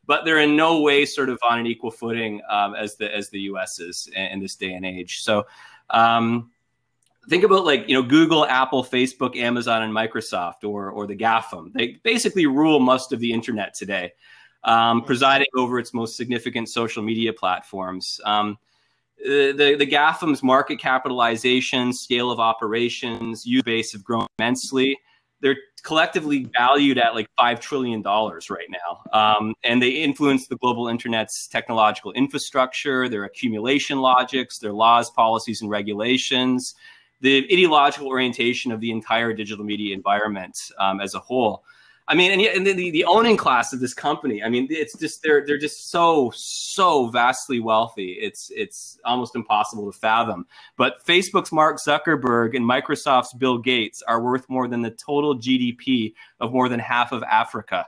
but 0.07 0.25
they're 0.25 0.41
in 0.41 0.57
no 0.57 0.83
way 0.83 1.07
sort 1.07 1.31
of 1.31 1.39
on 1.49 1.59
an 1.59 1.67
equal 1.67 1.91
footing 1.91 2.43
um, 2.51 2.75
as 2.75 2.97
the 2.97 3.13
as 3.15 3.31
the 3.31 3.41
U.S. 3.41 3.81
is 3.81 4.09
in, 4.15 4.25
in 4.33 4.41
this 4.41 4.57
day 4.57 4.75
and 4.75 4.85
age. 4.85 5.23
So, 5.23 5.47
um, 5.89 6.51
think 7.29 7.45
about 7.45 7.65
like 7.65 7.89
you 7.89 7.95
know 7.95 8.03
Google, 8.03 8.47
Apple, 8.47 8.85
Facebook, 8.85 9.37
Amazon, 9.37 9.83
and 9.83 9.93
Microsoft, 9.95 10.65
or 10.65 10.91
or 10.91 11.07
the 11.07 11.17
GAFAM. 11.17 11.73
They 11.73 11.99
basically 12.03 12.47
rule 12.47 12.81
most 12.81 13.13
of 13.13 13.21
the 13.21 13.33
internet 13.33 13.75
today, 13.75 14.13
um, 14.65 14.99
mm-hmm. 14.99 15.07
presiding 15.07 15.49
over 15.57 15.79
its 15.79 15.95
most 15.95 16.17
significant 16.17 16.69
social 16.69 17.03
media 17.03 17.33
platforms. 17.33 18.21
Um, 18.25 18.59
the, 19.25 19.77
the 19.79 19.87
GAFAM's 19.87 20.43
market 20.43 20.79
capitalization, 20.79 21.93
scale 21.93 22.31
of 22.31 22.41
operations, 22.41 23.47
user 23.47 23.63
base 23.63 23.93
have 23.93 24.03
grown 24.03 24.27
immensely. 24.39 24.99
They're 25.41 25.57
collectively 25.83 26.49
valued 26.57 26.99
at 26.99 27.15
like 27.15 27.29
$5 27.39 27.61
trillion 27.61 28.03
right 28.03 28.69
now. 28.71 29.03
Um, 29.13 29.55
and 29.65 29.83
they 29.83 29.91
influence 29.91 30.47
the 30.47 30.57
global 30.57 30.89
internet's 30.89 31.49
technological 31.49 32.13
infrastructure, 32.13 33.09
their 33.09 33.25
accumulation 33.25 33.99
logics, 33.99 34.59
their 34.59 34.73
laws, 34.73 35.11
policies, 35.11 35.61
and 35.61 35.71
regulations, 35.71 36.75
the 37.23 37.47
ideological 37.51 38.09
orientation 38.09 38.73
of 38.73 38.81
the 38.81 38.91
entire 38.91 39.33
digital 39.33 39.65
media 39.65 39.95
environment 39.95 40.59
um, 40.79 41.01
as 41.01 41.15
a 41.15 41.21
whole. 41.21 41.65
I 42.09 42.17
mean, 42.17 42.33
and, 42.33 42.43
and 42.43 42.67
the, 42.67 42.91
the 42.91 43.05
owning 43.05 43.37
class 43.37 43.73
of 43.73 43.79
this 43.79 43.95
company, 43.95 44.43
I 44.43 44.49
mean, 44.49 44.67
it's 44.71 44.99
just 44.99 45.23
they're 45.23 45.47
they're 45.47 45.57
just 45.57 45.91
so 45.91 46.33
so 46.35 47.07
vastly 47.07 47.61
wealthy. 47.61 48.19
It's 48.21 48.51
it's 48.55 48.99
almost 49.05 49.37
impossible 49.37 49.91
to 49.91 49.97
fathom. 49.97 50.47
But 50.77 51.05
Facebook's 51.07 51.53
Mark 51.53 51.79
Zuckerberg 51.79 52.57
and 52.57 52.69
Microsoft's 52.69 53.33
Bill 53.35 53.57
Gates 53.57 54.03
are 54.03 54.21
worth 54.21 54.49
more 54.51 54.67
than 54.67 54.83
the 54.83 54.91
total 54.91 55.39
GDP 55.39 56.15
of 56.41 56.53
more 56.53 56.69
than 56.69 56.81
half 56.81 57.13
of 57.13 57.23
Africa. 57.23 57.87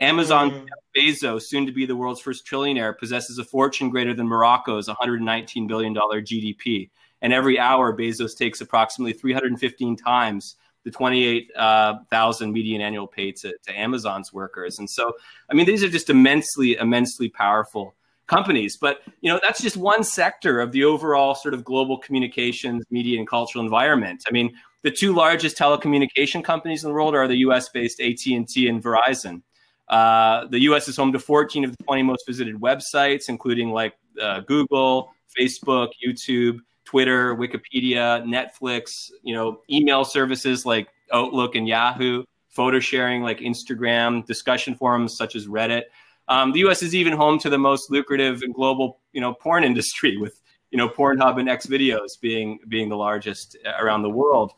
Amazon 0.00 0.50
mm. 0.52 0.66
Bezos, 0.96 1.42
soon 1.42 1.66
to 1.66 1.72
be 1.72 1.86
the 1.86 1.96
world's 1.96 2.20
first 2.20 2.46
trillionaire, 2.46 2.96
possesses 2.96 3.38
a 3.38 3.44
fortune 3.44 3.90
greater 3.90 4.14
than 4.14 4.28
Morocco's 4.28 4.86
119 4.86 5.66
billion 5.66 5.92
dollar 5.92 6.22
GDP. 6.22 6.88
And 7.22 7.32
every 7.32 7.58
hour, 7.58 7.96
Bezos 7.96 8.36
takes 8.36 8.60
approximately 8.60 9.12
315 9.12 9.96
times 9.96 10.56
the 10.84 10.90
28,000 10.90 12.48
uh, 12.48 12.52
median 12.52 12.80
annual 12.80 13.06
pay 13.06 13.32
to, 13.32 13.54
to 13.66 13.78
Amazon's 13.78 14.32
workers. 14.32 14.78
And 14.78 14.88
so, 14.88 15.12
I 15.50 15.54
mean, 15.54 15.66
these 15.66 15.82
are 15.82 15.88
just 15.88 16.08
immensely, 16.08 16.76
immensely 16.76 17.28
powerful 17.28 17.94
companies. 18.26 18.76
But, 18.76 19.00
you 19.20 19.30
know, 19.30 19.40
that's 19.42 19.60
just 19.60 19.76
one 19.76 20.04
sector 20.04 20.60
of 20.60 20.72
the 20.72 20.84
overall 20.84 21.34
sort 21.34 21.54
of 21.54 21.64
global 21.64 21.98
communications, 21.98 22.84
media, 22.90 23.18
and 23.18 23.28
cultural 23.28 23.64
environment. 23.64 24.22
I 24.28 24.30
mean, 24.30 24.54
the 24.82 24.90
two 24.90 25.12
largest 25.12 25.58
telecommunication 25.58 26.44
companies 26.44 26.84
in 26.84 26.90
the 26.90 26.94
world 26.94 27.14
are 27.14 27.26
the 27.26 27.38
U.S.-based 27.38 28.00
AT&T 28.00 28.68
and 28.68 28.82
Verizon. 28.82 29.42
Uh, 29.88 30.46
the 30.46 30.60
U.S. 30.60 30.86
is 30.86 30.96
home 30.96 31.12
to 31.12 31.18
14 31.18 31.64
of 31.64 31.76
the 31.76 31.82
20 31.84 32.02
most 32.02 32.24
visited 32.26 32.56
websites, 32.56 33.28
including 33.28 33.72
like 33.72 33.94
uh, 34.20 34.40
Google, 34.40 35.10
Facebook, 35.38 35.88
YouTube, 36.06 36.58
Twitter, 36.88 37.36
Wikipedia, 37.36 38.24
Netflix, 38.24 39.10
you 39.22 39.34
know, 39.34 39.60
email 39.70 40.06
services 40.06 40.64
like 40.64 40.88
Outlook 41.12 41.54
and 41.54 41.68
Yahoo, 41.68 42.24
photo 42.48 42.80
sharing 42.80 43.22
like 43.22 43.40
Instagram, 43.40 44.24
discussion 44.24 44.74
forums 44.74 45.14
such 45.14 45.36
as 45.36 45.46
Reddit. 45.46 45.82
Um, 46.28 46.50
the 46.52 46.60
U.S. 46.60 46.82
is 46.82 46.94
even 46.94 47.12
home 47.12 47.38
to 47.40 47.50
the 47.50 47.58
most 47.58 47.90
lucrative 47.90 48.40
and 48.40 48.54
global, 48.54 49.00
you 49.12 49.20
know, 49.20 49.34
porn 49.34 49.64
industry 49.70 50.16
with, 50.16 50.40
you 50.70 50.78
know, 50.78 50.88
Pornhub 50.88 51.38
and 51.38 51.46
X 51.46 51.66
videos 51.66 52.18
being 52.22 52.58
being 52.68 52.88
the 52.88 52.96
largest 52.96 53.54
around 53.78 54.00
the 54.00 54.10
world. 54.10 54.52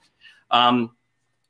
Um, 0.52 0.92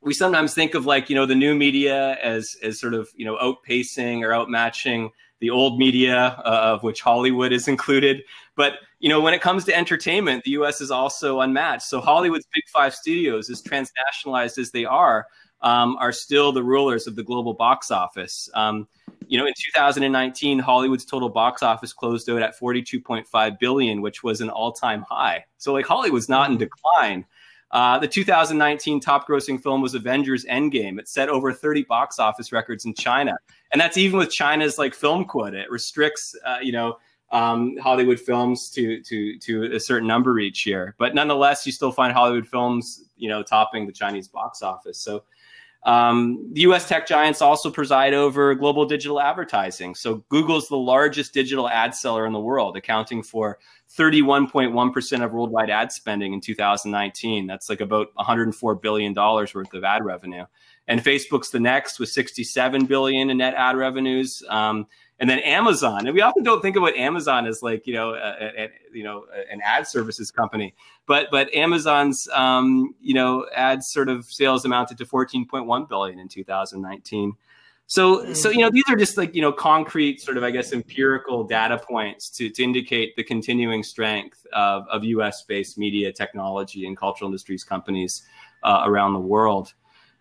we 0.01 0.15
sometimes 0.15 0.55
think 0.55 0.73
of 0.73 0.87
like 0.87 1.11
you 1.11 1.15
know 1.15 1.27
the 1.27 1.35
new 1.35 1.53
media 1.53 2.15
as 2.23 2.55
as 2.63 2.79
sort 2.79 2.95
of 2.95 3.07
you 3.15 3.25
know 3.25 3.37
outpacing 3.37 4.23
or 4.23 4.29
outmatching 4.29 5.11
the 5.41 5.49
old 5.49 5.77
media, 5.77 6.41
uh, 6.45 6.73
of 6.73 6.83
which 6.83 7.01
Hollywood 7.01 7.51
is 7.51 7.67
included. 7.67 8.23
But 8.55 8.75
you 8.99 9.09
know, 9.09 9.19
when 9.19 9.33
it 9.33 9.41
comes 9.41 9.65
to 9.65 9.75
entertainment, 9.75 10.43
the 10.43 10.51
U.S. 10.51 10.79
is 10.79 10.91
also 10.91 11.41
unmatched. 11.41 11.83
So 11.83 11.99
Hollywood's 11.99 12.47
big 12.53 12.63
five 12.71 12.95
studios, 12.95 13.49
as 13.49 13.61
transnationalized 13.61 14.57
as 14.57 14.71
they 14.71 14.85
are, 14.85 15.27
um, 15.61 15.97
are 15.99 16.11
still 16.11 16.51
the 16.51 16.63
rulers 16.63 17.07
of 17.07 17.15
the 17.15 17.23
global 17.23 17.53
box 17.53 17.91
office. 17.91 18.49
Um, 18.53 18.87
you 19.27 19.37
know, 19.37 19.45
in 19.45 19.53
2019, 19.73 20.59
Hollywood's 20.59 21.05
total 21.05 21.29
box 21.29 21.63
office 21.63 21.93
closed 21.93 22.29
out 22.29 22.41
at 22.41 22.59
42.5 22.59 23.59
billion, 23.59 24.01
which 24.01 24.23
was 24.23 24.41
an 24.41 24.49
all-time 24.49 25.05
high. 25.09 25.45
So 25.57 25.73
like 25.73 25.85
Hollywood's 25.85 26.29
not 26.29 26.51
in 26.51 26.57
decline. 26.57 27.25
Uh, 27.71 27.97
the 27.97 28.07
2019 28.07 28.99
top 28.99 29.27
grossing 29.27 29.61
film 29.61 29.81
was 29.81 29.95
Avengers 29.95 30.45
Endgame. 30.45 30.99
It 30.99 31.07
set 31.07 31.29
over 31.29 31.53
30 31.53 31.83
box 31.83 32.19
office 32.19 32.51
records 32.51 32.85
in 32.85 32.93
China. 32.93 33.37
And 33.71 33.79
that's 33.79 33.97
even 33.97 34.19
with 34.19 34.29
China's 34.29 34.77
like 34.77 34.93
film 34.93 35.25
quota. 35.25 35.61
It 35.61 35.71
restricts, 35.71 36.35
uh, 36.45 36.57
you 36.61 36.73
know, 36.73 36.97
um, 37.31 37.77
Hollywood 37.77 38.19
films 38.19 38.69
to, 38.71 39.01
to, 39.03 39.39
to 39.39 39.73
a 39.73 39.79
certain 39.79 40.07
number 40.07 40.37
each 40.39 40.65
year. 40.65 40.95
But 40.97 41.15
nonetheless, 41.15 41.65
you 41.65 41.71
still 41.71 41.91
find 41.91 42.11
Hollywood 42.11 42.45
films, 42.45 43.05
you 43.15 43.29
know, 43.29 43.41
topping 43.41 43.87
the 43.87 43.93
Chinese 43.93 44.27
box 44.27 44.61
office. 44.61 44.99
So 44.99 45.23
um, 45.83 46.47
the 46.53 46.61
US 46.61 46.87
tech 46.87 47.07
giants 47.07 47.41
also 47.41 47.71
preside 47.71 48.13
over 48.13 48.53
global 48.53 48.85
digital 48.85 49.19
advertising. 49.19 49.95
So 49.95 50.23
Google's 50.29 50.67
the 50.67 50.77
largest 50.77 51.33
digital 51.33 51.67
ad 51.67 51.95
seller 51.95 52.25
in 52.25 52.33
the 52.33 52.39
world, 52.39 52.77
accounting 52.77 53.23
for 53.23 53.57
31.1% 53.97 55.23
of 55.23 55.33
worldwide 55.33 55.69
ad 55.69 55.91
spending 55.91 56.33
in 56.33 56.41
2019. 56.41 57.47
That's 57.47 57.69
like 57.69 57.81
about 57.81 58.13
$104 58.15 58.81
billion 58.81 59.13
worth 59.13 59.73
of 59.73 59.83
ad 59.83 60.05
revenue. 60.05 60.45
And 60.87 61.03
Facebook's 61.03 61.49
the 61.49 61.59
next 61.59 61.99
with 61.99 62.09
67 62.09 62.85
billion 62.85 63.29
in 63.29 63.37
net 63.37 63.55
ad 63.55 63.75
revenues. 63.75 64.43
Um, 64.49 64.87
and 65.21 65.29
then 65.29 65.39
Amazon. 65.39 66.07
And 66.07 66.15
we 66.15 66.21
often 66.21 66.43
don't 66.43 66.61
think 66.61 66.75
about 66.75 66.95
Amazon 66.95 67.45
as 67.45 67.61
like 67.61 67.85
you 67.85 67.93
know, 67.93 68.15
a, 68.15 68.63
a, 68.63 68.69
you 68.91 69.03
know, 69.03 69.25
an 69.51 69.61
ad 69.63 69.87
services 69.87 70.31
company, 70.31 70.73
but 71.11 71.27
but 71.29 71.53
Amazon's 71.53 72.29
um, 72.29 72.95
you 73.01 73.13
know 73.13 73.45
ad 73.53 73.83
sort 73.83 74.07
of 74.07 74.23
sales 74.23 74.63
amounted 74.63 74.97
to 74.99 75.05
14.1 75.05 75.89
billion 75.89 76.19
in 76.19 76.29
2019. 76.29 77.33
So 77.85 78.33
so 78.33 78.49
you 78.49 78.59
know 78.59 78.69
these 78.69 78.85
are 78.87 78.95
just 78.95 79.17
like 79.17 79.35
you 79.35 79.41
know 79.41 79.51
concrete 79.51 80.21
sort 80.21 80.37
of 80.37 80.43
I 80.43 80.51
guess 80.51 80.71
empirical 80.71 81.43
data 81.43 81.77
points 81.77 82.29
to 82.37 82.49
to 82.49 82.63
indicate 82.63 83.17
the 83.17 83.25
continuing 83.25 83.83
strength 83.83 84.45
of 84.53 84.87
of 84.87 85.03
U.S. 85.03 85.43
based 85.43 85.77
media, 85.77 86.13
technology, 86.13 86.87
and 86.87 86.95
cultural 86.95 87.27
industries 87.27 87.65
companies 87.65 88.23
uh, 88.63 88.83
around 88.85 89.11
the 89.11 89.19
world. 89.19 89.73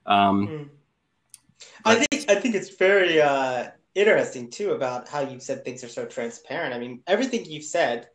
Um, 0.06 0.48
mm. 0.48 0.68
I 1.84 2.04
think 2.04 2.28
I 2.28 2.34
think 2.34 2.56
it's 2.56 2.70
very. 2.70 3.22
Uh 3.22 3.70
interesting 3.96 4.48
too 4.48 4.70
about 4.70 5.08
how 5.08 5.18
you 5.18 5.40
said 5.40 5.64
things 5.64 5.82
are 5.82 5.88
so 5.88 6.06
transparent. 6.06 6.72
I 6.72 6.78
mean, 6.78 7.02
everything 7.08 7.44
you've 7.44 7.64
said 7.64 8.08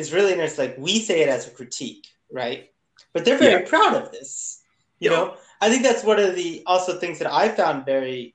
is 0.00 0.12
really 0.12 0.32
interesting. 0.32 0.66
Like 0.66 0.78
we 0.78 0.98
say 0.98 1.20
it 1.20 1.28
as 1.28 1.46
a 1.46 1.50
critique, 1.50 2.06
right? 2.32 2.70
But 3.12 3.24
they're 3.24 3.38
very 3.38 3.62
yeah. 3.62 3.68
proud 3.68 3.94
of 3.94 4.10
this. 4.10 4.62
You 4.98 5.10
yeah. 5.10 5.16
know, 5.16 5.36
I 5.60 5.68
think 5.68 5.82
that's 5.82 6.04
one 6.04 6.18
of 6.18 6.34
the 6.34 6.62
also 6.66 6.98
things 6.98 7.18
that 7.18 7.32
I 7.32 7.48
found 7.48 7.86
very 7.86 8.34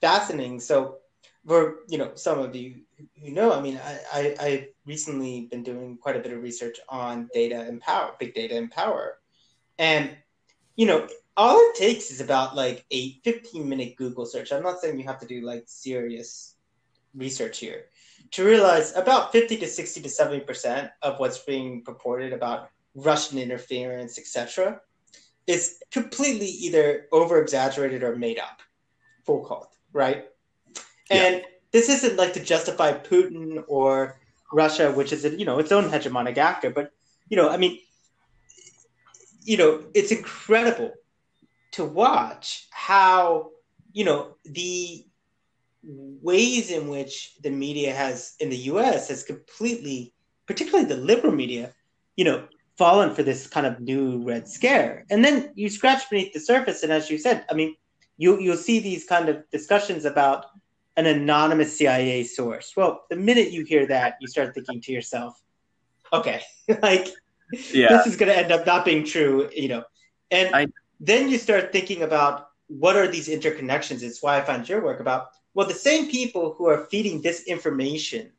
fascinating. 0.00 0.60
So, 0.60 0.98
for 1.46 1.80
you 1.88 1.98
know, 1.98 2.12
some 2.14 2.38
of 2.38 2.54
you 2.54 2.82
who 3.20 3.30
know, 3.30 3.52
I 3.52 3.60
mean, 3.60 3.80
I, 3.82 3.98
I 4.12 4.36
I've 4.40 4.66
recently 4.86 5.48
been 5.50 5.62
doing 5.62 5.96
quite 5.96 6.16
a 6.16 6.20
bit 6.20 6.32
of 6.32 6.42
research 6.42 6.78
on 6.88 7.28
data 7.32 7.60
and 7.60 7.80
power, 7.80 8.12
big 8.18 8.34
data 8.34 8.56
and 8.56 8.70
power, 8.70 9.18
and 9.78 10.10
you 10.76 10.86
know, 10.86 11.08
all 11.36 11.58
it 11.58 11.76
takes 11.76 12.10
is 12.10 12.20
about 12.20 12.54
like 12.54 12.84
a 12.90 13.18
15 13.24 13.68
minute 13.68 13.96
Google 13.96 14.26
search. 14.26 14.52
I'm 14.52 14.62
not 14.62 14.80
saying 14.80 14.98
you 14.98 15.06
have 15.06 15.20
to 15.20 15.26
do 15.26 15.40
like 15.40 15.64
serious 15.66 16.54
research 17.14 17.58
here 17.58 17.86
to 18.32 18.44
realize 18.44 18.94
about 18.96 19.32
50 19.32 19.56
to 19.58 19.66
60 19.66 20.02
to 20.02 20.08
70 20.08 20.40
percent 20.40 20.90
of 21.02 21.18
what's 21.18 21.38
being 21.38 21.82
purported 21.82 22.32
about 22.32 22.70
Russian 22.94 23.38
interference, 23.38 24.18
etc., 24.18 24.80
is 25.46 25.82
completely 25.90 26.46
either 26.46 27.06
over 27.12 27.40
exaggerated 27.40 28.02
or 28.02 28.16
made 28.16 28.38
up, 28.38 28.60
full 29.24 29.44
called, 29.44 29.68
right? 29.92 30.26
And 31.10 31.36
yeah. 31.36 31.42
this 31.72 31.88
isn't 31.88 32.16
like 32.16 32.34
to 32.34 32.44
justify 32.44 32.92
Putin 32.92 33.64
or 33.66 34.18
Russia, 34.52 34.92
which 34.92 35.12
is 35.12 35.24
you 35.24 35.44
know 35.44 35.58
its 35.58 35.72
own 35.72 35.84
hegemonic 35.84 36.36
actor, 36.36 36.70
but 36.70 36.92
you 37.28 37.36
know, 37.36 37.48
I 37.48 37.56
mean, 37.56 37.78
you 39.42 39.56
know, 39.56 39.84
it's 39.94 40.12
incredible 40.12 40.92
to 41.72 41.84
watch 41.84 42.66
how 42.70 43.50
you 43.92 44.04
know 44.04 44.36
the 44.44 45.06
ways 45.88 46.70
in 46.70 46.88
which 46.88 47.36
the 47.42 47.50
media 47.50 47.94
has 47.94 48.34
in 48.40 48.50
the 48.50 48.56
US 48.72 49.08
has 49.08 49.22
completely, 49.22 50.12
particularly 50.46 50.84
the 50.84 50.96
liberal 50.96 51.32
media, 51.32 51.72
you 52.16 52.24
know, 52.24 52.46
fallen 52.76 53.14
for 53.14 53.22
this 53.22 53.46
kind 53.46 53.66
of 53.66 53.80
new 53.80 54.22
red 54.22 54.46
scare. 54.46 55.04
And 55.10 55.24
then 55.24 55.50
you 55.54 55.68
scratch 55.70 56.08
beneath 56.10 56.32
the 56.32 56.40
surface, 56.40 56.82
and 56.82 56.92
as 56.92 57.10
you 57.10 57.18
said, 57.18 57.44
I 57.50 57.54
mean, 57.54 57.74
you 58.18 58.38
you'll 58.40 58.56
see 58.56 58.80
these 58.80 59.04
kind 59.04 59.28
of 59.28 59.48
discussions 59.50 60.04
about 60.04 60.46
an 60.96 61.06
anonymous 61.06 61.76
CIA 61.78 62.24
source. 62.24 62.74
Well, 62.76 63.04
the 63.08 63.16
minute 63.16 63.50
you 63.50 63.64
hear 63.64 63.86
that, 63.86 64.16
you 64.20 64.28
start 64.28 64.54
thinking 64.54 64.80
to 64.82 64.92
yourself, 64.92 65.40
okay, 66.12 66.42
like 66.82 67.08
yeah. 67.72 67.88
this 67.88 68.06
is 68.06 68.16
going 68.16 68.30
to 68.30 68.36
end 68.36 68.52
up 68.52 68.66
not 68.66 68.84
being 68.84 69.04
true, 69.04 69.48
you 69.54 69.68
know. 69.68 69.84
And 70.30 70.54
I, 70.54 70.66
then 71.00 71.28
you 71.28 71.38
start 71.38 71.72
thinking 71.72 72.02
about 72.02 72.48
what 72.66 72.96
are 72.96 73.08
these 73.08 73.28
interconnections? 73.28 74.02
It's 74.02 74.22
why 74.22 74.38
I 74.38 74.42
found 74.42 74.68
your 74.68 74.82
work 74.82 75.00
about 75.00 75.28
well, 75.58 75.66
the 75.66 75.74
same 75.74 76.08
people 76.08 76.54
who 76.56 76.68
are 76.68 76.86
feeding 76.86 77.20
this 77.20 77.42
information, 77.42 78.30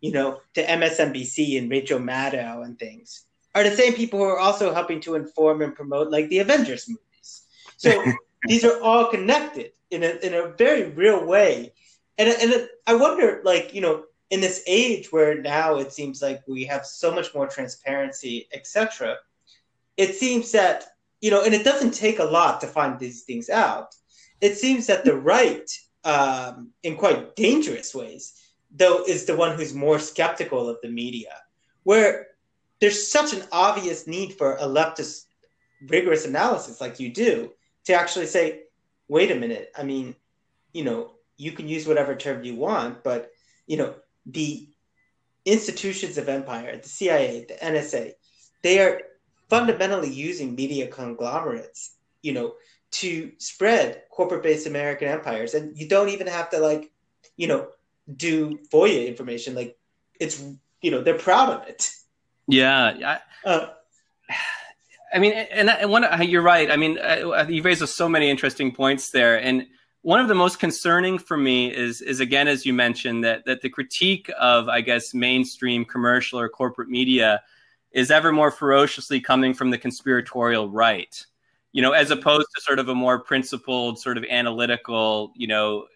you 0.00 0.12
know, 0.12 0.40
to 0.54 0.64
MSNBC 0.64 1.58
and 1.58 1.68
Rachel 1.68 1.98
Maddow 1.98 2.64
and 2.64 2.78
things 2.78 3.24
are 3.56 3.64
the 3.64 3.74
same 3.74 3.94
people 3.94 4.20
who 4.20 4.26
are 4.26 4.38
also 4.38 4.72
helping 4.72 5.00
to 5.00 5.16
inform 5.16 5.60
and 5.60 5.74
promote 5.74 6.12
like 6.12 6.28
the 6.28 6.38
Avengers 6.38 6.88
movies. 6.88 7.46
So 7.78 8.04
these 8.46 8.64
are 8.64 8.80
all 8.80 9.06
connected 9.06 9.72
in 9.90 10.04
a 10.04 10.24
in 10.24 10.34
a 10.34 10.50
very 10.50 10.90
real 10.90 11.26
way. 11.26 11.72
And 12.16 12.28
and 12.28 12.68
I 12.86 12.94
wonder, 12.94 13.40
like 13.42 13.74
you 13.74 13.80
know, 13.80 14.04
in 14.30 14.40
this 14.40 14.62
age 14.68 15.10
where 15.10 15.42
now 15.42 15.78
it 15.78 15.92
seems 15.92 16.22
like 16.22 16.42
we 16.46 16.64
have 16.66 16.86
so 16.86 17.12
much 17.12 17.34
more 17.34 17.48
transparency, 17.48 18.46
etc. 18.52 19.16
It 19.96 20.14
seems 20.14 20.52
that 20.52 20.84
you 21.20 21.32
know, 21.32 21.42
and 21.42 21.54
it 21.54 21.64
doesn't 21.64 21.94
take 21.94 22.20
a 22.20 22.30
lot 22.38 22.60
to 22.60 22.68
find 22.68 23.00
these 23.00 23.24
things 23.24 23.50
out. 23.50 23.96
It 24.40 24.56
seems 24.56 24.86
that 24.86 25.04
the 25.04 25.16
right, 25.16 25.68
um, 26.04 26.70
in 26.82 26.96
quite 26.96 27.36
dangerous 27.36 27.94
ways, 27.94 28.34
though, 28.70 29.04
is 29.04 29.24
the 29.24 29.36
one 29.36 29.56
who's 29.56 29.74
more 29.74 29.98
skeptical 29.98 30.68
of 30.68 30.78
the 30.82 30.88
media, 30.88 31.34
where 31.82 32.28
there's 32.80 33.10
such 33.10 33.32
an 33.32 33.42
obvious 33.52 34.06
need 34.06 34.34
for 34.34 34.54
a 34.54 34.64
leftist 34.64 35.24
rigorous 35.88 36.26
analysis 36.26 36.80
like 36.80 37.00
you 37.00 37.12
do 37.12 37.50
to 37.84 37.94
actually 37.94 38.26
say, 38.26 38.62
wait 39.08 39.30
a 39.30 39.34
minute, 39.34 39.70
I 39.76 39.82
mean, 39.82 40.14
you 40.72 40.84
know, 40.84 41.12
you 41.36 41.52
can 41.52 41.68
use 41.68 41.86
whatever 41.86 42.14
term 42.14 42.44
you 42.44 42.56
want, 42.56 43.02
but 43.04 43.30
you 43.66 43.76
know, 43.76 43.94
the 44.26 44.68
institutions 45.44 46.18
of 46.18 46.28
empire, 46.28 46.76
the 46.76 46.88
CIA, 46.88 47.46
the 47.48 47.54
NSA, 47.54 48.12
they 48.62 48.80
are 48.80 49.00
fundamentally 49.48 50.10
using 50.10 50.54
media 50.54 50.88
conglomerates, 50.88 51.96
you 52.22 52.32
know, 52.32 52.54
to 52.90 53.32
spread 53.38 54.02
corporate-based 54.10 54.66
American 54.66 55.08
empires. 55.08 55.54
And 55.54 55.76
you 55.76 55.88
don't 55.88 56.08
even 56.08 56.26
have 56.26 56.50
to 56.50 56.58
like, 56.58 56.90
you 57.36 57.46
know, 57.46 57.68
do 58.16 58.58
FOIA 58.72 59.06
information. 59.06 59.54
Like 59.54 59.78
it's, 60.18 60.42
you 60.80 60.90
know, 60.90 61.02
they're 61.02 61.18
proud 61.18 61.50
of 61.50 61.68
it. 61.68 61.90
Yeah. 62.46 63.18
I, 63.44 63.48
uh, 63.48 63.70
I 65.12 65.18
mean, 65.18 65.32
and, 65.32 65.70
and 65.70 65.90
one, 65.90 66.04
you're 66.28 66.42
right. 66.42 66.70
I 66.70 66.76
mean, 66.76 66.98
uh, 66.98 67.46
you 67.48 67.62
raised 67.62 67.86
so 67.88 68.08
many 68.08 68.30
interesting 68.30 68.72
points 68.72 69.10
there. 69.10 69.40
And 69.40 69.66
one 70.02 70.20
of 70.20 70.28
the 70.28 70.34
most 70.34 70.58
concerning 70.58 71.18
for 71.18 71.36
me 71.36 71.74
is, 71.74 72.00
is 72.00 72.20
again, 72.20 72.48
as 72.48 72.64
you 72.64 72.72
mentioned, 72.72 73.24
that, 73.24 73.44
that 73.46 73.60
the 73.62 73.68
critique 73.68 74.30
of, 74.38 74.68
I 74.68 74.80
guess, 74.80 75.14
mainstream 75.14 75.84
commercial 75.84 76.38
or 76.38 76.48
corporate 76.48 76.88
media 76.88 77.42
is 77.92 78.10
ever 78.10 78.32
more 78.32 78.50
ferociously 78.50 79.20
coming 79.20 79.54
from 79.54 79.70
the 79.70 79.78
conspiratorial 79.78 80.70
right, 80.70 81.26
you 81.72 81.82
know, 81.82 81.92
as 81.92 82.10
opposed 82.10 82.46
to 82.56 82.62
sort 82.62 82.78
of 82.78 82.88
a 82.88 82.94
more 82.94 83.18
principled, 83.18 83.98
sort 83.98 84.18
of 84.18 84.24
analytical, 84.24 85.32
you 85.36 85.46
know, 85.46 85.86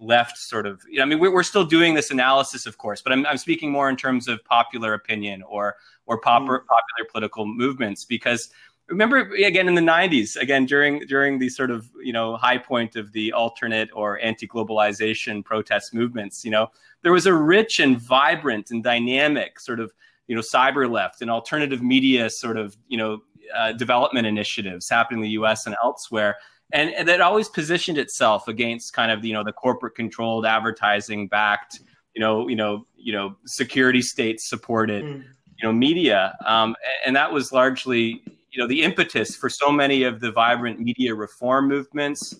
left 0.00 0.36
sort 0.38 0.66
of. 0.66 0.82
You 0.88 0.98
know, 0.98 1.02
I 1.02 1.06
mean, 1.06 1.18
we're, 1.18 1.32
we're 1.32 1.42
still 1.42 1.64
doing 1.64 1.94
this 1.94 2.10
analysis, 2.10 2.66
of 2.66 2.78
course, 2.78 3.02
but 3.02 3.12
I'm, 3.12 3.26
I'm 3.26 3.38
speaking 3.38 3.70
more 3.70 3.88
in 3.88 3.96
terms 3.96 4.28
of 4.28 4.44
popular 4.44 4.94
opinion 4.94 5.42
or 5.42 5.76
or 6.06 6.20
pop, 6.20 6.42
mm. 6.42 6.46
popular 6.46 7.10
political 7.10 7.46
movements 7.46 8.04
because 8.04 8.50
remember 8.88 9.30
again 9.34 9.68
in 9.68 9.74
the 9.74 9.82
90s 9.82 10.36
again 10.36 10.64
during 10.64 11.00
during 11.00 11.38
the 11.38 11.48
sort 11.48 11.70
of 11.70 11.90
you 12.02 12.12
know 12.12 12.36
high 12.36 12.56
point 12.58 12.96
of 12.96 13.12
the 13.12 13.32
alternate 13.32 13.88
or 13.92 14.18
anti-globalization 14.20 15.44
protest 15.44 15.92
movements 15.92 16.44
you 16.44 16.50
know 16.50 16.68
there 17.02 17.12
was 17.12 17.26
a 17.26 17.34
rich 17.34 17.80
and 17.80 17.98
vibrant 17.98 18.70
and 18.70 18.82
dynamic 18.82 19.60
sort 19.60 19.78
of 19.78 19.92
you 20.26 20.34
know 20.34 20.40
cyber 20.40 20.90
left 20.90 21.20
and 21.20 21.30
alternative 21.30 21.82
media 21.82 22.30
sort 22.30 22.56
of 22.56 22.76
you 22.88 22.96
know 22.96 23.20
uh, 23.54 23.72
development 23.72 24.26
initiatives 24.26 24.88
happening 24.88 25.24
in 25.24 25.30
the 25.30 25.36
us 25.36 25.66
and 25.66 25.76
elsewhere 25.82 26.36
and, 26.72 26.90
and 26.90 27.08
that 27.08 27.20
always 27.20 27.48
positioned 27.48 27.96
itself 27.96 28.46
against 28.48 28.92
kind 28.92 29.10
of 29.10 29.24
you 29.24 29.32
know 29.32 29.44
the 29.44 29.52
corporate 29.52 29.94
controlled 29.94 30.46
advertising 30.46 31.28
backed 31.28 31.80
you 32.14 32.20
know 32.20 32.48
you 32.48 32.56
know 32.56 32.86
you 32.96 33.12
know 33.12 33.36
security 33.46 34.02
state 34.02 34.40
supported 34.40 35.04
mm. 35.04 35.22
you 35.22 35.64
know 35.64 35.72
media 35.72 36.36
um, 36.46 36.76
and 37.04 37.16
that 37.16 37.32
was 37.32 37.52
largely 37.52 38.22
you 38.50 38.60
know 38.60 38.66
the 38.66 38.82
impetus 38.82 39.36
for 39.36 39.48
so 39.48 39.70
many 39.70 40.02
of 40.02 40.20
the 40.20 40.32
vibrant 40.32 40.80
media 40.80 41.14
reform 41.14 41.68
movements. 41.68 42.34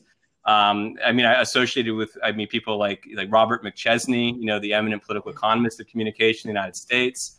Um, 0.44 0.94
I 1.04 1.12
mean, 1.12 1.26
I 1.26 1.40
associated 1.40 1.94
with 1.94 2.16
I 2.24 2.32
mean 2.32 2.48
people 2.48 2.78
like 2.78 3.06
like 3.14 3.30
Robert 3.30 3.62
McChesney, 3.62 4.36
you 4.38 4.46
know, 4.46 4.58
the 4.58 4.72
eminent 4.72 5.02
political 5.04 5.30
economist 5.30 5.80
of 5.80 5.86
communication 5.86 6.48
in 6.48 6.54
the 6.54 6.58
United 6.58 6.76
States. 6.76 7.37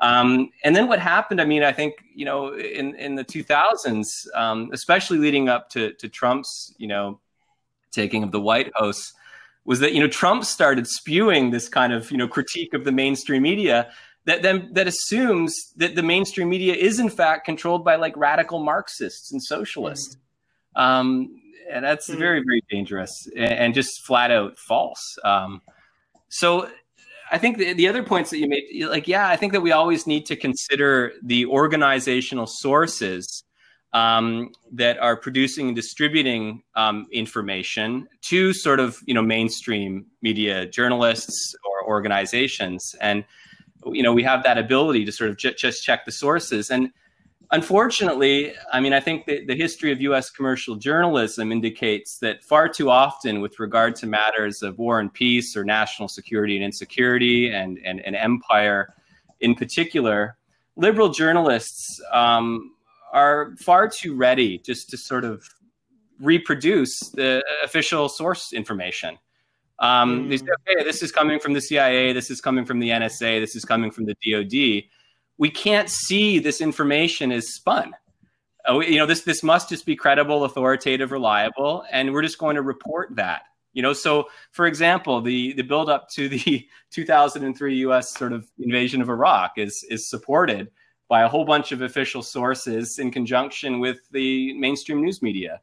Um, 0.00 0.50
and 0.64 0.74
then 0.74 0.88
what 0.88 0.98
happened? 0.98 1.40
I 1.40 1.44
mean, 1.44 1.62
I 1.62 1.72
think 1.72 1.94
you 2.14 2.24
know 2.24 2.54
in 2.54 2.94
in 2.96 3.14
the 3.14 3.24
2000s, 3.24 4.04
um, 4.34 4.70
especially 4.72 5.18
leading 5.18 5.48
up 5.48 5.70
to 5.70 5.92
to 5.94 6.08
Trump's 6.08 6.74
you 6.78 6.88
know 6.88 7.20
taking 7.90 8.22
of 8.22 8.32
the 8.32 8.40
White 8.40 8.70
House, 8.78 9.12
was 9.64 9.80
that 9.80 9.92
you 9.92 10.00
know 10.00 10.08
Trump 10.08 10.44
started 10.44 10.86
spewing 10.86 11.50
this 11.50 11.68
kind 11.68 11.92
of 11.92 12.10
you 12.10 12.16
know 12.16 12.28
critique 12.28 12.74
of 12.74 12.84
the 12.84 12.92
mainstream 12.92 13.42
media 13.42 13.90
that 14.28 14.42
then 14.42 14.68
that 14.72 14.86
assumes 14.86 15.54
that 15.76 15.94
the 15.94 16.02
mainstream 16.02 16.48
media 16.48 16.74
is 16.74 17.00
in 17.00 17.08
fact 17.08 17.46
controlled 17.46 17.84
by 17.84 17.96
like 17.96 18.16
radical 18.16 18.58
Marxists 18.58 19.32
and 19.32 19.42
socialists. 19.42 20.16
Mm. 20.76 20.82
Um, 20.82 21.40
and 21.70 21.84
that's 21.84 22.08
mm. 22.08 22.18
very 22.18 22.42
very 22.44 22.62
dangerous 22.70 23.28
and, 23.36 23.52
and, 23.52 23.74
just 23.74 24.04
flat 24.06 24.30
out 24.30 24.58
false. 24.58 25.18
Um, 25.24 25.62
so 26.28 26.68
I 27.30 27.38
think 27.38 27.58
the, 27.58 27.72
the 27.72 27.88
other 27.88 28.02
points 28.02 28.30
that 28.30 28.38
you 28.38 28.48
made, 28.48 28.86
like 28.88 29.08
yeah, 29.08 29.28
I 29.28 29.36
think 29.36 29.52
that 29.52 29.60
we 29.60 29.72
always 29.72 30.06
need 30.06 30.26
to 30.26 30.36
consider 30.36 31.12
the 31.22 31.46
organizational 31.46 32.46
sources 32.46 33.44
um, 33.92 34.52
that 34.72 34.98
are 34.98 35.16
producing 35.16 35.68
and 35.68 35.76
distributing 35.76 36.62
um, 36.74 37.06
information 37.12 38.08
to 38.28 38.52
sort 38.52 38.80
of 38.80 38.98
you 39.06 39.14
know 39.14 39.22
mainstream 39.22 40.06
media 40.22 40.66
journalists 40.66 41.54
or 41.64 41.88
organizations. 41.88 42.94
And 43.00 43.24
you 43.86 44.02
know 44.02 44.12
we 44.12 44.22
have 44.22 44.42
that 44.44 44.58
ability 44.58 45.04
to 45.04 45.12
sort 45.12 45.30
of 45.30 45.36
j- 45.36 45.54
just 45.54 45.84
check 45.84 46.04
the 46.04 46.12
sources. 46.12 46.70
And 46.70 46.90
unfortunately 47.50 48.52
i 48.72 48.80
mean 48.80 48.92
i 48.92 49.00
think 49.00 49.24
the, 49.26 49.44
the 49.46 49.54
history 49.54 49.90
of 49.92 49.98
us 50.00 50.30
commercial 50.30 50.76
journalism 50.76 51.50
indicates 51.50 52.18
that 52.18 52.42
far 52.44 52.68
too 52.68 52.90
often 52.90 53.40
with 53.40 53.58
regard 53.58 53.94
to 53.96 54.06
matters 54.06 54.62
of 54.62 54.78
war 54.78 55.00
and 55.00 55.12
peace 55.12 55.56
or 55.56 55.64
national 55.64 56.08
security 56.08 56.56
and 56.56 56.64
insecurity 56.64 57.50
and, 57.50 57.78
and, 57.84 58.00
and 58.04 58.14
empire 58.16 58.94
in 59.40 59.54
particular 59.54 60.36
liberal 60.76 61.08
journalists 61.08 62.00
um, 62.12 62.72
are 63.12 63.54
far 63.58 63.88
too 63.88 64.14
ready 64.14 64.58
just 64.58 64.90
to 64.90 64.96
sort 64.96 65.24
of 65.24 65.42
reproduce 66.20 66.98
the 67.14 67.42
official 67.64 68.08
source 68.08 68.52
information 68.52 69.16
um, 69.80 70.24
mm. 70.24 70.30
They 70.30 70.36
say, 70.38 70.46
okay, 70.68 70.84
this 70.84 71.02
is 71.02 71.12
coming 71.12 71.38
from 71.38 71.52
the 71.52 71.60
CIA, 71.60 72.12
this 72.12 72.30
is 72.30 72.40
coming 72.40 72.64
from 72.64 72.80
the 72.80 72.88
NSA, 72.90 73.40
this 73.40 73.54
is 73.54 73.64
coming 73.64 73.90
from 73.90 74.06
the 74.06 74.16
DoD. 74.24 74.84
We 75.38 75.50
can't 75.50 75.88
see 75.88 76.38
this 76.38 76.60
information 76.60 77.32
is 77.32 77.54
spun. 77.54 77.94
Uh, 78.68 78.80
you 78.80 78.98
know, 78.98 79.06
this 79.06 79.22
this 79.22 79.42
must 79.42 79.68
just 79.68 79.86
be 79.86 79.96
credible, 79.96 80.44
authoritative, 80.44 81.12
reliable, 81.12 81.84
and 81.90 82.12
we're 82.12 82.22
just 82.22 82.38
going 82.38 82.56
to 82.56 82.62
report 82.62 83.14
that. 83.16 83.42
You 83.72 83.82
know, 83.82 83.92
so 83.92 84.28
for 84.50 84.66
example, 84.66 85.20
the 85.20 85.52
the 85.52 85.62
build 85.62 85.88
up 85.88 86.08
to 86.10 86.28
the 86.28 86.68
2003 86.90 87.76
U.S. 87.76 88.12
sort 88.14 88.32
of 88.32 88.50
invasion 88.58 89.00
of 89.00 89.08
Iraq 89.08 89.52
is 89.56 89.84
is 89.88 90.10
supported 90.10 90.70
by 91.08 91.22
a 91.22 91.28
whole 91.28 91.44
bunch 91.44 91.72
of 91.72 91.82
official 91.82 92.22
sources 92.22 92.98
in 92.98 93.10
conjunction 93.10 93.80
with 93.80 93.98
the 94.10 94.52
mainstream 94.54 95.00
news 95.00 95.22
media. 95.22 95.60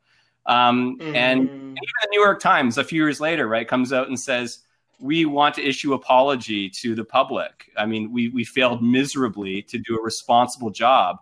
Um, 0.47 0.97
mm-hmm. 0.97 1.15
And 1.15 1.41
even 1.43 1.73
the 1.75 2.07
New 2.11 2.21
York 2.21 2.39
Times, 2.39 2.77
a 2.77 2.83
few 2.83 3.03
years 3.03 3.19
later, 3.19 3.47
right, 3.47 3.67
comes 3.67 3.93
out 3.93 4.07
and 4.07 4.19
says, 4.19 4.59
we 4.99 5.25
want 5.25 5.55
to 5.55 5.67
issue 5.67 5.93
apology 5.93 6.69
to 6.81 6.95
the 6.95 7.03
public. 7.03 7.71
I 7.77 7.85
mean, 7.85 8.11
we, 8.11 8.29
we 8.29 8.43
failed 8.43 8.81
miserably 8.81 9.61
to 9.63 9.77
do 9.77 9.97
a 9.97 10.01
responsible 10.01 10.69
job 10.69 11.17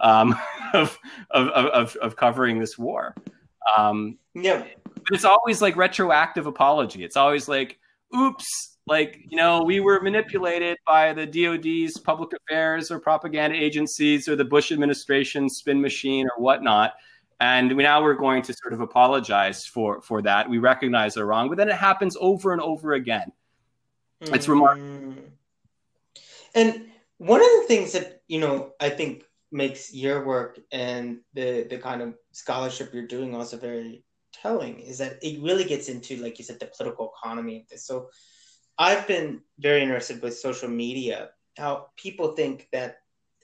um, 0.00 0.38
of, 0.72 0.98
of, 1.30 1.48
of, 1.48 1.96
of, 1.96 2.16
covering 2.16 2.58
this 2.58 2.78
war. 2.78 3.14
Um, 3.76 4.18
yeah. 4.34 4.64
But 4.84 5.12
it's 5.12 5.24
always 5.24 5.60
like 5.60 5.76
retroactive 5.76 6.46
apology. 6.46 7.04
It's 7.04 7.16
always 7.16 7.48
like, 7.48 7.78
oops, 8.16 8.78
like, 8.86 9.18
you 9.28 9.36
know, 9.36 9.62
we 9.62 9.80
were 9.80 10.00
manipulated 10.00 10.78
by 10.86 11.12
the 11.12 11.26
DOD's 11.26 11.98
public 11.98 12.30
affairs 12.32 12.90
or 12.90 12.98
propaganda 12.98 13.56
agencies 13.56 14.28
or 14.28 14.36
the 14.36 14.44
Bush 14.44 14.72
administration 14.72 15.48
spin 15.48 15.80
machine 15.80 16.26
or 16.26 16.42
whatnot 16.42 16.94
and 17.40 17.76
we, 17.76 17.82
now 17.82 18.02
we're 18.02 18.14
going 18.14 18.42
to 18.42 18.52
sort 18.52 18.72
of 18.72 18.80
apologize 18.80 19.64
for 19.64 20.00
for 20.02 20.22
that. 20.22 20.48
We 20.48 20.58
recognize 20.58 21.14
they're 21.14 21.26
wrong, 21.26 21.48
but 21.48 21.58
then 21.58 21.68
it 21.68 21.76
happens 21.76 22.16
over 22.20 22.52
and 22.52 22.60
over 22.60 22.94
again. 22.94 23.32
Mm. 24.22 24.34
It's 24.34 24.48
remarkable. 24.48 25.14
And 26.54 26.86
one 27.18 27.40
of 27.40 27.46
the 27.46 27.64
things 27.68 27.92
that 27.92 28.22
you 28.26 28.40
know 28.40 28.72
I 28.80 28.90
think 28.90 29.24
makes 29.50 29.94
your 29.94 30.24
work 30.24 30.58
and 30.72 31.20
the 31.34 31.66
the 31.70 31.78
kind 31.78 32.02
of 32.02 32.14
scholarship 32.32 32.92
you're 32.92 33.06
doing 33.06 33.34
also 33.34 33.56
very 33.56 34.04
telling 34.32 34.80
is 34.80 34.98
that 34.98 35.18
it 35.22 35.42
really 35.42 35.64
gets 35.64 35.88
into 35.88 36.16
like 36.16 36.38
you 36.38 36.44
said 36.44 36.60
the 36.60 36.66
political 36.66 37.12
economy 37.16 37.60
of 37.60 37.68
this. 37.68 37.86
So 37.86 38.08
I've 38.78 39.06
been 39.06 39.40
very 39.58 39.82
interested 39.82 40.22
with 40.22 40.38
social 40.38 40.68
media, 40.68 41.30
how 41.56 41.88
people 41.96 42.32
think 42.32 42.68
that 42.72 42.98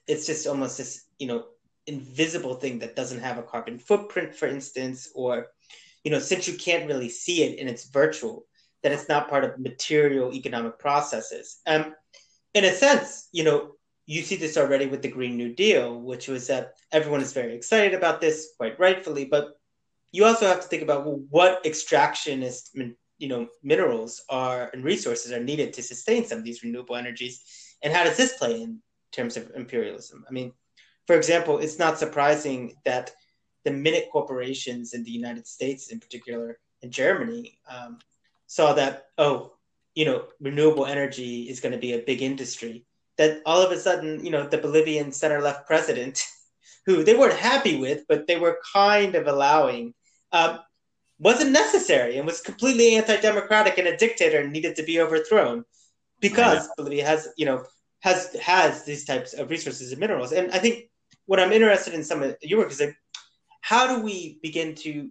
it's 0.07 0.27
just 0.27 0.47
almost 0.47 0.79
this 0.79 1.07
you 1.19 1.27
know 1.27 1.45
invisible 1.87 2.55
thing 2.55 2.79
that 2.81 2.97
doesn't 2.97 3.21
have 3.21 3.39
a 3.39 3.43
carbon 3.43 3.79
footprint, 3.79 4.35
for 4.35 4.47
instance, 4.47 5.11
or 5.15 5.49
you 6.05 6.11
know, 6.11 6.19
since 6.19 6.47
you 6.47 6.57
can't 6.57 6.87
really 6.87 7.09
see 7.09 7.43
it 7.43 7.59
and 7.59 7.69
it's 7.69 7.89
virtual, 7.89 8.47
that 8.83 8.93
it's 8.93 9.09
not 9.09 9.31
part 9.31 9.45
of 9.45 9.59
material 9.59 10.33
economic 10.35 10.79
processes. 10.79 11.61
Um, 11.67 11.95
in 12.53 12.65
a 12.65 12.73
sense, 12.73 13.29
you 13.33 13.43
know, 13.43 13.73
you 14.07 14.23
see 14.23 14.37
this 14.37 14.59
already 14.59 14.87
with 14.87 15.01
the 15.01 15.09
Green 15.09 15.37
New 15.37 15.55
Deal, 15.55 15.99
which 15.99 16.29
was 16.29 16.47
that 16.49 16.75
everyone 16.93 17.23
is 17.23 17.33
very 17.33 17.55
excited 17.55 17.95
about 17.95 18.21
this, 18.21 18.51
quite 18.59 18.79
rightfully, 18.79 19.25
but 19.25 19.55
you 20.13 20.27
also 20.27 20.47
have 20.47 20.61
to 20.61 20.69
think 20.69 20.83
about 20.83 21.07
well, 21.07 21.23
what 21.31 21.65
extractionist, 21.65 22.69
you 23.19 23.29
know, 23.29 23.49
minerals 23.63 24.23
are 24.29 24.71
and 24.75 24.85
resources 24.85 25.33
are 25.33 25.43
needed 25.43 25.73
to 25.73 25.83
sustain 25.83 26.27
some 26.27 26.39
of 26.39 26.45
these 26.45 26.63
renewable 26.63 26.97
energies, 26.97 27.43
and 27.83 27.93
how 27.93 28.05
does 28.05 28.19
this 28.19 28.37
play 28.37 28.61
in 28.61 28.81
terms 29.11 29.39
of 29.39 29.51
imperialism? 29.57 30.25
I 30.29 30.33
mean, 30.33 30.53
for 31.07 31.17
example, 31.17 31.59
it's 31.59 31.79
not 31.79 31.99
surprising 31.99 32.75
that 32.85 33.13
the 33.65 33.71
minute 33.71 34.09
corporations 34.13 34.95
in 34.95 35.05
the 35.05 35.11
United 35.11 35.47
States, 35.47 35.89
in 35.89 36.01
particular 36.01 36.59
in 36.83 36.91
Germany, 36.91 37.59
um, 37.69 37.99
saw 38.47 38.75
that, 38.75 39.07
oh, 39.19 39.55
you 39.95 40.05
know, 40.05 40.25
renewable 40.41 40.87
energy 40.87 41.43
is 41.43 41.61
going 41.61 41.73
to 41.73 41.79
be 41.79 41.93
a 41.93 41.99
big 41.99 42.23
industry. 42.23 42.85
That 43.17 43.41
all 43.47 43.63
of 43.63 43.71
a 43.71 43.79
sudden, 43.79 44.25
you 44.25 44.31
know, 44.31 44.47
the 44.47 44.59
Bolivian 44.59 45.13
center 45.13 45.41
left 45.41 45.67
president, 45.67 46.23
who 46.87 47.05
they 47.05 47.15
weren't 47.15 47.39
happy 47.39 47.79
with, 47.79 48.05
but 48.09 48.27
they 48.27 48.39
were 48.39 48.61
kind 48.73 49.15
of 49.15 49.27
allowing, 49.27 49.95
um, 50.33 50.59
wasn't 51.19 51.53
necessary 51.53 52.19
and 52.19 52.27
was 52.27 52.41
completely 52.41 52.97
anti 52.97 53.17
democratic 53.21 53.79
and 53.79 53.89
a 53.89 53.97
dictator 53.97 54.41
and 54.41 54.53
needed 54.53 54.77
to 54.77 54.83
be 54.83 55.01
overthrown 55.01 55.65
because 56.21 56.69
Bolivia 56.77 57.07
has, 57.07 57.29
you 57.37 57.47
know, 57.47 57.65
has 58.01 58.35
has 58.35 58.85
these 58.85 59.05
types 59.05 59.33
of 59.33 59.49
resources 59.49 59.93
and 59.93 60.01
minerals. 60.01 60.33
And 60.33 60.51
I 60.51 60.59
think 60.59 60.91
what 61.27 61.41
I'm 61.41 61.53
interested 61.53 61.95
in 61.95 62.05
some 62.05 62.23
of 62.23 62.37
your 62.43 62.61
work 62.61 62.71
is 62.71 62.81
like, 62.81 62.97
how 63.61 63.97
do 63.97 64.03
we 64.03 64.39
begin 64.43 64.75
to 64.77 65.11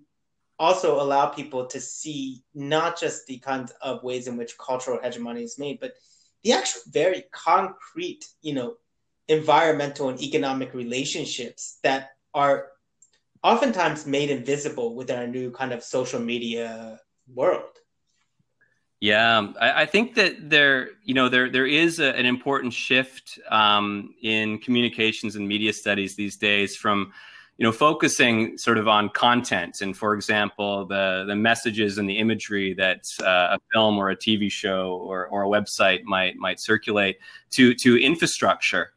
also 0.60 1.02
allow 1.02 1.28
people 1.28 1.66
to 1.66 1.80
see 1.80 2.44
not 2.54 3.00
just 3.00 3.26
the 3.26 3.40
kinds 3.40 3.74
of 3.82 4.04
ways 4.04 4.28
in 4.28 4.38
which 4.38 4.58
cultural 4.58 5.00
hegemony 5.02 5.44
is 5.44 5.58
made, 5.58 5.80
but 5.80 5.94
the 6.44 6.54
actual 6.54 6.82
very 6.92 7.24
concrete, 7.32 8.26
you 8.42 8.54
know, 8.54 8.76
environmental 9.28 10.10
and 10.10 10.22
economic 10.22 10.74
relationships 10.74 11.80
that 11.84 12.12
are 12.34 12.68
oftentimes 13.44 14.06
made 14.06 14.30
invisible 14.30 14.96
within 14.96 15.18
our 15.20 15.28
new 15.28 15.52
kind 15.52 15.72
of 15.72 15.84
social 15.84 16.20
media 16.20 17.00
world. 17.34 17.78
Yeah, 19.04 19.48
I, 19.60 19.82
I, 19.82 19.86
think 19.86 20.16
that 20.16 20.50
there, 20.50 20.92
you 21.04 21.14
know, 21.14 21.28
there 21.28 21.50
there 21.50 21.66
is 21.68 22.00
a, 22.00 22.16
an 22.16 22.26
important 22.26 22.72
shift 22.72 23.38
um, 23.50 24.16
in 24.22 24.60
communications 24.60 25.36
and 25.36 25.46
media 25.46 25.74
studies 25.74 26.16
these 26.16 26.38
days 26.38 26.78
from, 26.78 27.12
you 27.58 27.66
know, 27.66 27.74
focusing 27.74 28.58
sort 28.58 28.78
of 28.78 28.88
on 28.88 29.10
content 29.10 29.82
and, 29.82 29.98
for 29.98 30.14
example, 30.14 30.86
the 30.86 31.26
the 31.28 31.36
messages 31.36 31.98
and 31.98 32.08
the 32.10 32.18
imagery 32.18 32.74
that 32.76 33.04
uh, 33.22 33.58
a 33.58 33.60
film 33.74 33.98
or 33.98 34.10
a 34.10 34.16
TV 34.16 34.50
show 34.50 34.94
or, 35.06 35.28
or 35.28 35.44
a 35.44 35.50
website 35.50 36.04
might 36.04 36.38
might 36.38 36.62
circulate 36.62 37.18
to 37.50 37.74
to 37.74 38.02
infrastructure. 38.02 38.94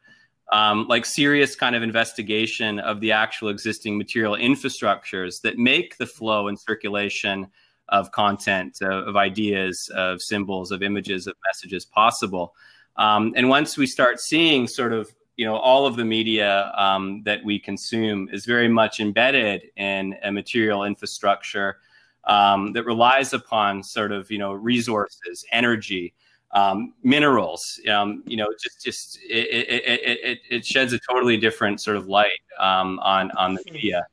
Um, 0.53 0.87
like 0.87 1.05
serious 1.05 1.53
kind 1.57 1.75
of 1.75 1.83
investigation 1.83 2.79
of 2.79 3.01
the 3.01 3.11
actual 3.11 3.49
existing 3.49 3.97
material 3.97 4.37
infrastructures 4.37 5.41
that 5.41 5.57
make 5.57 5.97
the 5.97 6.05
flow 6.05 6.47
and 6.47 6.57
circulation 6.57 7.47
of 7.89 8.11
content, 8.11 8.77
uh, 8.81 9.05
of 9.05 9.15
ideas, 9.15 9.89
of 9.95 10.21
symbols, 10.21 10.71
of 10.71 10.83
images, 10.83 11.27
of 11.27 11.35
messages 11.45 11.85
possible. 11.85 12.53
Um, 12.95 13.33
and 13.35 13.49
once 13.49 13.77
we 13.77 13.87
start 13.87 14.19
seeing 14.19 14.67
sort 14.67 14.93
of 14.93 15.13
you 15.35 15.45
know 15.45 15.55
all 15.55 15.85
of 15.85 15.95
the 15.95 16.05
media 16.05 16.71
um, 16.75 17.21
that 17.23 17.43
we 17.45 17.59
consume 17.59 18.27
is 18.31 18.45
very 18.45 18.67
much 18.67 18.99
embedded 18.99 19.69
in 19.77 20.15
a 20.23 20.31
material 20.31 20.83
infrastructure 20.83 21.77
um, 22.25 22.73
that 22.73 22.83
relies 22.85 23.33
upon 23.33 23.83
sort 23.83 24.11
of 24.11 24.29
you 24.29 24.37
know 24.37 24.53
resources, 24.53 25.45
energy, 25.51 26.13
um, 26.51 26.93
minerals. 27.03 27.79
Um, 27.89 28.23
you 28.25 28.37
know, 28.37 28.47
just 28.61 28.83
just 28.83 29.19
it, 29.29 29.47
it, 29.47 30.19
it, 30.23 30.39
it, 30.49 30.65
sheds 30.65 30.93
a 30.93 30.99
totally 30.99 31.37
different 31.37 31.81
sort 31.81 31.97
of 31.97 32.07
light 32.07 32.39
um, 32.59 32.99
on 32.99 33.31
on 33.31 33.55
the 33.55 33.63
media. 33.71 34.05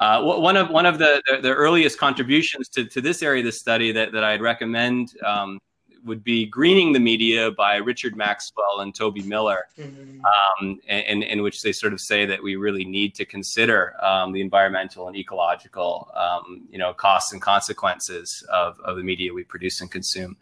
Uh, 0.00 0.22
one 0.22 0.56
of 0.56 0.70
one 0.70 0.86
of 0.86 0.98
the, 0.98 1.20
the, 1.26 1.40
the, 1.40 1.52
earliest 1.52 1.98
contributions 1.98 2.68
to, 2.68 2.84
to 2.84 3.00
this 3.00 3.20
area 3.20 3.40
of 3.40 3.46
the 3.46 3.52
study 3.52 3.90
that, 3.90 4.12
that 4.12 4.22
I'd 4.22 4.40
recommend 4.40 5.12
um, 5.26 5.58
would 6.04 6.22
be 6.22 6.46
Greening 6.46 6.92
the 6.92 7.00
Media 7.00 7.50
by 7.50 7.76
Richard 7.76 8.16
Maxwell 8.16 8.80
and 8.80 8.94
Toby 8.94 9.22
Miller, 9.22 9.66
mm-hmm. 9.78 10.20
um, 10.24 10.78
in, 10.88 11.22
in 11.22 11.42
which 11.42 11.62
they 11.62 11.72
sort 11.72 11.92
of 11.92 12.00
say 12.00 12.24
that 12.26 12.42
we 12.42 12.56
really 12.56 12.84
need 12.84 13.14
to 13.16 13.24
consider 13.24 13.94
um, 14.04 14.32
the 14.32 14.40
environmental 14.40 15.08
and 15.08 15.16
ecological 15.16 16.10
um, 16.14 16.66
you 16.70 16.78
know, 16.78 16.92
costs 16.92 17.32
and 17.32 17.42
consequences 17.42 18.46
of, 18.52 18.78
of 18.80 18.96
the 18.96 19.02
media 19.02 19.32
we 19.32 19.44
produce 19.44 19.80
and 19.80 19.90
consume. 19.90 20.36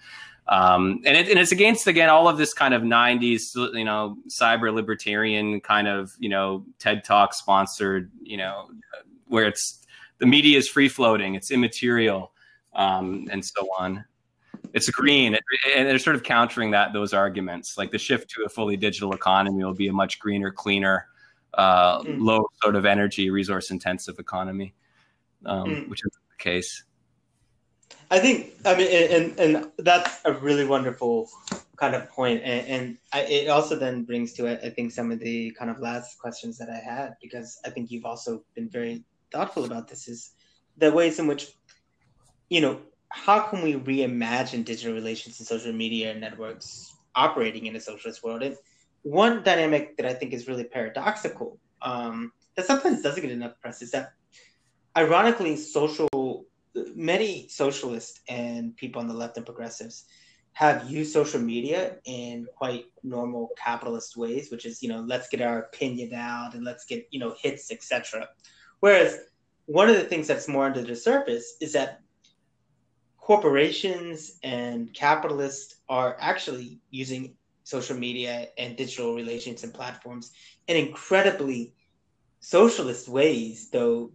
Um, 0.48 1.00
and, 1.04 1.16
it, 1.16 1.28
and, 1.28 1.40
it's 1.40 1.50
against 1.50 1.88
again 1.88 2.08
all 2.08 2.28
of 2.28 2.38
this 2.38 2.54
kind 2.54 2.72
of 2.72 2.82
90s 2.82 3.56
you 3.76 3.84
know 3.84 4.16
cyber 4.28 4.72
libertarian 4.72 5.60
kind 5.60 5.88
of 5.88 6.12
you 6.20 6.28
know 6.28 6.64
ted 6.78 7.02
talk 7.02 7.34
sponsored 7.34 8.12
you 8.22 8.36
know 8.36 8.68
where 9.26 9.44
it's 9.44 9.84
the 10.18 10.26
media 10.26 10.58
is 10.58 10.68
free 10.68 10.88
floating, 10.88 11.34
it's 11.34 11.50
immaterial, 11.50 12.32
um, 12.74 13.26
and 13.30 13.44
so 13.44 13.68
on. 13.78 14.04
It's 14.72 14.88
green, 14.90 15.34
and 15.74 15.88
they're 15.88 15.98
sort 15.98 16.16
of 16.16 16.22
countering 16.22 16.70
that 16.72 16.92
those 16.92 17.12
arguments. 17.12 17.78
Like 17.78 17.90
the 17.90 17.98
shift 17.98 18.30
to 18.30 18.44
a 18.44 18.48
fully 18.48 18.76
digital 18.76 19.12
economy 19.12 19.64
will 19.64 19.74
be 19.74 19.88
a 19.88 19.92
much 19.92 20.18
greener, 20.18 20.50
cleaner, 20.50 21.06
uh, 21.54 22.02
mm. 22.02 22.20
low 22.20 22.46
sort 22.62 22.76
of 22.76 22.84
energy, 22.84 23.30
resource 23.30 23.70
intensive 23.70 24.18
economy, 24.18 24.74
um, 25.44 25.68
mm. 25.68 25.88
which 25.88 26.00
is 26.04 26.12
the 26.12 26.42
case. 26.42 26.84
I 28.10 28.18
think 28.18 28.54
I 28.64 28.76
mean, 28.76 28.88
and 29.10 29.40
and 29.40 29.72
that's 29.78 30.20
a 30.24 30.32
really 30.32 30.64
wonderful 30.64 31.28
kind 31.76 31.94
of 31.94 32.08
point, 32.08 32.42
and, 32.42 32.66
and 32.66 32.98
I, 33.12 33.20
it 33.22 33.48
also 33.48 33.76
then 33.76 34.04
brings 34.04 34.32
to 34.34 34.46
it, 34.46 34.60
I 34.64 34.70
think, 34.70 34.92
some 34.92 35.10
of 35.10 35.18
the 35.18 35.50
kind 35.58 35.70
of 35.70 35.80
last 35.80 36.18
questions 36.18 36.56
that 36.58 36.70
I 36.70 36.78
had 36.78 37.16
because 37.20 37.58
I 37.64 37.70
think 37.70 37.90
you've 37.90 38.04
also 38.04 38.44
been 38.54 38.68
very 38.68 39.04
thoughtful 39.32 39.64
about 39.64 39.88
this 39.88 40.08
is 40.08 40.30
the 40.78 40.90
ways 40.92 41.18
in 41.18 41.26
which, 41.26 41.48
you 42.48 42.60
know, 42.60 42.80
how 43.08 43.40
can 43.40 43.62
we 43.62 43.74
reimagine 43.74 44.64
digital 44.64 44.94
relations 44.94 45.38
and 45.38 45.46
social 45.46 45.72
media 45.72 46.14
networks 46.14 46.94
operating 47.14 47.66
in 47.66 47.76
a 47.76 47.80
socialist 47.80 48.22
world? 48.22 48.42
And 48.42 48.56
one 49.02 49.42
dynamic 49.42 49.96
that 49.96 50.06
I 50.06 50.14
think 50.14 50.32
is 50.32 50.48
really 50.48 50.64
paradoxical, 50.64 51.58
um, 51.82 52.32
that 52.56 52.66
sometimes 52.66 53.02
doesn't 53.02 53.22
get 53.22 53.30
enough 53.30 53.60
press, 53.60 53.82
is 53.82 53.90
that 53.90 54.12
ironically, 54.96 55.56
social 55.56 56.08
many 56.96 57.46
socialists 57.48 58.20
and 58.28 58.76
people 58.76 59.00
on 59.00 59.08
the 59.08 59.14
left 59.14 59.36
and 59.36 59.46
progressives 59.46 60.06
have 60.52 60.90
used 60.90 61.12
social 61.12 61.40
media 61.40 61.96
in 62.06 62.46
quite 62.56 62.86
normal 63.02 63.50
capitalist 63.62 64.16
ways, 64.16 64.50
which 64.50 64.64
is 64.64 64.82
you 64.82 64.88
know 64.88 65.00
let's 65.00 65.28
get 65.28 65.42
our 65.42 65.58
opinion 65.58 66.14
out 66.14 66.54
and 66.54 66.64
let's 66.64 66.86
get 66.86 67.06
you 67.10 67.20
know 67.20 67.34
hits 67.40 67.70
etc. 67.70 68.26
Whereas 68.80 69.18
one 69.66 69.90
of 69.90 69.96
the 69.96 70.04
things 70.04 70.26
that's 70.26 70.48
more 70.48 70.64
under 70.64 70.82
the 70.82 70.96
surface 70.96 71.56
is 71.60 71.74
that 71.74 72.00
corporations 73.18 74.38
and 74.42 74.94
capitalists 74.94 75.76
are 75.88 76.16
actually 76.20 76.80
using 76.90 77.34
social 77.64 77.96
media 77.96 78.46
and 78.56 78.76
digital 78.76 79.14
relations 79.14 79.64
and 79.64 79.74
platforms 79.74 80.30
in 80.68 80.76
incredibly 80.76 81.74
socialist 82.40 83.08
ways, 83.08 83.68
though 83.70 84.12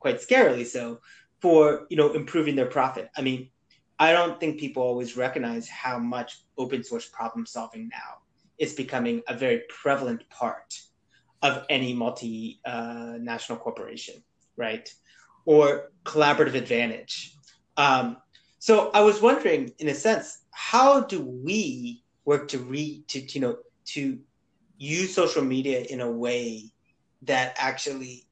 quite 0.00 0.18
scarily 0.20 0.66
so, 0.66 1.00
for 1.40 1.86
you 1.90 1.96
know 1.96 2.12
improving 2.12 2.56
their 2.56 2.66
profit. 2.66 3.10
I 3.16 3.22
mean, 3.22 3.50
I 3.98 4.12
don't 4.12 4.38
think 4.40 4.58
people 4.58 4.82
always 4.82 5.16
recognize 5.16 5.68
how 5.68 5.98
much 5.98 6.40
open 6.58 6.82
source 6.82 7.06
problem 7.06 7.46
solving 7.46 7.88
now 7.88 8.18
is 8.58 8.74
becoming 8.74 9.22
a 9.28 9.36
very 9.36 9.62
prevalent 9.68 10.28
part 10.30 10.78
of 11.42 11.64
any 11.70 11.94
multinational 11.94 13.50
uh, 13.52 13.56
corporation, 13.56 14.22
right? 14.56 14.88
Or 15.46 15.90
collaborative 16.04 16.54
advantage. 16.54 17.34
Um, 17.76 18.18
so 18.58 18.90
I 18.92 19.00
was 19.00 19.22
wondering, 19.22 19.72
in 19.78 19.88
a 19.88 19.94
sense, 19.94 20.42
how 20.50 21.00
do 21.00 21.22
we 21.22 22.02
work 22.26 22.48
to 22.48 22.58
read 22.58 23.08
to, 23.08 23.20
to 23.26 23.34
you 23.34 23.40
know 23.40 23.56
to 23.86 24.18
use 24.78 25.14
social 25.14 25.42
media 25.42 25.80
in 25.90 26.00
a 26.00 26.10
way 26.10 26.70
that 27.22 27.54
actually 27.58 28.26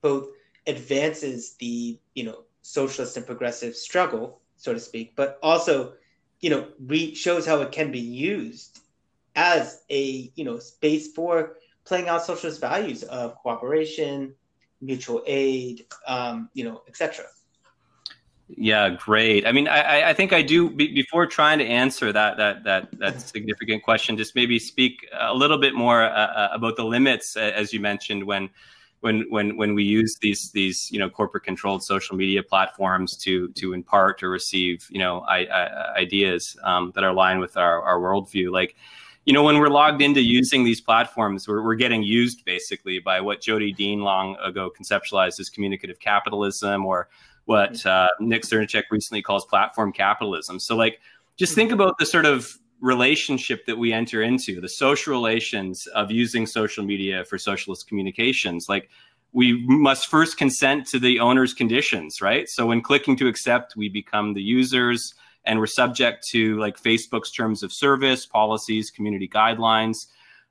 both 0.00 0.28
advances 0.66 1.56
the 1.60 1.98
you 2.14 2.24
know 2.24 2.44
socialist 2.68 3.16
and 3.16 3.26
progressive 3.26 3.74
struggle, 3.74 4.40
so 4.56 4.74
to 4.74 4.80
speak, 4.80 5.14
but 5.16 5.38
also 5.42 5.94
you 6.40 6.50
know 6.50 6.68
re- 6.86 7.14
shows 7.14 7.46
how 7.46 7.60
it 7.62 7.72
can 7.72 7.90
be 7.90 8.00
used 8.00 8.80
as 9.34 9.82
a 9.90 10.30
you 10.34 10.44
know 10.44 10.58
space 10.58 11.12
for 11.12 11.56
playing 11.84 12.08
out 12.08 12.24
socialist 12.24 12.60
values 12.60 13.02
of 13.04 13.34
cooperation, 13.36 14.34
mutual 14.82 15.22
aid, 15.26 15.86
um, 16.06 16.50
you 16.52 16.64
know, 16.64 16.82
etc. 16.86 17.24
Yeah, 18.50 18.90
great. 18.90 19.46
I 19.46 19.52
mean, 19.52 19.68
I, 19.68 20.10
I 20.10 20.14
think 20.14 20.32
I 20.32 20.42
do. 20.42 20.70
before 20.70 21.26
trying 21.26 21.58
to 21.58 21.66
answer 21.66 22.12
that 22.12 22.36
that 22.36 22.64
that 22.64 22.98
that 22.98 23.20
significant 23.20 23.82
question, 23.82 24.16
just 24.16 24.34
maybe 24.34 24.58
speak 24.58 25.06
a 25.18 25.34
little 25.34 25.58
bit 25.58 25.74
more 25.74 26.02
uh, 26.02 26.08
uh 26.10 26.48
about 26.52 26.76
the 26.76 26.84
limits, 26.84 27.36
as 27.36 27.72
you 27.72 27.80
mentioned, 27.80 28.24
when 28.24 28.50
when 29.00 29.26
when 29.30 29.56
when 29.56 29.74
we 29.74 29.84
use 29.84 30.16
these 30.20 30.50
these 30.52 30.90
you 30.90 30.98
know 30.98 31.08
corporate 31.08 31.44
controlled 31.44 31.82
social 31.82 32.16
media 32.16 32.42
platforms 32.42 33.16
to 33.16 33.48
to 33.52 33.72
impart 33.72 34.22
or 34.22 34.30
receive 34.30 34.86
you 34.90 34.98
know 34.98 35.20
I, 35.20 35.46
I, 35.46 35.94
ideas 35.98 36.56
um, 36.64 36.92
that 36.94 37.04
are 37.04 37.10
aligned 37.10 37.40
with 37.40 37.56
our 37.56 37.82
our 37.82 37.98
worldview, 38.00 38.50
like 38.50 38.76
you 39.28 39.34
know, 39.34 39.42
when 39.42 39.58
we're 39.58 39.68
logged 39.68 40.00
into 40.00 40.22
using 40.22 40.64
these 40.64 40.80
platforms, 40.80 41.46
we're, 41.46 41.62
we're 41.62 41.74
getting 41.74 42.02
used 42.02 42.46
basically 42.46 42.98
by 42.98 43.20
what 43.20 43.42
Jodi 43.42 43.72
Dean 43.72 44.00
long 44.00 44.36
ago 44.42 44.70
conceptualized 44.70 45.38
as 45.38 45.50
communicative 45.50 46.00
capitalism 46.00 46.86
or 46.86 47.10
what 47.44 47.74
mm-hmm. 47.74 47.88
uh, 47.90 48.08
Nick 48.26 48.44
Srnicek 48.44 48.84
recently 48.90 49.20
calls 49.20 49.44
platform 49.44 49.92
capitalism. 49.92 50.58
So, 50.58 50.76
like, 50.76 51.00
just 51.36 51.54
think 51.54 51.72
about 51.72 51.98
the 51.98 52.06
sort 52.06 52.24
of 52.24 52.56
relationship 52.80 53.66
that 53.66 53.78
we 53.78 53.92
enter 53.92 54.22
into, 54.22 54.60
the 54.60 54.68
social 54.68 55.12
relations 55.12 55.86
of 55.94 56.10
using 56.10 56.46
social 56.46 56.84
media 56.84 57.24
for 57.24 57.38
socialist 57.38 57.88
communications. 57.88 58.66
Like, 58.68 58.88
we 59.32 59.64
must 59.66 60.06
first 60.06 60.38
consent 60.38 60.86
to 60.88 60.98
the 60.98 61.20
owner's 61.20 61.52
conditions, 61.52 62.20
right? 62.22 62.48
So, 62.48 62.66
when 62.66 62.80
clicking 62.80 63.16
to 63.16 63.28
accept, 63.28 63.76
we 63.76 63.88
become 63.88 64.34
the 64.34 64.42
users 64.42 65.14
and 65.44 65.58
we're 65.58 65.66
subject 65.66 66.26
to 66.30 66.58
like 66.58 66.80
Facebook's 66.80 67.30
terms 67.30 67.62
of 67.62 67.72
service, 67.72 68.26
policies, 68.26 68.90
community 68.90 69.28
guidelines, 69.28 69.96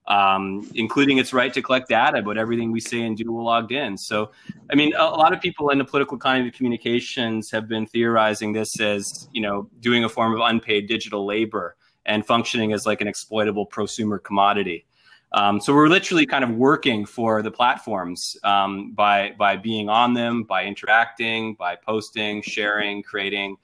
um, 0.08 0.70
including 0.74 1.18
its 1.18 1.34
right 1.34 1.54
to 1.54 1.62
collect 1.62 1.90
data 1.90 2.20
about 2.20 2.38
everything 2.38 2.72
we 2.72 2.80
say 2.80 3.02
and 3.02 3.18
do 3.18 3.32
while 3.32 3.46
logged 3.46 3.72
in. 3.72 3.98
So, 3.98 4.32
I 4.72 4.76
mean, 4.76 4.94
a, 4.94 5.04
a, 5.04 5.18
lot 5.18 5.34
of 5.34 5.42
people 5.42 5.70
in 5.70 5.78
the 5.78 5.86
political 5.86 6.18
economy 6.18 6.48
of 6.48 6.54
communications 6.54 7.52
have 7.52 7.68
been 7.68 7.86
theorizing 7.86 8.54
this 8.54 8.80
as, 8.80 9.28
you 9.34 9.42
know, 9.42 9.70
doing 9.82 10.04
a 10.04 10.10
form 10.10 10.34
of 10.34 10.40
unpaid 10.40 10.88
digital 10.88 11.26
labor 11.26 11.76
and 12.08 12.26
functioning 12.26 12.74
as 12.74 12.86
like 12.86 13.02
an 13.02 13.08
exploitable 13.08 13.68
prosumer 13.68 14.22
commodity. 14.22 14.86
Um, 15.34 15.60
so 15.60 15.74
we're 15.76 15.90
literally 15.90 16.26
kind 16.26 16.44
of 16.44 16.52
working 16.52 17.06
for 17.06 17.42
the 17.42 17.52
platforms 17.52 18.38
um, 18.44 18.94
by 18.94 19.34
by 19.38 19.58
being 19.58 19.90
on 19.90 20.14
them, 20.14 20.44
by 20.44 20.64
interacting, 20.64 21.54
by 21.56 21.76
posting, 21.76 22.42
sharing, 22.42 23.04
creating 23.04 23.58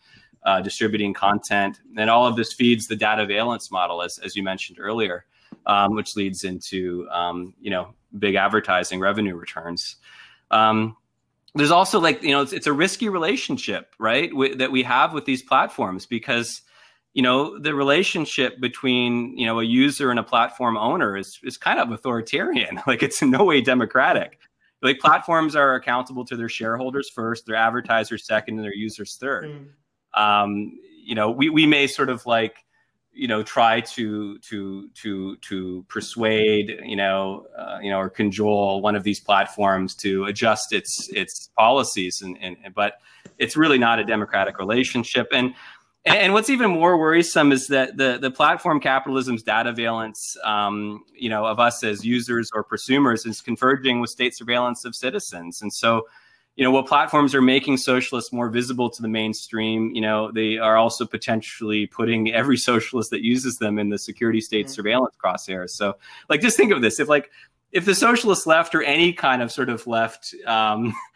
uh, 0.45 0.61
distributing 0.61 1.13
content. 1.13 1.79
And 1.97 2.09
all 2.09 2.27
of 2.27 2.35
this 2.35 2.53
feeds 2.53 2.87
the 2.87 2.97
dataveillance 2.97 3.71
model, 3.71 4.01
as, 4.03 4.19
as 4.19 4.35
you 4.35 4.43
mentioned 4.43 4.77
earlier, 4.79 5.25
um, 5.65 5.95
which 5.95 6.17
leads 6.17 6.43
into, 6.43 7.07
um, 7.11 7.53
you 7.61 7.71
know, 7.71 7.93
big 8.19 8.35
advertising 8.35 8.99
revenue 8.99 9.35
returns. 9.35 9.95
Um, 10.51 10.97
there's 11.55 11.71
also 11.71 11.99
like, 11.99 12.21
you 12.23 12.31
know, 12.31 12.41
it's, 12.41 12.51
it's 12.51 12.67
a 12.67 12.73
risky 12.73 13.09
relationship, 13.09 13.95
right, 13.99 14.29
w- 14.31 14.55
that 14.55 14.71
we 14.71 14.83
have 14.83 15.13
with 15.13 15.25
these 15.25 15.41
platforms 15.41 16.05
because, 16.05 16.61
you 17.13 17.21
know, 17.21 17.59
the 17.59 17.75
relationship 17.75 18.59
between, 18.59 19.37
you 19.37 19.45
know, 19.45 19.59
a 19.59 19.63
user 19.63 20.09
and 20.09 20.19
a 20.19 20.23
platform 20.23 20.77
owner 20.77 21.15
is, 21.15 21.39
is 21.43 21.57
kind 21.57 21.79
of 21.79 21.91
authoritarian. 21.91 22.81
like 22.87 23.03
it's 23.03 23.21
in 23.21 23.31
no 23.31 23.43
way 23.43 23.61
democratic 23.61 24.39
like 24.81 24.99
platforms 24.99 25.55
are 25.55 25.75
accountable 25.75 26.25
to 26.25 26.35
their 26.35 26.49
shareholders 26.49 27.09
first, 27.09 27.45
their 27.45 27.55
advertisers 27.55 28.25
second, 28.25 28.57
and 28.57 28.65
their 28.65 28.75
users 28.75 29.15
third. 29.15 29.45
Mm 29.45 29.67
um, 30.13 30.79
you 31.03 31.15
know, 31.15 31.31
we, 31.31 31.49
we 31.49 31.65
may 31.65 31.87
sort 31.87 32.09
of 32.09 32.25
like, 32.25 32.57
you 33.15 33.27
know, 33.27 33.43
try 33.43 33.79
to 33.79 34.39
to 34.39 34.89
to 34.89 35.35
to 35.37 35.85
persuade, 35.87 36.79
you 36.83 36.95
know, 36.95 37.45
uh, 37.55 37.77
you 37.79 37.91
know, 37.91 37.99
or 37.99 38.09
cajole 38.09 38.81
one 38.81 38.95
of 38.95 39.03
these 39.03 39.19
platforms 39.19 39.93
to 39.93 40.25
adjust 40.25 40.73
its 40.73 41.09
its 41.09 41.49
policies, 41.55 42.21
and, 42.23 42.37
and 42.41 42.57
but 42.73 42.95
it's 43.37 43.55
really 43.55 43.77
not 43.77 43.99
a 43.99 44.03
democratic 44.03 44.57
relationship. 44.57 45.27
And 45.31 45.53
and 46.05 46.33
what's 46.33 46.49
even 46.49 46.71
more 46.71 46.97
worrisome 46.97 47.51
is 47.51 47.67
that 47.67 47.97
the 47.97 48.17
the 48.21 48.31
platform 48.31 48.79
capitalism's 48.79 49.43
dataveillance, 49.43 50.37
um, 50.43 51.03
you 51.15 51.29
know, 51.29 51.45
of 51.45 51.59
us 51.59 51.83
as 51.83 52.05
users 52.05 52.49
or 52.53 52.63
prosumers 52.63 53.25
is 53.25 53.41
converging 53.41 54.01
with 54.01 54.09
state 54.09 54.35
surveillance 54.35 54.85
of 54.85 54.95
citizens, 54.95 55.61
and 55.61 55.73
so 55.73 56.05
you 56.55 56.63
know, 56.63 56.69
while 56.69 56.83
platforms 56.83 57.33
are 57.33 57.41
making 57.41 57.77
socialists 57.77 58.31
more 58.31 58.47
visible 58.47 58.87
to 58.87 59.01
the 59.01 59.07
mainstream, 59.07 59.89
you 59.95 60.01
know, 60.01 60.31
they 60.31 60.59
are 60.59 60.77
also 60.77 61.03
potentially 61.03 61.87
putting 61.87 62.31
every 62.31 62.57
socialist 62.57 63.09
that 63.09 63.23
uses 63.23 63.57
them 63.57 63.79
in 63.79 63.89
the 63.89 63.97
security 63.97 64.39
state 64.39 64.67
mm-hmm. 64.67 64.73
surveillance 64.73 65.15
crosshairs. 65.23 65.71
So, 65.71 65.95
like, 66.29 66.41
just 66.41 66.55
think 66.55 66.71
of 66.71 66.81
this: 66.81 66.99
if 66.99 67.07
like 67.09 67.31
if 67.71 67.85
the 67.85 67.95
socialist 67.95 68.45
left 68.45 68.75
or 68.75 68.83
any 68.83 69.13
kind 69.13 69.41
of 69.41 69.51
sort 69.51 69.69
of 69.69 69.87
left 69.87 70.35
um, 70.45 70.93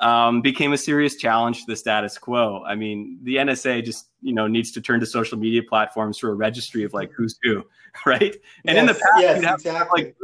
um, 0.00 0.40
became 0.40 0.72
a 0.72 0.78
serious 0.78 1.16
challenge 1.16 1.60
to 1.60 1.66
the 1.66 1.76
status 1.76 2.18
quo, 2.18 2.62
I 2.64 2.74
mean, 2.74 3.18
the 3.22 3.36
NSA 3.36 3.84
just 3.84 4.08
you 4.20 4.32
know 4.32 4.46
needs 4.46 4.72
to 4.72 4.80
turn 4.80 5.00
to 5.00 5.06
social 5.06 5.38
media 5.38 5.62
platforms 5.62 6.18
for 6.18 6.30
a 6.30 6.34
registry 6.34 6.84
of 6.84 6.92
like 6.92 7.10
who's 7.12 7.38
who, 7.42 7.64
right? 8.06 8.36
And 8.64 8.76
yes, 8.76 8.78
in 8.78 8.86
the 8.86 8.94
past, 8.94 9.20
yes, 9.20 9.36
you'd 9.36 9.44
have 9.44 9.60
exactly. 9.60 10.04
like 10.04 10.16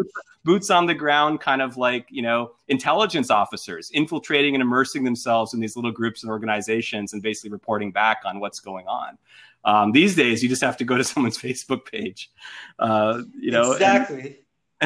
boots 0.45 0.71
on 0.71 0.87
the 0.87 0.95
ground 0.95 1.41
kind 1.41 1.63
of 1.63 1.77
like 1.77 2.07
you 2.11 2.23
know 2.23 2.53
intelligence 2.69 3.31
officers 3.31 3.91
infiltrating 3.93 4.55
and 4.55 4.63
immersing 4.63 5.03
themselves 5.03 5.55
in 5.55 5.61
these 5.61 5.75
little 5.75 5.91
groups 5.91 6.23
and 6.23 6.31
organizations 6.31 7.13
and 7.13 7.23
basically 7.23 7.51
reporting 7.51 7.91
back 7.91 8.19
on 8.25 8.39
what's 8.41 8.61
going 8.61 8.87
on 8.87 9.19
um, 9.65 9.93
these 9.93 10.15
days 10.15 10.43
you 10.43 10.49
just 10.49 10.63
have 10.63 10.77
to 10.77 10.85
go 10.85 10.97
to 10.97 11.05
someone's 11.13 11.39
facebook 11.39 11.91
page 11.91 12.31
uh, 12.79 13.23
you 13.39 13.51
know 13.51 13.73
exactly 13.73 14.39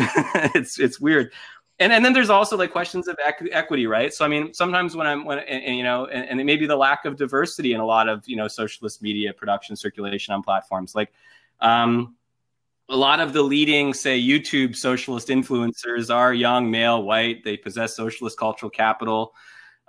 it's 0.54 0.78
it's 0.78 1.00
weird 1.00 1.32
and 1.80 1.92
and 1.92 2.04
then 2.04 2.12
there's 2.12 2.30
also 2.30 2.56
like 2.56 2.70
questions 2.70 3.08
of 3.08 3.18
equity 3.24 3.86
right 3.86 4.12
so 4.12 4.24
i 4.24 4.28
mean 4.28 4.52
sometimes 4.52 4.96
when 4.96 5.06
i'm 5.06 5.24
when 5.24 5.38
and, 5.38 5.64
and 5.64 5.76
you 5.76 5.84
know 5.84 6.06
and, 6.06 6.28
and 6.28 6.46
maybe 6.46 6.66
the 6.66 6.76
lack 6.76 7.04
of 7.04 7.16
diversity 7.16 7.72
in 7.72 7.80
a 7.80 7.86
lot 7.86 8.08
of 8.08 8.26
you 8.26 8.36
know 8.36 8.48
socialist 8.48 9.02
media 9.02 9.32
production 9.32 9.76
circulation 9.76 10.34
on 10.34 10.42
platforms 10.42 10.94
like 10.94 11.12
um 11.60 12.14
a 12.90 12.96
lot 12.96 13.20
of 13.20 13.32
the 13.34 13.42
leading, 13.42 13.92
say, 13.92 14.18
YouTube 14.18 14.74
socialist 14.74 15.28
influencers 15.28 16.14
are 16.14 16.32
young, 16.32 16.70
male, 16.70 17.02
white. 17.02 17.44
They 17.44 17.56
possess 17.56 17.94
socialist 17.94 18.38
cultural 18.38 18.70
capital. 18.70 19.34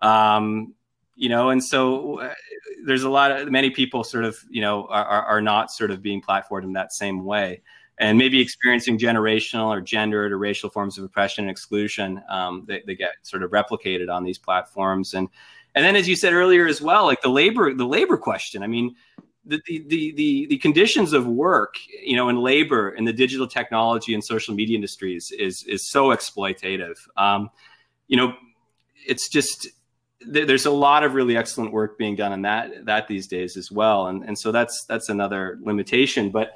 Um, 0.01 0.73
you 1.15 1.29
know, 1.29 1.49
and 1.49 1.63
so 1.63 2.19
uh, 2.19 2.33
there's 2.85 3.03
a 3.03 3.09
lot 3.09 3.31
of 3.31 3.49
many 3.49 3.69
people 3.69 4.03
sort 4.03 4.25
of, 4.25 4.37
you 4.49 4.61
know, 4.61 4.85
are, 4.87 5.05
are 5.05 5.41
not 5.41 5.71
sort 5.71 5.91
of 5.91 6.01
being 6.01 6.21
platformed 6.21 6.63
in 6.63 6.73
that 6.73 6.91
same 6.91 7.23
way 7.23 7.61
and 7.99 8.17
maybe 8.17 8.39
experiencing 8.39 8.97
generational 8.97 9.67
or 9.67 9.81
gendered 9.81 10.31
or 10.31 10.37
racial 10.37 10.69
forms 10.69 10.97
of 10.97 11.03
oppression 11.03 11.43
and 11.43 11.51
exclusion 11.51 12.21
um, 12.29 12.65
they, 12.67 12.95
get 12.95 13.11
sort 13.21 13.43
of 13.43 13.51
replicated 13.51 14.13
on 14.13 14.23
these 14.23 14.37
platforms 14.37 15.13
and 15.13 15.27
and 15.75 15.85
then 15.85 15.95
as 15.95 16.07
you 16.07 16.15
said 16.15 16.33
earlier 16.33 16.67
as 16.67 16.81
well 16.81 17.05
like 17.05 17.21
the 17.21 17.29
labor 17.29 17.73
the 17.73 17.85
labor 17.85 18.17
question 18.17 18.63
i 18.63 18.67
mean 18.67 18.95
the, 19.49 19.61
the, 19.65 20.13
the, 20.15 20.45
the 20.47 20.57
conditions 20.57 21.11
of 21.11 21.25
work, 21.25 21.75
you 22.03 22.15
know, 22.15 22.29
in 22.29 22.37
labor 22.37 22.91
in 22.91 23.03
the 23.03 23.13
digital 23.13 23.47
technology 23.47 24.13
and 24.13 24.23
social 24.23 24.53
media 24.53 24.75
industries 24.75 25.31
is, 25.31 25.63
is 25.63 25.89
so 25.89 26.09
exploitative. 26.09 26.97
Um, 27.17 27.49
you 28.07 28.15
know, 28.15 28.33
it's 29.07 29.27
just, 29.27 29.67
there's 30.21 30.65
a 30.65 30.71
lot 30.71 31.03
of 31.03 31.13
really 31.13 31.35
excellent 31.35 31.71
work 31.71 31.97
being 31.97 32.15
done 32.15 32.31
on 32.31 32.41
that, 32.43 32.85
that 32.85 33.07
these 33.07 33.27
days 33.27 33.57
as 33.57 33.71
well. 33.71 34.07
And, 34.07 34.23
and 34.23 34.37
so 34.37 34.51
that's, 34.51 34.85
that's 34.87 35.09
another 35.09 35.57
limitation, 35.63 36.29
but 36.29 36.51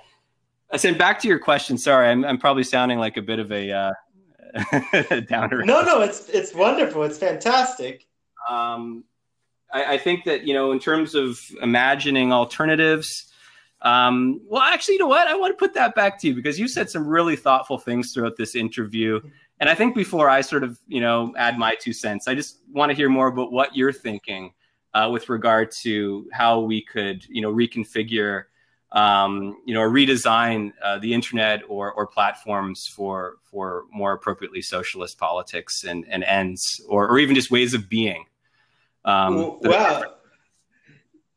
I 0.73 0.77
said, 0.77 0.97
back 0.97 1.19
to 1.19 1.27
your 1.27 1.39
question, 1.39 1.77
sorry, 1.77 2.09
I'm, 2.09 2.25
I'm 2.25 2.37
probably 2.37 2.63
sounding 2.63 2.97
like 2.97 3.15
a 3.15 3.21
bit 3.21 3.39
of 3.39 3.51
a, 3.51 3.71
uh, 3.71 3.93
downer. 5.29 5.63
No, 5.63 5.81
no, 5.83 6.01
it's, 6.01 6.29
it's 6.29 6.53
wonderful. 6.53 7.03
It's 7.03 7.17
fantastic. 7.17 8.07
Um, 8.49 9.03
I, 9.71 9.93
I 9.93 9.97
think 9.97 10.23
that 10.25 10.43
you 10.43 10.53
know, 10.53 10.71
in 10.71 10.79
terms 10.79 11.15
of 11.15 11.39
imagining 11.61 12.31
alternatives. 12.31 13.31
Um, 13.81 14.39
well, 14.45 14.61
actually, 14.61 14.93
you 14.95 14.99
know 14.99 15.07
what? 15.07 15.27
I 15.27 15.35
want 15.35 15.51
to 15.53 15.57
put 15.57 15.73
that 15.73 15.93
back 15.93 16.19
to 16.21 16.27
you 16.27 16.35
because 16.35 16.57
you 16.57 16.67
said 16.67 16.89
some 16.89 17.05
really 17.05 17.35
thoughtful 17.35 17.77
things 17.77 18.13
throughout 18.13 18.37
this 18.37 18.55
interview. 18.55 19.19
And 19.59 19.69
I 19.69 19.75
think 19.75 19.93
before 19.93 20.29
I 20.29 20.41
sort 20.41 20.63
of, 20.63 20.79
you 20.87 21.01
know, 21.01 21.33
add 21.37 21.57
my 21.57 21.75
two 21.75 21.91
cents, 21.91 22.27
I 22.27 22.35
just 22.35 22.59
want 22.71 22.91
to 22.91 22.95
hear 22.95 23.09
more 23.09 23.27
about 23.27 23.51
what 23.51 23.75
you're 23.75 23.91
thinking 23.91 24.53
uh, 24.93 25.09
with 25.11 25.27
regard 25.27 25.71
to 25.81 26.29
how 26.31 26.61
we 26.61 26.81
could, 26.81 27.25
you 27.27 27.41
know, 27.41 27.51
reconfigure, 27.53 28.43
um, 28.93 29.57
you 29.65 29.73
know, 29.73 29.81
or 29.81 29.89
redesign 29.89 30.71
uh, 30.83 30.99
the 30.99 31.13
internet 31.13 31.61
or, 31.67 31.91
or 31.91 32.05
platforms 32.07 32.87
for 32.87 33.35
for 33.43 33.85
more 33.91 34.13
appropriately 34.13 34.61
socialist 34.61 35.17
politics 35.17 35.83
and, 35.83 36.05
and 36.09 36.23
ends, 36.23 36.81
or, 36.87 37.07
or 37.09 37.19
even 37.19 37.35
just 37.35 37.51
ways 37.51 37.73
of 37.73 37.89
being. 37.89 38.25
Um, 39.05 39.59
wow. 39.61 40.03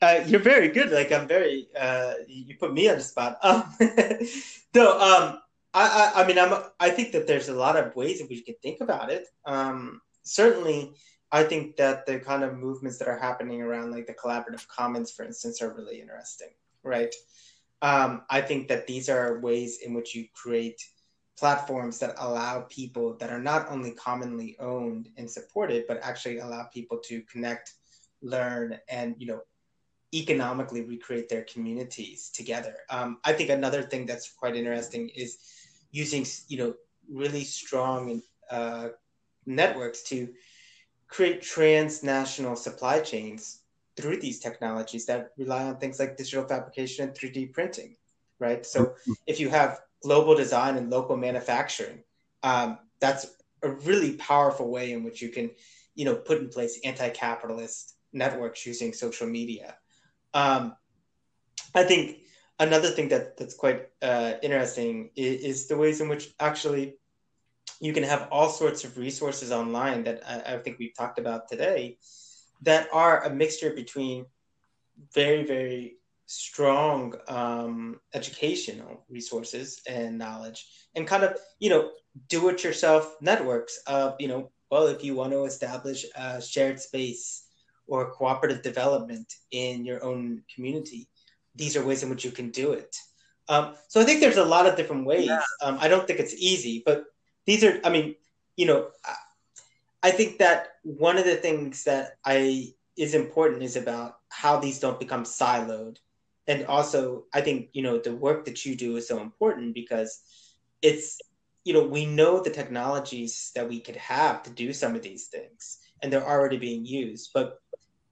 Uh, 0.02 0.22
you're 0.26 0.40
very 0.40 0.68
good. 0.68 0.90
Like 0.90 1.10
I'm 1.10 1.26
very, 1.26 1.68
uh, 1.78 2.14
you 2.28 2.56
put 2.56 2.72
me 2.72 2.88
on 2.88 2.96
the 2.96 3.02
spot. 3.02 3.38
Um, 3.42 3.64
no, 4.74 4.92
um, 5.00 5.38
I, 5.72 6.12
I, 6.14 6.22
I, 6.22 6.26
mean, 6.26 6.38
I'm, 6.38 6.62
I 6.78 6.90
think 6.90 7.12
that 7.12 7.26
there's 7.26 7.48
a 7.48 7.54
lot 7.54 7.76
of 7.76 7.96
ways 7.96 8.18
that 8.18 8.28
we 8.28 8.42
can 8.42 8.54
think 8.62 8.82
about 8.82 9.10
it. 9.10 9.26
Um, 9.46 10.02
certainly, 10.22 10.92
I 11.32 11.44
think 11.44 11.76
that 11.76 12.06
the 12.06 12.18
kind 12.18 12.44
of 12.44 12.58
movements 12.58 12.98
that 12.98 13.08
are 13.08 13.18
happening 13.18 13.62
around 13.62 13.90
like 13.90 14.06
the 14.06 14.14
collaborative 14.14 14.68
commons, 14.68 15.10
for 15.10 15.24
instance, 15.24 15.62
are 15.62 15.72
really 15.72 16.00
interesting, 16.00 16.50
right? 16.82 17.14
Um, 17.82 18.22
I 18.30 18.40
think 18.40 18.68
that 18.68 18.86
these 18.86 19.08
are 19.08 19.40
ways 19.40 19.80
in 19.84 19.94
which 19.94 20.14
you 20.14 20.26
create 20.34 20.80
platforms 21.38 21.98
that 21.98 22.14
allow 22.18 22.62
people 22.62 23.16
that 23.18 23.30
are 23.30 23.40
not 23.40 23.68
only 23.70 23.92
commonly 23.92 24.56
owned 24.58 25.10
and 25.16 25.30
supported, 25.30 25.84
but 25.86 26.00
actually 26.02 26.38
allow 26.38 26.64
people 26.72 26.98
to 27.04 27.20
connect, 27.22 27.74
learn, 28.22 28.78
and 28.88 29.14
you 29.18 29.26
know, 29.26 29.40
economically 30.14 30.82
recreate 30.82 31.28
their 31.28 31.44
communities 31.44 32.30
together. 32.30 32.76
Um, 32.88 33.18
I 33.24 33.32
think 33.32 33.50
another 33.50 33.82
thing 33.82 34.06
that's 34.06 34.30
quite 34.30 34.56
interesting 34.56 35.10
is 35.10 35.38
using 35.90 36.24
you 36.48 36.58
know 36.58 36.74
really 37.10 37.44
strong 37.44 38.22
uh, 38.50 38.88
networks 39.44 40.02
to 40.04 40.32
create 41.08 41.42
transnational 41.42 42.56
supply 42.56 43.00
chains 43.00 43.60
through 43.96 44.18
these 44.18 44.40
technologies 44.40 45.06
that 45.06 45.30
rely 45.38 45.64
on 45.64 45.78
things 45.78 45.98
like 45.98 46.16
digital 46.16 46.46
fabrication 46.46 47.08
and 47.08 47.16
3D 47.16 47.52
printing, 47.52 47.96
right? 48.38 48.64
So 48.66 48.86
mm-hmm. 48.86 49.12
if 49.26 49.40
you 49.40 49.48
have 49.48 49.80
global 50.02 50.34
design 50.34 50.76
and 50.76 50.90
local 50.90 51.16
manufacturing, 51.16 52.02
um, 52.42 52.78
that's 53.00 53.26
a 53.62 53.70
really 53.70 54.12
powerful 54.16 54.70
way 54.70 54.92
in 54.92 55.02
which 55.02 55.22
you 55.22 55.30
can, 55.30 55.50
you 55.94 56.04
know, 56.04 56.14
put 56.14 56.38
in 56.38 56.48
place 56.48 56.78
anti-capitalist 56.84 57.96
networks 58.12 58.66
using 58.66 58.92
social 58.92 59.26
media. 59.26 59.76
Um, 60.34 60.76
I 61.74 61.84
think 61.84 62.18
another 62.58 62.90
thing 62.90 63.08
that 63.08 63.36
that's 63.36 63.54
quite 63.54 63.88
uh, 64.02 64.34
interesting 64.42 65.10
is, 65.16 65.42
is, 65.42 65.68
the 65.68 65.76
ways 65.76 66.00
in 66.00 66.08
which 66.08 66.34
actually 66.38 66.96
you 67.80 67.92
can 67.92 68.02
have 68.02 68.28
all 68.30 68.48
sorts 68.48 68.84
of 68.84 68.96
resources 68.98 69.52
online 69.52 70.04
that 70.04 70.22
I, 70.26 70.54
I 70.54 70.58
think 70.58 70.78
we've 70.78 70.94
talked 70.94 71.18
about 71.18 71.48
today 71.48 71.98
that 72.62 72.88
are 72.92 73.24
a 73.24 73.30
mixture 73.30 73.70
between 73.70 74.26
very 75.12 75.44
very 75.44 75.96
strong 76.26 77.14
um, 77.28 78.00
educational 78.14 79.04
resources 79.08 79.80
and 79.88 80.18
knowledge 80.18 80.66
and 80.94 81.06
kind 81.06 81.22
of 81.22 81.38
you 81.60 81.70
know 81.70 81.90
do 82.28 82.48
it 82.48 82.64
yourself 82.64 83.16
networks 83.20 83.78
of 83.86 84.16
you 84.18 84.26
know 84.26 84.50
well 84.70 84.86
if 84.88 85.04
you 85.04 85.14
want 85.14 85.32
to 85.32 85.44
establish 85.44 86.04
a 86.16 86.42
shared 86.42 86.80
space 86.80 87.46
or 87.86 88.10
cooperative 88.10 88.62
development 88.62 89.32
in 89.52 89.84
your 89.84 90.02
own 90.04 90.42
community 90.52 91.08
these 91.54 91.76
are 91.76 91.84
ways 91.84 92.02
in 92.02 92.10
which 92.10 92.24
you 92.24 92.32
can 92.32 92.50
do 92.50 92.72
it 92.72 92.96
um, 93.48 93.74
so 93.86 94.00
i 94.00 94.04
think 94.04 94.20
there's 94.20 94.36
a 94.36 94.44
lot 94.44 94.66
of 94.66 94.76
different 94.76 95.06
ways 95.06 95.26
yeah. 95.26 95.42
um, 95.62 95.78
i 95.80 95.86
don't 95.86 96.08
think 96.08 96.18
it's 96.18 96.34
easy 96.34 96.82
but 96.84 97.04
these 97.46 97.62
are 97.62 97.78
i 97.84 97.88
mean 97.88 98.16
you 98.56 98.66
know 98.66 98.88
I 100.06 100.12
think 100.12 100.38
that 100.38 100.68
one 100.84 101.18
of 101.18 101.24
the 101.24 101.34
things 101.34 101.82
that 101.82 102.18
I 102.24 102.74
is 102.96 103.12
important 103.12 103.64
is 103.64 103.74
about 103.74 104.18
how 104.28 104.56
these 104.60 104.78
don't 104.78 105.00
become 105.00 105.24
siloed. 105.24 105.96
And 106.46 106.64
also, 106.66 107.24
I 107.34 107.40
think, 107.40 107.70
you 107.72 107.82
know, 107.82 107.98
the 107.98 108.14
work 108.14 108.44
that 108.44 108.64
you 108.64 108.76
do 108.76 108.94
is 108.96 109.08
so 109.08 109.20
important 109.20 109.74
because 109.74 110.20
it's, 110.80 111.18
you 111.64 111.72
know, 111.72 111.84
we 111.84 112.06
know 112.06 112.40
the 112.40 112.50
technologies 112.50 113.50
that 113.56 113.68
we 113.68 113.80
could 113.80 113.96
have 113.96 114.44
to 114.44 114.50
do 114.50 114.72
some 114.72 114.94
of 114.94 115.02
these 115.02 115.26
things 115.26 115.78
and 116.00 116.12
they're 116.12 116.24
already 116.24 116.56
being 116.56 116.86
used, 116.86 117.30
but 117.34 117.60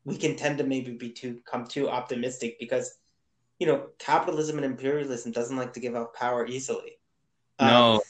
we 0.05 0.17
can 0.17 0.35
tend 0.35 0.59
to 0.59 0.65
maybe 0.65 0.95
be 0.95 1.11
too 1.11 1.39
come 1.49 1.65
too 1.65 1.89
optimistic 1.89 2.57
because, 2.59 2.99
you 3.61 3.69
know, 3.69 3.87
capitalism 4.01 4.57
and 4.57 4.67
imperialism 4.67 5.31
doesn't 5.31 5.57
like 5.57 5.73
to 5.75 5.81
give 5.81 5.95
up 5.95 6.13
power 6.17 6.45
easily. 6.45 6.99
No. 7.61 7.95
Um, 7.95 8.01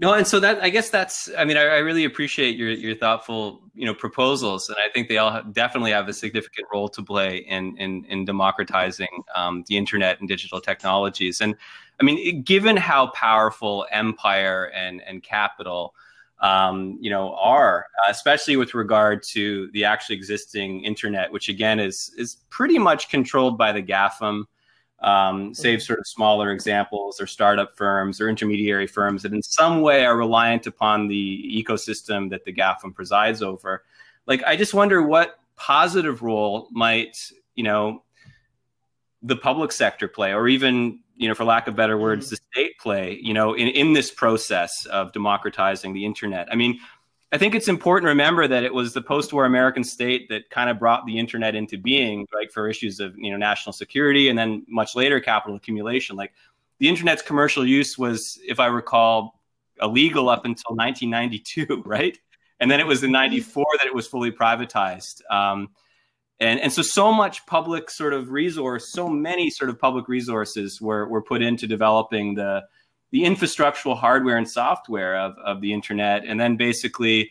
no, 0.00 0.14
and 0.14 0.26
so 0.26 0.40
that 0.40 0.62
I 0.62 0.70
guess 0.70 0.88
that's. 0.88 1.28
I 1.36 1.44
mean, 1.44 1.58
I, 1.58 1.64
I, 1.64 1.78
really 1.78 2.06
appreciate 2.06 2.56
your 2.56 2.70
your 2.70 2.94
thoughtful, 2.94 3.60
you 3.74 3.84
know, 3.84 3.92
proposals, 3.92 4.70
and 4.70 4.78
I 4.78 4.88
think 4.88 5.08
they 5.08 5.18
all 5.18 5.30
have, 5.30 5.52
definitely 5.52 5.90
have 5.90 6.08
a 6.08 6.14
significant 6.14 6.68
role 6.72 6.88
to 6.88 7.02
play 7.02 7.38
in 7.38 7.76
in, 7.76 8.06
in 8.06 8.24
democratizing 8.24 9.24
um, 9.34 9.62
the 9.68 9.76
internet 9.76 10.18
and 10.18 10.26
digital 10.26 10.58
technologies. 10.58 11.42
And 11.42 11.54
I 12.00 12.04
mean, 12.04 12.40
given 12.42 12.78
how 12.78 13.08
powerful 13.08 13.86
empire 13.92 14.72
and 14.74 15.02
and 15.02 15.22
capital, 15.22 15.94
um, 16.40 16.96
you 16.98 17.10
know, 17.10 17.34
are, 17.34 17.84
especially 18.08 18.56
with 18.56 18.72
regard 18.72 19.22
to 19.34 19.70
the 19.72 19.84
actually 19.84 20.16
existing 20.16 20.82
internet, 20.82 21.30
which 21.30 21.50
again 21.50 21.78
is 21.78 22.10
is 22.16 22.38
pretty 22.48 22.78
much 22.78 23.10
controlled 23.10 23.58
by 23.58 23.70
the 23.70 23.82
GAFAM 23.82 24.44
um, 25.00 25.54
save 25.54 25.82
sort 25.82 25.98
of 25.98 26.06
smaller 26.06 26.52
examples 26.52 27.20
or 27.20 27.26
startup 27.26 27.76
firms 27.76 28.20
or 28.20 28.28
intermediary 28.28 28.86
firms 28.86 29.22
that 29.22 29.32
in 29.32 29.42
some 29.42 29.80
way 29.80 30.04
are 30.04 30.16
reliant 30.16 30.66
upon 30.66 31.08
the 31.08 31.64
ecosystem 31.64 32.28
that 32.30 32.44
the 32.44 32.52
GAFAM 32.52 32.94
presides 32.94 33.42
over. 33.42 33.84
Like, 34.26 34.42
I 34.44 34.56
just 34.56 34.74
wonder 34.74 35.02
what 35.02 35.38
positive 35.56 36.22
role 36.22 36.68
might, 36.70 37.16
you 37.54 37.64
know, 37.64 38.04
the 39.22 39.36
public 39.36 39.72
sector 39.72 40.08
play, 40.08 40.32
or 40.32 40.48
even, 40.48 41.00
you 41.16 41.28
know, 41.28 41.34
for 41.34 41.44
lack 41.44 41.66
of 41.66 41.76
better 41.76 41.98
words, 41.98 42.26
mm-hmm. 42.26 42.30
the 42.30 42.40
state 42.52 42.78
play, 42.78 43.18
you 43.22 43.34
know, 43.34 43.54
in, 43.54 43.68
in 43.68 43.92
this 43.92 44.10
process 44.10 44.86
of 44.86 45.12
democratizing 45.12 45.92
the 45.92 46.04
internet. 46.04 46.48
I 46.50 46.56
mean, 46.56 46.78
I 47.32 47.38
think 47.38 47.54
it's 47.54 47.68
important 47.68 48.06
to 48.06 48.08
remember 48.08 48.48
that 48.48 48.64
it 48.64 48.74
was 48.74 48.92
the 48.92 49.02
post-war 49.02 49.44
American 49.44 49.84
state 49.84 50.28
that 50.30 50.50
kind 50.50 50.68
of 50.68 50.80
brought 50.80 51.06
the 51.06 51.16
internet 51.16 51.54
into 51.54 51.78
being, 51.78 52.26
like 52.34 52.50
for 52.50 52.68
issues 52.68 52.98
of 52.98 53.16
you 53.16 53.30
know 53.30 53.36
national 53.36 53.72
security, 53.72 54.28
and 54.28 54.38
then 54.38 54.64
much 54.68 54.96
later 54.96 55.20
capital 55.20 55.56
accumulation. 55.56 56.16
Like 56.16 56.32
the 56.78 56.88
internet's 56.88 57.22
commercial 57.22 57.64
use 57.64 57.96
was, 57.96 58.40
if 58.46 58.58
I 58.58 58.66
recall, 58.66 59.40
illegal 59.80 60.28
up 60.28 60.44
until 60.44 60.74
1992, 60.74 61.82
right? 61.86 62.18
And 62.58 62.70
then 62.70 62.80
it 62.80 62.86
was 62.86 63.04
in 63.04 63.12
'94 63.12 63.64
that 63.78 63.86
it 63.86 63.94
was 63.94 64.08
fully 64.08 64.32
privatized. 64.32 65.22
Um, 65.30 65.68
and 66.40 66.58
and 66.58 66.72
so 66.72 66.82
so 66.82 67.12
much 67.12 67.46
public 67.46 67.90
sort 67.90 68.12
of 68.12 68.30
resource, 68.30 68.92
so 68.92 69.08
many 69.08 69.50
sort 69.50 69.70
of 69.70 69.78
public 69.78 70.08
resources 70.08 70.80
were 70.80 71.06
were 71.06 71.22
put 71.22 71.42
into 71.42 71.68
developing 71.68 72.34
the 72.34 72.64
the 73.10 73.22
infrastructural 73.22 73.96
hardware 73.96 74.36
and 74.36 74.48
software 74.48 75.18
of, 75.18 75.36
of 75.38 75.60
the 75.60 75.72
internet, 75.72 76.24
and 76.24 76.38
then 76.38 76.56
basically 76.56 77.30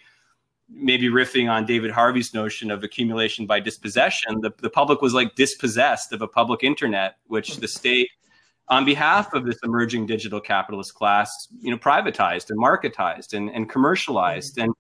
maybe 0.72 1.08
riffing 1.08 1.50
on 1.50 1.66
David 1.66 1.92
Harvey's 1.92 2.34
notion 2.34 2.70
of 2.70 2.84
accumulation 2.84 3.46
by 3.46 3.60
dispossession, 3.60 4.40
the, 4.42 4.52
the 4.62 4.70
public 4.70 5.02
was 5.02 5.14
like 5.14 5.36
dispossessed 5.36 6.14
of 6.14 6.22
a 6.22 6.28
public 6.28 6.64
internet, 6.64 7.16
which 7.28 7.58
the 7.58 7.68
state, 7.68 8.10
on 8.68 8.86
behalf 8.86 9.34
of 9.34 9.46
this 9.46 9.58
emerging 9.64 10.06
digital 10.06 10.40
capitalist 10.40 10.94
class, 10.94 11.48
you 11.60 11.72
know, 11.72 11.78
privatized 11.78 12.52
and 12.52 12.60
marketized 12.60 13.34
and, 13.34 13.50
and 13.50 13.68
commercialized. 13.68 14.60
And 14.60 14.74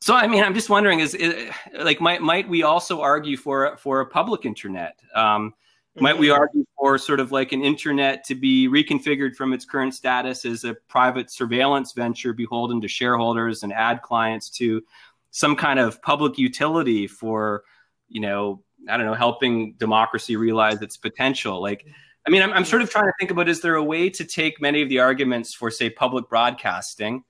so, 0.00 0.14
I 0.14 0.28
mean, 0.28 0.44
I'm 0.44 0.54
just 0.54 0.70
wondering, 0.70 1.00
is, 1.00 1.14
is 1.14 1.50
like, 1.80 2.00
might, 2.00 2.22
might 2.22 2.48
we 2.48 2.62
also 2.62 3.00
argue 3.00 3.36
for, 3.36 3.76
for 3.78 4.00
a 4.02 4.06
public 4.06 4.44
internet? 4.44 5.00
Um, 5.16 5.52
might 6.00 6.18
we 6.18 6.30
argue 6.30 6.64
for 6.78 6.98
sort 6.98 7.20
of 7.20 7.32
like 7.32 7.52
an 7.52 7.62
internet 7.62 8.24
to 8.24 8.34
be 8.34 8.68
reconfigured 8.68 9.34
from 9.34 9.52
its 9.52 9.64
current 9.64 9.94
status 9.94 10.44
as 10.44 10.64
a 10.64 10.74
private 10.88 11.30
surveillance 11.30 11.92
venture 11.92 12.32
beholden 12.32 12.80
to 12.80 12.88
shareholders 12.88 13.62
and 13.62 13.72
ad 13.72 14.02
clients 14.02 14.50
to 14.50 14.82
some 15.30 15.56
kind 15.56 15.78
of 15.78 16.00
public 16.02 16.38
utility 16.38 17.06
for, 17.06 17.64
you 18.08 18.20
know, 18.20 18.62
I 18.88 18.96
don't 18.96 19.06
know, 19.06 19.14
helping 19.14 19.74
democracy 19.74 20.36
realize 20.36 20.80
its 20.82 20.96
potential? 20.96 21.60
Like, 21.60 21.86
I 22.26 22.30
mean, 22.30 22.42
I'm, 22.42 22.52
I'm 22.52 22.64
sort 22.64 22.82
of 22.82 22.90
trying 22.90 23.06
to 23.06 23.12
think 23.18 23.30
about 23.30 23.48
is 23.48 23.60
there 23.60 23.76
a 23.76 23.84
way 23.84 24.10
to 24.10 24.24
take 24.24 24.60
many 24.60 24.82
of 24.82 24.88
the 24.88 24.98
arguments 24.98 25.54
for, 25.54 25.70
say, 25.70 25.90
public 25.90 26.28
broadcasting? 26.28 27.24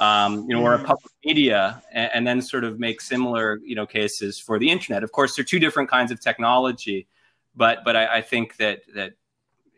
Um, 0.00 0.46
you 0.48 0.56
know, 0.56 0.62
or 0.62 0.74
a 0.74 0.78
public 0.78 1.12
media, 1.24 1.80
and, 1.92 2.10
and, 2.14 2.26
then 2.26 2.42
sort 2.42 2.64
of 2.64 2.80
make 2.80 3.00
similar, 3.00 3.60
you 3.62 3.76
know, 3.76 3.86
cases 3.86 4.40
for 4.40 4.58
the 4.58 4.68
internet. 4.68 5.04
Of 5.04 5.12
course, 5.12 5.36
they're 5.36 5.44
two 5.44 5.60
different 5.60 5.88
kinds 5.88 6.10
of 6.10 6.18
technology 6.18 7.06
but 7.56 7.84
but 7.84 7.96
I, 7.96 8.16
I 8.18 8.20
think 8.22 8.56
that 8.56 8.82
that 8.94 9.14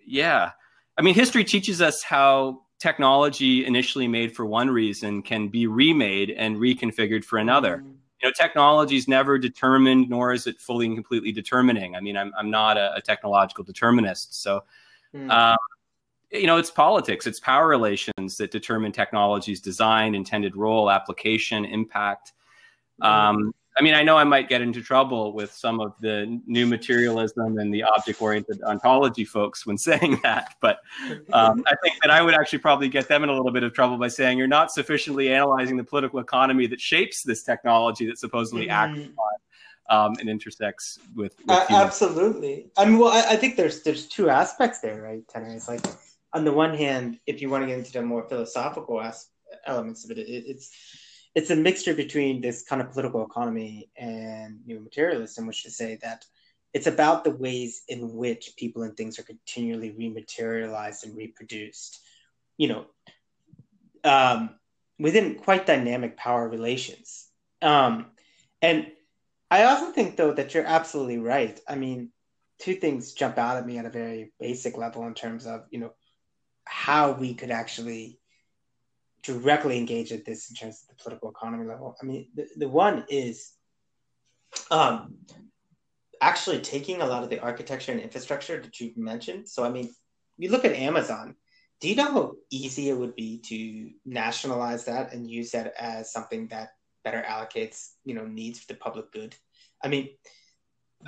yeah, 0.07 0.53
I 0.97 1.03
mean, 1.03 1.15
history 1.15 1.45
teaches 1.45 1.81
us 1.81 2.03
how 2.03 2.63
technology 2.79 3.65
initially 3.65 4.07
made 4.07 4.35
for 4.35 4.47
one 4.47 4.71
reason 4.71 5.23
can 5.23 5.49
be 5.49 5.67
remade 5.67 6.31
and 6.31 6.57
reconfigured 6.57 7.25
for 7.25 7.39
another. 7.39 7.79
Mm-hmm. 7.79 7.91
You 8.23 8.29
know, 8.29 8.33
technology 8.37 8.97
is 8.97 9.09
never 9.09 9.39
determined, 9.39 10.09
nor 10.09 10.33
is 10.33 10.47
it 10.47 10.59
fully 10.59 10.87
and 10.87 10.97
completely 10.97 11.33
determining. 11.33 11.97
I 11.97 12.01
mean, 12.01 12.17
I'm 12.17 12.33
I'm 12.37 12.51
not 12.51 12.77
a, 12.77 12.95
a 12.97 13.01
technological 13.01 13.65
determinist, 13.65 14.43
so. 14.43 14.65
Mm-hmm. 15.15 15.31
Um, 15.31 15.57
you 16.33 16.47
know, 16.47 16.57
it's 16.57 16.71
politics, 16.71 17.27
it's 17.27 17.41
power 17.41 17.69
relations 17.69 18.37
that 18.37 18.51
determine 18.51 18.93
technology's 18.93 19.61
design, 19.61 20.15
intended 20.15 20.57
role, 20.57 20.91
application, 20.91 21.65
impact. 21.65 22.33
Mm-hmm. 23.01 23.13
Um, 23.13 23.55
I 23.79 23.83
mean, 23.83 23.95
I 23.95 24.03
know 24.03 24.17
I 24.17 24.25
might 24.25 24.49
get 24.49 24.63
into 24.63 24.81
trouble 24.81 25.35
with 25.35 25.53
some 25.53 25.81
of 25.81 25.93
the 26.01 26.41
new 26.47 26.67
materialism 26.67 27.59
and 27.59 27.73
the 27.73 27.83
object 27.83 28.23
oriented 28.23 28.63
ontology 28.63 29.25
folks 29.25 29.67
when 29.67 29.77
saying 29.89 30.21
that, 30.23 30.55
but 30.61 30.79
um, 31.33 31.63
I 31.67 31.75
think 31.83 31.97
that 32.03 32.11
I 32.11 32.23
would 32.23 32.35
actually 32.35 32.61
probably 32.61 32.89
get 32.89 33.09
them 33.09 33.23
in 33.23 33.29
a 33.29 33.33
little 33.33 33.53
bit 33.53 33.63
of 33.65 33.75
trouble 33.75 33.99
by 33.99 34.09
saying 34.09 34.39
you're 34.39 34.47
not 34.47 34.71
sufficiently 34.73 35.33
analyzing 35.33 35.77
the 35.77 35.85
political 35.85 36.21
economy 36.21 36.67
that 36.69 36.81
shapes 36.81 37.23
this 37.23 37.43
technology 37.43 38.07
that 38.07 38.19
supposedly 38.19 38.69
mm-hmm. 38.69 38.99
acts 38.99 39.09
on 39.19 39.37
um, 39.89 40.17
and 40.21 40.29
intersects 40.29 40.99
with. 41.15 41.35
with 41.47 41.51
uh, 41.51 41.67
absolutely. 41.71 42.71
I 42.77 42.87
mean, 42.87 42.99
well, 42.99 43.13
I, 43.13 43.33
I, 43.33 43.37
think 43.37 43.57
there's 43.57 43.83
there's 43.83 44.07
two 44.07 44.31
aspects 44.31 44.81
there, 44.81 45.03
right, 45.03 45.27
Tanner? 45.29 45.49
It's 45.49 45.69
like 45.69 45.81
on 46.33 46.45
the 46.45 46.53
one 46.53 46.75
hand, 46.75 47.19
if 47.27 47.41
you 47.41 47.51
want 47.51 47.63
to 47.63 47.67
get 47.67 47.79
into 47.79 47.93
the 47.93 48.03
more 48.03 48.29
philosophical 48.29 49.01
as- 49.01 49.29
elements 49.67 50.05
of 50.05 50.11
it, 50.11 50.19
it 50.19 50.45
it's 50.47 50.71
it's 51.37 51.51
a 51.51 51.57
mixture 51.57 51.95
between 51.95 52.41
this 52.41 52.65
kind 52.65 52.81
of 52.81 52.91
political 52.91 53.23
economy 53.23 53.91
and 53.95 54.59
know, 54.75 54.81
materialism, 54.81 55.47
which 55.47 55.65
to 55.65 55.71
say 55.71 55.99
that 56.01 56.25
it's 56.73 56.87
about 56.87 57.25
the 57.25 57.31
ways 57.31 57.83
in 57.89 58.15
which 58.15 58.55
people 58.57 58.83
and 58.83 58.97
things 58.97 59.19
are 59.19 59.23
continually 59.23 59.91
rematerialized 59.93 61.05
and 61.05 61.15
reproduced, 61.15 62.01
you 62.57 62.69
know, 62.69 62.87
um, 64.03 64.57
within 64.99 65.35
quite 65.35 65.67
dynamic 65.67 66.17
power 66.17 66.49
relations. 66.49 67.29
Um, 67.61 68.07
and 68.63 68.91
I 69.51 69.65
also 69.65 69.93
think, 69.93 70.17
though, 70.17 70.33
that 70.33 70.55
you're 70.55 70.65
absolutely 70.65 71.19
right. 71.19 71.61
I 71.69 71.75
mean, 71.75 72.13
two 72.61 72.77
things 72.77 73.13
jump 73.13 73.37
out 73.37 73.59
at 73.59 73.67
me 73.67 73.77
at 73.77 73.85
a 73.85 73.91
very 73.91 74.33
basic 74.41 74.79
level 74.79 75.07
in 75.07 75.13
terms 75.13 75.45
of, 75.47 75.67
you 75.71 75.81
know, 75.81 75.93
how 76.65 77.13
we 77.13 77.35
could 77.35 77.51
actually 77.51 78.21
directly 79.27 79.79
engage 79.79 80.13
at 80.13 80.25
this 80.25 80.51
in 80.51 80.57
terms 80.57 80.83
of 80.83 80.89
the 80.89 81.03
political 81.03 81.31
economy 81.31 81.67
level. 81.67 81.97
I 82.01 82.07
mean, 82.07 82.29
the, 82.35 82.47
the 82.57 82.69
one 82.69 83.05
is 83.09 83.53
um, 84.71 85.17
actually 86.21 86.61
taking 86.61 87.01
a 87.01 87.07
lot 87.07 87.23
of 87.23 87.31
the 87.31 87.41
architecture 87.41 87.93
and 87.93 88.01
infrastructure 88.01 88.61
that 88.61 88.81
you 88.81 88.93
mentioned. 88.97 89.49
So, 89.49 89.65
I 89.65 89.71
mean, 89.71 89.91
you 90.39 90.51
look 90.51 90.65
at 90.65 90.73
Amazon. 90.73 91.35
Do 91.81 91.89
you 91.89 91.97
know 91.97 92.13
how 92.13 92.33
easy 92.51 92.89
it 92.89 92.97
would 92.97 93.15
be 93.15 93.39
to 93.47 93.91
nationalize 94.07 94.87
that 94.87 95.13
and 95.13 95.31
use 95.31 95.51
that 95.51 95.75
as 95.79 96.11
something 96.11 96.49
that 96.49 96.71
better 97.05 97.23
allocates, 97.29 97.91
you 98.05 98.15
know, 98.15 98.27
needs 98.27 98.61
for 98.61 98.67
the 98.69 98.79
public 98.79 99.13
good? 99.13 99.37
I 99.83 99.89
mean, 99.89 100.09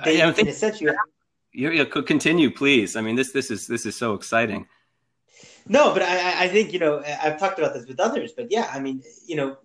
they, 0.05 0.21
I 0.21 0.31
think, 0.31 0.47
in 0.47 0.53
a 0.53 0.55
sense, 0.55 0.79
you, 0.79 0.95
you, 1.51 1.71
you 1.71 1.85
could 1.85 2.05
continue, 2.05 2.51
please. 2.51 2.95
I 2.95 3.01
mean, 3.01 3.15
this 3.15 3.31
this 3.31 3.49
is 3.49 3.65
this 3.65 3.87
is 3.87 3.95
so 3.95 4.13
exciting. 4.13 4.67
No, 5.69 5.93
but 5.93 6.01
I, 6.01 6.45
I 6.45 6.47
think 6.47 6.73
you 6.73 6.79
know 6.79 7.01
I've 7.21 7.39
talked 7.39 7.59
about 7.59 7.73
this 7.73 7.87
with 7.87 7.99
others, 7.99 8.33
but 8.35 8.51
yeah, 8.51 8.69
I 8.73 8.79
mean, 8.79 9.03
you 9.25 9.35
know, 9.35 9.57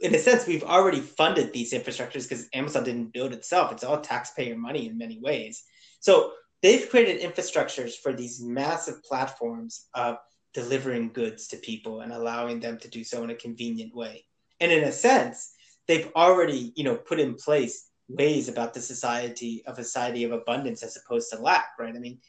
in 0.00 0.14
a 0.14 0.18
sense, 0.18 0.46
we've 0.46 0.62
already 0.62 1.00
funded 1.00 1.52
these 1.52 1.72
infrastructures 1.72 2.28
because 2.28 2.48
Amazon 2.54 2.84
didn't 2.84 3.12
build 3.12 3.32
itself. 3.32 3.72
It's 3.72 3.84
all 3.84 4.00
taxpayer 4.00 4.56
money 4.56 4.86
in 4.86 4.96
many 4.96 5.18
ways. 5.20 5.64
So 6.00 6.32
they've 6.62 6.88
created 6.88 7.20
infrastructures 7.20 7.94
for 7.94 8.12
these 8.12 8.40
massive 8.40 9.02
platforms 9.02 9.86
of 9.94 10.18
delivering 10.54 11.12
goods 11.12 11.48
to 11.48 11.56
people 11.56 12.00
and 12.00 12.12
allowing 12.12 12.60
them 12.60 12.78
to 12.78 12.88
do 12.88 13.02
so 13.04 13.24
in 13.24 13.30
a 13.30 13.34
convenient 13.34 13.94
way. 13.94 14.24
And 14.60 14.70
in 14.70 14.84
a 14.84 14.92
sense, 14.92 15.52
they've 15.88 16.10
already, 16.14 16.72
you 16.76 16.84
know, 16.84 16.96
put 16.96 17.20
in 17.20 17.34
place 17.34 17.88
ways 18.08 18.48
about 18.48 18.74
the 18.74 18.80
society 18.80 19.64
of 19.66 19.78
a 19.78 19.84
society 19.84 20.24
of 20.24 20.32
abundance 20.32 20.82
as 20.82 20.96
opposed 20.96 21.30
to 21.32 21.38
lack, 21.40 21.70
right? 21.78 21.94
I 21.94 21.98
mean, 21.98 22.20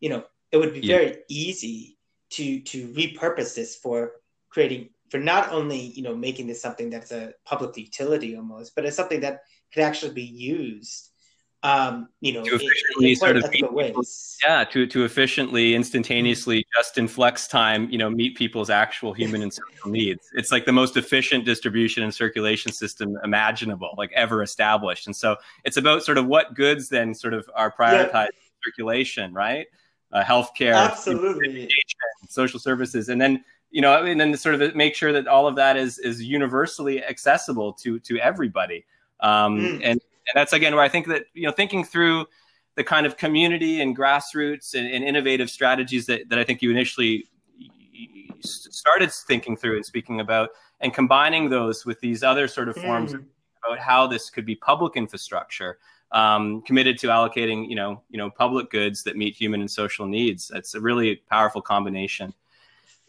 you 0.00 0.10
know, 0.10 0.24
it 0.50 0.58
would 0.58 0.74
be 0.74 0.80
yeah. 0.80 0.96
very 0.96 1.16
easy 1.28 1.96
to 2.32 2.60
to 2.60 2.88
repurpose 2.88 3.54
this 3.54 3.76
for 3.76 4.12
creating 4.48 4.90
for 5.10 5.18
not 5.18 5.52
only 5.52 5.78
you 5.78 6.02
know 6.02 6.14
making 6.14 6.46
this 6.46 6.60
something 6.60 6.90
that's 6.90 7.12
a 7.12 7.32
public 7.44 7.76
utility 7.76 8.36
almost, 8.36 8.74
but 8.74 8.84
it's 8.84 8.96
something 8.96 9.20
that 9.20 9.42
could 9.72 9.82
actually 9.82 10.12
be 10.12 10.22
used 10.22 11.12
um, 11.64 12.08
you 12.20 12.32
know, 12.32 12.42
to 12.42 12.56
efficiently 12.56 13.04
in, 13.04 13.10
in 13.10 13.16
sort 13.16 13.36
of 13.36 13.54
yeah, 14.44 14.64
to 14.64 14.86
to 14.86 15.04
efficiently, 15.04 15.76
instantaneously, 15.76 16.66
just 16.76 16.98
in 16.98 17.06
flex 17.06 17.46
time, 17.46 17.88
you 17.88 17.98
know, 17.98 18.10
meet 18.10 18.36
people's 18.36 18.68
actual 18.68 19.12
human 19.12 19.42
and 19.42 19.52
social 19.52 19.90
needs. 19.90 20.28
It's 20.34 20.50
like 20.50 20.64
the 20.64 20.72
most 20.72 20.96
efficient 20.96 21.44
distribution 21.44 22.02
and 22.02 22.12
circulation 22.12 22.72
system 22.72 23.16
imaginable, 23.22 23.94
like 23.96 24.10
ever 24.12 24.42
established. 24.42 25.06
And 25.06 25.14
so, 25.14 25.36
it's 25.64 25.76
about 25.76 26.02
sort 26.02 26.18
of 26.18 26.26
what 26.26 26.54
goods 26.54 26.88
then 26.88 27.14
sort 27.14 27.32
of 27.32 27.48
are 27.54 27.70
prioritized 27.70 28.12
yeah. 28.12 28.64
circulation, 28.64 29.32
right? 29.32 29.68
Uh, 30.12 30.22
healthcare, 30.22 30.74
absolutely, 30.74 31.70
social 32.28 32.60
services, 32.60 33.08
and 33.08 33.18
then 33.18 33.42
you 33.70 33.80
know, 33.80 34.04
and 34.04 34.20
then 34.20 34.36
sort 34.36 34.60
of 34.60 34.76
make 34.76 34.94
sure 34.94 35.12
that 35.12 35.26
all 35.26 35.46
of 35.46 35.56
that 35.56 35.76
is 35.76 35.98
is 35.98 36.22
universally 36.22 37.02
accessible 37.02 37.72
to 37.72 37.98
to 38.00 38.18
everybody. 38.18 38.84
Um, 39.20 39.58
mm. 39.58 39.74
And 39.76 40.00
and 40.02 40.34
that's 40.34 40.52
again 40.52 40.74
where 40.74 40.84
I 40.84 40.88
think 40.88 41.06
that 41.08 41.24
you 41.32 41.46
know 41.46 41.52
thinking 41.52 41.82
through 41.82 42.26
the 42.74 42.84
kind 42.84 43.06
of 43.06 43.16
community 43.16 43.80
and 43.80 43.96
grassroots 43.96 44.74
and, 44.74 44.86
and 44.86 45.04
innovative 45.04 45.50
strategies 45.50 46.06
that, 46.06 46.28
that 46.30 46.38
I 46.38 46.44
think 46.44 46.62
you 46.62 46.70
initially 46.70 47.26
started 48.40 49.12
thinking 49.12 49.56
through 49.56 49.76
and 49.76 49.84
speaking 49.84 50.20
about, 50.20 50.50
and 50.80 50.92
combining 50.92 51.48
those 51.48 51.84
with 51.84 52.00
these 52.00 52.22
other 52.22 52.48
sort 52.48 52.68
of 52.68 52.76
forms 52.76 53.12
mm. 53.12 53.24
about 53.64 53.78
how 53.78 54.06
this 54.06 54.30
could 54.30 54.44
be 54.44 54.54
public 54.54 54.96
infrastructure 54.96 55.78
um, 56.12 56.62
committed 56.62 56.98
to 56.98 57.08
allocating, 57.08 57.68
you 57.68 57.74
know, 57.74 58.02
you 58.10 58.18
know, 58.18 58.30
public 58.30 58.70
goods 58.70 59.02
that 59.04 59.16
meet 59.16 59.34
human 59.34 59.60
and 59.60 59.70
social 59.70 60.06
needs. 60.06 60.48
That's 60.48 60.74
a 60.74 60.80
really 60.80 61.16
powerful 61.30 61.62
combination. 61.62 62.34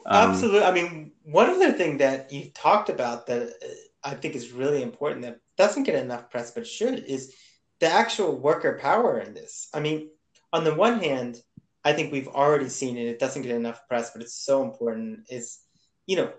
Um, 0.06 0.32
Absolutely. 0.32 0.64
I 0.64 0.72
mean, 0.72 1.12
one 1.24 1.50
other 1.50 1.72
thing 1.72 1.98
that 1.98 2.32
you 2.32 2.50
talked 2.50 2.90
about 2.90 3.28
that 3.28 3.42
uh, 3.44 4.10
I 4.10 4.16
think 4.16 4.36
is 4.36 4.52
really 4.52 4.82
important 4.82 5.22
that 5.22 5.40
doesn't 5.58 5.84
get 5.84 5.96
enough 5.96 6.30
press, 6.30 6.52
but 6.52 6.68
should, 6.68 7.04
is 7.06 7.34
the 7.80 7.88
actual 7.88 8.38
worker 8.38 8.80
power 8.82 9.20
in 9.20 9.34
this. 9.34 9.70
I 9.74 9.80
mean, 9.80 10.10
on 10.52 10.64
the 10.64 10.74
one 10.74 11.00
hand, 11.00 11.42
I 11.86 11.94
think 11.94 12.12
we've 12.12 12.28
already 12.28 12.70
seen 12.70 12.98
it. 12.98 13.08
It 13.08 13.20
doesn't 13.20 13.42
get 13.42 13.56
enough 13.56 13.88
press, 13.88 14.12
but 14.12 14.22
it's 14.22 14.36
so 14.36 14.64
important. 14.64 15.26
Is 15.30 15.60
you 16.06 16.18
know, 16.18 16.32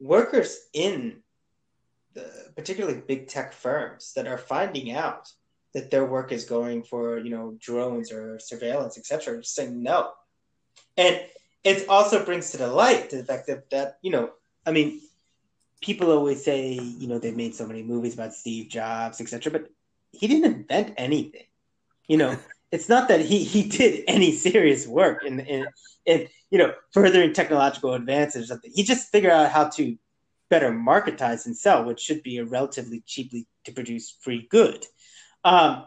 workers 0.00 0.58
in 0.72 1.22
the, 2.14 2.30
particularly 2.56 3.00
big 3.06 3.28
tech 3.28 3.52
firms 3.52 4.12
that 4.14 4.26
are 4.26 4.38
finding 4.38 4.92
out 4.92 5.28
that 5.78 5.90
their 5.90 6.04
work 6.04 6.32
is 6.32 6.44
going 6.44 6.82
for 6.82 7.18
you 7.18 7.30
know 7.30 7.56
drones 7.60 8.10
or 8.10 8.38
surveillance, 8.40 8.98
etc., 8.98 9.38
just 9.38 9.54
saying 9.54 9.82
no, 9.82 10.10
and 10.96 11.20
it 11.64 11.88
also 11.88 12.24
brings 12.24 12.50
to 12.50 12.56
the 12.56 12.66
light 12.66 13.10
the 13.10 13.24
fact 13.24 13.46
that 13.46 13.70
that 13.70 13.98
you 14.02 14.10
know, 14.10 14.30
I 14.66 14.72
mean, 14.72 15.00
people 15.80 16.10
always 16.10 16.44
say, 16.44 16.72
you 16.72 17.06
know, 17.06 17.18
they've 17.18 17.36
made 17.36 17.54
so 17.54 17.66
many 17.66 17.82
movies 17.82 18.14
about 18.14 18.34
Steve 18.34 18.68
Jobs, 18.68 19.20
etc., 19.20 19.52
but 19.52 19.70
he 20.10 20.26
didn't 20.26 20.52
invent 20.52 20.94
anything. 20.96 21.46
You 22.08 22.16
know, 22.16 22.36
it's 22.72 22.88
not 22.88 23.08
that 23.08 23.20
he 23.20 23.44
he 23.44 23.68
did 23.68 24.04
any 24.08 24.32
serious 24.32 24.86
work 24.86 25.24
in 25.24 25.40
in, 25.40 25.66
in 26.06 26.28
you 26.50 26.58
know 26.58 26.72
furthering 26.92 27.32
technological 27.32 27.94
advances 27.94 28.44
or 28.44 28.46
something. 28.46 28.72
He 28.74 28.82
just 28.82 29.12
figured 29.12 29.32
out 29.32 29.50
how 29.50 29.68
to 29.70 29.96
better 30.50 30.70
marketize 30.70 31.46
and 31.46 31.56
sell, 31.56 31.84
which 31.84 32.00
should 32.00 32.22
be 32.22 32.38
a 32.38 32.44
relatively 32.44 33.02
cheaply 33.06 33.46
to 33.64 33.72
produce 33.72 34.16
free 34.20 34.46
good. 34.50 34.84
Um, 35.48 35.86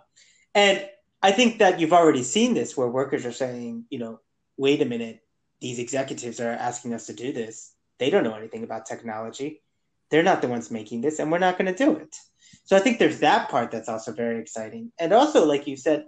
and 0.55 0.89
I 1.21 1.31
think 1.31 1.59
that 1.59 1.79
you've 1.79 1.93
already 1.93 2.23
seen 2.23 2.55
this 2.55 2.75
where 2.75 2.87
workers 2.87 3.27
are 3.27 3.31
saying, 3.31 3.85
you 3.91 3.99
know, 3.99 4.19
wait 4.57 4.81
a 4.81 4.85
minute, 4.85 5.19
these 5.59 5.77
executives 5.77 6.39
are 6.39 6.49
asking 6.49 6.95
us 6.95 7.05
to 7.05 7.13
do 7.13 7.31
this. 7.31 7.71
They 7.99 8.09
don't 8.09 8.23
know 8.23 8.33
anything 8.33 8.63
about 8.63 8.87
technology. 8.87 9.61
They're 10.09 10.23
not 10.23 10.41
the 10.41 10.47
ones 10.47 10.71
making 10.71 11.01
this 11.01 11.19
and 11.19 11.31
we're 11.31 11.37
not 11.37 11.59
going 11.59 11.71
to 11.71 11.85
do 11.85 11.95
it. 11.95 12.15
So 12.63 12.75
i 12.75 12.79
think 12.79 12.97
there's 12.97 13.19
that 13.19 13.49
part 13.49 13.69
that's 13.69 13.87
also 13.87 14.11
very 14.13 14.41
exciting. 14.41 14.91
And 14.99 15.13
also 15.13 15.45
like 15.45 15.67
you 15.67 15.77
said 15.77 16.05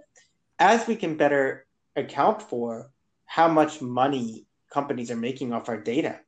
as 0.58 0.88
we 0.88 0.96
can 0.96 1.16
better 1.16 1.68
account 1.96 2.42
for 2.42 2.90
how 3.26 3.48
much 3.48 3.82
money 3.82 4.48
companies 4.72 5.12
are 5.12 5.16
making 5.16 5.54
off 5.54 5.70
our 5.70 5.80
data 5.80 6.20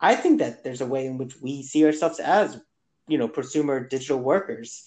i 0.00 0.14
think 0.14 0.38
that 0.38 0.64
there's 0.64 0.80
a 0.80 0.86
way 0.86 1.06
in 1.06 1.18
which 1.18 1.34
we 1.42 1.62
see 1.62 1.84
ourselves 1.84 2.18
as 2.18 2.58
you 3.08 3.18
know 3.18 3.28
prosumer 3.28 3.88
digital 3.88 4.18
workers 4.18 4.84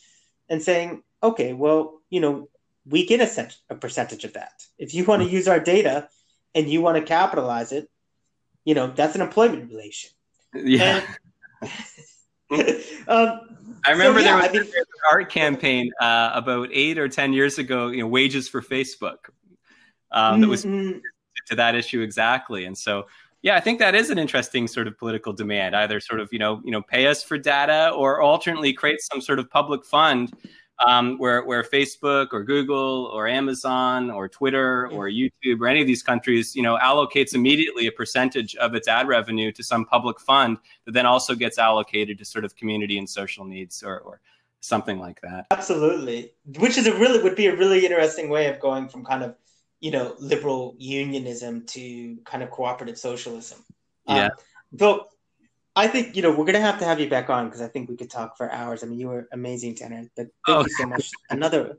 and 0.49 0.61
saying 0.61 1.03
okay 1.26 1.53
well 1.53 2.02
you 2.10 2.19
know 2.19 2.49
we 2.88 3.06
get 3.06 3.19
a, 3.19 3.27
set, 3.27 3.56
a 3.69 3.76
percentage 3.76 4.23
of 4.23 4.34
that 4.34 4.64
if 4.77 4.93
you 4.93 5.03
want 5.06 5.22
to 5.22 5.30
use 5.30 5.47
our 5.47 5.60
data 5.60 6.07
and 6.53 6.69
you 6.69 6.81
want 6.81 6.97
to 6.97 7.03
capitalize 7.03 7.72
it 7.72 7.89
you 8.64 8.73
know 8.73 8.88
that's 8.88 9.15
an 9.15 9.22
employment 9.22 9.69
relation 9.69 10.11
yeah 10.53 11.02
and, 11.61 11.72
um, 13.07 13.56
I 13.85 13.91
remember 13.91 14.19
so, 14.19 14.26
yeah, 14.26 14.47
there 14.47 14.61
was 14.61 14.69
I 14.69 14.72
mean, 14.72 14.72
an 14.77 14.85
art 15.11 15.31
campaign 15.31 15.91
uh, 16.02 16.31
about 16.34 16.69
eight 16.72 16.97
or 16.97 17.07
ten 17.07 17.34
years 17.34 17.57
ago. 17.57 17.88
You 17.88 18.02
know, 18.02 18.07
wages 18.07 18.47
for 18.47 18.61
Facebook. 18.61 19.30
Um, 20.11 20.41
that 20.41 20.47
was 20.47 20.65
mm-hmm. 20.65 20.99
to 21.47 21.56
that 21.56 21.76
issue 21.76 22.02
exactly, 22.02 22.65
and 22.65 22.77
so 22.77 23.07
yeah, 23.41 23.56
I 23.56 23.60
think 23.60 23.80
that 23.80 23.95
is 23.95 24.10
an 24.10 24.18
interesting 24.18 24.68
sort 24.68 24.88
of 24.88 24.97
political 24.97 25.34
demand. 25.34 25.76
Either 25.76 25.99
sort 25.99 26.19
of 26.19 26.30
you 26.31 26.39
know 26.39 26.61
you 26.64 26.72
know 26.72 26.81
pay 26.81 27.07
us 27.07 27.23
for 27.23 27.38
data, 27.38 27.91
or 27.95 28.22
alternately 28.22 28.73
create 28.73 29.02
some 29.02 29.22
sort 29.22 29.39
of 29.39 29.49
public 29.49 29.85
fund 29.85 30.34
um, 30.85 31.18
where 31.18 31.43
where 31.45 31.64
Facebook 31.64 32.27
or 32.34 32.43
Google 32.43 33.10
or 33.14 33.27
Amazon 33.27 34.10
or 34.11 34.27
Twitter 34.27 34.88
or 34.91 35.07
YouTube 35.07 35.60
or 35.60 35.68
any 35.68 35.81
of 35.81 35.88
these 35.88 36.03
countries, 36.03 36.56
you 36.56 36.61
know, 36.61 36.77
allocates 36.77 37.34
immediately 37.34 37.88
a 37.88 37.91
percentage 37.91 38.56
of 38.56 38.76
its 38.76 38.88
ad 38.88 39.07
revenue 39.07 39.52
to 39.53 39.64
some 39.64 39.85
public 39.85 40.19
fund 40.19 40.57
that 40.85 40.91
then 40.91 41.06
also 41.06 41.35
gets 41.35 41.57
allocated 41.57 42.18
to 42.18 42.26
sort 42.26 42.43
of 42.43 42.56
community 42.56 42.97
and 42.97 43.10
social 43.10 43.45
needs 43.45 43.84
or, 43.84 43.99
or 43.99 44.19
something 44.60 44.99
like 44.99 45.22
that. 45.22 45.47
Absolutely, 45.52 46.34
which 46.60 46.77
is 46.77 46.88
a 46.88 46.93
really 46.95 47.23
would 47.23 47.35
be 47.35 47.47
a 47.47 47.56
really 47.56 47.85
interesting 47.85 48.30
way 48.30 48.47
of 48.47 48.60
going 48.60 48.89
from 48.89 49.06
kind 49.06 49.23
of 49.23 49.35
you 49.80 49.91
know 49.91 50.15
liberal 50.19 50.76
unionism 50.77 51.65
to 51.68 52.18
kind 52.26 52.43
of 52.43 52.52
cooperative 52.52 52.97
socialism. 52.97 53.64
Yeah. 54.07 54.26
Um, 54.26 54.31
though 54.72 55.07
I 55.76 55.88
think 55.88 56.15
you 56.15 56.22
know 56.22 56.31
we're 56.31 56.45
gonna 56.45 56.61
have 56.61 56.80
to 56.80 56.85
have 56.85 56.99
you 56.99 57.10
back 57.10 57.30
on 57.30 57.45
because 57.45 57.61
I 57.61 57.68
think 57.68 57.89
we 57.89 57.97
could 57.97 58.10
talk 58.10 58.38
for 58.38 58.52
hours. 58.52 58.84
I 58.84 58.88
mean, 58.88 58.99
you 58.99 59.07
were 59.07 59.27
amazing, 59.34 59.76
Tanner. 59.76 60.10
But 60.15 60.27
thank 60.45 60.57
oh. 60.57 60.61
you 60.61 60.69
so 60.69 60.85
much. 60.88 61.11
Another. 61.30 61.77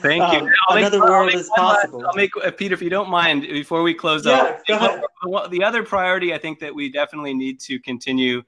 Thank 0.00 0.22
um, 0.22 0.46
you. 0.46 0.52
I'll 0.68 0.78
another 0.78 1.00
make, 1.00 1.08
world 1.08 1.34
is 1.34 1.50
possible. 1.54 2.04
I'll 2.06 2.14
make 2.14 2.30
uh, 2.42 2.50
Peter, 2.50 2.74
if 2.74 2.82
you 2.82 2.90
don't 2.90 3.10
mind, 3.10 3.42
before 3.42 3.82
we 3.82 3.92
close 3.94 4.24
yeah, 4.24 4.58
up. 4.68 5.50
The 5.50 5.62
other 5.62 5.82
priority 5.82 6.32
I 6.32 6.38
think 6.38 6.58
that 6.60 6.74
we 6.74 6.90
definitely 6.90 7.34
need 7.34 7.60
to 7.60 7.78
continue 7.80 8.42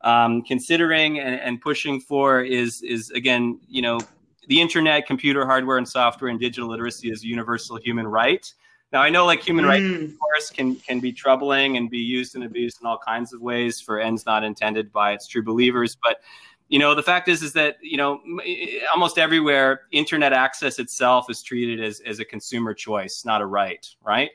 um, 0.00 0.42
considering 0.42 1.18
and, 1.20 1.40
and 1.40 1.60
pushing 1.60 2.00
for 2.00 2.42
is 2.42 2.82
is 2.82 3.10
again, 3.10 3.60
you 3.68 3.82
know, 3.82 4.00
the 4.48 4.60
internet, 4.60 5.06
computer 5.06 5.46
hardware 5.46 5.78
and 5.78 5.88
software, 5.88 6.30
and 6.30 6.40
digital 6.40 6.68
literacy 6.68 7.10
is 7.10 7.24
a 7.24 7.26
universal 7.26 7.76
human 7.76 8.06
right. 8.06 8.52
Now 8.94 9.02
I 9.02 9.10
know 9.10 9.26
like 9.26 9.42
human 9.42 9.64
mm. 9.64 9.68
rights, 9.68 10.12
of 10.12 10.18
course, 10.20 10.50
can 10.50 10.76
can 10.76 11.00
be 11.00 11.12
troubling 11.12 11.76
and 11.76 11.90
be 11.90 11.98
used 11.98 12.36
and 12.36 12.44
abused 12.44 12.80
in 12.80 12.86
all 12.86 12.96
kinds 12.96 13.32
of 13.32 13.40
ways 13.42 13.80
for 13.80 13.98
ends 13.98 14.24
not 14.24 14.44
intended 14.44 14.92
by 14.92 15.12
its 15.12 15.26
true 15.26 15.42
believers. 15.42 15.96
But 16.00 16.20
you 16.68 16.78
know, 16.78 16.94
the 16.94 17.02
fact 17.02 17.26
is 17.26 17.42
is 17.42 17.52
that 17.54 17.76
you 17.82 17.96
know 17.96 18.20
almost 18.94 19.18
everywhere, 19.18 19.82
internet 19.90 20.32
access 20.32 20.78
itself 20.78 21.28
is 21.28 21.42
treated 21.42 21.84
as 21.84 21.98
as 22.06 22.20
a 22.20 22.24
consumer 22.24 22.72
choice, 22.72 23.24
not 23.24 23.42
a 23.42 23.46
right, 23.46 23.84
right? 24.04 24.30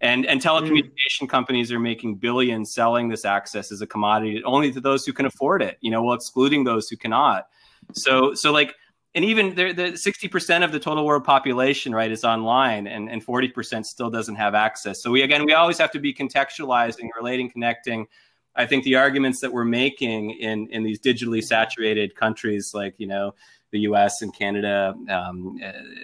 And 0.00 0.24
and 0.24 0.40
telecommunication 0.40 1.24
mm. 1.24 1.28
companies 1.28 1.70
are 1.70 1.78
making 1.78 2.14
billions 2.14 2.72
selling 2.72 3.10
this 3.10 3.26
access 3.26 3.70
as 3.70 3.82
a 3.82 3.86
commodity 3.86 4.42
only 4.44 4.72
to 4.72 4.80
those 4.80 5.04
who 5.04 5.12
can 5.12 5.26
afford 5.26 5.60
it. 5.60 5.76
You 5.82 5.90
know, 5.90 6.02
while 6.02 6.14
excluding 6.14 6.64
those 6.64 6.88
who 6.88 6.96
cannot. 6.96 7.48
So 7.92 8.32
so 8.32 8.52
like 8.52 8.74
and 9.18 9.24
even 9.24 9.52
the, 9.56 9.72
the 9.72 9.82
60% 9.94 10.62
of 10.62 10.70
the 10.70 10.78
total 10.78 11.04
world 11.04 11.24
population 11.24 11.92
right 11.92 12.12
is 12.12 12.22
online 12.22 12.86
and, 12.86 13.10
and 13.10 13.26
40% 13.26 13.84
still 13.84 14.10
doesn't 14.10 14.36
have 14.36 14.54
access. 14.54 15.02
So 15.02 15.10
we 15.10 15.22
again 15.22 15.44
we 15.44 15.54
always 15.54 15.76
have 15.78 15.90
to 15.90 15.98
be 15.98 16.14
contextualizing 16.14 17.08
relating 17.16 17.50
connecting. 17.50 18.06
I 18.54 18.64
think 18.64 18.84
the 18.84 18.94
arguments 18.94 19.40
that 19.40 19.52
we're 19.52 19.64
making 19.64 20.38
in 20.38 20.68
in 20.68 20.84
these 20.84 21.00
digitally 21.00 21.42
saturated 21.42 22.14
countries 22.14 22.70
like 22.74 22.94
you 22.98 23.08
know 23.08 23.34
the 23.72 23.80
us 23.80 24.22
and 24.22 24.32
canada 24.32 24.94
um, 25.10 25.58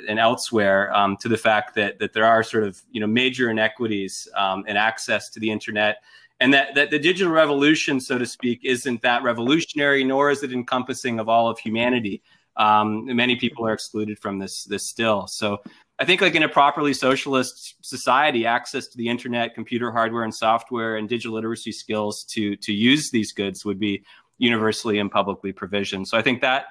and 0.08 0.18
elsewhere 0.18 0.92
um, 0.92 1.16
to 1.18 1.28
the 1.28 1.38
fact 1.38 1.76
that 1.76 2.00
that 2.00 2.14
there 2.14 2.26
are 2.26 2.42
sort 2.42 2.64
of 2.64 2.82
you 2.90 3.00
know 3.00 3.06
major 3.06 3.48
inequities 3.48 4.26
um, 4.34 4.66
in 4.66 4.76
access 4.76 5.30
to 5.30 5.38
the 5.38 5.52
internet 5.52 5.98
and 6.40 6.52
that, 6.52 6.74
that 6.74 6.90
the 6.90 6.98
digital 6.98 7.32
revolution 7.32 8.00
so 8.00 8.18
to 8.18 8.26
speak 8.26 8.58
isn't 8.64 9.00
that 9.02 9.22
revolutionary 9.22 10.02
nor 10.02 10.32
is 10.32 10.42
it 10.42 10.52
encompassing 10.52 11.20
of 11.20 11.28
all 11.28 11.48
of 11.48 11.60
humanity 11.60 12.20
um, 12.56 13.04
many 13.06 13.36
people 13.36 13.66
are 13.66 13.72
excluded 13.72 14.18
from 14.18 14.38
this 14.38 14.64
this 14.64 14.88
still. 14.88 15.26
So 15.26 15.62
I 15.98 16.04
think 16.04 16.20
like 16.20 16.34
in 16.34 16.42
a 16.42 16.48
properly 16.48 16.94
socialist 16.94 17.76
society, 17.82 18.46
access 18.46 18.88
to 18.88 18.98
the 18.98 19.08
internet, 19.08 19.54
computer 19.54 19.92
hardware 19.92 20.24
and 20.24 20.34
software, 20.34 20.96
and 20.96 21.08
digital 21.08 21.34
literacy 21.34 21.72
skills 21.72 22.24
to 22.30 22.56
to 22.56 22.72
use 22.72 23.10
these 23.10 23.32
goods 23.32 23.64
would 23.64 23.78
be 23.78 24.04
universally 24.38 24.98
and 24.98 25.10
publicly 25.10 25.52
provisioned. 25.52 26.08
So 26.08 26.18
I 26.18 26.22
think 26.22 26.40
that 26.40 26.66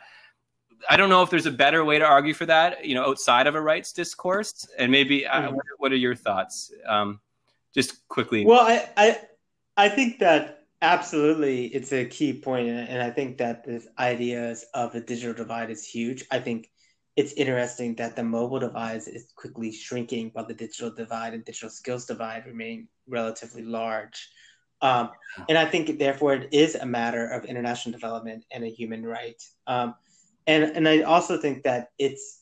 I 0.89 0.97
don't 0.97 1.09
know 1.09 1.23
if 1.23 1.29
there's 1.29 1.45
a 1.45 1.51
better 1.51 1.85
way 1.85 1.99
to 1.99 2.05
argue 2.05 2.33
for 2.33 2.45
that, 2.45 2.85
you 2.85 2.95
know, 2.95 3.05
outside 3.05 3.47
of 3.47 3.55
a 3.55 3.61
rights 3.61 3.93
discourse. 3.93 4.67
And 4.77 4.91
maybe 4.91 5.25
uh, 5.25 5.41
mm-hmm. 5.43 5.55
what, 5.55 5.65
what, 5.77 5.91
are 5.93 5.97
your 5.97 6.15
thoughts? 6.15 6.73
Um, 6.85 7.21
just 7.73 8.07
quickly. 8.07 8.45
Well, 8.45 8.61
I, 8.61 8.89
I 8.97 9.19
I 9.77 9.89
think 9.89 10.19
that 10.19 10.62
Absolutely, 10.83 11.67
it's 11.67 11.93
a 11.93 12.03
key 12.03 12.33
point, 12.33 12.67
and 12.67 13.01
I 13.01 13.09
think 13.09 13.37
that 13.37 13.63
the 13.63 13.81
ideas 13.97 14.65
of 14.73 14.91
the 14.91 14.99
digital 14.99 15.33
divide 15.33 15.69
is 15.69 15.85
huge. 15.85 16.25
I 16.29 16.39
think 16.39 16.69
it's 17.15 17.31
interesting 17.33 17.95
that 17.95 18.17
the 18.17 18.23
mobile 18.25 18.59
divide 18.59 18.97
is 18.97 19.31
quickly 19.37 19.71
shrinking, 19.71 20.31
while 20.33 20.45
the 20.45 20.53
digital 20.53 20.91
divide 20.91 21.33
and 21.33 21.45
digital 21.45 21.69
skills 21.69 22.05
divide 22.05 22.45
remain 22.45 22.89
relatively 23.07 23.63
large. 23.63 24.29
Um, 24.81 25.11
and 25.47 25.57
I 25.57 25.65
think 25.65 25.99
therefore 25.99 26.33
it 26.33 26.49
is 26.51 26.75
a 26.75 26.85
matter 26.85 27.29
of 27.29 27.45
international 27.45 27.93
development 27.93 28.43
and 28.51 28.65
a 28.65 28.69
human 28.69 29.05
right. 29.05 29.41
Um, 29.67 29.95
and 30.47 30.65
and 30.65 30.85
I 30.85 31.03
also 31.03 31.37
think 31.37 31.63
that 31.63 31.91
it's 31.97 32.41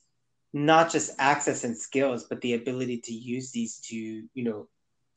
not 0.51 0.91
just 0.91 1.11
access 1.19 1.63
and 1.63 1.77
skills, 1.77 2.23
but 2.23 2.41
the 2.41 2.55
ability 2.55 3.01
to 3.01 3.13
use 3.13 3.51
these 3.51 3.77
to 3.89 3.95
you 3.95 4.43
know 4.43 4.67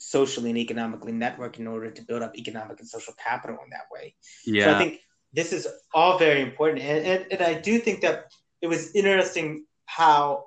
socially 0.04 0.50
and 0.50 0.58
economically 0.58 1.12
network 1.12 1.58
in 1.58 1.66
order 1.66 1.90
to 1.90 2.02
build 2.02 2.22
up 2.22 2.36
economic 2.36 2.78
and 2.78 2.88
social 2.88 3.14
capital 3.14 3.56
in 3.64 3.70
that 3.70 3.86
way. 3.90 4.14
Yeah. 4.44 4.64
So 4.64 4.74
I 4.74 4.78
think 4.78 5.00
this 5.32 5.52
is 5.52 5.66
all 5.94 6.18
very 6.18 6.42
important. 6.42 6.82
And, 6.82 7.06
and, 7.06 7.26
and 7.32 7.42
I 7.42 7.54
do 7.54 7.78
think 7.78 8.02
that 8.02 8.26
it 8.60 8.66
was 8.66 8.94
interesting 8.94 9.64
how 9.86 10.44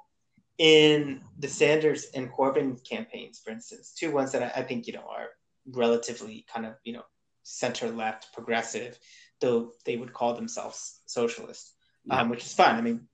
in 0.57 1.21
the 1.39 1.47
Sanders 1.47 2.07
and 2.13 2.31
Corbyn 2.31 2.77
campaigns, 2.88 3.39
for 3.43 3.51
instance, 3.51 3.93
two 3.97 4.11
ones 4.11 4.31
that 4.31 4.43
I, 4.43 4.61
I 4.61 4.63
think, 4.63 4.88
you 4.88 4.93
know, 4.93 5.07
are 5.09 5.27
relatively 5.71 6.45
kind 6.53 6.65
of, 6.65 6.73
you 6.84 6.93
know, 6.93 7.03
center 7.43 7.89
left 7.89 8.34
progressive, 8.34 8.97
though 9.41 9.71
they 9.85 9.97
would 9.97 10.13
call 10.13 10.35
themselves 10.35 11.01
socialist, 11.05 11.73
yeah. 12.05 12.21
um, 12.21 12.29
which 12.29 12.45
is 12.45 12.53
fine. 12.53 12.75
I 12.75 12.81
mean, 12.81 13.07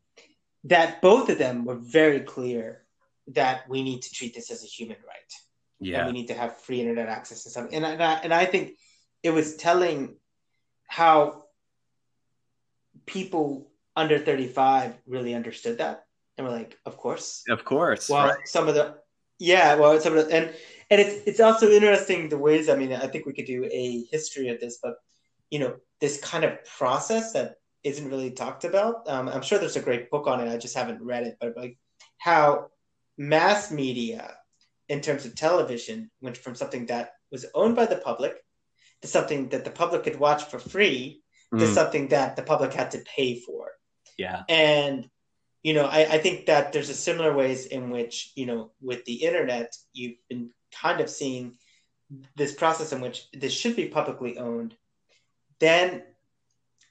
that 0.65 1.02
both 1.02 1.30
of 1.30 1.38
them 1.38 1.65
were 1.65 1.76
very 1.76 2.22
clear 2.22 2.86
that 3.28 3.70
we 3.70 3.84
need 3.84 4.02
to 4.02 4.11
treat 4.11 4.34
this 4.34 4.52
as 4.52 4.64
a 4.64 4.68
human 4.68 4.98
right 5.07 5.34
yeah. 5.80 6.00
and 6.00 6.08
we 6.08 6.14
need 6.14 6.28
to 6.28 6.34
have 6.34 6.58
free 6.62 6.80
internet 6.80 7.08
access 7.08 7.45
and 7.45 7.52
stuff. 7.52 7.68
And, 7.72 7.86
and, 7.86 8.02
I, 8.02 8.14
and 8.16 8.34
I 8.34 8.45
think 8.45 8.78
it 9.22 9.32
was 9.32 9.56
telling 9.56 10.16
how 10.88 11.45
people 13.06 13.72
under 13.95 14.20
35 14.20 14.95
really 15.08 15.34
understood 15.34 15.78
that. 15.80 16.06
And 16.38 16.48
we're 16.48 16.54
like, 16.54 16.78
of 16.86 16.98
course. 16.98 17.44
Of 17.50 17.64
course. 17.64 18.10
Well, 18.10 18.28
right. 18.28 18.48
some 18.48 18.68
of 18.68 18.76
the, 18.76 18.95
yeah, 19.40 19.76
well, 19.76 20.00
some 20.00 20.18
of 20.18 20.28
the, 20.28 20.36
and, 20.36 20.54
and 20.90 21.02
it's, 21.02 21.28
it's 21.28 21.40
also 21.40 21.70
interesting 21.70 22.30
the 22.30 22.38
ways, 22.38 22.70
I 22.70 22.76
mean, 22.76 22.94
I 22.94 23.08
think 23.08 23.26
we 23.26 23.34
could 23.34 23.45
do 23.45 23.66
a 23.66 24.06
history 24.12 24.50
of 24.50 24.60
this, 24.60 24.80
but, 24.82 24.95
you 25.50 25.60
know, 25.60 25.76
this 26.00 26.20
kind 26.22 26.44
of 26.44 26.64
process 26.66 27.34
that 27.34 27.56
isn't 27.84 28.10
really 28.10 28.32
talked 28.32 28.64
about. 28.64 29.08
Um, 29.08 29.28
I'm 29.28 29.41
sure 29.41 29.60
there's 29.60 29.76
a 29.76 29.82
great 29.82 30.10
book 30.10 30.28
on 30.28 30.40
it. 30.40 30.52
I 30.52 30.58
just 30.58 30.76
haven't 30.76 31.04
read 31.04 31.24
it, 31.24 31.38
but 31.40 31.56
like 31.56 31.78
how 32.18 32.68
mass 33.18 33.72
media 33.72 34.36
in 34.90 35.02
terms 35.02 35.26
of 35.26 35.36
television 35.36 36.10
went 36.22 36.38
from 36.38 36.56
something 36.56 36.88
that 36.88 37.12
was 37.32 37.46
owned 37.54 37.76
by 37.76 37.86
the 37.86 37.98
public 37.98 38.36
to 39.02 39.08
something 39.08 39.50
that 39.50 39.66
the 39.66 39.72
public 39.72 40.04
could 40.04 40.20
watch 40.20 40.44
for 40.44 40.60
free 40.60 41.22
mm. 41.54 41.60
to 41.60 41.68
something 41.68 42.10
that 42.10 42.36
the 42.36 42.44
public 42.44 42.74
had 42.74 42.92
to 42.92 43.00
pay 43.00 43.40
for. 43.40 43.72
Yeah. 44.18 44.44
And, 44.50 45.10
you 45.64 45.74
know, 45.74 45.86
I, 45.86 46.02
I 46.02 46.18
think 46.20 46.46
that 46.46 46.74
there's 46.74 46.90
a 46.90 46.96
similar 46.96 47.34
ways 47.34 47.66
in 47.66 47.90
which, 47.90 48.32
you 48.36 48.46
know, 48.46 48.72
with 48.82 49.04
the 49.06 49.16
internet, 49.16 49.74
you've 49.94 50.18
been 50.30 50.52
kind 50.82 51.02
of 51.02 51.10
seeing 51.10 51.56
this 52.36 52.54
process 52.54 52.92
in 52.92 53.02
which 53.02 53.28
this 53.34 53.54
should 53.54 53.76
be 53.76 53.88
publicly 53.88 54.38
owned. 54.38 54.76
Then 55.60 56.04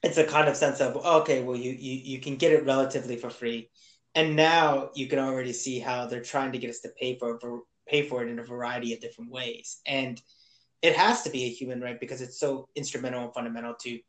it's 0.01 0.17
a 0.17 0.25
kind 0.25 0.49
of 0.49 0.57
sense 0.57 0.81
of, 0.81 0.97
okay, 0.97 1.43
well, 1.43 1.55
you, 1.55 1.71
you, 1.71 1.93
you 2.03 2.19
can 2.19 2.35
get 2.35 2.51
it 2.51 2.65
relatively 2.65 3.15
for 3.15 3.29
free. 3.29 3.69
And 4.15 4.35
now 4.35 4.89
you 4.95 5.07
can 5.07 5.19
already 5.19 5.53
see 5.53 5.79
how 5.79 6.05
they're 6.05 6.21
trying 6.21 6.51
to 6.51 6.59
get 6.59 6.69
us 6.69 6.81
to 6.81 6.89
pay 6.99 7.17
for 7.17 7.39
pay 7.87 8.07
for 8.07 8.23
it 8.23 8.29
in 8.29 8.39
a 8.39 8.43
variety 8.43 8.93
of 8.93 9.01
different 9.01 9.31
ways. 9.31 9.81
And 9.85 10.21
it 10.81 10.95
has 10.95 11.23
to 11.23 11.29
be 11.29 11.45
a 11.45 11.49
human 11.49 11.81
right 11.81 11.99
because 11.99 12.21
it's 12.21 12.39
so 12.39 12.67
instrumental 12.75 13.23
and 13.23 13.33
fundamental 13.33 13.73
to, 13.81 13.99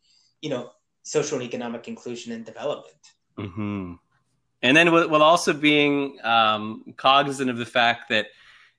you 0.40 0.50
know, 0.50 0.70
social 1.02 1.38
and 1.38 1.46
economic 1.46 1.86
inclusion 1.86 2.32
and 2.32 2.44
development. 2.44 2.96
Mm-hmm. 3.38 3.94
And 4.62 4.76
then 4.76 4.90
while 4.92 5.22
also 5.22 5.52
being 5.52 6.18
um, 6.24 6.94
cognizant 6.96 7.50
of 7.50 7.58
the 7.58 7.66
fact 7.66 8.08
that, 8.08 8.26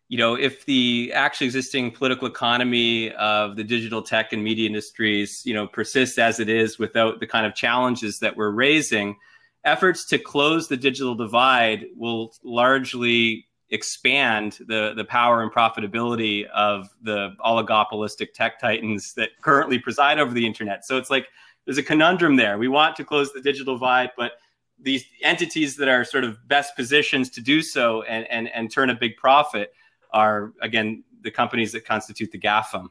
you 0.08 0.18
know, 0.18 0.36
if 0.36 0.66
the 0.66 1.12
actually 1.14 1.46
existing 1.46 1.92
political 1.92 2.28
economy 2.28 3.12
of 3.14 3.56
the 3.56 3.64
digital 3.64 4.02
tech 4.02 4.34
and 4.34 4.44
media 4.44 4.68
industries, 4.68 5.42
you 5.46 5.54
know, 5.54 5.68
persists 5.68 6.18
as 6.18 6.40
it 6.40 6.50
is 6.50 6.80
without 6.80 7.20
the 7.20 7.28
kind 7.28 7.46
of 7.46 7.56
challenges 7.56 8.20
that 8.20 8.36
we're 8.36 8.52
raising, 8.52 9.16
efforts 9.64 10.06
to 10.08 10.18
close 10.18 10.68
the 10.68 10.78
digital 10.78 11.16
divide 11.16 11.86
will 11.96 12.34
largely 12.44 13.46
expand 13.72 14.60
the 14.68 14.94
the 14.96 15.06
power 15.06 15.42
and 15.42 15.52
profitability 15.52 16.46
of 16.50 16.90
the 17.02 17.32
oligopolistic 17.44 18.34
tech 18.34 18.60
titans 18.60 19.14
that 19.16 19.30
currently 19.42 19.80
preside 19.80 20.20
over 20.20 20.34
the 20.34 20.46
internet. 20.46 20.86
So 20.86 20.98
it's 20.98 21.10
like 21.10 21.28
there's 21.66 21.78
a 21.78 21.84
conundrum 21.84 22.36
there. 22.36 22.58
We 22.58 22.68
want 22.68 22.96
to 22.98 23.04
close 23.04 23.34
the 23.34 23.42
digital 23.42 23.76
divide, 23.76 24.12
but 24.16 24.34
these 24.80 25.06
entities 25.22 25.76
that 25.78 25.88
are 25.88 26.04
sort 26.04 26.24
of 26.24 26.48
best 26.48 26.76
positions 26.76 27.30
to 27.32 27.42
do 27.42 27.62
so 27.62 28.04
and 28.04 28.28
and, 28.30 28.48
and 28.50 28.72
turn 28.72 28.90
a 28.90 28.96
big 28.96 29.18
profit 29.18 29.74
are 30.12 30.54
again 30.62 31.04
the 31.22 31.32
companies 31.32 31.72
that 31.72 31.86
constitute 31.86 32.32
the 32.32 32.40
GAFAM. 32.40 32.90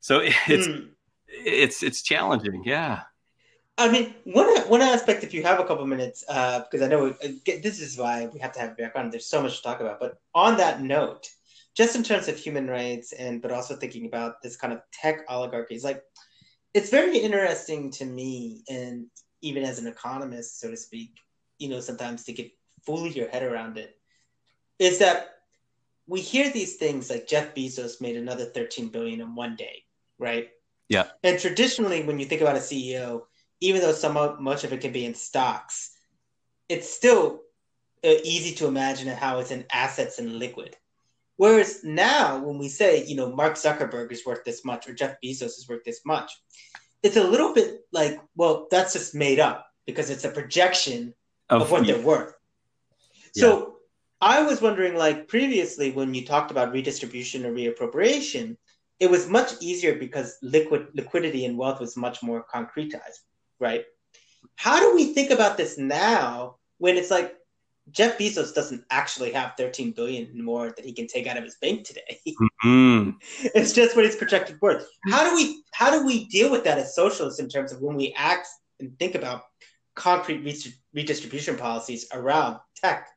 So 0.00 0.20
it's 0.46 0.68
mm. 0.68 0.88
it's 1.28 1.82
it's 1.82 2.02
challenging. 2.02 2.62
Yeah. 2.64 3.02
I 3.78 3.90
mean, 3.90 4.14
one 4.24 4.46
one 4.68 4.82
aspect, 4.82 5.24
if 5.24 5.32
you 5.32 5.42
have 5.42 5.58
a 5.58 5.64
couple 5.64 5.86
minutes, 5.86 6.24
uh, 6.28 6.60
because 6.60 6.82
I 6.82 6.88
know 6.88 7.06
uh, 7.06 7.28
this 7.44 7.80
is 7.80 7.96
why 7.96 8.26
we 8.32 8.38
have 8.40 8.52
to 8.52 8.60
have 8.60 8.76
background. 8.76 9.12
There's 9.12 9.26
so 9.26 9.42
much 9.42 9.56
to 9.56 9.62
talk 9.62 9.80
about. 9.80 9.98
But 9.98 10.18
on 10.34 10.56
that 10.58 10.82
note, 10.82 11.28
just 11.74 11.96
in 11.96 12.02
terms 12.02 12.28
of 12.28 12.36
human 12.36 12.68
rights, 12.68 13.12
and 13.12 13.40
but 13.40 13.50
also 13.50 13.74
thinking 13.74 14.06
about 14.06 14.42
this 14.42 14.56
kind 14.56 14.72
of 14.72 14.82
tech 14.92 15.24
oligarchies, 15.28 15.84
like 15.84 16.02
it's 16.74 16.90
very 16.90 17.16
interesting 17.18 17.90
to 17.92 18.04
me, 18.04 18.62
and 18.68 19.06
even 19.40 19.64
as 19.64 19.78
an 19.78 19.86
economist, 19.86 20.60
so 20.60 20.70
to 20.70 20.76
speak, 20.76 21.16
you 21.58 21.68
know, 21.68 21.80
sometimes 21.80 22.24
to 22.24 22.32
get 22.32 22.50
fully 22.84 23.10
your 23.10 23.28
head 23.28 23.42
around 23.42 23.78
it, 23.78 23.96
is 24.78 24.98
that 24.98 25.30
we 26.06 26.20
hear 26.20 26.50
these 26.50 26.76
things 26.76 27.08
like 27.08 27.26
Jeff 27.26 27.54
Bezos 27.54 28.00
made 28.00 28.16
another 28.16 28.44
13 28.44 28.88
billion 28.88 29.20
in 29.20 29.34
one 29.34 29.56
day, 29.56 29.84
right? 30.18 30.50
Yeah. 30.88 31.06
And 31.22 31.38
traditionally, 31.38 32.02
when 32.02 32.18
you 32.18 32.26
think 32.26 32.42
about 32.42 32.56
a 32.56 32.60
CEO 32.60 33.22
even 33.62 33.80
though 33.80 33.92
some 33.92 34.16
of, 34.16 34.40
much 34.40 34.64
of 34.64 34.72
it 34.72 34.80
can 34.80 34.92
be 34.92 35.04
in 35.04 35.14
stocks, 35.14 35.92
it's 36.68 36.92
still 36.92 37.42
uh, 38.04 38.10
easy 38.24 38.54
to 38.56 38.66
imagine 38.66 39.08
how 39.08 39.38
it's 39.38 39.52
in 39.52 39.64
assets 39.72 40.18
and 40.18 40.38
liquid. 40.38 40.76
Whereas 41.36 41.82
now, 41.82 42.38
when 42.38 42.58
we 42.58 42.68
say, 42.68 43.04
you 43.04 43.16
know, 43.16 43.34
Mark 43.34 43.54
Zuckerberg 43.54 44.10
is 44.12 44.26
worth 44.26 44.44
this 44.44 44.64
much 44.64 44.88
or 44.88 44.94
Jeff 44.94 45.16
Bezos 45.24 45.58
is 45.58 45.66
worth 45.68 45.84
this 45.84 46.00
much, 46.04 46.30
it's 47.02 47.16
a 47.16 47.22
little 47.22 47.54
bit 47.54 47.80
like, 47.92 48.20
well, 48.36 48.66
that's 48.70 48.92
just 48.92 49.14
made 49.14 49.38
up 49.38 49.66
because 49.86 50.10
it's 50.10 50.24
a 50.24 50.30
projection 50.30 51.14
of, 51.48 51.62
of 51.62 51.70
what 51.70 51.86
they're 51.86 52.00
worth. 52.00 52.34
So 53.34 53.58
yeah. 53.58 53.64
I 54.20 54.42
was 54.42 54.60
wondering, 54.60 54.94
like 54.94 55.28
previously, 55.28 55.92
when 55.92 56.14
you 56.14 56.24
talked 56.24 56.50
about 56.50 56.72
redistribution 56.72 57.46
or 57.46 57.52
reappropriation, 57.52 58.56
it 59.00 59.10
was 59.10 59.28
much 59.28 59.52
easier 59.60 59.96
because 59.96 60.38
liquid 60.42 60.88
liquidity 60.94 61.44
and 61.46 61.58
wealth 61.58 61.80
was 61.80 61.96
much 61.96 62.22
more 62.22 62.44
concretized, 62.44 63.22
right? 63.62 63.84
How 64.56 64.80
do 64.80 64.94
we 64.94 65.14
think 65.14 65.30
about 65.30 65.56
this 65.56 65.78
now 65.78 66.56
when 66.78 66.96
it's 66.96 67.10
like 67.10 67.34
Jeff 67.90 68.18
Bezos 68.18 68.54
doesn't 68.54 68.84
actually 68.90 69.32
have 69.32 69.54
13 69.56 69.92
billion 69.92 70.44
more 70.44 70.72
that 70.76 70.84
he 70.84 70.92
can 70.92 71.06
take 71.06 71.26
out 71.26 71.36
of 71.36 71.44
his 71.44 71.56
bank 71.56 71.86
today. 71.86 72.18
Mm-hmm. 72.64 73.10
it's 73.56 73.72
just 73.72 73.96
what 73.96 74.04
he's 74.04 74.14
projected 74.14 74.56
worth. 74.62 74.86
How 75.10 75.28
do 75.28 75.34
we 75.34 75.64
how 75.72 75.90
do 75.90 76.06
we 76.06 76.26
deal 76.26 76.48
with 76.48 76.62
that 76.62 76.78
as 76.78 76.94
socialists 76.94 77.40
in 77.40 77.48
terms 77.48 77.72
of 77.72 77.80
when 77.80 77.96
we 77.96 78.14
act 78.16 78.46
and 78.78 78.96
think 79.00 79.16
about 79.16 79.42
concrete 79.96 80.44
redistribution 80.94 81.56
policies 81.56 82.06
around 82.12 82.58
tech 82.76 83.08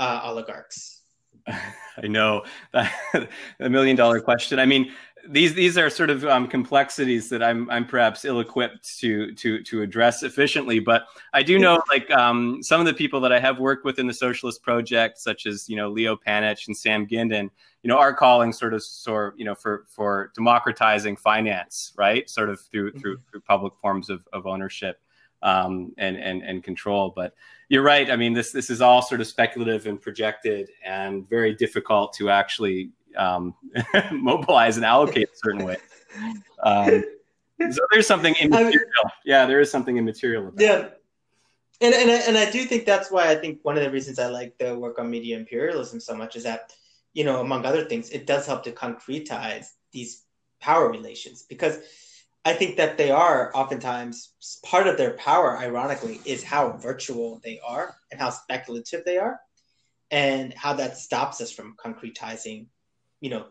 uh, 0.00 0.20
oligarchs? 0.24 1.02
I 1.46 2.08
know 2.08 2.42
a 2.74 3.70
million 3.70 3.94
dollar 3.94 4.20
question. 4.20 4.58
I 4.58 4.66
mean, 4.66 4.90
these 5.28 5.54
these 5.54 5.76
are 5.76 5.90
sort 5.90 6.10
of 6.10 6.24
um, 6.24 6.48
complexities 6.48 7.28
that 7.28 7.42
I'm 7.42 7.68
I'm 7.70 7.86
perhaps 7.86 8.24
ill 8.24 8.40
equipped 8.40 8.98
to 9.00 9.32
to 9.34 9.62
to 9.62 9.82
address 9.82 10.22
efficiently. 10.22 10.80
But 10.80 11.06
I 11.32 11.42
do 11.42 11.58
know 11.58 11.82
like 11.88 12.10
um, 12.10 12.62
some 12.62 12.80
of 12.80 12.86
the 12.86 12.94
people 12.94 13.20
that 13.20 13.32
I 13.32 13.38
have 13.38 13.58
worked 13.58 13.84
with 13.84 13.98
in 13.98 14.06
the 14.06 14.14
Socialist 14.14 14.62
Project, 14.62 15.18
such 15.18 15.46
as 15.46 15.68
you 15.68 15.76
know 15.76 15.88
Leo 15.88 16.16
Panitch 16.16 16.66
and 16.66 16.76
Sam 16.76 17.06
Gindin, 17.06 17.50
you 17.82 17.88
know, 17.88 17.98
are 17.98 18.14
calling 18.14 18.52
sort 18.52 18.74
of 18.74 18.82
sort 18.82 19.38
you 19.38 19.44
know 19.44 19.54
for 19.54 19.84
for 19.88 20.32
democratizing 20.34 21.16
finance, 21.16 21.92
right? 21.96 22.28
Sort 22.28 22.48
of 22.48 22.60
through 22.60 22.90
mm-hmm. 22.90 22.98
through 22.98 23.20
through 23.30 23.40
public 23.40 23.74
forms 23.80 24.10
of 24.10 24.26
of 24.32 24.46
ownership 24.46 25.00
um, 25.42 25.92
and 25.98 26.16
and 26.16 26.42
and 26.42 26.64
control. 26.64 27.12
But 27.14 27.34
you're 27.68 27.82
right. 27.82 28.10
I 28.10 28.16
mean, 28.16 28.32
this 28.32 28.52
this 28.52 28.70
is 28.70 28.80
all 28.80 29.02
sort 29.02 29.20
of 29.20 29.26
speculative 29.26 29.86
and 29.86 30.00
projected, 30.00 30.70
and 30.84 31.28
very 31.28 31.54
difficult 31.54 32.12
to 32.14 32.30
actually 32.30 32.90
um, 33.18 33.54
mobilize 34.12 34.76
and 34.76 34.86
allocate 34.86 35.28
a 35.28 35.36
certain 35.36 35.64
way. 35.64 35.76
Um, 36.62 37.04
so 37.70 37.80
there's 37.90 38.06
something 38.06 38.34
immaterial. 38.40 38.82
yeah, 39.24 39.46
there 39.46 39.60
is 39.60 39.70
something 39.70 39.96
immaterial 39.96 40.48
about 40.48 40.60
yeah. 40.60 40.88
And, 41.80 41.94
and, 41.94 42.10
I, 42.10 42.14
and 42.14 42.36
I 42.36 42.50
do 42.50 42.64
think 42.64 42.86
that's 42.86 43.10
why 43.10 43.30
I 43.30 43.36
think 43.36 43.60
one 43.62 43.76
of 43.76 43.84
the 43.84 43.90
reasons 43.90 44.18
I 44.18 44.26
like 44.26 44.58
the 44.58 44.76
work 44.76 44.98
on 44.98 45.08
media 45.08 45.38
imperialism 45.38 46.00
so 46.00 46.16
much 46.16 46.34
is 46.34 46.42
that, 46.42 46.72
you 47.12 47.22
know, 47.22 47.40
among 47.40 47.64
other 47.64 47.84
things, 47.84 48.10
it 48.10 48.26
does 48.26 48.46
help 48.46 48.64
to 48.64 48.72
concretize 48.72 49.66
these 49.92 50.24
power 50.60 50.90
relations 50.90 51.44
because 51.48 51.78
I 52.44 52.52
think 52.52 52.76
that 52.78 52.98
they 52.98 53.10
are 53.10 53.52
oftentimes 53.54 54.32
part 54.64 54.86
of 54.86 54.96
their 54.96 55.12
power, 55.12 55.58
ironically, 55.58 56.20
is 56.24 56.42
how 56.42 56.72
virtual 56.78 57.40
they 57.44 57.60
are 57.66 57.96
and 58.10 58.20
how 58.20 58.30
speculative 58.30 59.04
they 59.04 59.18
are, 59.18 59.38
and 60.10 60.54
how 60.54 60.72
that 60.74 60.96
stops 60.96 61.40
us 61.40 61.52
from 61.52 61.76
concretizing 61.76 62.66
you 63.20 63.30
know 63.30 63.46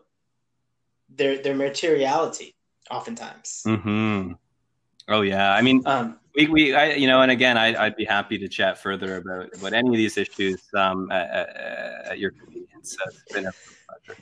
their 1.08 1.42
their 1.42 1.54
materiality 1.54 2.54
oftentimes. 2.90 3.62
Mm-hmm. 3.66 4.32
Oh 5.08 5.22
yeah, 5.22 5.52
I 5.52 5.62
mean, 5.62 5.82
um, 5.86 6.18
we, 6.34 6.46
we 6.48 6.74
I, 6.74 6.92
you 6.92 7.06
know, 7.06 7.22
and 7.22 7.30
again, 7.30 7.56
I, 7.56 7.84
I'd 7.84 7.96
be 7.96 8.04
happy 8.04 8.38
to 8.38 8.48
chat 8.48 8.78
further 8.78 9.16
about 9.16 9.54
about 9.54 9.72
any 9.72 9.88
of 9.88 9.96
these 9.96 10.18
issues 10.18 10.62
um, 10.74 11.10
at, 11.10 11.48
at, 12.10 12.18
your 12.18 12.30
convenience. 12.32 12.96
So 12.96 12.98
it's 13.06 13.32
been 13.32 13.46
a 13.46 13.52
pleasure. 14.06 14.20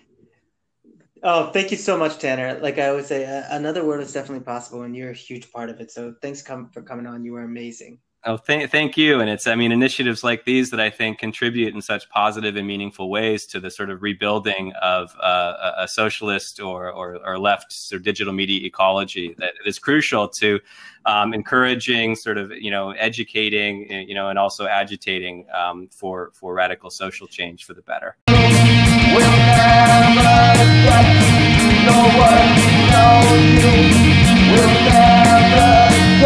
Oh, 1.22 1.50
thank 1.50 1.72
you 1.72 1.76
so 1.76 1.98
much, 1.98 2.18
Tanner. 2.18 2.58
Like 2.60 2.78
I 2.78 2.88
always 2.88 3.06
say, 3.06 3.24
uh, 3.24 3.44
another 3.50 3.84
world 3.84 4.02
is 4.02 4.12
definitely 4.12 4.44
possible, 4.44 4.82
and 4.82 4.94
you're 4.94 5.10
a 5.10 5.14
huge 5.14 5.50
part 5.50 5.70
of 5.70 5.80
it. 5.80 5.90
So 5.90 6.14
thanks 6.22 6.40
come, 6.40 6.70
for 6.70 6.82
coming 6.82 7.06
on. 7.06 7.24
You 7.24 7.32
were 7.32 7.42
amazing. 7.42 7.98
Oh, 8.28 8.36
th- 8.36 8.70
thank 8.70 8.96
you. 8.96 9.20
And 9.20 9.30
it's, 9.30 9.46
I 9.46 9.54
mean, 9.54 9.70
initiatives 9.70 10.24
like 10.24 10.44
these 10.44 10.70
that 10.70 10.80
I 10.80 10.90
think 10.90 11.20
contribute 11.20 11.72
in 11.72 11.80
such 11.80 12.10
positive 12.10 12.56
and 12.56 12.66
meaningful 12.66 13.08
ways 13.08 13.46
to 13.46 13.60
the 13.60 13.70
sort 13.70 13.88
of 13.88 14.02
rebuilding 14.02 14.72
of 14.82 15.14
uh, 15.22 15.74
a 15.78 15.86
socialist 15.86 16.58
or, 16.58 16.90
or, 16.90 17.20
or 17.24 17.38
left 17.38 17.92
of 17.92 18.02
digital 18.02 18.32
media 18.32 18.66
ecology 18.66 19.36
that 19.38 19.52
is 19.64 19.78
crucial 19.78 20.26
to 20.26 20.58
um, 21.04 21.34
encouraging, 21.34 22.16
sort 22.16 22.36
of, 22.36 22.50
you 22.50 22.72
know, 22.72 22.90
educating, 22.90 23.88
you 24.08 24.14
know, 24.16 24.28
and 24.28 24.40
also 24.40 24.66
agitating 24.66 25.46
um, 25.54 25.86
for, 25.92 26.32
for 26.34 26.52
radical 26.52 26.90
social 26.90 27.28
change 27.28 27.64
for 27.64 27.74
the 27.74 27.82
better. 27.82 28.16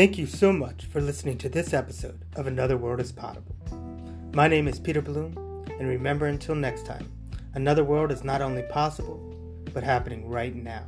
Thank 0.00 0.16
you 0.16 0.24
so 0.24 0.50
much 0.50 0.86
for 0.86 1.02
listening 1.02 1.36
to 1.36 1.50
this 1.50 1.74
episode 1.74 2.24
of 2.34 2.46
Another 2.46 2.78
World 2.78 3.00
is 3.00 3.12
Possible. 3.12 3.54
My 4.32 4.48
name 4.48 4.66
is 4.66 4.80
Peter 4.80 5.02
Bloom, 5.02 5.36
and 5.78 5.86
remember 5.86 6.24
until 6.24 6.54
next 6.54 6.86
time, 6.86 7.06
another 7.52 7.84
world 7.84 8.10
is 8.10 8.24
not 8.24 8.40
only 8.40 8.62
possible, 8.62 9.18
but 9.74 9.82
happening 9.82 10.26
right 10.26 10.56
now. 10.56 10.86